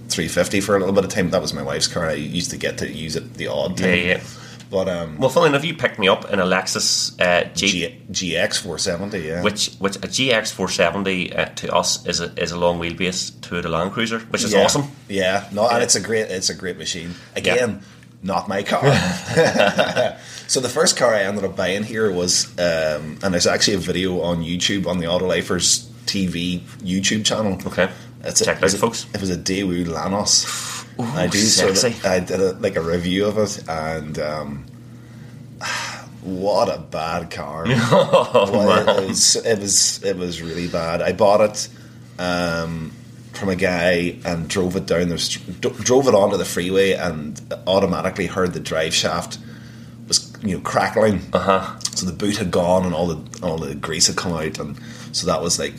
350 0.09 0.61
for 0.61 0.75
a 0.75 0.79
little 0.79 0.93
bit 0.93 1.03
of 1.03 1.09
time. 1.09 1.31
That 1.31 1.41
was 1.41 1.53
my 1.53 1.63
wife's 1.63 1.87
car. 1.87 2.07
I 2.07 2.13
used 2.13 2.51
to 2.51 2.57
get 2.57 2.77
to 2.79 2.91
use 2.91 3.15
it 3.15 3.33
the 3.35 3.47
odd 3.47 3.79
Yeah, 3.79 3.87
time. 3.87 4.05
yeah. 4.05 4.23
But 4.69 4.89
um, 4.89 5.17
Well, 5.17 5.29
funnily 5.29 5.49
enough, 5.49 5.63
you 5.65 5.75
picked 5.75 5.99
me 5.99 6.07
up 6.07 6.31
in 6.31 6.39
a 6.39 6.45
Lexus 6.45 7.19
uh, 7.21 7.45
Jeep, 7.53 8.09
G- 8.11 8.33
GX 8.33 8.59
470, 8.59 9.19
yeah. 9.19 9.41
which 9.43 9.75
which 9.75 9.97
a 9.97 10.07
GX 10.07 10.51
470 10.51 11.33
uh, 11.35 11.45
to 11.45 11.73
us 11.73 12.05
is 12.05 12.19
a 12.19 12.33
is 12.41 12.51
a 12.51 12.57
long 12.57 12.79
wheelbase 12.79 13.39
to 13.41 13.61
the 13.61 13.69
Land 13.69 13.91
Cruiser, 13.91 14.19
which 14.19 14.43
is 14.43 14.53
yeah. 14.53 14.63
awesome. 14.63 14.91
Yeah, 15.07 15.47
no, 15.51 15.67
and 15.69 15.83
it's 15.83 15.95
a 15.95 16.01
great, 16.01 16.29
it's 16.31 16.49
a 16.49 16.55
great 16.55 16.77
machine. 16.77 17.13
Again, 17.35 17.81
not 18.23 18.47
my 18.47 18.63
car. 18.63 18.81
so 20.47 20.59
the 20.59 20.69
first 20.69 20.97
car 20.97 21.13
I 21.13 21.23
ended 21.23 21.43
up 21.43 21.55
buying 21.55 21.83
here 21.83 22.11
was, 22.11 22.47
um, 22.57 23.19
and 23.21 23.33
there's 23.33 23.47
actually 23.47 23.75
a 23.75 23.79
video 23.79 24.21
on 24.21 24.43
YouTube 24.43 24.87
on 24.87 24.99
the 24.99 25.07
Auto 25.07 25.27
Autolifers 25.29 25.85
TV 26.05 26.61
YouTube 26.81 27.25
channel. 27.25 27.59
Okay. 27.67 27.89
It's 28.23 28.41
a, 28.41 28.45
Check 28.45 28.57
it 28.57 28.63
was 28.63 28.73
out, 28.73 28.77
a- 28.77 28.81
folks. 28.81 29.05
It 29.13 29.19
was 29.21 29.29
a 29.29 29.37
Daewoo 29.37 29.85
Lanos. 29.85 30.45
Ooh, 30.99 31.03
I 31.03 31.27
do 31.27 31.37
sort 31.39 31.77
sexy. 31.77 31.99
of, 31.99 32.05
I 32.05 32.19
did 32.19 32.39
a, 32.39 32.53
like 32.53 32.75
a 32.75 32.81
review 32.81 33.25
of 33.25 33.37
it, 33.37 33.67
and 33.67 34.17
um, 34.19 34.65
what 36.21 36.69
a 36.73 36.79
bad 36.79 37.31
car! 37.31 37.65
Oh, 37.67 38.49
Well, 38.51 38.85
man. 38.85 39.03
it, 39.03 39.07
was, 39.09 39.35
it 39.35 39.59
was 39.59 40.03
it 40.03 40.17
was 40.17 40.41
really 40.41 40.67
bad. 40.67 41.01
I 41.01 41.13
bought 41.13 41.41
it 41.41 41.67
um, 42.19 42.91
from 43.33 43.49
a 43.49 43.55
guy 43.55 44.17
and 44.25 44.47
drove 44.47 44.75
it 44.75 44.85
down 44.85 45.09
the 45.09 45.17
drove 45.59 46.07
it 46.07 46.13
onto 46.15 46.37
the 46.37 46.45
freeway 46.45 46.91
and 46.93 47.39
automatically 47.67 48.27
heard 48.27 48.53
the 48.53 48.59
drive 48.59 48.93
shaft 48.93 49.39
was 50.07 50.31
you 50.43 50.55
know 50.57 50.61
crackling. 50.61 51.21
Uh 51.33 51.39
huh. 51.39 51.79
So 51.95 52.05
the 52.05 52.13
boot 52.13 52.37
had 52.37 52.51
gone 52.51 52.85
and 52.85 52.93
all 52.93 53.07
the 53.07 53.45
all 53.45 53.57
the 53.57 53.75
grease 53.75 54.07
had 54.07 54.15
come 54.15 54.33
out, 54.33 54.59
and 54.59 54.77
so 55.13 55.27
that 55.27 55.41
was 55.41 55.59
like 55.59 55.73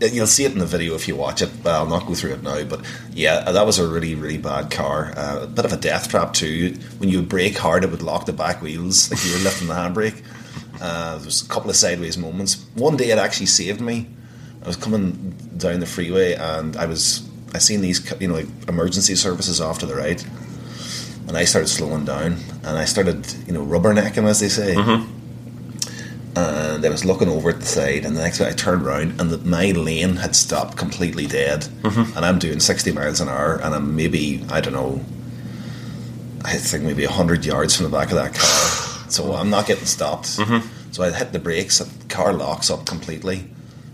you'll 0.00 0.26
see 0.26 0.44
it 0.44 0.52
in 0.52 0.58
the 0.58 0.66
video 0.66 0.94
if 0.94 1.08
you 1.08 1.16
watch 1.16 1.42
it. 1.42 1.50
But 1.62 1.74
I'll 1.74 1.86
not 1.86 2.06
go 2.06 2.14
through 2.14 2.34
it 2.34 2.42
now. 2.42 2.62
But 2.64 2.84
yeah, 3.12 3.50
that 3.50 3.66
was 3.66 3.78
a 3.78 3.88
really 3.88 4.14
really 4.14 4.38
bad 4.38 4.70
car. 4.70 5.12
Uh, 5.16 5.40
a 5.42 5.46
bit 5.46 5.64
of 5.64 5.72
a 5.72 5.76
death 5.76 6.08
trap 6.08 6.34
too. 6.34 6.76
When 6.98 7.08
you 7.08 7.22
brake 7.22 7.56
hard, 7.56 7.82
it 7.82 7.90
would 7.90 8.02
lock 8.02 8.26
the 8.26 8.32
back 8.32 8.62
wheels 8.62 9.10
like 9.10 9.24
you 9.24 9.32
were 9.32 9.38
lifting 9.38 9.68
the 9.68 9.74
handbrake. 9.74 10.22
Uh, 10.80 11.16
there 11.16 11.24
was 11.24 11.42
a 11.42 11.48
couple 11.48 11.70
of 11.70 11.76
sideways 11.76 12.18
moments. 12.18 12.66
One 12.74 12.96
day 12.96 13.10
it 13.10 13.18
actually 13.18 13.46
saved 13.46 13.80
me. 13.80 14.06
I 14.62 14.66
was 14.66 14.76
coming 14.76 15.34
down 15.56 15.80
the 15.80 15.86
freeway 15.86 16.34
and 16.34 16.76
I 16.76 16.84
was 16.86 17.26
I 17.54 17.58
seen 17.58 17.80
these 17.80 18.12
you 18.20 18.28
know 18.28 18.34
like 18.34 18.48
emergency 18.68 19.14
services 19.14 19.60
off 19.62 19.78
to 19.78 19.86
the 19.86 19.94
right, 19.94 20.22
and 21.26 21.38
I 21.38 21.44
started 21.44 21.68
slowing 21.68 22.04
down 22.04 22.36
and 22.64 22.78
I 22.78 22.84
started 22.84 23.32
you 23.46 23.54
know 23.54 23.64
rubbernecking 23.64 24.28
as 24.28 24.40
they 24.40 24.48
say. 24.50 24.74
Uh, 26.36 26.72
and 26.74 26.84
I 26.84 26.88
was 26.88 27.04
looking 27.04 27.28
over 27.28 27.50
at 27.50 27.60
the 27.60 27.66
side, 27.66 28.04
and 28.04 28.16
the 28.16 28.22
next 28.22 28.40
way 28.40 28.48
I 28.48 28.52
turned 28.52 28.82
around, 28.82 29.20
and 29.20 29.30
the, 29.30 29.38
my 29.38 29.70
lane 29.70 30.16
had 30.16 30.34
stopped 30.34 30.76
completely 30.76 31.26
dead. 31.26 31.62
Mm-hmm. 31.82 32.16
And 32.16 32.26
I'm 32.26 32.40
doing 32.40 32.58
60 32.58 32.90
miles 32.92 33.20
an 33.20 33.28
hour, 33.28 33.60
and 33.62 33.74
I'm 33.74 33.94
maybe, 33.94 34.44
I 34.50 34.60
don't 34.60 34.72
know, 34.72 35.04
I 36.44 36.56
think 36.56 36.84
maybe 36.84 37.06
100 37.06 37.44
yards 37.44 37.76
from 37.76 37.84
the 37.84 37.96
back 37.96 38.08
of 38.08 38.16
that 38.16 38.34
car. 38.34 39.08
so 39.10 39.34
I'm 39.34 39.48
not 39.48 39.66
getting 39.66 39.86
stopped. 39.86 40.36
Mm-hmm. 40.38 40.66
So 40.92 41.04
I 41.04 41.10
hit 41.10 41.32
the 41.32 41.38
brakes, 41.38 41.80
and 41.80 41.90
the 41.90 42.08
car 42.08 42.32
locks 42.32 42.68
up 42.68 42.84
completely 42.84 43.48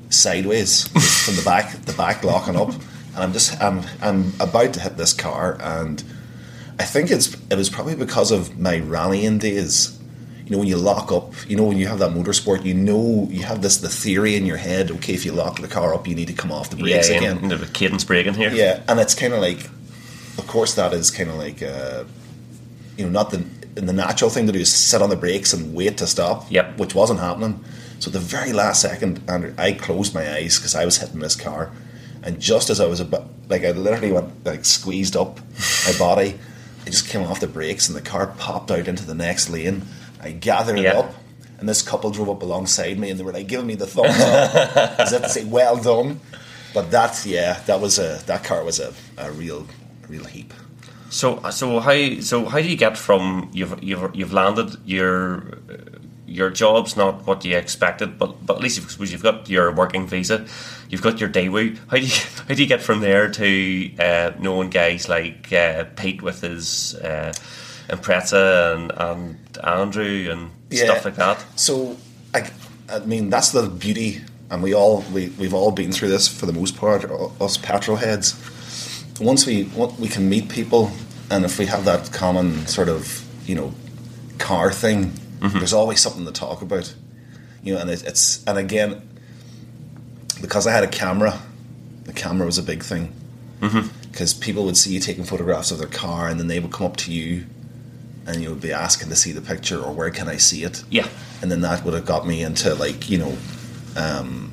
sideways 0.09 0.89
from 1.25 1.37
the 1.37 1.43
back, 1.43 1.73
the 1.83 1.93
back 1.93 2.25
locking 2.25 2.57
up. 2.57 2.71
And 2.71 3.19
I'm 3.19 3.33
just, 3.35 3.61
I'm, 3.61 3.83
I'm 4.01 4.33
about 4.41 4.73
to 4.75 4.81
hit 4.81 4.97
this 4.97 5.13
car, 5.13 5.59
and 5.61 6.03
I 6.79 6.85
think 6.85 7.11
it's, 7.11 7.35
it 7.51 7.57
was 7.57 7.69
probably 7.69 7.97
because 7.97 8.31
of 8.31 8.59
my 8.59 8.79
rallying 8.79 9.37
days 9.37 10.00
you 10.51 10.57
know 10.57 10.59
when 10.59 10.69
you 10.69 10.77
lock 10.77 11.13
up 11.13 11.33
you 11.49 11.55
know 11.57 11.63
when 11.65 11.77
you 11.79 11.87
have 11.87 12.01
that 12.01 12.11
motorsport 12.11 12.65
you 12.65 12.75
know 12.75 13.29
you 13.31 13.45
have 13.45 13.63
this 13.63 13.77
the 13.77 13.89
theory 13.89 14.35
in 14.35 14.45
your 14.45 14.57
head 14.57 14.91
okay 14.91 15.15
if 15.15 15.25
you 15.25 15.31
lock 15.31 15.61
the 15.61 15.69
car 15.69 15.95
up 15.95 16.09
you 16.09 16.15
need 16.17 16.27
to 16.27 16.35
come 16.35 16.51
off 16.51 16.71
the 16.71 16.77
brakes 16.77 17.09
yeah. 17.09 17.17
again 17.19 17.49
The 17.49 17.71
cadence 17.73 18.03
braking 18.05 18.35
here. 18.35 18.51
yeah 18.51 18.83
and 18.89 18.99
it's 18.99 19.15
kind 19.15 19.33
of 19.33 19.41
like 19.41 19.61
of 20.39 20.47
course 20.49 20.75
that 20.75 20.93
is 20.93 21.11
kind 21.13 21.31
of 21.31 21.37
like 21.37 21.63
uh, 21.63 22.03
you 22.97 23.05
know 23.05 23.11
not 23.11 23.31
the 23.31 23.39
the 23.77 23.93
natural 23.93 24.29
thing 24.29 24.47
to 24.47 24.53
do 24.53 24.59
is 24.59 24.73
sit 24.73 25.01
on 25.01 25.09
the 25.09 25.17
brakes 25.17 25.53
and 25.53 25.73
wait 25.73 25.97
to 25.99 26.07
stop 26.07 26.51
Yep. 26.51 26.79
which 26.79 26.95
wasn't 26.97 27.21
happening 27.21 27.63
so 28.01 28.11
the 28.11 28.19
very 28.19 28.53
last 28.53 28.83
second 28.83 29.21
Andrew, 29.29 29.55
I 29.57 29.73
closed 29.73 30.15
my 30.15 30.29
eyes 30.35 30.57
because 30.59 30.75
I 30.75 30.85
was 30.85 30.99
hitting 30.99 31.21
this 31.21 31.37
car 31.37 31.71
and 32.25 32.41
just 32.41 32.71
as 32.71 32.81
I 32.81 32.87
was 32.87 32.99
about 32.99 33.29
like 33.49 33.65
I 33.65 33.71
literally 33.71 34.11
went 34.11 34.45
like 34.45 34.65
squeezed 34.65 35.17
up 35.17 35.39
my 35.87 35.97
body 35.97 36.39
I 36.85 36.91
just 36.91 37.09
came 37.09 37.23
off 37.23 37.39
the 37.39 37.47
brakes 37.47 37.89
and 37.89 37.97
the 37.97 38.03
car 38.03 38.27
popped 38.39 38.71
out 38.73 38.89
into 38.89 39.07
the 39.07 39.15
next 39.15 39.49
lane 39.49 39.83
I 40.21 40.33
gathered 40.33 40.79
it 40.79 40.87
up 40.87 41.15
and 41.59 41.69
this 41.69 41.83
couple 41.83 42.11
drove 42.11 42.31
up 42.31 42.43
alongside 42.43 42.99
me 42.99 43.11
and 43.11 43.21
they 43.21 43.25
were 43.25 43.33
like 43.33 43.47
giving 43.47 43.67
me 43.67 43.75
the 43.75 43.87
thumbs 43.87 44.19
up. 44.19 44.77
As 45.01 45.13
if 45.13 45.23
to 45.23 45.29
say 45.29 45.45
well 45.45 45.77
done. 45.77 46.21
But 46.73 46.91
that 46.93 47.25
yeah 47.27 47.61
that 47.67 47.81
was 47.81 47.99
a 47.99 48.23
that 48.27 48.45
car 48.45 48.65
was 48.65 48.81
a, 48.81 48.93
a 49.19 49.31
real 49.33 49.67
real 50.09 50.25
heap. 50.25 50.55
So, 51.11 51.43
so 51.51 51.81
how 51.81 52.21
so 52.21 52.45
how 52.45 52.61
do 52.61 52.69
you 52.69 52.77
get 52.77 52.97
from 52.97 53.51
you've 53.53 53.83
you've 53.83 54.15
you've 54.15 54.33
landed 54.33 54.77
your 54.85 55.59
your 56.27 56.49
job's 56.49 56.97
not 56.97 57.27
what 57.27 57.45
you 57.45 57.57
expected, 57.57 58.17
but 58.17 58.47
but 58.47 58.57
at 58.57 58.63
least 58.63 58.79
you've, 58.79 59.11
you've 59.11 59.23
got 59.23 59.49
your 59.51 59.73
working 59.73 60.07
visa, 60.07 60.47
you've 60.89 61.03
got 61.03 61.19
your 61.21 61.29
Daewoo. 61.29 61.77
How 61.89 61.97
do 61.97 62.07
you 62.07 62.13
how 62.49 62.55
do 62.55 62.63
you 62.63 62.69
get 62.69 62.83
from 62.83 63.01
there 63.01 63.29
to 63.29 63.91
uh, 63.99 64.33
knowing 64.39 64.71
guys 64.71 65.09
like 65.09 65.53
uh, 65.53 65.85
Pete 65.97 66.23
with 66.23 66.41
his 66.43 66.95
uh, 66.95 67.33
Impreza 67.91 68.75
and 68.75 68.93
and 68.97 69.59
Andrew 69.65 70.31
and 70.31 70.51
stuff 70.73 71.05
like 71.05 71.17
that? 71.17 71.45
So, 71.57 71.97
I, 72.35 72.51
I 72.89 73.01
mean, 73.01 73.31
that's 73.31 73.51
the 73.51 73.69
beauty, 73.69 74.23
and 74.51 74.63
we 74.63 74.75
all 74.75 75.05
we 75.13 75.29
we've 75.39 75.55
all 75.55 75.73
been 75.73 75.93
through 75.93 76.09
this 76.09 76.29
for 76.29 76.47
the 76.47 76.53
most 76.53 76.77
part. 76.77 77.05
Us 77.41 77.57
petrol 77.57 77.97
heads. 77.97 78.35
Once 79.21 79.47
we 79.47 79.65
we 79.99 80.09
can 80.09 80.29
meet 80.29 80.49
people, 80.49 80.93
and 81.31 81.45
if 81.45 81.59
we 81.59 81.67
have 81.67 81.85
that 81.85 82.13
common 82.13 82.67
sort 82.67 82.89
of 82.89 83.27
you 83.47 83.55
know 83.55 83.73
car 84.39 84.73
thing, 84.73 85.13
mm-hmm. 85.41 85.59
there's 85.59 85.75
always 85.75 86.01
something 86.01 86.25
to 86.25 86.33
talk 86.33 86.63
about. 86.63 86.95
You 87.63 87.75
know, 87.75 87.81
and 87.81 87.91
it, 87.91 88.03
it's 88.05 88.43
and 88.45 88.57
again 88.57 89.03
because 90.41 90.67
I 90.67 90.73
had 90.73 90.85
a 90.85 90.89
camera, 90.89 91.39
the 92.05 92.13
camera 92.13 92.47
was 92.47 92.59
a 92.59 92.63
big 92.63 92.83
thing 92.83 93.13
mm-hmm. 93.61 93.89
because 94.11 94.35
people 94.35 94.65
would 94.65 94.77
see 94.77 94.93
you 94.93 95.01
taking 95.01 95.25
photographs 95.25 95.71
of 95.71 95.79
their 95.79 95.89
car, 95.89 96.29
and 96.29 96.41
then 96.41 96.47
they 96.47 96.61
would 96.61 96.73
come 96.73 96.87
up 96.87 96.97
to 96.99 97.13
you, 97.13 97.47
and 98.27 98.43
you 98.43 98.51
would 98.51 98.61
be 98.61 98.73
asking 98.73 99.09
to 99.09 99.17
see 99.17 99.33
the 99.33 99.41
picture 99.41 99.81
or 99.83 99.93
where 99.93 100.11
can 100.11 100.29
I 100.29 100.37
see 100.37 100.63
it 100.65 100.85
Yeah, 100.91 101.09
and 101.43 101.51
then 101.51 101.61
that 101.63 101.85
would 101.85 101.95
have 101.95 102.07
got 102.07 102.27
me 102.27 102.43
into 102.43 102.75
like 102.75 103.11
you 103.11 103.19
know, 103.19 103.37
um, 103.97 104.51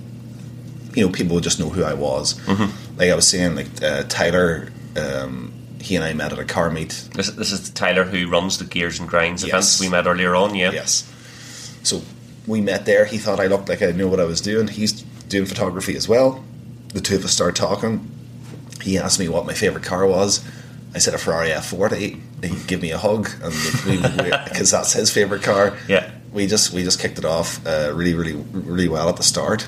you 0.94 1.06
know, 1.06 1.12
people 1.12 1.36
would 1.36 1.44
just 1.44 1.60
know 1.60 1.70
who 1.70 1.84
I 1.84 1.94
was. 1.94 2.34
Mm-hmm. 2.46 2.98
Like 2.98 3.12
I 3.12 3.16
was 3.16 3.28
saying, 3.28 3.56
like 3.56 3.68
uh, 3.84 4.04
Tyler, 4.04 4.70
um, 4.96 5.54
he 5.80 5.96
and 5.96 6.04
I 6.04 6.14
met 6.14 6.32
at 6.34 6.40
a 6.40 6.46
car 6.46 6.70
meet. 6.72 7.08
this 7.14 7.30
this 7.32 7.52
is 7.52 7.70
Tyler 7.72 8.04
who 8.04 8.30
runs 8.30 8.58
the 8.58 8.66
Gears 8.66 9.00
and 9.00 9.08
Grinds 9.08 9.44
Yes. 9.44 9.50
events 9.50 9.80
we 9.82 9.90
met 9.90 10.08
earlier 10.08 10.36
on. 10.36 10.56
Yeah, 10.56 10.72
Yes. 10.72 11.04
So 11.84 12.02
we 12.48 12.62
met 12.62 12.86
there. 12.86 13.06
He 13.06 13.18
thought 13.18 13.40
I 13.40 13.48
looked 13.48 13.70
like 13.70 13.82
I 13.82 13.92
knew 13.92 14.10
what 14.10 14.20
I 14.20 14.26
was 14.26 14.42
doing. 14.42 14.68
He's 14.68 14.94
doing 15.30 15.46
photography 15.46 15.96
as 15.96 16.08
well. 16.08 16.44
The 16.94 17.02
two 17.02 17.16
of 17.18 17.24
us 17.26 17.32
started 17.32 17.56
talking. 17.56 18.10
He 18.82 18.98
asked 18.98 19.20
me 19.20 19.28
what 19.28 19.46
my 19.46 19.54
favorite 19.54 19.84
car 19.84 20.06
was. 20.08 20.44
I 20.96 21.00
said 21.00 21.14
a 21.14 21.18
Ferrari 21.18 21.50
F40. 21.50 22.22
He 22.42 22.56
gave 22.68 22.82
me 22.82 22.92
a 22.92 22.98
hug, 22.98 23.30
and 23.42 23.54
because 24.46 24.72
that's 24.72 24.94
his 24.94 25.12
favorite 25.12 25.42
car. 25.44 25.76
Yeah. 25.88 26.12
we 26.32 26.46
just 26.48 26.72
we 26.74 26.84
just 26.84 27.00
kicked 27.00 27.18
it 27.18 27.26
off 27.26 27.66
uh, 27.66 27.92
really 27.96 28.14
really 28.14 28.34
really 28.52 28.88
well 28.88 29.10
at 29.10 29.18
the 29.18 29.24
start, 29.24 29.68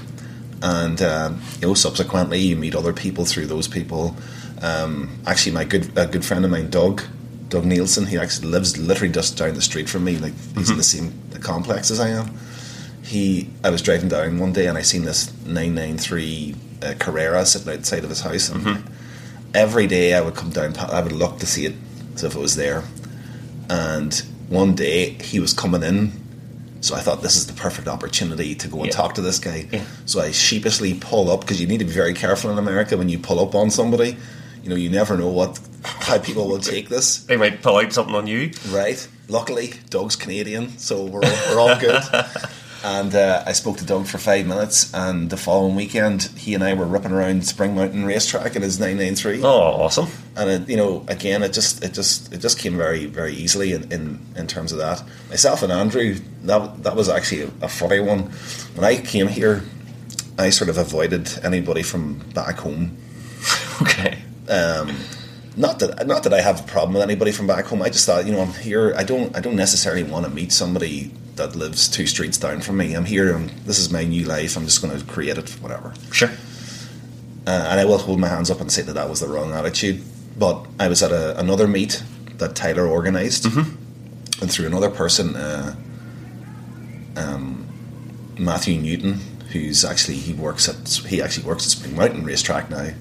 and 0.62 1.02
um, 1.02 1.42
you 1.62 1.68
know 1.68 1.74
subsequently 1.74 2.40
you 2.40 2.56
meet 2.56 2.76
other 2.76 2.94
people 2.94 3.26
through 3.26 3.48
those 3.48 3.68
people. 3.68 4.16
Um, 4.62 5.10
actually, 5.26 5.54
my 5.54 5.64
good 5.64 5.98
a 5.98 6.06
good 6.06 6.24
friend 6.24 6.46
of 6.46 6.52
mine, 6.52 6.70
Doug 6.70 7.02
Doug 7.48 7.66
Nielsen, 7.66 8.06
he 8.06 8.18
actually 8.20 8.50
lives 8.50 8.78
literally 8.78 9.12
just 9.12 9.36
down 9.38 9.56
the 9.56 9.62
street 9.62 9.90
from 9.90 10.04
me. 10.04 10.18
Like 10.18 10.34
he's 10.56 10.70
in 10.70 10.78
the 10.78 10.84
same 10.84 11.14
complex 11.42 11.90
as 11.90 12.00
I 12.00 12.10
am. 12.10 12.38
he, 13.02 13.50
I 13.64 13.72
was 13.72 13.82
driving 13.82 14.10
down 14.10 14.38
one 14.38 14.54
day 14.54 14.68
and 14.68 14.78
I 14.78 14.84
seen 14.84 15.04
this 15.06 15.32
993 15.46 16.56
uh, 16.84 16.94
Carrera 17.00 17.46
sitting 17.46 17.74
outside 17.74 18.04
of 18.04 18.10
his 18.10 18.22
house, 18.22 18.50
and 18.50 18.84
every 19.56 19.88
day 19.88 20.14
I 20.14 20.22
would 20.22 20.36
come 20.36 20.52
down, 20.52 20.78
I 20.78 21.02
would 21.02 21.14
look 21.14 21.40
to 21.40 21.48
see 21.48 21.66
it 21.66 21.74
as 22.20 22.24
if 22.24 22.36
it 22.36 22.40
was 22.40 22.56
there. 22.56 22.84
And 23.70 24.14
one 24.50 24.76
day 24.76 25.12
he 25.12 25.40
was 25.40 25.54
coming 25.54 25.84
in, 25.84 26.12
so 26.82 26.96
I 26.96 27.00
thought 27.00 27.22
this 27.22 27.36
is 27.36 27.48
the 27.48 27.54
perfect 27.54 27.88
opportunity 27.88 28.56
to 28.56 28.68
go 28.68 28.78
and 28.80 28.88
Yeah. 28.88 28.92
talk 28.94 29.16
to 29.16 29.22
this 29.22 29.40
guy. 29.40 29.68
Yeah. 29.72 29.84
So 30.06 30.22
I 30.22 30.32
sheepishly 30.32 30.94
pull 30.96 31.30
up 31.30 31.42
because 31.42 31.60
you 31.62 31.68
need 31.68 31.80
to 31.80 31.86
be 31.86 31.92
very 31.92 32.14
careful 32.14 32.50
in 32.52 32.58
America 32.58 32.98
when 32.98 33.10
you 33.10 33.20
pull 33.20 33.40
up 33.40 33.54
on 33.56 33.70
somebody. 33.70 34.18
You 34.64 34.70
know, 34.70 34.76
you 34.76 34.90
never 34.90 35.18
know 35.18 35.28
what 35.30 35.60
how 35.84 36.18
people 36.18 36.48
will 36.48 36.60
take 36.60 36.90
this. 36.90 37.20
They 37.24 37.38
might 37.38 37.62
pull 37.62 37.78
out 37.78 37.94
something 37.94 38.16
on 38.16 38.28
you. 38.28 38.52
Right. 38.70 39.08
Luckily, 39.30 39.74
Doug's 39.90 40.16
Canadian, 40.18 40.78
so 40.78 41.06
we're 41.06 41.22
all, 41.24 41.38
we're 41.50 41.60
all 41.60 41.76
good. 41.80 42.02
and 42.84 43.14
uh, 43.14 43.44
I 43.46 43.52
spoke 43.54 43.78
to 43.78 43.86
Doug 43.86 44.08
for 44.08 44.18
five 44.18 44.46
minutes, 44.46 44.94
and 44.94 45.30
the 45.30 45.38
following 45.38 45.76
weekend, 45.76 46.24
he 46.38 46.54
and 46.54 46.64
I 46.64 46.74
were 46.74 46.86
ripping 46.86 47.12
around 47.12 47.46
Spring 47.46 47.76
Mountain 47.76 48.06
Racetrack 48.06 48.56
in 48.56 48.62
his 48.62 48.80
993. 48.80 49.44
Oh, 49.44 49.48
awesome. 49.48 50.08
And 50.36 50.50
it, 50.50 50.70
you 50.70 50.78
know, 50.78 51.06
again, 51.08 51.44
it 51.44 51.54
just 51.54 51.84
it 51.84 51.94
just 51.94 52.34
it 52.34 52.38
just 52.40 52.60
came 52.60 52.78
very 52.78 53.06
very 53.06 53.34
easily 53.34 53.74
in, 53.74 53.92
in, 53.92 54.20
in 54.36 54.48
terms 54.48 54.72
of 54.72 54.78
that. 54.78 55.04
Myself 55.30 55.64
and 55.64 55.72
Andrew, 55.72 56.16
that 56.44 56.84
that 56.84 56.96
was 56.96 57.10
actually 57.10 57.42
a, 57.42 57.52
a 57.62 57.68
funny 57.68 58.00
one. 58.00 58.32
When 58.76 58.86
I 58.86 59.02
came 59.02 59.28
here, 59.28 59.64
I 60.38 60.50
sort 60.50 60.70
of 60.70 60.78
avoided 60.78 61.30
anybody 61.44 61.84
from 61.84 62.20
back 62.34 62.60
home 62.60 62.98
Okay. 63.82 64.18
Not 65.58 65.80
that 65.80 66.08
not 66.08 66.24
that 66.24 66.34
I 66.34 66.42
have 66.42 66.60
a 66.62 66.64
problem 66.64 66.94
with 66.94 67.04
anybody 67.04 67.32
from 67.32 67.48
back 67.48 67.66
home. 67.66 67.82
I 67.82 67.90
just 67.90 68.06
thought, 68.06 68.26
you 68.26 68.32
know, 68.32 68.42
I'm 68.42 68.54
here. 68.54 68.94
I 68.96 69.04
don't 69.04 69.36
I 69.36 69.40
don't 69.42 69.56
necessarily 69.56 70.04
want 70.04 70.26
to 70.26 70.32
meet 70.32 70.52
somebody 70.52 71.12
that 71.36 71.56
lives 71.56 71.88
two 71.88 72.06
streets 72.06 72.38
down 72.38 72.62
from 72.62 72.78
me. 72.78 72.94
I'm 72.94 73.06
here. 73.06 73.36
and 73.36 73.50
this 73.66 73.80
is 73.80 73.92
my 73.92 74.04
new 74.04 74.26
life. 74.26 74.56
I'm 74.58 74.66
just 74.66 74.82
going 74.82 74.98
to 74.98 75.06
create 75.06 75.38
it, 75.38 75.50
whatever. 75.62 75.94
Sure. 76.12 76.30
Uh, 77.48 77.68
and 77.72 77.80
I 77.80 77.86
will 77.86 77.98
hold 77.98 78.20
my 78.20 78.28
hands 78.28 78.52
up 78.52 78.62
and 78.62 78.72
say 78.72 78.82
that 78.84 78.94
that 78.94 79.10
was 79.10 79.22
the 79.22 79.28
wrong 79.28 79.54
attitude. 79.54 80.04
But 80.38 80.66
I 80.80 80.88
was 80.88 81.02
at 81.02 81.12
a, 81.12 81.40
another 81.40 81.68
meet 81.68 82.04
that 82.38 82.56
Tyler 82.56 82.86
organized 82.86 83.46
and 84.42 84.52
through 84.52 84.68
another 84.68 84.90
person, 84.90 85.36
uh, 85.36 85.76
um, 87.16 87.68
Matthew 88.38 88.80
Newton, 88.80 89.20
who's 89.52 89.84
actually 89.84 90.18
he 90.18 90.34
works 90.34 90.70
at 90.70 91.06
he 91.10 91.22
actually 91.22 91.46
works 91.46 91.66
at 91.66 91.72
Spring 91.72 91.96
Mountain 91.96 92.24
Racetrack 92.24 92.70
now. 92.70 92.92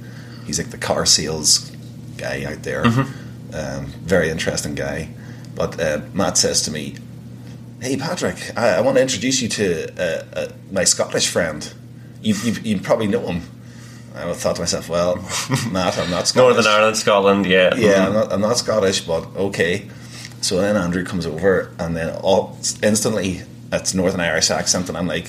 He's 0.47 0.59
like 0.59 0.71
the 0.71 0.79
car 0.79 1.05
sales 1.07 1.71
guy 2.19 2.45
out 2.45 2.63
there. 2.63 2.85
Um, 2.87 3.87
very 4.05 4.29
interesting 4.31 4.75
guy. 4.75 5.09
But 5.55 5.81
uh, 5.81 6.03
Matt 6.13 6.37
says 6.39 6.63
to 6.63 6.71
me, 6.71 6.97
"Hey 7.81 7.97
Patrick, 7.97 8.37
I, 8.57 8.77
I 8.77 8.81
want 8.81 8.97
to 8.97 9.03
introduce 9.03 9.41
you 9.43 9.49
to 9.49 9.67
uh, 9.99 10.25
uh, 10.35 10.49
my 10.71 10.85
Scottish 10.85 11.29
friend. 11.29 11.73
You, 12.23 12.35
you 12.45 12.53
you 12.63 12.81
probably 12.81 13.07
know 13.09 13.27
him." 13.27 13.43
I 14.15 14.33
thought 14.35 14.57
to 14.57 14.63
myself, 14.63 14.89
"Well, 14.89 15.17
Matt, 15.73 15.99
I'm 15.99 16.11
not 16.11 16.29
Scottish." 16.29 16.35
Northern 16.57 16.67
Ireland, 16.67 16.97
Scotland, 16.97 17.47
yeah. 17.47 17.75
Yeah, 17.77 18.07
I'm 18.07 18.13
not, 18.13 18.33
I'm 18.33 18.41
not 18.41 18.59
Scottish, 18.59 19.01
but 19.01 19.27
okay. 19.37 19.89
So 20.41 20.61
then 20.61 20.77
Andrew 20.77 21.05
comes 21.05 21.27
over, 21.27 21.73
and 21.79 21.97
then 21.97 22.15
all 22.23 22.57
instantly 22.83 23.43
it's 23.73 23.95
Northern 23.95 24.21
Irish 24.21 24.51
accent, 24.51 24.89
and 24.89 24.97
I'm 24.97 25.07
like, 25.07 25.29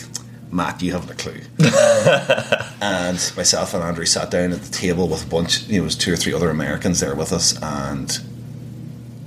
Matt, 0.52 0.82
you 0.82 0.94
haven't 0.94 1.12
a 1.12 1.16
clue. 1.16 1.42
and 2.82 3.34
myself 3.38 3.74
and 3.74 3.84
Andrew 3.84 4.06
sat 4.06 4.32
down 4.32 4.52
at 4.52 4.62
the 4.62 4.72
table 4.72 5.08
with 5.08 5.26
a 5.26 5.30
bunch, 5.30 5.68
you 5.68 5.78
know, 5.78 5.84
it 5.84 5.86
was 5.86 5.96
two 5.96 6.12
or 6.12 6.16
three 6.16 6.34
other 6.34 6.50
Americans 6.50 7.00
there 7.00 7.16
with 7.16 7.32
us, 7.32 7.62
and 7.62 8.20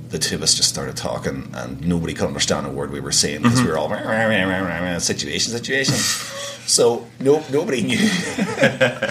the 0.09 0.19
two 0.19 0.35
of 0.35 0.43
us 0.43 0.55
just 0.55 0.69
started 0.69 0.97
talking, 0.97 1.49
and 1.53 1.85
nobody 1.87 2.13
could 2.13 2.27
understand 2.27 2.67
a 2.67 2.69
word 2.69 2.91
we 2.91 2.99
were 2.99 3.11
saying 3.11 3.41
because 3.41 3.61
we 3.61 3.67
were 3.67 3.77
all 3.77 3.89
"Rah, 3.89 4.01
rah, 4.01 4.43
rah, 4.43 4.59
rah, 4.59 4.97
situation, 4.99 5.51
situation. 5.51 5.95
so 5.95 7.07
no, 7.19 7.43
nobody 7.51 7.81
knew. 7.83 7.97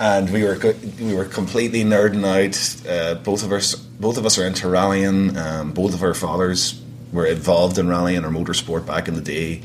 and 0.00 0.30
we 0.30 0.42
were 0.42 0.58
we 1.00 1.14
were 1.14 1.24
completely 1.24 1.84
nerding 1.84 2.24
out. 2.26 2.88
Uh, 2.90 3.14
both 3.22 3.44
of 3.44 3.52
us, 3.52 3.74
both 3.76 4.18
of 4.18 4.26
us 4.26 4.36
are 4.36 4.46
into 4.46 4.68
rallying. 4.68 5.36
Um, 5.36 5.72
both 5.72 5.94
of 5.94 6.02
our 6.02 6.14
fathers 6.14 6.82
were 7.12 7.26
involved 7.26 7.78
in 7.78 7.88
rallying 7.88 8.24
or 8.24 8.30
motorsport 8.30 8.84
back 8.84 9.06
in 9.06 9.14
the 9.14 9.20
day. 9.20 9.62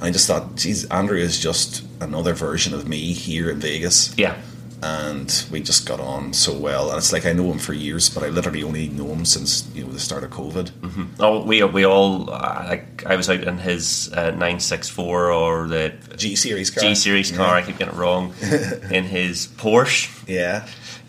I 0.00 0.10
just 0.10 0.26
thought, 0.26 0.56
geez, 0.56 0.84
Andrew 0.86 1.18
is 1.18 1.38
just 1.38 1.84
another 2.00 2.32
version 2.34 2.74
of 2.74 2.88
me 2.88 3.12
here 3.12 3.50
in 3.50 3.58
Vegas, 3.60 4.14
Yeah. 4.16 4.34
and 4.82 5.44
we 5.50 5.60
just 5.60 5.86
got 5.86 6.00
on 6.00 6.32
so 6.32 6.56
well. 6.56 6.88
And 6.88 6.96
it's 6.98 7.12
like 7.12 7.26
I 7.26 7.32
know 7.34 7.50
him 7.52 7.58
for 7.58 7.74
years, 7.74 8.08
but 8.08 8.22
I 8.22 8.28
literally 8.28 8.62
only 8.62 8.88
know 8.88 9.08
him 9.12 9.24
since 9.26 9.68
you 9.74 9.84
know 9.84 9.90
the 9.92 10.00
start 10.00 10.24
of 10.24 10.30
COVID. 10.30 10.70
Oh, 11.20 11.44
we 11.44 11.62
we 11.64 11.84
all 11.84 12.30
uh, 12.30 12.64
like 12.68 13.04
I 13.04 13.16
was 13.16 13.28
out 13.28 13.44
in 13.44 13.58
his 13.58 14.10
uh, 14.14 14.30
nine 14.30 14.58
six 14.60 14.88
four 14.88 15.30
or 15.32 15.68
the 15.68 15.92
G 16.16 16.34
series 16.34 16.70
car, 16.70 16.82
G 16.82 16.94
series 16.94 17.30
car. 17.30 17.54
I 17.56 17.62
keep 17.62 17.76
getting 17.78 17.94
it 17.94 17.98
wrong. 17.98 18.32
in 18.90 19.04
his 19.04 19.46
Porsche 19.48 20.08
Yeah, 20.26 20.66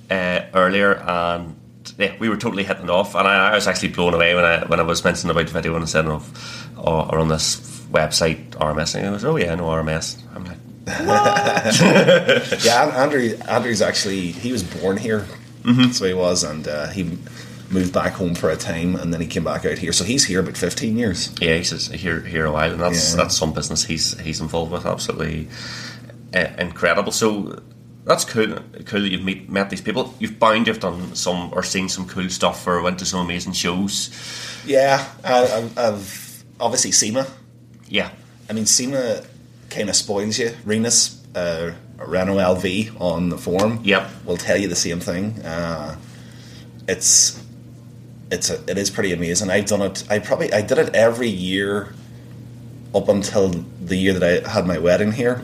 uh, 0.09 0.45
earlier, 0.53 0.95
and 0.95 1.55
yeah, 1.97 2.15
we 2.19 2.27
were 2.27 2.37
totally 2.37 2.63
hitting 2.65 2.83
it 2.85 2.89
off. 2.89 3.15
And 3.15 3.25
I, 3.27 3.51
I 3.51 3.55
was 3.55 3.67
actually 3.67 3.89
blown 3.89 4.13
away 4.13 4.35
when 4.35 4.43
I 4.43 4.65
when 4.65 4.79
I 4.81 4.83
was 4.83 5.01
mentioning 5.05 5.31
about 5.31 5.47
the 5.47 5.53
video 5.53 5.75
and 5.77 5.87
said 5.87 6.05
of 6.07 6.27
or, 6.77 7.05
or 7.15 7.19
on 7.19 7.29
this 7.29 7.80
website 7.91 8.49
RMS. 8.51 8.95
And 8.95 9.07
I 9.07 9.11
was 9.11 9.25
oh 9.25 9.35
yeah, 9.37 9.55
no 9.55 9.65
RMS. 9.65 10.17
I'm 10.35 10.45
like 10.45 10.57
yeah. 12.65 12.91
Andrew, 13.03 13.35
Andrew's 13.47 13.81
actually 13.81 14.31
he 14.31 14.51
was 14.51 14.63
born 14.63 14.97
here, 14.97 15.27
so 15.91 16.05
he 16.05 16.13
was, 16.13 16.43
and 16.43 16.67
uh, 16.67 16.87
he 16.87 17.03
moved 17.69 17.93
back 17.93 18.13
home 18.13 18.35
for 18.35 18.49
a 18.49 18.57
time, 18.57 18.95
and 18.95 19.13
then 19.13 19.21
he 19.21 19.27
came 19.27 19.43
back 19.43 19.63
out 19.65 19.77
here. 19.77 19.93
So 19.93 20.03
he's 20.03 20.25
here 20.25 20.39
about 20.39 20.57
fifteen 20.57 20.97
years. 20.97 21.33
yeah, 21.39 21.55
he's 21.57 21.87
here 21.91 22.21
here 22.21 22.45
a 22.45 22.51
while, 22.51 22.71
and 22.71 22.81
that's 22.81 23.11
Yeah. 23.11 23.17
that's 23.17 23.37
some 23.37 23.53
business 23.53 23.83
he's 23.85 24.19
he's 24.19 24.41
involved 24.41 24.71
with. 24.71 24.85
Absolutely 24.85 25.47
uh, 26.35 26.47
incredible. 26.57 27.11
So. 27.11 27.61
That's 28.03 28.25
cool. 28.25 28.57
Cool 28.85 29.01
that 29.01 29.09
you've 29.11 29.21
meet, 29.23 29.47
met 29.47 29.69
these 29.69 29.79
people. 29.79 30.15
You've 30.17 30.39
bound 30.39 30.65
you've 30.65 30.79
done 30.79 31.13
some 31.13 31.51
or 31.53 31.61
seen 31.61 31.87
some 31.87 32.07
cool 32.07 32.29
stuff 32.29 32.65
or 32.65 32.81
went 32.81 32.97
to 32.97 33.05
some 33.05 33.19
amazing 33.19 33.53
shows. 33.53 34.09
Yeah, 34.65 35.05
I, 35.23 35.43
I've, 35.43 35.77
I've 35.77 36.43
obviously 36.59 36.93
SEMA. 36.93 37.27
Yeah, 37.91 38.09
I 38.49 38.53
mean, 38.53 38.65
SEMA 38.65 39.23
kind 39.69 39.89
of 39.89 39.95
spoils 39.95 40.39
you. 40.39 40.51
Renus, 40.65 41.17
uh, 41.35 41.71
Renault 42.05 42.37
LV 42.37 42.99
on 43.01 43.29
the 43.29 43.37
forum, 43.37 43.81
Yep. 43.83 44.09
will 44.25 44.37
tell 44.37 44.57
you 44.57 44.67
the 44.69 44.75
same 44.75 44.99
thing. 44.99 45.39
Uh, 45.41 45.97
it's 46.87 47.41
it's 48.31 48.49
a, 48.49 48.55
it 48.71 48.77
is 48.77 48.89
pretty 48.89 49.11
amazing. 49.11 49.49
I've 49.49 49.65
done 49.65 49.81
it. 49.81 50.03
I 50.09 50.19
probably 50.19 50.51
I 50.53 50.61
did 50.61 50.77
it 50.77 50.95
every 50.95 51.27
year 51.29 51.93
up 52.95 53.09
until 53.09 53.49
the 53.49 53.97
year 53.97 54.13
that 54.13 54.23
I 54.45 54.49
had 54.49 54.65
my 54.65 54.77
wedding 54.77 55.11
here. 55.11 55.35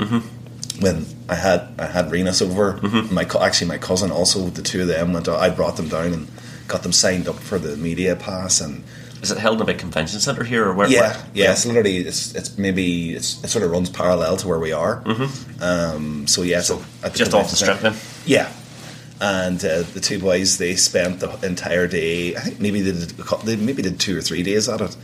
When 0.80 1.06
I 1.28 1.36
had 1.36 1.68
I 1.78 1.86
had 1.88 2.06
Renus 2.12 2.42
over, 2.42 2.80
my 3.12 3.26
co- 3.26 3.42
actually 3.44 3.68
my 3.68 3.78
cousin 3.78 4.10
also. 4.12 4.48
The 4.50 4.62
two 4.62 4.82
of 4.84 4.88
them 4.88 5.12
went. 5.14 5.28
I 5.28 5.50
brought 5.50 5.76
them 5.76 5.90
down 5.90 6.14
and 6.14 6.28
got 6.68 6.84
them 6.84 6.92
signed 6.94 7.28
up 7.28 7.36
for 7.36 7.60
the 7.60 7.76
media 7.76 8.16
pass 8.16 8.62
and. 8.62 8.84
Is 9.22 9.32
it 9.32 9.38
held 9.38 9.58
in 9.58 9.62
a 9.62 9.66
big 9.66 9.80
convention 9.80 10.20
center 10.20 10.44
here 10.44 10.66
or 10.68 10.74
where? 10.74 10.88
Yeah, 10.88 11.14
where- 11.14 11.26
yeah. 11.34 11.52
It's 11.52 11.66
literally 11.66 11.98
it's 11.98 12.34
it's 12.36 12.58
maybe 12.58 13.14
it's 13.16 13.44
it 13.44 13.48
sort 13.50 13.64
of 13.66 13.72
runs 13.72 13.90
parallel 13.90 14.38
to 14.38 14.48
where 14.48 14.60
we 14.60 14.72
are. 14.72 15.02
Mm-hmm. 15.04 15.64
Um, 15.64 16.28
so 16.28 16.42
yeah, 16.44 16.62
so 16.62 16.82
just 17.14 17.34
off 17.34 17.50
the 17.50 17.56
strip 17.56 17.80
then. 17.80 17.96
Yeah, 18.26 18.52
and 19.20 19.64
uh, 19.64 19.82
the 19.84 20.00
two 20.00 20.20
boys 20.20 20.58
they 20.58 20.76
spent 20.76 21.20
the 21.20 21.30
entire 21.46 21.88
day. 21.88 22.36
I 22.36 22.40
think 22.42 22.60
maybe 22.60 22.82
they 22.82 22.92
did 22.92 23.10
they 23.44 23.56
maybe 23.56 23.82
did 23.82 24.00
two 24.00 24.18
or 24.18 24.22
three 24.22 24.44
days 24.44 24.70
at 24.70 24.82
it. 24.82 24.96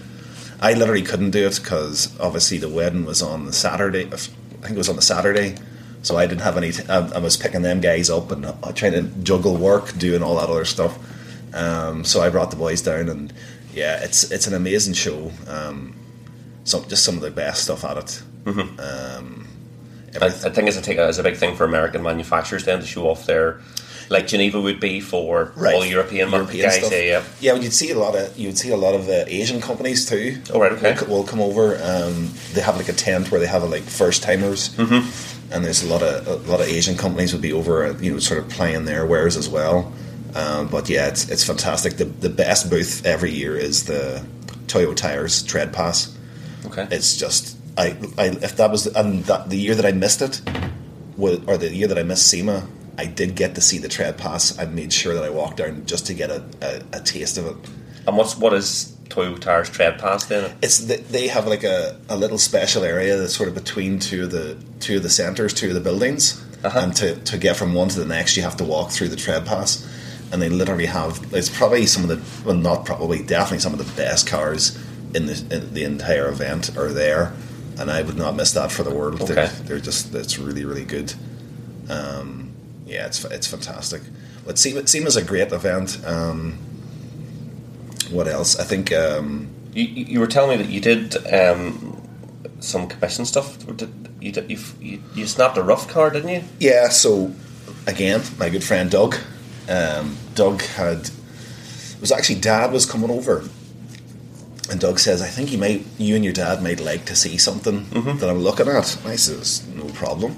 I 0.62 0.74
literally 0.74 1.02
couldn't 1.02 1.32
do 1.32 1.46
it 1.48 1.60
because 1.62 2.18
obviously 2.20 2.58
the 2.58 2.70
wedding 2.70 3.06
was 3.06 3.22
on 3.22 3.46
the 3.46 3.54
Saturday. 3.54 4.06
I 4.06 4.16
think 4.18 4.72
it 4.72 4.78
was 4.78 4.90
on 4.90 4.96
the 4.96 5.02
Saturday. 5.02 5.56
So 6.04 6.18
I 6.18 6.26
didn't 6.28 6.42
have 6.42 6.58
any. 6.58 6.72
T- 6.74 6.84
I, 6.90 6.98
I 7.16 7.20
was 7.20 7.38
picking 7.38 7.62
them 7.62 7.80
guys 7.82 8.10
up 8.10 8.30
and 8.32 8.46
uh, 8.46 8.54
trying 8.74 8.92
to 8.92 9.04
juggle 9.24 9.56
work, 9.58 9.98
doing 9.98 10.22
all 10.22 10.36
that 10.36 10.50
other 10.50 10.66
stuff. 10.66 10.98
Um, 11.54 12.04
so 12.04 12.22
I 12.22 12.30
brought 12.30 12.50
the 12.52 12.58
boys 12.58 12.82
down, 12.82 13.08
and 13.10 13.32
yeah, 13.74 14.04
it's 14.04 14.32
it's 14.32 14.48
an 14.48 14.54
amazing 14.54 14.94
show. 14.94 15.32
Um, 15.48 15.96
some 16.64 16.88
just 16.88 17.04
some 17.04 17.16
of 17.16 17.22
the 17.22 17.32
best 17.32 17.64
stuff 17.64 17.84
at 17.84 17.98
it. 17.98 18.24
Um, 18.48 19.48
I, 20.22 20.26
I 20.28 20.30
think 20.30 20.68
it's 20.68 20.78
a, 20.78 20.82
take, 20.82 20.98
it's 20.98 21.18
a 21.18 21.24
big 21.24 21.38
thing 21.38 21.56
for 21.56 21.66
American 21.66 22.04
manufacturers 22.04 22.66
then 22.66 22.80
to 22.80 22.86
show 22.86 23.10
off 23.10 23.26
their, 23.26 23.62
like 24.10 24.28
Geneva 24.28 24.62
would 24.62 24.80
be 24.80 25.00
for 25.00 25.54
Right. 25.56 25.74
all 25.76 25.86
European, 25.86 26.30
ma- 26.30 26.44
guys. 26.44 26.76
stuff. 26.76 26.92
Yeah, 26.92 27.00
yeah. 27.00 27.24
yeah. 27.40 27.54
well, 27.54 27.64
you'd 27.64 27.74
see 27.74 27.92
a 27.92 27.98
lot 27.98 28.16
of 28.16 28.38
you'd 28.38 28.58
see 28.58 28.70
a 28.72 28.78
lot 28.78 28.94
of 28.94 29.08
uh, 29.10 29.24
Asian 29.28 29.60
companies 29.62 30.06
too. 30.06 30.40
Oh, 30.54 30.60
right, 30.60 30.72
okay. 30.74 30.96
Will, 31.08 31.18
will 31.18 31.24
come 31.24 31.40
over. 31.42 31.76
Um, 31.82 32.30
they 32.54 32.62
have 32.62 32.78
like 32.78 32.90
a 32.90 32.94
tent 32.94 33.32
where 33.32 33.40
they 33.40 33.48
have 33.48 33.64
a, 33.64 33.66
like 33.66 33.84
first 33.84 34.22
timers, 34.24 34.70
mm-hmm. 34.76 35.54
and 35.54 35.66
there's 35.66 35.84
a 35.84 35.88
lot 35.88 36.04
of 36.04 36.28
a 36.28 36.36
lot 36.52 36.60
of 36.62 36.68
Asian 36.68 36.96
companies 36.98 37.34
would 37.34 37.42
be 37.42 37.54
over, 37.54 37.86
uh, 37.86 37.98
you 38.00 38.12
know, 38.14 38.20
sort 38.20 38.40
of 38.40 38.50
playing 38.50 38.86
their 38.86 39.06
wares 39.06 39.36
as 39.38 39.50
well. 39.50 39.92
Um, 40.36 40.68
but 40.68 40.90
yeah, 40.90 41.08
it's 41.08 41.30
it's 41.30 41.44
fantastic. 41.44 41.98
The 41.98 42.06
the 42.06 42.30
best 42.30 42.70
booth 42.70 43.06
every 43.06 43.32
year 43.32 43.56
is 43.56 43.86
the 43.86 44.26
Toyo 44.68 44.94
Tires 44.94 45.44
Tread 45.44 45.72
Pass. 45.74 46.18
Okay. 46.66 46.88
It's 46.92 47.18
just 47.18 47.58
I, 47.78 47.96
I 48.18 48.28
if 48.42 48.56
that 48.58 48.72
was 48.72 48.88
and 48.88 49.24
that, 49.26 49.50
the 49.50 49.58
year 49.58 49.76
that 49.76 49.86
I 49.86 49.92
missed 49.92 50.22
it, 50.22 50.42
or 51.18 51.58
the 51.58 51.70
year 51.74 51.88
that 51.88 51.98
I 51.98 52.04
missed 52.04 52.28
SEMA, 52.28 52.68
I 52.98 53.06
did 53.06 53.36
get 53.36 53.56
to 53.56 53.62
see 53.62 53.78
the 53.78 53.88
tread 53.90 54.18
pass. 54.18 54.58
I 54.58 54.66
made 54.66 54.92
sure 54.94 55.14
that 55.14 55.24
I 55.24 55.30
walked 55.30 55.58
down 55.58 55.86
just 55.86 56.06
to 56.08 56.14
get 56.14 56.30
a, 56.30 56.44
a, 56.62 56.82
a 56.98 57.00
taste 57.02 57.38
of 57.38 57.46
it. 57.48 57.56
and 58.08 58.18
what's 58.18 58.38
what 58.38 58.54
is 58.54 58.96
Toyo 59.10 59.36
Tires 59.38 59.70
Tread 59.70 60.00
Pass 60.00 60.26
then? 60.26 60.56
It's 60.64 60.80
the, 60.80 60.98
they 60.98 61.28
have 61.28 61.46
like 61.48 61.64
a, 61.64 62.00
a 62.10 62.18
little 62.18 62.38
special 62.40 62.84
area 62.84 63.18
that's 63.18 63.36
sort 63.36 63.50
of 63.50 63.56
between 63.56 64.00
two 64.00 64.24
of 64.24 64.32
the 64.32 64.58
two 64.80 64.98
of 64.98 65.04
the 65.04 65.10
centres, 65.10 65.54
two 65.54 65.68
of 65.70 65.74
the 65.76 65.82
buildings, 65.82 66.44
Uh-huh. 66.64 66.80
and 66.80 66.96
to, 66.96 67.16
to 67.26 67.38
get 67.38 67.56
from 67.58 67.74
one 67.74 67.90
to 67.90 68.00
the 68.00 68.06
next, 68.06 68.38
you 68.38 68.44
have 68.44 68.58
to 68.58 68.64
walk 68.64 68.90
through 68.92 69.10
the 69.10 69.16
tread 69.18 69.46
pass, 69.46 69.86
and 70.34 70.42
they 70.42 70.50
literally 70.50 70.88
have 70.88 71.24
it's 71.32 71.48
probably 71.48 71.86
some 71.86 72.04
of 72.04 72.10
the 72.10 72.44
well 72.44 72.56
not 72.58 72.86
probably 72.86 73.22
definitely 73.24 73.60
some 73.60 73.72
of 73.72 73.80
the 73.80 73.92
best 74.04 74.28
cars 74.28 74.76
in 75.14 75.28
the 75.28 75.46
in 75.52 75.74
the 75.74 75.84
entire 75.84 76.28
event 76.28 76.76
are 76.76 76.92
there, 76.92 77.32
and 77.80 77.92
I 77.92 78.02
would 78.02 78.18
not 78.18 78.36
miss 78.36 78.52
that 78.54 78.72
for 78.72 78.84
the 78.84 78.94
world. 78.94 79.20
They're, 79.20 79.48
they're 79.48 79.80
just 79.80 80.14
it's 80.16 80.40
really 80.40 80.66
really 80.66 80.86
good. 80.86 81.14
Um, 81.88 82.52
yeah, 82.86 83.06
it's 83.06 83.24
it's 83.26 83.48
fantastic. 83.48 84.02
But 84.46 84.58
SEMA, 84.58 84.88
SEMA's 84.88 85.16
a 85.16 85.24
great 85.24 85.52
event. 85.54 86.02
Um, 86.06 86.58
what 88.10 88.28
else? 88.28 88.60
I 88.60 88.64
think. 88.64 88.92
Um, 88.92 89.48
You, 89.74 89.86
you 89.86 90.06
you 90.06 90.20
were 90.20 90.28
telling 90.28 90.58
me 90.58 90.64
that 90.64 90.72
you 90.72 90.82
did 90.82 91.16
um, 91.34 92.02
some 92.60 92.88
commission 92.88 93.26
stuff. 93.26 93.58
Did, 93.78 93.90
you, 94.20 94.32
did, 94.32 94.50
you, 94.50 94.60
you, 94.80 95.04
you 95.16 95.28
snapped 95.28 95.58
a 95.58 95.64
RUF 95.64 95.88
car, 95.88 96.10
didn't 96.10 96.30
you? 96.30 96.44
Yeah, 96.60 96.90
so 96.90 97.32
again, 97.88 98.22
my 98.38 98.50
good 98.50 98.64
friend 98.64 98.92
Doug. 98.92 99.16
Um, 99.70 100.18
Doug 100.36 100.62
had 100.62 101.10
it 101.10 102.02
was 102.02 102.12
actually 102.12 102.40
Dad 102.40 102.72
was 102.72 102.86
coming 102.86 103.10
over, 103.10 103.48
and 104.70 104.80
Doug 104.80 105.00
says, 105.00 105.22
"I 105.22 105.28
think 105.28 105.52
you 105.52 105.58
might, 105.58 105.86
you 105.98 106.16
and 106.16 106.24
your 106.24 106.34
dad 106.34 106.62
might 106.62 106.80
like 106.80 107.06
to 107.06 107.16
see 107.16 107.38
something 107.38 107.86
mm-hmm. 107.86 108.18
that 108.18 108.30
I'm 108.30 108.40
looking 108.40 108.68
at." 108.68 108.98
And 108.98 109.08
I 109.08 109.16
says, 109.16 109.66
"No 109.68 109.86
problem." 109.86 110.38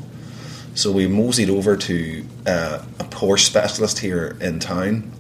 So 0.76 0.92
we 0.92 1.08
moseyed 1.08 1.50
over 1.50 1.78
to 1.78 2.26
uh, 2.46 2.84
a 3.00 3.04
Porsche 3.06 3.46
specialist 3.46 4.00
here 4.00 4.38
in 4.42 4.60
town, 4.60 5.12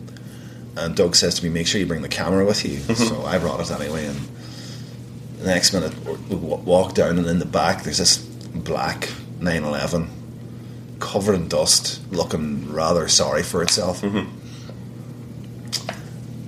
and 0.75 0.95
Doug 0.95 1.15
says 1.15 1.35
to 1.35 1.43
me, 1.43 1.49
"Make 1.49 1.67
sure 1.67 1.79
you 1.79 1.87
bring 1.87 2.01
the 2.01 2.09
camera 2.09 2.45
with 2.45 2.65
you." 2.65 2.77
Mm-hmm. 2.77 2.93
So 2.93 3.25
I 3.25 3.39
brought 3.39 3.59
it 3.59 3.71
anyway, 3.71 4.05
and 4.05 4.19
the 5.39 5.45
next 5.47 5.73
minute 5.73 5.93
we 6.29 6.35
walk 6.35 6.93
down, 6.93 7.17
and 7.17 7.27
in 7.27 7.39
the 7.39 7.45
back 7.45 7.83
there's 7.83 7.97
this 7.97 8.17
black 8.17 9.09
911 9.39 10.09
covered 10.99 11.35
in 11.35 11.47
dust, 11.47 12.01
looking 12.11 12.71
rather 12.71 13.07
sorry 13.07 13.43
for 13.43 13.61
itself. 13.61 14.01
Mm-hmm. 14.01 14.44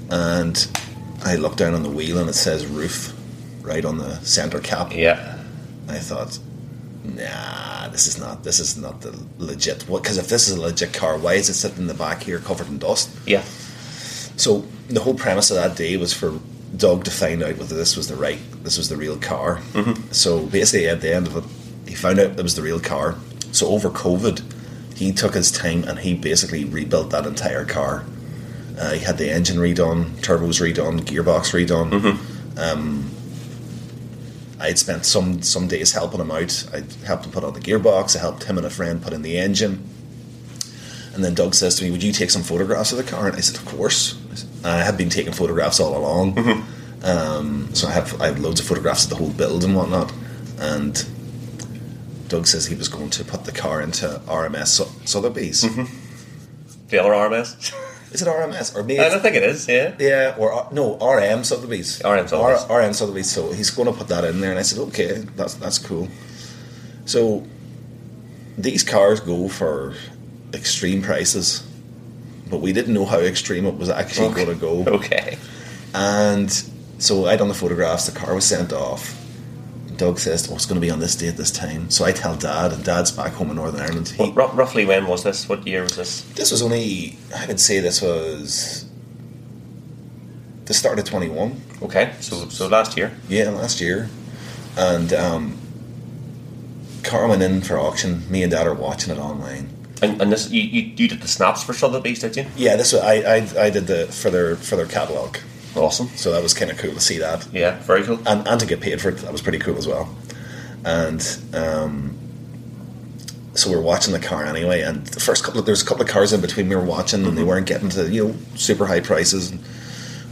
And 0.09 0.67
I 1.23 1.35
look 1.35 1.57
down 1.57 1.73
on 1.73 1.83
the 1.83 1.89
wheel 1.89 2.17
and 2.17 2.29
it 2.29 2.33
says 2.33 2.65
RUF 2.65 3.13
right 3.61 3.83
on 3.83 3.97
the 3.97 4.15
center 4.21 4.59
cap. 4.59 4.93
Yeah. 4.93 5.37
I 5.89 5.99
thought, 5.99 6.39
nah, 7.03 7.87
this 7.89 8.07
is 8.07 8.19
not 8.19 8.43
this 8.43 8.59
is 8.59 8.77
not 8.77 9.01
the 9.01 9.17
legit. 9.37 9.83
What? 9.83 10.03
Because 10.03 10.17
if 10.17 10.27
this 10.27 10.47
is 10.47 10.55
a 10.55 10.61
legit 10.61 10.93
car, 10.93 11.17
why 11.17 11.33
is 11.33 11.49
it 11.49 11.53
sitting 11.53 11.79
in 11.79 11.87
the 11.87 11.93
back 11.93 12.23
here 12.23 12.39
covered 12.39 12.67
in 12.67 12.77
dust? 12.77 13.09
Yeah. 13.25 13.43
So 14.37 14.65
the 14.89 15.01
whole 15.01 15.15
premise 15.15 15.49
of 15.51 15.55
that 15.57 15.75
day 15.75 15.97
was 15.97 16.13
for 16.13 16.39
Doug 16.75 17.05
to 17.05 17.11
find 17.11 17.41
out 17.43 17.57
whether 17.57 17.75
this 17.75 17.95
was 17.97 18.07
the 18.07 18.15
right, 18.15 18.39
this 18.63 18.77
was 18.77 18.89
the 18.89 18.97
real 18.97 19.17
car. 19.17 19.57
Mm-hmm. 19.73 20.11
So 20.11 20.45
basically, 20.45 20.87
at 20.87 21.01
the 21.01 21.13
end 21.13 21.27
of 21.27 21.37
it, 21.37 21.89
he 21.89 21.95
found 21.95 22.19
out 22.19 22.37
it 22.37 22.43
was 22.43 22.55
the 22.55 22.61
real 22.61 22.79
car. 22.79 23.15
So 23.51 23.67
over 23.67 23.89
COVID, 23.89 24.43
he 24.95 25.11
took 25.11 25.33
his 25.33 25.51
time 25.51 25.83
and 25.85 25.99
he 25.99 26.13
basically 26.13 26.65
rebuilt 26.65 27.11
that 27.11 27.25
entire 27.25 27.65
car. 27.65 28.05
Uh, 28.79 28.91
he 28.93 28.99
had 29.03 29.17
the 29.17 29.29
engine 29.29 29.57
redone, 29.57 30.05
turbos 30.21 30.61
redone, 30.61 30.99
gearbox 31.01 31.51
redone. 31.53 32.17
Um, 32.59 33.09
I 34.59 34.67
had 34.67 34.79
spent 34.79 35.05
some 35.05 35.41
some 35.41 35.67
days 35.67 35.91
helping 35.93 36.19
him 36.19 36.31
out. 36.31 36.65
I 36.73 36.83
helped 37.05 37.25
him 37.25 37.31
put 37.31 37.43
on 37.43 37.53
the 37.53 37.59
gearbox. 37.59 38.15
I 38.15 38.19
helped 38.19 38.43
him 38.43 38.57
and 38.57 38.65
a 38.65 38.69
friend 38.69 39.01
put 39.01 39.13
in 39.13 39.21
the 39.21 39.37
engine. 39.37 39.83
And 41.13 41.23
then 41.23 41.33
Doug 41.33 41.55
says 41.55 41.75
to 41.75 41.83
me, 41.83 41.91
"Would 41.91 42.03
you 42.03 42.11
take 42.11 42.29
some 42.29 42.43
photographs 42.43 42.91
of 42.91 42.97
the 42.97 43.03
car?" 43.03 43.27
And 43.27 43.35
I 43.35 43.39
said, 43.39 43.55
"Of 43.55 43.65
course." 43.65 44.15
I 44.31 44.35
said- 44.35 44.49
I 44.63 44.77
had 44.83 44.97
been 44.97 45.09
taking 45.09 45.33
photographs 45.33 45.79
all 45.79 45.95
along, 45.97 46.37
um, 47.03 47.69
so 47.73 47.87
I 47.87 47.91
have 47.91 48.19
I 48.21 48.25
have 48.27 48.39
loads 48.39 48.59
of 48.59 48.65
photographs 48.67 49.03
of 49.05 49.09
the 49.11 49.15
whole 49.15 49.29
build 49.29 49.63
and 49.63 49.75
whatnot. 49.75 50.11
And 50.59 51.03
Doug 52.27 52.45
says 52.47 52.65
he 52.67 52.75
was 52.75 52.87
going 52.89 53.09
to 53.11 53.23
put 53.23 53.45
the 53.45 53.51
car 53.51 53.81
into 53.81 54.19
RMS 54.27 54.81
Sotheby's. 55.05 55.61
The 56.89 56.99
other 56.99 57.11
RMS? 57.13 57.71
Is 58.11 58.21
it 58.21 58.27
RMS 58.27 58.75
or 58.75 58.83
maybe? 58.83 58.99
I 59.01 59.09
don't 59.09 59.21
think 59.21 59.35
it 59.35 59.43
is, 59.43 59.67
yeah. 59.67 59.93
Yeah, 59.99 60.35
or 60.37 60.53
uh, 60.53 60.69
no, 60.71 60.97
RM 60.97 61.43
Sotheby's. 61.43 62.01
RM 62.05 62.27
Sotheby's. 62.27 62.63
R- 62.69 62.81
RM 62.81 62.93
Sotheby's. 62.93 63.29
So 63.29 63.51
he's 63.51 63.69
going 63.69 63.87
to 63.91 63.93
put 63.97 64.07
that 64.07 64.23
in 64.23 64.39
there, 64.39 64.49
and 64.51 64.59
I 64.59 64.63
said, 64.63 64.79
okay, 64.89 65.17
that's 65.35 65.55
that's 65.55 65.77
cool. 65.77 66.07
So 67.05 67.45
these 68.57 68.83
cars 68.83 69.19
go 69.19 69.49
for 69.49 69.93
extreme 70.53 71.01
prices, 71.01 71.67
but 72.49 72.59
we 72.61 72.71
didn't 72.73 72.93
know 72.93 73.05
how 73.05 73.19
extreme 73.19 73.65
it 73.65 73.75
was 73.77 73.89
actually 73.89 74.27
Okay. 74.27 74.45
going 74.45 74.57
to 74.57 74.61
go. 74.61 74.91
Okay. 74.97 75.37
And 75.93 76.51
so 76.99 77.25
I 77.25 77.35
done 77.35 77.47
the 77.49 77.53
photographs. 77.53 78.05
The 78.09 78.17
car 78.17 78.35
was 78.35 78.45
sent 78.45 78.71
off. 78.73 79.16
Doug 79.97 80.19
says, 80.19 80.49
"Oh, 80.51 80.55
it's 80.55 80.65
going 80.65 80.79
to 80.79 80.85
be 80.85 80.91
on 80.91 80.99
this 80.99 81.15
date, 81.15 81.37
this 81.37 81.51
time." 81.51 81.89
So 81.89 82.05
I 82.05 82.11
tell 82.11 82.35
Dad, 82.35 82.71
and 82.73 82.83
Dad's 82.83 83.11
back 83.11 83.33
home 83.33 83.49
in 83.49 83.55
Northern 83.55 83.81
Ireland. 83.81 84.09
He, 84.09 84.29
Well, 84.31 84.33
r- 84.49 84.55
roughly 84.55 84.85
when 84.85 85.07
was 85.07 85.23
this? 85.23 85.49
What 85.49 85.65
year 85.67 85.83
was 85.83 85.95
this? 85.95 86.21
this 86.35 86.51
was 86.51 86.61
only, 86.61 87.17
I 87.35 87.45
would 87.47 87.59
say, 87.59 87.79
this 87.79 88.01
was 88.01 88.85
the 90.65 90.73
start 90.73 90.99
of 90.99 91.05
twenty 91.05 91.29
one. 91.29 91.61
Okay, 91.81 92.13
so 92.19 92.47
so 92.49 92.67
last 92.67 92.97
year. 92.97 93.11
Yeah, 93.29 93.49
last 93.49 93.81
year. 93.81 94.09
And 94.77 95.11
um, 95.13 95.57
car 97.03 97.27
went 97.27 97.41
in 97.41 97.61
for 97.61 97.79
auction. 97.79 98.29
Me 98.29 98.43
and 98.43 98.51
Dad 98.51 98.67
are 98.67 98.73
watching 98.73 99.11
it 99.13 99.19
online. 99.19 99.69
And, 100.01 100.21
and 100.21 100.31
this 100.31 100.51
you, 100.51 100.61
you, 100.61 100.81
you 100.95 101.07
did 101.07 101.21
the 101.21 101.27
snaps 101.27 101.63
for 101.63 101.73
Sotheby's, 101.73 102.19
did 102.19 102.35
you? 102.37 102.45
Yeah, 102.55 102.75
this 102.75 102.93
was 102.93 103.01
I, 103.01 103.13
I 103.37 103.65
I 103.65 103.69
did 103.71 103.87
the 103.87 104.05
for 104.07 104.29
their 104.29 104.55
for 104.55 104.75
their 104.75 104.85
catalog, 104.85 105.37
Awesome. 105.77 106.07
so 106.15 106.31
that 106.31 106.41
was 106.43 106.53
kind 106.53 106.71
of 106.71 106.77
cool 106.77 106.93
to 106.93 106.99
see 106.99 107.17
that, 107.19 107.47
Yeah, 107.53 107.79
very 107.79 108.03
cool. 108.03 108.19
and 108.27 108.47
and 108.47 108.59
to 108.59 108.65
get 108.65 108.81
paid 108.81 108.99
for 109.01 109.09
it. 109.09 109.17
That 109.17 109.31
was 109.31 109.41
pretty 109.41 109.59
cool 109.59 109.77
as 109.77 109.87
well. 109.87 110.15
And 110.85 111.21
um, 111.53 112.17
so 113.53 113.69
we 113.69 113.75
are 113.75 113.81
watching 113.81 114.13
the 114.13 114.19
car 114.19 114.45
anyway. 114.45 114.81
And 114.81 115.05
the 115.07 115.19
first 115.19 115.43
couple 115.43 115.61
there's 115.61 115.81
a 115.81 115.85
couple 115.85 116.03
of 116.03 116.09
cars 116.09 116.31
in 116.33 116.41
between 116.41 116.69
we 116.69 116.75
were 116.75 116.83
watching, 116.83 117.25
and 117.25 117.37
they 117.37 117.43
weren't 117.43 117.65
getting 117.67 117.89
to 117.89 118.09
you 118.09 118.27
know 118.29 118.35
super 118.55 118.85
high 118.85 119.01
prices. 119.01 119.51
And, 119.51 119.59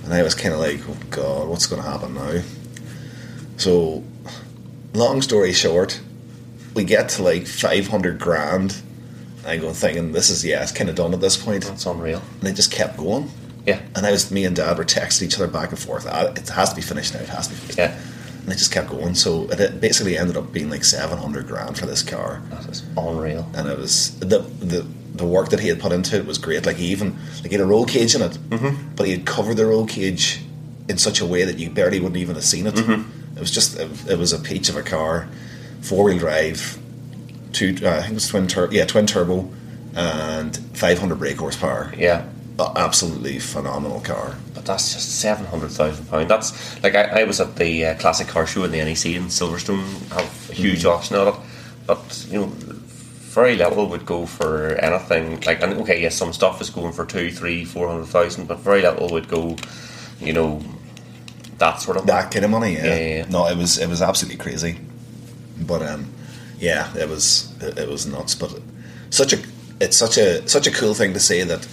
and 0.04 0.14
I 0.14 0.22
was 0.24 0.36
kind 0.36 0.54
of 0.54 0.60
like, 0.60 0.82
oh 0.88 0.98
god, 1.10 1.48
what's 1.50 1.66
going 1.66 1.82
to 1.82 1.88
happen 1.90 2.14
now? 2.14 2.42
So, 3.58 4.04
long 4.94 5.22
story 5.22 5.52
short, 5.54 6.00
we 6.76 6.84
get 6.84 7.10
to 7.10 7.24
like 7.24 7.48
500 7.48 8.20
grand. 8.20 8.76
And 9.40 9.48
I 9.48 9.58
go 9.58 9.72
thinking, 9.74 10.12
this 10.12 10.30
is, 10.30 10.44
yeah, 10.46 10.62
it's 10.62 10.72
kind 10.72 10.90
of 10.90 10.96
done 10.96 11.14
at 11.14 11.22
this 11.22 11.38
point. 11.38 11.64
That's 11.66 11.86
unreal. 11.86 12.22
And 12.34 12.42
they 12.42 12.54
just 12.54 12.72
kept 12.72 12.98
going. 12.98 13.32
Yeah. 13.66 13.80
And 13.96 14.06
I 14.06 14.12
was, 14.12 14.30
me 14.32 14.46
and 14.46 14.56
dad 14.56 14.78
were 14.78 14.86
texting 14.86 15.24
each 15.24 15.36
other 15.36 15.48
back 15.48 15.70
and 15.72 15.80
forth. 15.80 16.06
"Ah, 16.10 16.26
It 16.36 16.48
has 16.50 16.70
to 16.70 16.76
be 16.76 16.82
finished 16.82 17.14
now, 17.14 17.22
it 17.22 17.30
has 17.30 17.48
to 17.48 17.54
be 17.54 17.60
finished. 17.60 17.78
Yeah. 17.80 17.98
And 18.44 18.52
it 18.54 18.58
just 18.58 18.72
kept 18.72 18.90
going. 18.90 19.16
So 19.16 19.48
it- 19.52 19.82
basically 19.82 20.18
ended 20.18 20.38
up 20.38 20.52
being 20.54 20.70
like 20.70 20.84
700 20.84 21.48
grand 21.48 21.78
for 21.80 21.86
this 21.88 22.04
car 22.04 22.42
That 22.52 22.66
is 22.70 22.84
unreal. 22.98 23.50
and 23.56 23.68
it 23.68 23.78
was 23.78 24.12
the 24.20 24.40
the 24.60 24.86
the 25.16 25.26
work 25.26 25.48
that 25.50 25.62
he 25.62 25.70
had 25.70 25.80
put 25.80 25.92
into 25.94 26.18
it 26.18 26.26
was 26.26 26.38
great. 26.38 26.66
Like 26.66 26.76
he 26.78 26.88
even 26.88 27.16
like 27.42 27.46
he 27.52 27.52
had 27.54 27.62
a 27.62 27.66
roll 27.66 27.86
cage 27.86 28.14
in 28.16 28.22
it, 28.22 28.34
mm-hmm. 28.50 28.94
but 28.98 29.06
he 29.08 29.14
had 29.14 29.26
covered 29.26 29.56
the 29.58 29.66
roll 29.66 29.86
cage 29.86 30.42
in 30.90 30.98
such 30.98 31.22
a 31.22 31.26
way 31.26 31.46
that 31.46 31.58
you 31.58 31.70
barely 31.70 32.00
wouldn't 32.02 32.18
even 32.18 32.36
have 32.36 32.44
seen 32.44 32.68
it. 32.68 32.78
It 32.78 33.40
was 33.40 33.50
just 33.50 33.80
it, 33.80 33.90
it 34.10 34.20
was 34.20 34.34
a 34.34 34.38
peach 34.40 34.68
of 34.70 34.76
a 34.76 34.84
car, 34.84 35.28
four 35.82 36.04
wheel 36.04 36.20
drive, 36.20 36.78
two 37.54 37.76
uh, 37.82 37.90
I 37.90 38.02
think 38.02 38.12
it 38.12 38.14
was 38.16 38.28
twin 38.28 38.48
tur- 38.48 38.70
yeah 38.72 38.86
twin 38.86 39.08
turbo, 39.08 39.50
and 39.96 40.56
five 40.74 41.00
hundred 41.00 41.20
brake 41.20 41.38
horsepower. 41.38 41.94
Yeah. 41.98 42.26
Absolutely 42.58 43.40
phenomenal 43.40 44.00
car. 44.00 44.36
But 44.54 44.66
that's 44.66 44.94
just 44.94 45.20
seven 45.20 45.46
hundred 45.46 45.72
thousand 45.72 46.06
pound. 46.06 46.30
That's 46.30 46.82
like 46.84 46.96
I, 46.96 47.22
I 47.22 47.24
was 47.26 47.42
at 47.42 47.56
the 47.58 47.86
uh, 47.86 47.98
classic 47.98 48.28
car 48.28 48.48
show 48.48 48.64
in 48.64 48.72
the 48.72 48.78
NEC 48.78 49.08
in 49.08 49.26
Silverstone. 49.26 49.84
Have 50.14 50.50
a 50.50 50.54
huge 50.54 50.86
auction 50.86 51.18
at 51.18 51.28
it, 51.28 51.36
but 51.86 52.26
you 52.30 52.40
know, 52.40 52.46
very 52.48 53.58
little 53.58 53.88
would 53.90 54.06
go 54.06 54.26
for 54.26 54.76
anything. 54.76 55.42
Like, 55.42 55.62
and 55.62 55.74
okay, 55.82 56.02
yes, 56.02 56.16
some 56.16 56.32
stuff 56.32 56.62
is 56.62 56.70
going 56.70 56.94
for 56.94 57.06
two, 57.06 57.30
three, 57.30 57.66
four 57.66 57.90
hundred 57.90 58.06
thousand, 58.06 58.48
but 58.48 58.60
very 58.60 58.82
little 58.82 59.10
would 59.10 59.28
go. 59.28 59.58
You 60.22 60.32
know, 60.32 60.64
that 61.58 61.82
sort 61.82 61.98
of. 61.98 62.06
That 62.06 62.32
kind 62.32 62.46
of 62.46 62.52
money, 62.52 62.76
yeah. 62.76 62.86
Yeah, 62.86 62.96
yeah, 62.96 63.16
yeah. 63.18 63.26
No, 63.30 63.48
it 63.48 63.58
was 63.58 63.78
it 63.78 63.90
was 63.90 64.02
absolutely 64.02 64.38
crazy. 64.38 64.80
But 65.60 65.82
um, 65.82 66.14
yeah, 66.58 66.96
it 66.96 67.10
was 67.10 67.54
it, 67.62 67.78
it 67.78 67.90
was 67.90 68.06
nuts. 68.06 68.36
But 68.36 68.62
such 69.10 69.34
a 69.34 69.40
it's 69.82 69.98
such 69.98 70.18
a 70.18 70.48
such 70.48 70.68
a 70.68 70.72
cool 70.72 70.94
thing 70.94 71.14
to 71.14 71.20
say 71.20 71.44
that 71.44 71.68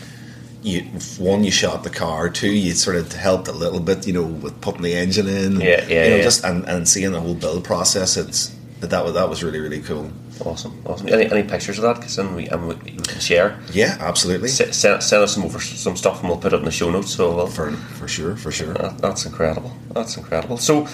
you 0.62 0.82
one 1.18 1.44
you 1.44 1.51
shot 1.51 1.82
the 1.84 1.90
car, 1.90 2.28
two 2.30 2.52
you 2.52 2.72
sort 2.72 2.97
of 2.97 3.12
helped 3.12 3.48
a 3.48 3.52
little 3.52 3.80
bit, 3.80 4.06
you 4.06 4.12
know, 4.12 4.22
with 4.24 4.60
putting 4.60 4.82
the 4.82 4.94
engine 4.94 5.28
in, 5.28 5.60
Yeah, 5.60 5.84
yeah, 5.89 6.05
you 6.05 6.10
know, 6.10 6.16
yeah. 6.16 6.22
just 6.22 6.44
and, 6.44 6.64
and 6.68 6.89
seeing 6.89 7.12
the 7.12 7.20
whole 7.20 7.34
build 7.34 7.64
process. 7.64 8.16
It's 8.16 8.55
that 8.80 8.90
that 8.90 9.05
was 9.05 9.14
that 9.14 9.28
was 9.28 9.43
really 9.43 9.60
really 9.60 9.80
cool. 9.80 10.10
Awesome, 10.44 10.82
awesome. 10.86 11.09
Any, 11.09 11.30
any 11.30 11.43
pictures 11.44 11.78
of 11.78 11.82
that? 11.84 11.97
Because 11.97 12.16
then 12.16 12.34
we, 12.34 12.48
and 12.48 12.66
we, 12.66 12.74
we 12.74 12.90
can 12.93 13.20
share. 13.20 13.56
Yeah, 13.72 13.97
absolutely. 14.01 14.48
S- 14.48 14.76
send, 14.76 15.01
send 15.02 15.22
us 15.22 15.34
some 15.34 15.44
over 15.44 15.60
some 15.60 15.94
stuff, 15.97 16.20
and 16.20 16.28
we'll 16.28 16.39
put 16.39 16.52
it 16.52 16.56
in 16.56 16.64
the 16.64 16.70
show 16.72 16.90
notes. 16.90 17.12
So 17.14 17.36
we'll, 17.36 17.47
For 17.47 17.70
for 17.72 18.09
sure, 18.09 18.34
for 18.36 18.51
sure. 18.51 18.74
That, 18.74 18.98
that's 18.98 19.24
incredible. 19.26 19.72
That's 19.93 20.16
incredible. 20.16 20.56
So 20.56 20.89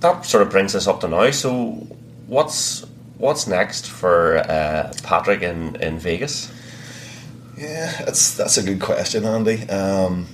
that 0.00 0.24
sort 0.24 0.42
of 0.42 0.50
brings 0.50 0.74
us 0.74 0.86
up 0.86 1.00
to 1.00 1.08
now. 1.08 1.30
So 1.30 1.86
what's 2.26 2.84
what's 3.18 3.46
next 3.46 3.86
for 3.88 4.38
uh, 4.38 4.92
Patrick 5.02 5.42
in, 5.42 5.76
in 5.76 5.98
Vegas? 5.98 6.52
Yeah, 7.56 7.92
that's 8.04 8.36
that's 8.36 8.56
a 8.58 8.62
good 8.62 8.80
question, 8.80 9.24
Andy. 9.24 9.68
Um, 9.68 10.26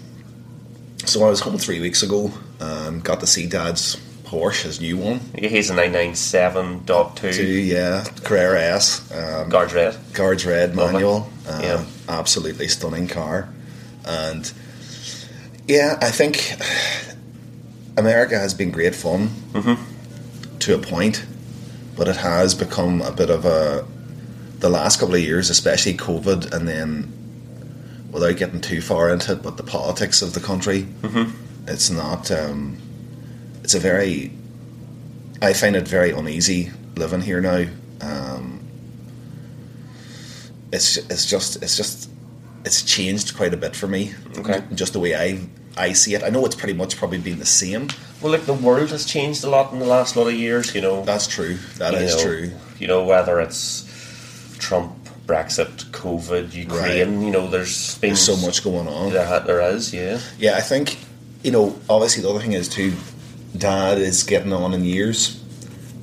So 1.05 1.25
I 1.25 1.29
was 1.31 1.41
home 1.41 1.59
three 1.59 1.81
weeks 1.81 2.03
ago. 2.03 2.31
Um, 2.61 3.01
got 3.01 3.21
to 3.21 3.27
see 3.27 3.47
Dad's 3.47 3.97
Porsche, 4.25 4.63
his 4.65 4.81
new 4.81 4.97
one. 4.99 5.21
Yeah, 5.35 5.49
he's 5.49 5.71
a 5.71 5.75
997.2 5.75 7.35
Two, 7.35 7.43
yeah, 7.47 8.05
Carrera 8.23 8.61
S. 8.77 9.11
Um, 9.13 9.49
guards 9.49 9.73
red. 9.75 9.97
Guards 10.13 10.45
Red 10.47 10.75
manual. 10.77 11.29
Um, 11.49 11.63
Yeah. 11.63 11.85
Absolutely 12.09 12.69
stunning 12.69 13.09
car. 13.09 13.49
And 14.05 14.53
yeah, 15.67 15.99
I 16.03 16.11
think 16.11 16.55
America 17.97 18.39
has 18.39 18.55
been 18.55 18.71
great 18.71 18.95
fun 18.95 19.29
Mm-hmm. 19.53 20.59
to 20.61 20.75
a 20.75 20.79
point, 20.79 21.25
but 21.97 22.09
it 22.09 22.17
has 22.17 22.55
become 22.55 23.03
a 23.03 23.11
bit 23.13 23.31
of 23.31 23.45
a. 23.45 23.85
The 24.61 24.69
last 24.70 25.01
couple 25.01 25.15
of 25.15 25.20
years, 25.20 25.51
especially 25.51 25.95
COVID, 25.95 26.53
and 26.53 26.69
then 26.69 27.12
without 28.11 28.37
getting 28.37 28.61
too 28.61 28.81
far 28.81 29.11
into 29.11 29.32
it, 29.32 29.43
but 29.43 29.57
the 29.57 29.62
politics 29.62 30.23
of 30.23 30.35
the 30.35 30.41
country, 30.41 30.82
Mm-hmm. 31.03 31.69
it's 31.69 31.91
not. 31.91 32.31
Um, 32.31 32.78
it's 33.65 33.74
a 33.74 33.81
very. 33.81 34.32
I 35.43 35.53
find 35.55 35.77
it 35.77 35.89
very 35.89 36.11
uneasy 36.11 36.70
living 36.97 37.23
here 37.23 37.41
now. 37.41 37.65
Um, 38.03 38.61
it's 40.73 40.97
it's 40.97 41.27
just 41.27 41.62
it's 41.62 41.77
just 41.77 42.11
it's 42.65 42.82
changed 42.82 43.37
quite 43.37 43.55
a 43.55 43.57
bit 43.57 43.74
for 43.74 43.87
me. 43.87 44.12
Okay. 44.37 44.62
Just 44.74 44.93
the 44.93 45.01
way 45.01 45.15
I 45.15 45.41
I 45.77 45.93
see 45.95 46.15
it. 46.15 46.23
I 46.23 46.28
know 46.28 46.45
it's 46.45 46.55
pretty 46.55 46.74
much 46.74 46.97
probably 46.97 47.19
been 47.19 47.39
the 47.39 47.47
same. 47.47 47.89
Well, 48.20 48.32
like 48.32 48.45
the 48.45 48.53
world 48.53 48.91
has 48.91 49.07
changed 49.07 49.45
a 49.45 49.49
lot 49.49 49.73
in 49.73 49.78
the 49.78 49.87
last 49.87 50.16
lot 50.16 50.27
of 50.27 50.35
years, 50.35 50.74
you 50.74 50.82
know. 50.82 51.03
That's 51.05 51.27
true. 51.27 51.57
That 51.78 51.95
is 51.95 52.16
know, 52.16 52.23
true. 52.23 52.51
You 52.78 52.87
know, 52.87 53.05
whether 53.05 53.41
it's 53.41 53.87
Trump, 54.61 54.93
Brexit, 55.27 55.85
COVID, 55.91 56.53
Ukraine, 56.55 57.23
you 57.23 57.31
know, 57.31 57.49
there's 57.49 57.99
been 57.99 58.11
There's 58.11 58.20
so 58.23 58.37
much 58.37 58.62
going 58.62 58.87
on. 58.89 59.12
There, 59.12 59.41
there 59.41 59.61
is, 59.74 59.93
yeah. 59.93 60.20
Yeah, 60.39 60.57
I 60.57 60.61
think 60.61 60.99
you 61.43 61.51
know. 61.51 61.78
Obviously, 61.89 62.23
the 62.23 62.31
other 62.31 62.41
thing 62.41 62.53
is 62.53 62.69
too. 62.69 62.93
Dad 63.57 63.99
is 63.99 64.23
getting 64.23 64.53
on 64.53 64.73
in 64.74 64.85
years. 64.85 65.37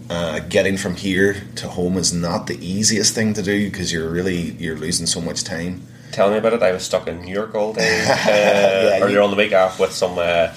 Uh, 0.10 0.40
getting 0.40 0.78
from 0.78 0.96
here 0.96 1.36
to 1.56 1.68
home 1.68 1.98
is 1.98 2.14
not 2.14 2.48
the 2.48 2.58
easiest 2.66 3.14
thing 3.14 3.34
to 3.34 3.42
do 3.44 3.70
because 3.70 3.92
you're 3.92 4.10
really 4.10 4.52
you're 4.54 4.78
losing 4.78 5.06
so 5.06 5.20
much 5.22 5.44
time. 5.44 5.82
Tell 6.14 6.32
me 6.32 6.38
about 6.38 6.54
it. 6.54 6.64
I 6.64 6.72
was 6.72 6.84
stuck 6.84 7.08
in 7.10 7.22
New 7.22 7.34
York 7.34 7.54
all 7.56 7.74
day 7.74 8.02
uh, 8.10 8.16
Yeah, 8.28 9.00
earlier 9.04 9.18
you- 9.18 9.22
on 9.24 9.32
the 9.32 9.36
week 9.38 9.54
off 9.54 9.80
with 9.80 9.92
some 9.92 10.18
uh, 10.18 10.48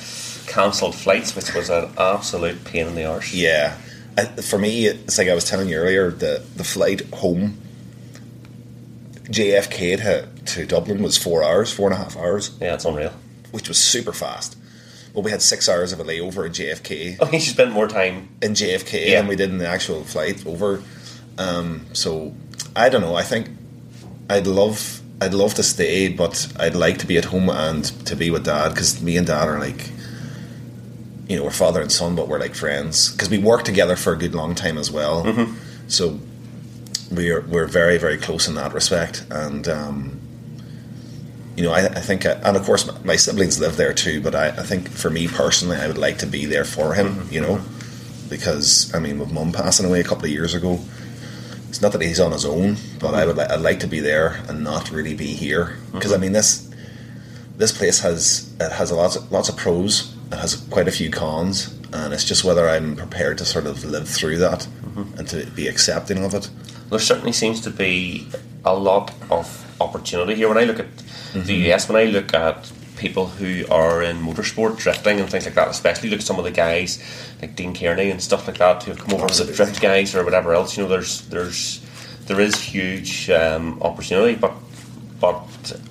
cancelled 0.46 0.94
flights, 0.94 1.34
which 1.34 1.52
was 1.54 1.68
an 1.68 1.90
absolute 1.98 2.64
pain 2.64 2.86
in 2.86 2.94
the 2.94 3.04
arse. 3.06 3.34
Yeah, 3.34 3.76
I, 4.16 4.26
for 4.26 4.58
me, 4.58 4.86
it's 4.86 5.18
like 5.18 5.28
I 5.28 5.34
was 5.34 5.44
telling 5.44 5.68
you 5.68 5.76
earlier. 5.78 6.10
The 6.12 6.44
the 6.56 6.64
flight 6.64 7.02
home, 7.12 7.58
JFK 9.30 9.96
to, 10.02 10.28
to 10.54 10.66
Dublin 10.66 11.02
was 11.02 11.16
four 11.16 11.42
hours, 11.44 11.72
four 11.72 11.90
and 11.90 11.98
a 11.98 12.02
half 12.02 12.16
hours, 12.16 12.56
Yeah, 12.60 12.74
it's 12.74 12.84
unreal. 12.84 13.12
which 13.52 13.68
was 13.68 13.78
super 13.78 14.12
fast. 14.12 14.56
Well, 15.14 15.22
we 15.22 15.30
had 15.30 15.42
six 15.42 15.68
hours 15.68 15.92
of 15.92 16.00
a 16.00 16.04
layover 16.04 16.46
at 16.46 16.52
JFK 16.52 17.16
Oh, 17.20 17.30
you 17.32 17.40
spend 17.40 17.72
more 17.72 17.88
time. 17.88 18.28
in 18.42 18.54
JFK 18.54 19.08
Yeah. 19.10 19.20
than 19.20 19.28
we 19.28 19.36
did 19.36 19.50
in 19.50 19.58
the 19.58 19.66
actual 19.68 20.04
flight 20.04 20.44
over. 20.46 20.82
Um, 21.38 21.86
so 21.92 22.34
I 22.76 22.88
don't 22.88 23.00
know. 23.00 23.14
I 23.14 23.22
think 23.22 23.48
I'd 24.28 24.46
love 24.46 25.00
I'd 25.22 25.34
love 25.34 25.52
to 25.54 25.62
stay, 25.62 26.08
but 26.08 26.50
I'd 26.58 26.74
like 26.74 26.96
to 26.98 27.06
be 27.06 27.18
at 27.18 27.26
home 27.26 27.50
and 27.50 27.84
to 28.06 28.16
be 28.16 28.30
with 28.30 28.44
Dad 28.46 28.70
because 28.70 29.02
me 29.02 29.18
and 29.18 29.26
Dad 29.26 29.48
are 29.48 29.58
like, 29.58 29.90
you 31.28 31.36
know, 31.36 31.44
we're 31.44 31.50
father 31.50 31.80
and 31.82 31.92
son, 31.92 32.14
but 32.16 32.26
we're 32.26 32.38
like 32.40 32.54
friends 32.54 33.12
because 33.12 33.28
we 33.28 33.36
worked 33.36 33.66
together 33.66 33.96
for 33.96 34.12
a 34.14 34.16
good 34.16 34.34
long 34.34 34.54
time 34.54 34.78
as 34.78 34.90
well. 34.90 35.46
So 35.88 36.18
we're 37.10 37.40
we're 37.42 37.66
very 37.66 37.98
very 37.98 38.16
close 38.16 38.48
in 38.48 38.54
that 38.54 38.72
respect, 38.72 39.24
and 39.30 39.68
um, 39.68 40.20
you 41.56 41.64
know, 41.64 41.72
I, 41.72 41.84
I 41.84 42.00
think, 42.00 42.24
I, 42.24 42.32
and 42.32 42.56
of 42.56 42.64
course, 42.64 42.88
my, 43.04 43.16
siblings 43.16 43.60
live 43.60 43.76
there 43.76 43.92
too. 43.92 44.22
But 44.22 44.34
I, 44.34 44.48
I 44.48 44.62
think 44.62 44.88
for 44.88 45.10
me 45.10 45.28
personally, 45.28 45.76
I 45.76 45.86
would 45.86 45.98
like 45.98 46.18
to 46.18 46.26
be 46.26 46.46
there 46.46 46.64
for 46.64 46.94
him. 46.94 47.14
Mm-hmm. 47.14 47.34
You 47.34 47.40
know, 47.42 47.60
because 48.28 48.94
I 48.94 48.98
mean, 48.98 49.18
with 49.18 49.32
Mum 49.32 49.52
passing 49.52 49.86
away 49.86 50.00
a 50.00 50.04
couple 50.04 50.24
of 50.24 50.30
years 50.30 50.54
ago, 50.54 50.80
it's 51.68 51.82
not 51.82 51.92
that 51.92 52.00
he's 52.00 52.20
on 52.20 52.32
his 52.32 52.44
own, 52.44 52.76
but 52.98 53.14
I 53.14 53.20
mm-hmm. 53.20 53.26
would 53.28 53.36
li- 53.36 53.44
I'd 53.50 53.60
like 53.60 53.80
to 53.80 53.86
be 53.86 54.00
there 54.00 54.40
and 54.48 54.64
not 54.64 54.90
really 54.90 55.14
be 55.14 55.34
here 55.34 55.76
because 55.92 56.12
I 56.12 56.14
mm-hmm. 56.14 56.22
mean 56.22 56.32
this 56.32 56.70
this 57.56 57.76
place 57.76 58.00
has 58.00 58.50
it 58.58 58.72
has 58.72 58.90
a 58.90 58.96
lots 58.96 59.16
of, 59.16 59.30
lots 59.30 59.48
of 59.48 59.56
pros, 59.56 60.16
it 60.32 60.38
has 60.38 60.56
quite 60.70 60.88
a 60.88 60.92
few 60.92 61.10
cons, 61.10 61.78
and 61.92 62.14
it's 62.14 62.24
just 62.24 62.42
whether 62.42 62.68
I'm 62.68 62.96
prepared 62.96 63.36
to 63.38 63.44
sort 63.44 63.66
of 63.66 63.84
live 63.84 64.08
through 64.08 64.38
that 64.38 64.66
and 65.18 65.28
to 65.28 65.46
be 65.46 65.68
accepting 65.68 66.24
of 66.24 66.34
it. 66.34 66.48
There 66.90 66.98
certainly 66.98 67.32
seems 67.32 67.60
to 67.62 67.70
be 67.70 68.26
a 68.64 68.74
lot 68.74 69.12
of 69.30 69.46
opportunity 69.80 70.34
here. 70.34 70.48
When 70.48 70.58
I 70.58 70.64
look 70.64 70.80
at 70.80 70.86
the 71.34 71.54
US, 71.72 71.88
when 71.88 71.96
I 71.96 72.10
look 72.10 72.34
at 72.34 72.70
people 72.96 73.26
who 73.26 73.64
are 73.70 74.02
in 74.02 74.18
motorsport, 74.18 74.76
drifting, 74.76 75.20
and 75.20 75.30
things 75.30 75.46
like 75.46 75.54
that, 75.54 75.68
especially 75.68 76.10
look 76.10 76.20
at 76.20 76.26
some 76.26 76.38
of 76.38 76.44
the 76.44 76.50
guys 76.50 77.02
like 77.40 77.56
Dean 77.56 77.74
Kearney 77.74 78.10
and 78.10 78.20
stuff 78.22 78.46
like 78.46 78.58
that 78.58 78.82
who 78.82 78.90
have 78.90 79.00
come 79.00 79.14
over 79.14 79.26
as 79.26 79.40
drift 79.56 79.80
guys 79.80 80.14
or 80.14 80.24
whatever 80.24 80.52
else. 80.52 80.76
You 80.76 80.82
know, 80.82 80.88
there's 80.88 81.22
there's 81.28 81.80
there 82.26 82.40
is 82.40 82.54
huge 82.60 83.30
um, 83.30 83.80
opportunity, 83.82 84.34
but 84.34 84.52
but 85.20 85.42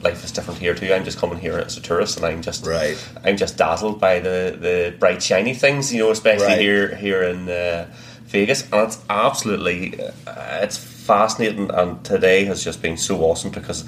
life 0.01 0.23
is 0.23 0.31
different 0.31 0.59
here 0.59 0.75
too. 0.75 0.93
I'm 0.93 1.03
just 1.05 1.17
coming 1.19 1.39
here 1.39 1.57
as 1.57 1.77
a 1.77 1.81
tourist, 1.81 2.17
and 2.17 2.25
I'm 2.25 2.41
just 2.41 2.65
Right. 2.65 2.97
I'm 3.23 3.37
just 3.37 3.57
dazzled 3.57 3.99
by 3.99 4.19
the, 4.19 4.57
the 4.59 4.93
bright 4.99 5.21
shiny 5.23 5.53
things, 5.53 5.93
you 5.93 5.99
know, 6.03 6.11
especially 6.11 6.45
Right. 6.47 6.59
here 6.59 6.95
here 6.95 7.23
in 7.23 7.47
uh, 7.49 7.85
Vegas, 8.29 8.63
and 8.71 8.87
it's 8.87 8.99
absolutely 9.09 9.99
uh, 10.27 10.59
it's 10.61 10.77
fascinating. 10.77 11.69
And 11.71 12.03
today 12.05 12.45
has 12.45 12.63
just 12.63 12.81
been 12.81 12.97
so 12.97 13.21
awesome 13.23 13.51
because 13.51 13.83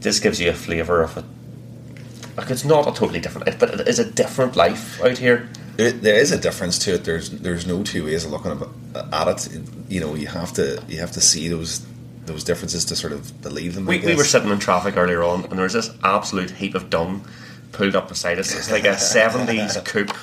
this 0.00 0.18
gives 0.20 0.40
you 0.40 0.50
a 0.50 0.54
flavour 0.54 1.02
of 1.02 1.16
it. 1.16 1.24
Like 2.36 2.50
it's 2.50 2.64
not 2.64 2.88
a 2.88 2.92
totally 2.92 3.20
different, 3.20 3.58
but 3.58 3.80
it 3.80 3.88
is 3.88 3.98
a 3.98 4.10
different 4.10 4.56
life 4.56 5.02
out 5.02 5.18
here. 5.18 5.48
There, 5.76 5.90
there 5.92 6.16
is 6.20 6.32
a 6.32 6.38
difference 6.38 6.78
to 6.80 6.94
it. 6.94 7.04
There's 7.04 7.30
there's 7.30 7.66
no 7.66 7.82
two 7.82 8.04
ways 8.04 8.24
of 8.24 8.30
looking 8.30 8.52
at- 8.52 9.12
at 9.12 9.28
it. 9.28 9.60
You 9.88 10.00
know, 10.00 10.14
you 10.14 10.26
have 10.28 10.52
to 10.54 10.82
you 10.88 10.98
have 11.00 11.12
to 11.12 11.20
see 11.20 11.48
those 11.48 11.82
those 12.24 12.44
differences 12.44 12.84
to 12.86 12.96
sort 12.96 13.12
of 13.12 13.42
believe 13.42 13.74
them. 13.74 13.84
We, 13.84 13.98
we 13.98 14.14
were 14.14 14.24
sitting 14.24 14.50
in 14.50 14.58
traffic 14.58 14.96
earlier 14.96 15.22
on, 15.22 15.44
and 15.44 15.52
there 15.52 15.64
was 15.64 15.72
this 15.74 15.90
absolute 16.04 16.50
heap 16.50 16.74
of 16.74 16.88
dung 16.88 17.26
pulled 17.72 17.94
up 17.96 18.08
beside 18.08 18.38
us. 18.38 18.54
It's 18.54 18.70
like 18.70 18.84
a 18.86 18.96
seventies 19.16 19.76
coupe, 19.84 20.16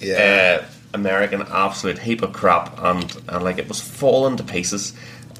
Yeah. 0.00 0.60
uh, 0.62 0.64
American 0.94 1.42
absolute 1.42 1.98
heap 1.98 2.22
of 2.22 2.32
crap, 2.32 2.78
and 2.82 3.16
and 3.28 3.44
like 3.44 3.58
it 3.58 3.68
was 3.68 3.80
falling 3.80 4.36
to 4.36 4.42
pieces. 4.44 4.94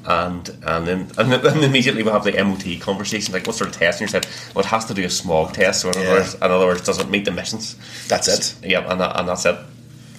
And 0.05 0.47
and 0.65 0.87
then 0.87 1.11
and 1.17 1.31
then 1.31 1.63
immediately 1.63 2.03
we 2.03 2.09
have 2.09 2.23
the 2.23 2.31
MOT 2.43 2.79
conversation 2.79 3.33
like 3.33 3.45
what 3.45 3.55
sort 3.55 3.69
of 3.69 3.75
test? 3.75 3.99
And 3.99 4.07
you 4.09 4.11
said 4.11 4.25
well 4.55 4.63
it 4.63 4.69
has 4.69 4.85
to 4.85 4.93
do 4.93 5.03
a 5.03 5.09
smog 5.09 5.53
test. 5.53 5.81
So 5.81 5.89
in, 5.89 5.95
Yeah. 5.99 6.01
other, 6.09 6.19
words, 6.19 6.33
in 6.35 6.43
other 6.43 6.65
words, 6.65 6.81
does 6.81 6.99
it 6.99 7.09
meet 7.09 7.25
the 7.25 7.31
missions? 7.31 7.75
That's 8.07 8.27
it. 8.27 8.55
Yeah, 8.69 8.89
and 8.89 8.99
that, 9.01 9.19
and 9.19 9.27
that's 9.27 9.45
it. 9.45 9.57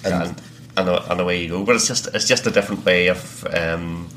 And- 0.05 0.13
And 0.13 0.41
and, 0.77 0.87
and, 0.89 1.19
away 1.19 1.41
you 1.43 1.49
go. 1.49 1.65
But 1.65 1.75
it's 1.75 1.87
just 1.87 2.07
it's 2.13 2.27
just 2.27 2.47
a 2.47 2.51
different 2.51 2.85
way 2.85 3.07
of 3.07 3.45
um, 3.53 4.07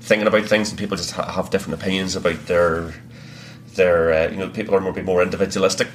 thinking 0.00 0.26
about 0.26 0.46
things, 0.46 0.70
and 0.70 0.78
people 0.78 0.96
just 0.96 1.12
ha- 1.12 1.30
have 1.30 1.50
different 1.50 1.80
opinions 1.80 2.16
about 2.16 2.46
their 2.46 2.92
their. 3.76 4.12
Uh, 4.12 4.30
you 4.30 4.36
know, 4.38 4.48
people 4.48 4.74
are 4.74 4.80
more 4.80 4.92
be 4.92 5.02
more 5.02 5.22
individualistic 5.22 5.86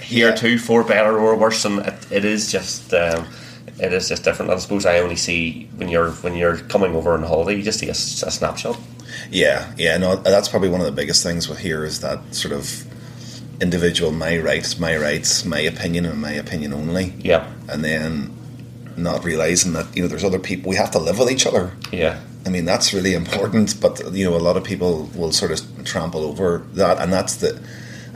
here 0.00 0.30
Yeah. 0.30 0.34
too, 0.34 0.58
for 0.58 0.82
better 0.82 1.16
or 1.18 1.36
worse, 1.36 1.64
and 1.64 1.80
it, 1.86 2.06
it 2.10 2.24
is 2.24 2.50
just. 2.50 2.92
Um, 2.94 3.26
it 3.78 3.92
is 3.92 4.08
just 4.08 4.24
different. 4.24 4.50
And 4.50 4.58
I 4.58 4.62
suppose 4.62 4.86
I 4.86 4.98
only 4.98 5.16
see 5.16 5.68
when 5.76 5.88
you're 5.88 6.10
when 6.10 6.34
you're 6.34 6.58
coming 6.58 6.94
over 6.94 7.12
on 7.12 7.22
holiday, 7.22 7.56
you 7.56 7.62
just 7.62 7.78
see 7.80 7.88
a, 7.88 7.92
a 7.92 8.30
snapshot. 8.30 8.78
Yeah, 9.30 9.72
yeah, 9.78 9.96
no, 9.96 10.16
that's 10.16 10.48
probably 10.48 10.68
one 10.68 10.80
of 10.80 10.86
the 10.86 10.92
biggest 10.92 11.22
things 11.22 11.48
with 11.48 11.58
here 11.58 11.84
is 11.84 12.00
that 12.00 12.34
sort 12.34 12.52
of 12.52 12.84
individual 13.60 14.10
my 14.10 14.38
rights, 14.38 14.78
my 14.78 14.96
rights, 14.96 15.44
my 15.44 15.60
opinion, 15.60 16.04
and 16.04 16.20
my 16.20 16.32
opinion 16.32 16.72
only. 16.72 17.14
Yeah, 17.18 17.50
And 17.68 17.84
then 17.84 18.36
not 18.96 19.24
realizing 19.24 19.72
that 19.72 19.94
you 19.96 20.02
know 20.02 20.08
there's 20.08 20.24
other 20.24 20.38
people. 20.38 20.70
We 20.70 20.76
have 20.76 20.90
to 20.92 20.98
live 20.98 21.18
with 21.18 21.30
each 21.30 21.46
other. 21.46 21.72
yeah, 21.92 22.20
I 22.46 22.50
mean 22.50 22.64
that's 22.64 22.92
really 22.92 23.14
important. 23.14 23.80
But 23.80 24.12
you 24.12 24.24
know 24.24 24.36
a 24.36 24.38
lot 24.38 24.56
of 24.56 24.64
people 24.64 25.10
will 25.14 25.32
sort 25.32 25.52
of 25.52 25.84
trample 25.84 26.24
over 26.24 26.58
that, 26.74 26.98
and 26.98 27.12
that's 27.12 27.36
the. 27.36 27.60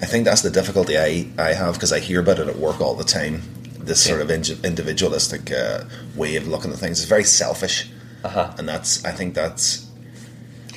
I 0.01 0.07
think 0.07 0.25
that's 0.25 0.43
the 0.43 0.51
difficulty 0.51 0.97
I 0.97 1.27
I 1.39 1.53
have 1.55 1.75
because 1.75 1.93
I 1.93 1.99
hear 1.99 2.21
about 2.21 2.39
it 2.39 2.49
at 2.49 2.57
work 2.57 2.81
all 2.81 2.95
the 2.95 3.05
time. 3.05 3.43
This 3.89 4.05
sort 4.05 4.21
of 4.21 4.31
individualistic 4.31 5.51
uh, 5.51 5.85
way 6.15 6.37
of 6.37 6.47
looking 6.47 6.71
at 6.73 6.77
things. 6.77 6.99
Is 6.99 7.07
very 7.07 7.25
selfish, 7.25 7.91
uh-huh. 8.23 8.55
and 8.59 8.69
that's 8.69 9.03
I 9.07 9.13
think 9.13 9.35
that's 9.35 9.88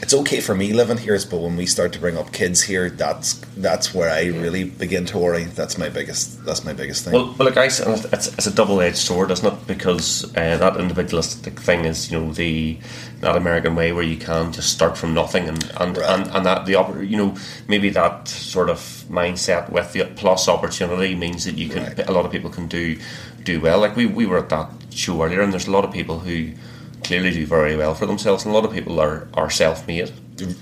it's 0.01 0.13
okay 0.13 0.39
for 0.41 0.55
me 0.55 0.73
living 0.73 0.97
here, 0.97 1.17
but 1.29 1.37
when 1.39 1.55
we 1.55 1.65
start 1.65 1.93
to 1.93 1.99
bring 1.99 2.17
up 2.17 2.31
kids 2.31 2.63
here, 2.63 2.89
that's 2.89 3.33
that's 3.57 3.93
where 3.93 4.09
I 4.09 4.25
really 4.25 4.63
begin 4.63 5.05
to 5.07 5.19
worry. 5.19 5.43
That's 5.43 5.77
my 5.77 5.89
biggest 5.89 6.43
that's 6.43 6.65
my 6.65 6.73
biggest 6.73 7.03
thing. 7.03 7.13
Well, 7.13 7.35
well, 7.37 7.47
look, 7.47 7.57
I 7.57 7.65
it's, 7.65 7.79
it's 8.27 8.47
a 8.47 8.51
double-edged 8.53 8.97
sword, 8.97 9.29
isn't 9.31 9.45
it? 9.53 9.67
Because 9.67 10.25
uh, 10.35 10.57
that 10.57 10.77
individualistic 10.77 11.59
thing 11.59 11.85
is, 11.85 12.11
you 12.11 12.19
know, 12.19 12.33
the 12.33 12.77
that 13.19 13.35
American 13.35 13.75
way 13.75 13.91
where 13.93 14.03
you 14.03 14.17
can 14.17 14.51
just 14.51 14.71
start 14.73 14.97
from 14.97 15.13
nothing, 15.13 15.47
and 15.47 15.71
and, 15.79 15.97
Right. 15.97 16.09
and, 16.09 16.27
and 16.35 16.45
that 16.45 16.65
the 16.65 16.71
you 17.05 17.17
know 17.17 17.35
maybe 17.67 17.89
that 17.89 18.27
sort 18.27 18.69
of 18.69 18.79
mindset 19.09 19.69
with 19.69 19.93
the 19.93 20.05
plus 20.15 20.47
opportunity 20.47 21.13
means 21.13 21.45
that 21.45 21.57
you 21.57 21.69
can 21.69 21.83
Right. 21.83 22.09
a 22.09 22.11
lot 22.11 22.25
of 22.25 22.31
people 22.31 22.49
can 22.49 22.67
do 22.67 22.97
do 23.43 23.61
well. 23.61 23.79
Like 23.79 23.95
we 23.95 24.07
we 24.07 24.25
were 24.25 24.39
at 24.39 24.49
that 24.49 24.69
show 24.89 25.21
earlier, 25.23 25.41
and 25.41 25.53
there's 25.53 25.67
a 25.67 25.71
lot 25.71 25.85
of 25.85 25.91
people 25.91 26.19
who 26.19 26.53
clearly 27.11 27.31
do 27.31 27.45
very 27.45 27.75
well 27.75 27.93
for 27.93 28.05
themselves, 28.05 28.45
and 28.45 28.53
a 28.53 28.57
lot 28.57 28.63
of 28.63 28.71
people 28.71 28.97
are 29.01 29.27
are 29.33 29.49
self-made. 29.49 30.09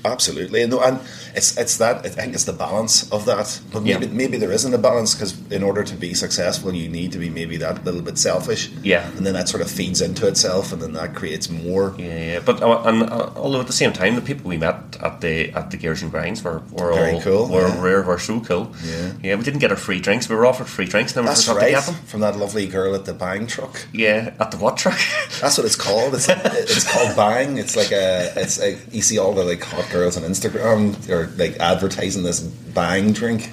Absolutely, 0.03 0.65
no, 0.65 0.81
and 0.81 0.99
it's 1.39 1.49
it's 1.63 1.75
that 1.83 1.95
I 2.07 2.09
think 2.17 2.29
it's 2.37 2.45
the 2.51 2.57
balance 2.67 2.93
of 3.15 3.21
that. 3.31 3.47
But 3.73 3.81
maybe 3.83 4.05
Yeah. 4.07 4.21
maybe 4.21 4.37
there 4.43 4.53
isn't 4.59 4.73
a 4.79 4.81
balance 4.89 5.11
because 5.15 5.33
in 5.57 5.63
order 5.69 5.83
to 5.91 5.95
be 6.05 6.11
successful, 6.25 6.69
you 6.81 6.89
need 6.99 7.09
to 7.15 7.19
be 7.25 7.29
maybe 7.39 7.55
that 7.65 7.75
little 7.87 8.01
bit 8.09 8.17
selfish. 8.17 8.61
Yeah. 8.83 9.03
and 9.17 9.23
then 9.25 9.33
that 9.39 9.47
sort 9.53 9.61
of 9.65 9.69
feeds 9.79 9.99
into 10.07 10.23
itself, 10.31 10.71
and 10.73 10.79
then 10.83 10.93
that 10.99 11.09
creates 11.19 11.47
more. 11.49 11.85
Yeah, 11.97 12.19
yeah, 12.31 12.39
but 12.49 12.61
uh, 12.61 12.81
and 12.89 13.03
uh, 13.03 13.29
although 13.43 13.61
at 13.65 13.67
the 13.67 13.79
same 13.83 13.93
time, 13.93 14.11
the 14.15 14.21
people 14.29 14.45
we 14.53 14.57
met 14.57 14.77
at 15.07 15.15
the 15.23 15.35
at 15.59 15.65
the 15.71 15.77
Gears 15.81 16.01
and 16.03 16.11
Grinds 16.11 16.39
were, 16.43 16.59
were 16.77 16.93
Very 16.93 17.13
all 17.13 17.21
cool, 17.27 17.43
Were, 17.55 17.67
yeah. 17.67 17.81
were, 17.81 18.01
were 18.09 18.19
so 18.19 18.39
cool. 18.49 18.65
Yeah. 18.83 19.11
yeah. 19.25 19.35
We 19.39 19.43
didn't 19.43 19.61
get 19.65 19.71
our 19.71 19.77
free 19.87 19.99
drinks. 20.07 20.29
We 20.29 20.35
were 20.35 20.45
offered 20.51 20.67
free 20.67 20.85
drinks. 20.93 21.13
Then 21.13 21.23
we 21.23 21.29
That's 21.29 21.47
right. 21.47 21.65
to 21.65 21.71
get 21.77 21.85
them. 21.85 21.95
From 22.11 22.21
that 22.21 22.35
lovely 22.37 22.67
girl 22.67 22.91
at 22.95 23.05
the 23.05 23.13
bang 23.13 23.47
truck. 23.47 23.75
Yeah, 23.93 24.33
at 24.43 24.49
the 24.51 24.57
what 24.57 24.75
truck? 24.77 24.99
That's 25.41 25.57
what 25.57 25.65
it's 25.69 25.75
called. 25.87 26.13
It's 26.13 26.27
it's 26.29 26.87
called 26.91 27.15
Bang. 27.15 27.57
It's 27.57 27.75
like 27.75 27.91
a 27.91 28.31
it's 28.35 28.59
a, 28.61 28.77
you 28.91 29.01
see 29.01 29.17
all 29.19 29.33
the 29.33 29.43
like 29.43 29.63
hot 29.63 29.87
girls 29.91 30.17
on 30.17 30.23
Instagram 30.23 30.81
or 31.09 31.28
like 31.37 31.57
advertising 31.57 32.23
this 32.23 32.39
Bang 32.39 33.13
drink. 33.13 33.51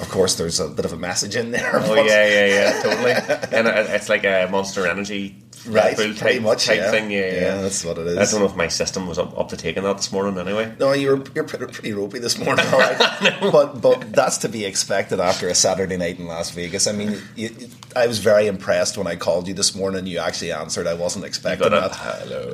Of 0.00 0.08
course, 0.10 0.36
there's 0.36 0.60
a 0.60 0.68
bit 0.68 0.84
of 0.84 0.92
a 0.92 0.96
message 0.96 1.34
in 1.34 1.50
there. 1.50 1.70
oh 1.74 1.94
yeah, 1.94 2.26
yeah, 2.26 2.46
yeah, 2.46 2.82
totally. 2.82 3.12
and 3.58 3.66
it's 3.88 4.08
like 4.08 4.24
a 4.24 4.48
Monster 4.50 4.86
Energy 4.86 5.36
right. 5.66 5.96
Bull 5.96 6.06
Pretty 6.06 6.18
type, 6.18 6.42
much, 6.42 6.66
type 6.66 6.78
yeah. 6.78 6.90
thing. 6.90 7.10
Yeah, 7.10 7.32
yeah. 7.32 7.60
that's 7.62 7.84
what 7.84 7.98
it 7.98 8.06
is. 8.06 8.16
I 8.16 8.24
don't 8.30 8.40
know 8.40 8.50
if 8.50 8.56
my 8.56 8.68
system 8.68 9.06
was 9.06 9.18
up, 9.18 9.38
up 9.38 9.48
to 9.50 9.56
taking 9.56 9.82
that 9.82 9.96
this 9.96 10.12
morning. 10.12 10.38
Anyway. 10.38 10.74
No, 10.78 10.92
you're 10.92 11.22
you're 11.34 11.44
pretty, 11.44 11.66
pretty 11.66 11.92
ropey 11.92 12.18
this 12.18 12.38
morning, 12.38 12.66
all 12.66 12.78
right. 12.78 13.36
but 13.52 13.80
but 13.80 14.12
that's 14.12 14.38
to 14.38 14.48
be 14.48 14.64
expected 14.64 15.20
after 15.20 15.48
a 15.48 15.54
Saturday 15.54 15.96
night 15.96 16.18
in 16.18 16.26
Las 16.26 16.50
Vegas. 16.50 16.86
I 16.86 16.92
mean, 16.92 17.18
you, 17.36 17.50
I 17.96 18.06
was 18.06 18.18
very 18.18 18.46
impressed 18.46 18.96
when 18.98 19.06
I 19.06 19.16
called 19.16 19.48
you 19.48 19.54
this 19.54 19.74
morning. 19.74 20.06
You 20.06 20.18
actually 20.18 20.52
answered. 20.52 20.86
I 20.86 20.94
wasn't 20.94 21.24
expecting 21.24 21.70
that. 21.70 21.92
hello. 21.94 22.52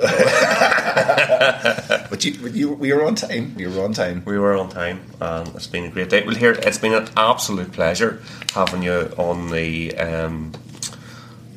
But 2.11 2.25
you, 2.25 2.39
but 2.41 2.55
you 2.55 2.73
we 2.73 2.93
were 2.93 3.05
on 3.05 3.15
time. 3.15 3.55
We 3.57 3.67
were 3.67 3.83
on 3.83 3.93
time. 3.93 4.23
We 4.25 4.39
were 4.39 4.57
on 4.57 4.69
time, 4.69 5.01
and 5.21 5.49
it's 5.49 5.67
been 5.67 5.85
a 5.85 5.91
great 5.91 6.11
day. 6.11 6.25
Well, 6.25 6.35
here 6.37 6.53
it's 6.53 6.79
been 6.79 6.95
an 6.95 7.09
absolute 7.17 7.73
pleasure 7.73 8.23
having 8.55 8.83
you 8.83 9.13
on 9.19 9.51
the 9.51 9.97
um, 9.97 10.53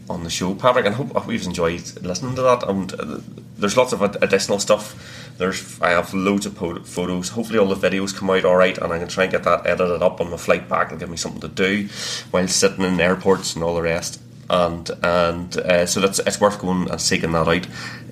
on 0.09 0.23
the 0.23 0.29
show, 0.29 0.55
Patrick, 0.55 0.85
and 0.85 0.95
hope 0.95 1.25
we've 1.27 1.45
enjoyed 1.45 1.81
listening 2.01 2.35
to 2.35 2.41
that. 2.43 2.63
And 2.67 2.93
uh, 2.93 3.19
there's 3.57 3.75
lots 3.77 3.91
of 3.93 4.01
additional 4.01 4.59
stuff. 4.59 5.34
There's 5.38 5.79
I 5.81 5.89
have 5.91 6.13
loads 6.13 6.45
of 6.45 6.55
po- 6.55 6.79
photos. 6.84 7.29
Hopefully, 7.29 7.59
all 7.59 7.73
the 7.73 7.89
videos 7.89 8.15
come 8.15 8.29
out 8.29 8.45
all 8.45 8.55
right, 8.55 8.77
and 8.77 8.91
I 8.93 8.99
can 8.99 9.07
try 9.07 9.23
and 9.23 9.31
get 9.31 9.43
that 9.43 9.65
edited 9.67 10.01
up 10.01 10.21
on 10.21 10.29
the 10.31 10.38
flight 10.38 10.69
back 10.69 10.91
and 10.91 10.99
give 10.99 11.09
me 11.09 11.17
something 11.17 11.41
to 11.41 11.47
do 11.47 11.88
while 12.31 12.47
sitting 12.47 12.85
in 12.85 12.99
airports 13.01 13.55
and 13.55 13.63
all 13.63 13.75
the 13.75 13.81
rest. 13.81 14.21
And 14.49 14.89
and 15.03 15.57
uh, 15.57 15.85
so 15.85 15.99
that's 15.99 16.19
it's 16.19 16.39
worth 16.39 16.59
going 16.59 16.89
and 16.89 17.01
seeking 17.01 17.34
that 17.34 17.47
out 17.47 17.67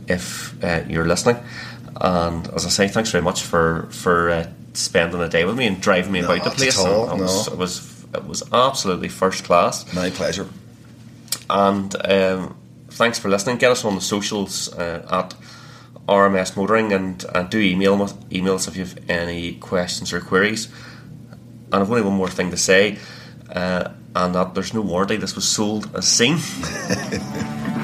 if 0.07 0.61
uh, 0.63 0.83
you're 0.87 1.07
listening. 1.07 1.37
And 2.01 2.47
as 2.49 2.65
I 2.65 2.69
say, 2.69 2.87
thanks 2.89 3.11
very 3.11 3.23
much 3.23 3.41
for 3.41 3.87
for 3.89 4.29
uh, 4.29 4.47
spending 4.73 5.21
a 5.21 5.29
day 5.29 5.45
with 5.45 5.57
me 5.57 5.65
and 5.67 5.79
driving 5.81 6.11
me 6.11 6.21
No, 6.21 6.33
about 6.33 6.43
the 6.43 6.51
place. 6.51 6.77
all, 6.77 7.09
it 7.09 7.21
was, 7.21 7.47
it 7.47 7.57
was 7.57 8.05
it 8.13 8.25
was 8.25 8.43
absolutely 8.51 9.07
first 9.07 9.45
class. 9.45 9.91
My 9.93 10.09
pleasure. 10.09 10.47
And 11.49 11.95
um, 12.05 12.57
thanks 12.89 13.19
for 13.19 13.29
listening. 13.29 13.57
Get 13.57 13.71
us 13.71 13.85
on 13.85 13.95
the 13.95 14.01
socials 14.01 14.73
uh, 14.73 15.05
at 15.09 15.35
RMS 16.07 16.55
Motoring 16.55 16.93
and, 16.93 17.23
and 17.33 17.49
do 17.49 17.59
email 17.59 18.01
us, 18.01 18.13
email 18.31 18.55
us 18.55 18.67
if 18.67 18.75
you 18.75 18.85
have 18.85 19.09
any 19.09 19.53
questions 19.53 20.13
or 20.13 20.21
queries. 20.21 20.67
And 21.71 21.75
I've 21.75 21.89
only 21.89 22.03
one 22.03 22.13
more 22.13 22.29
thing 22.29 22.51
to 22.51 22.57
say, 22.57 22.99
uh, 23.49 23.89
and 24.15 24.35
that 24.35 24.53
there's 24.53 24.73
no 24.73 24.81
warranty. 24.81 25.17
This 25.17 25.35
was 25.35 25.47
sold 25.47 25.89
as 25.95 26.07
seen. 26.07 26.37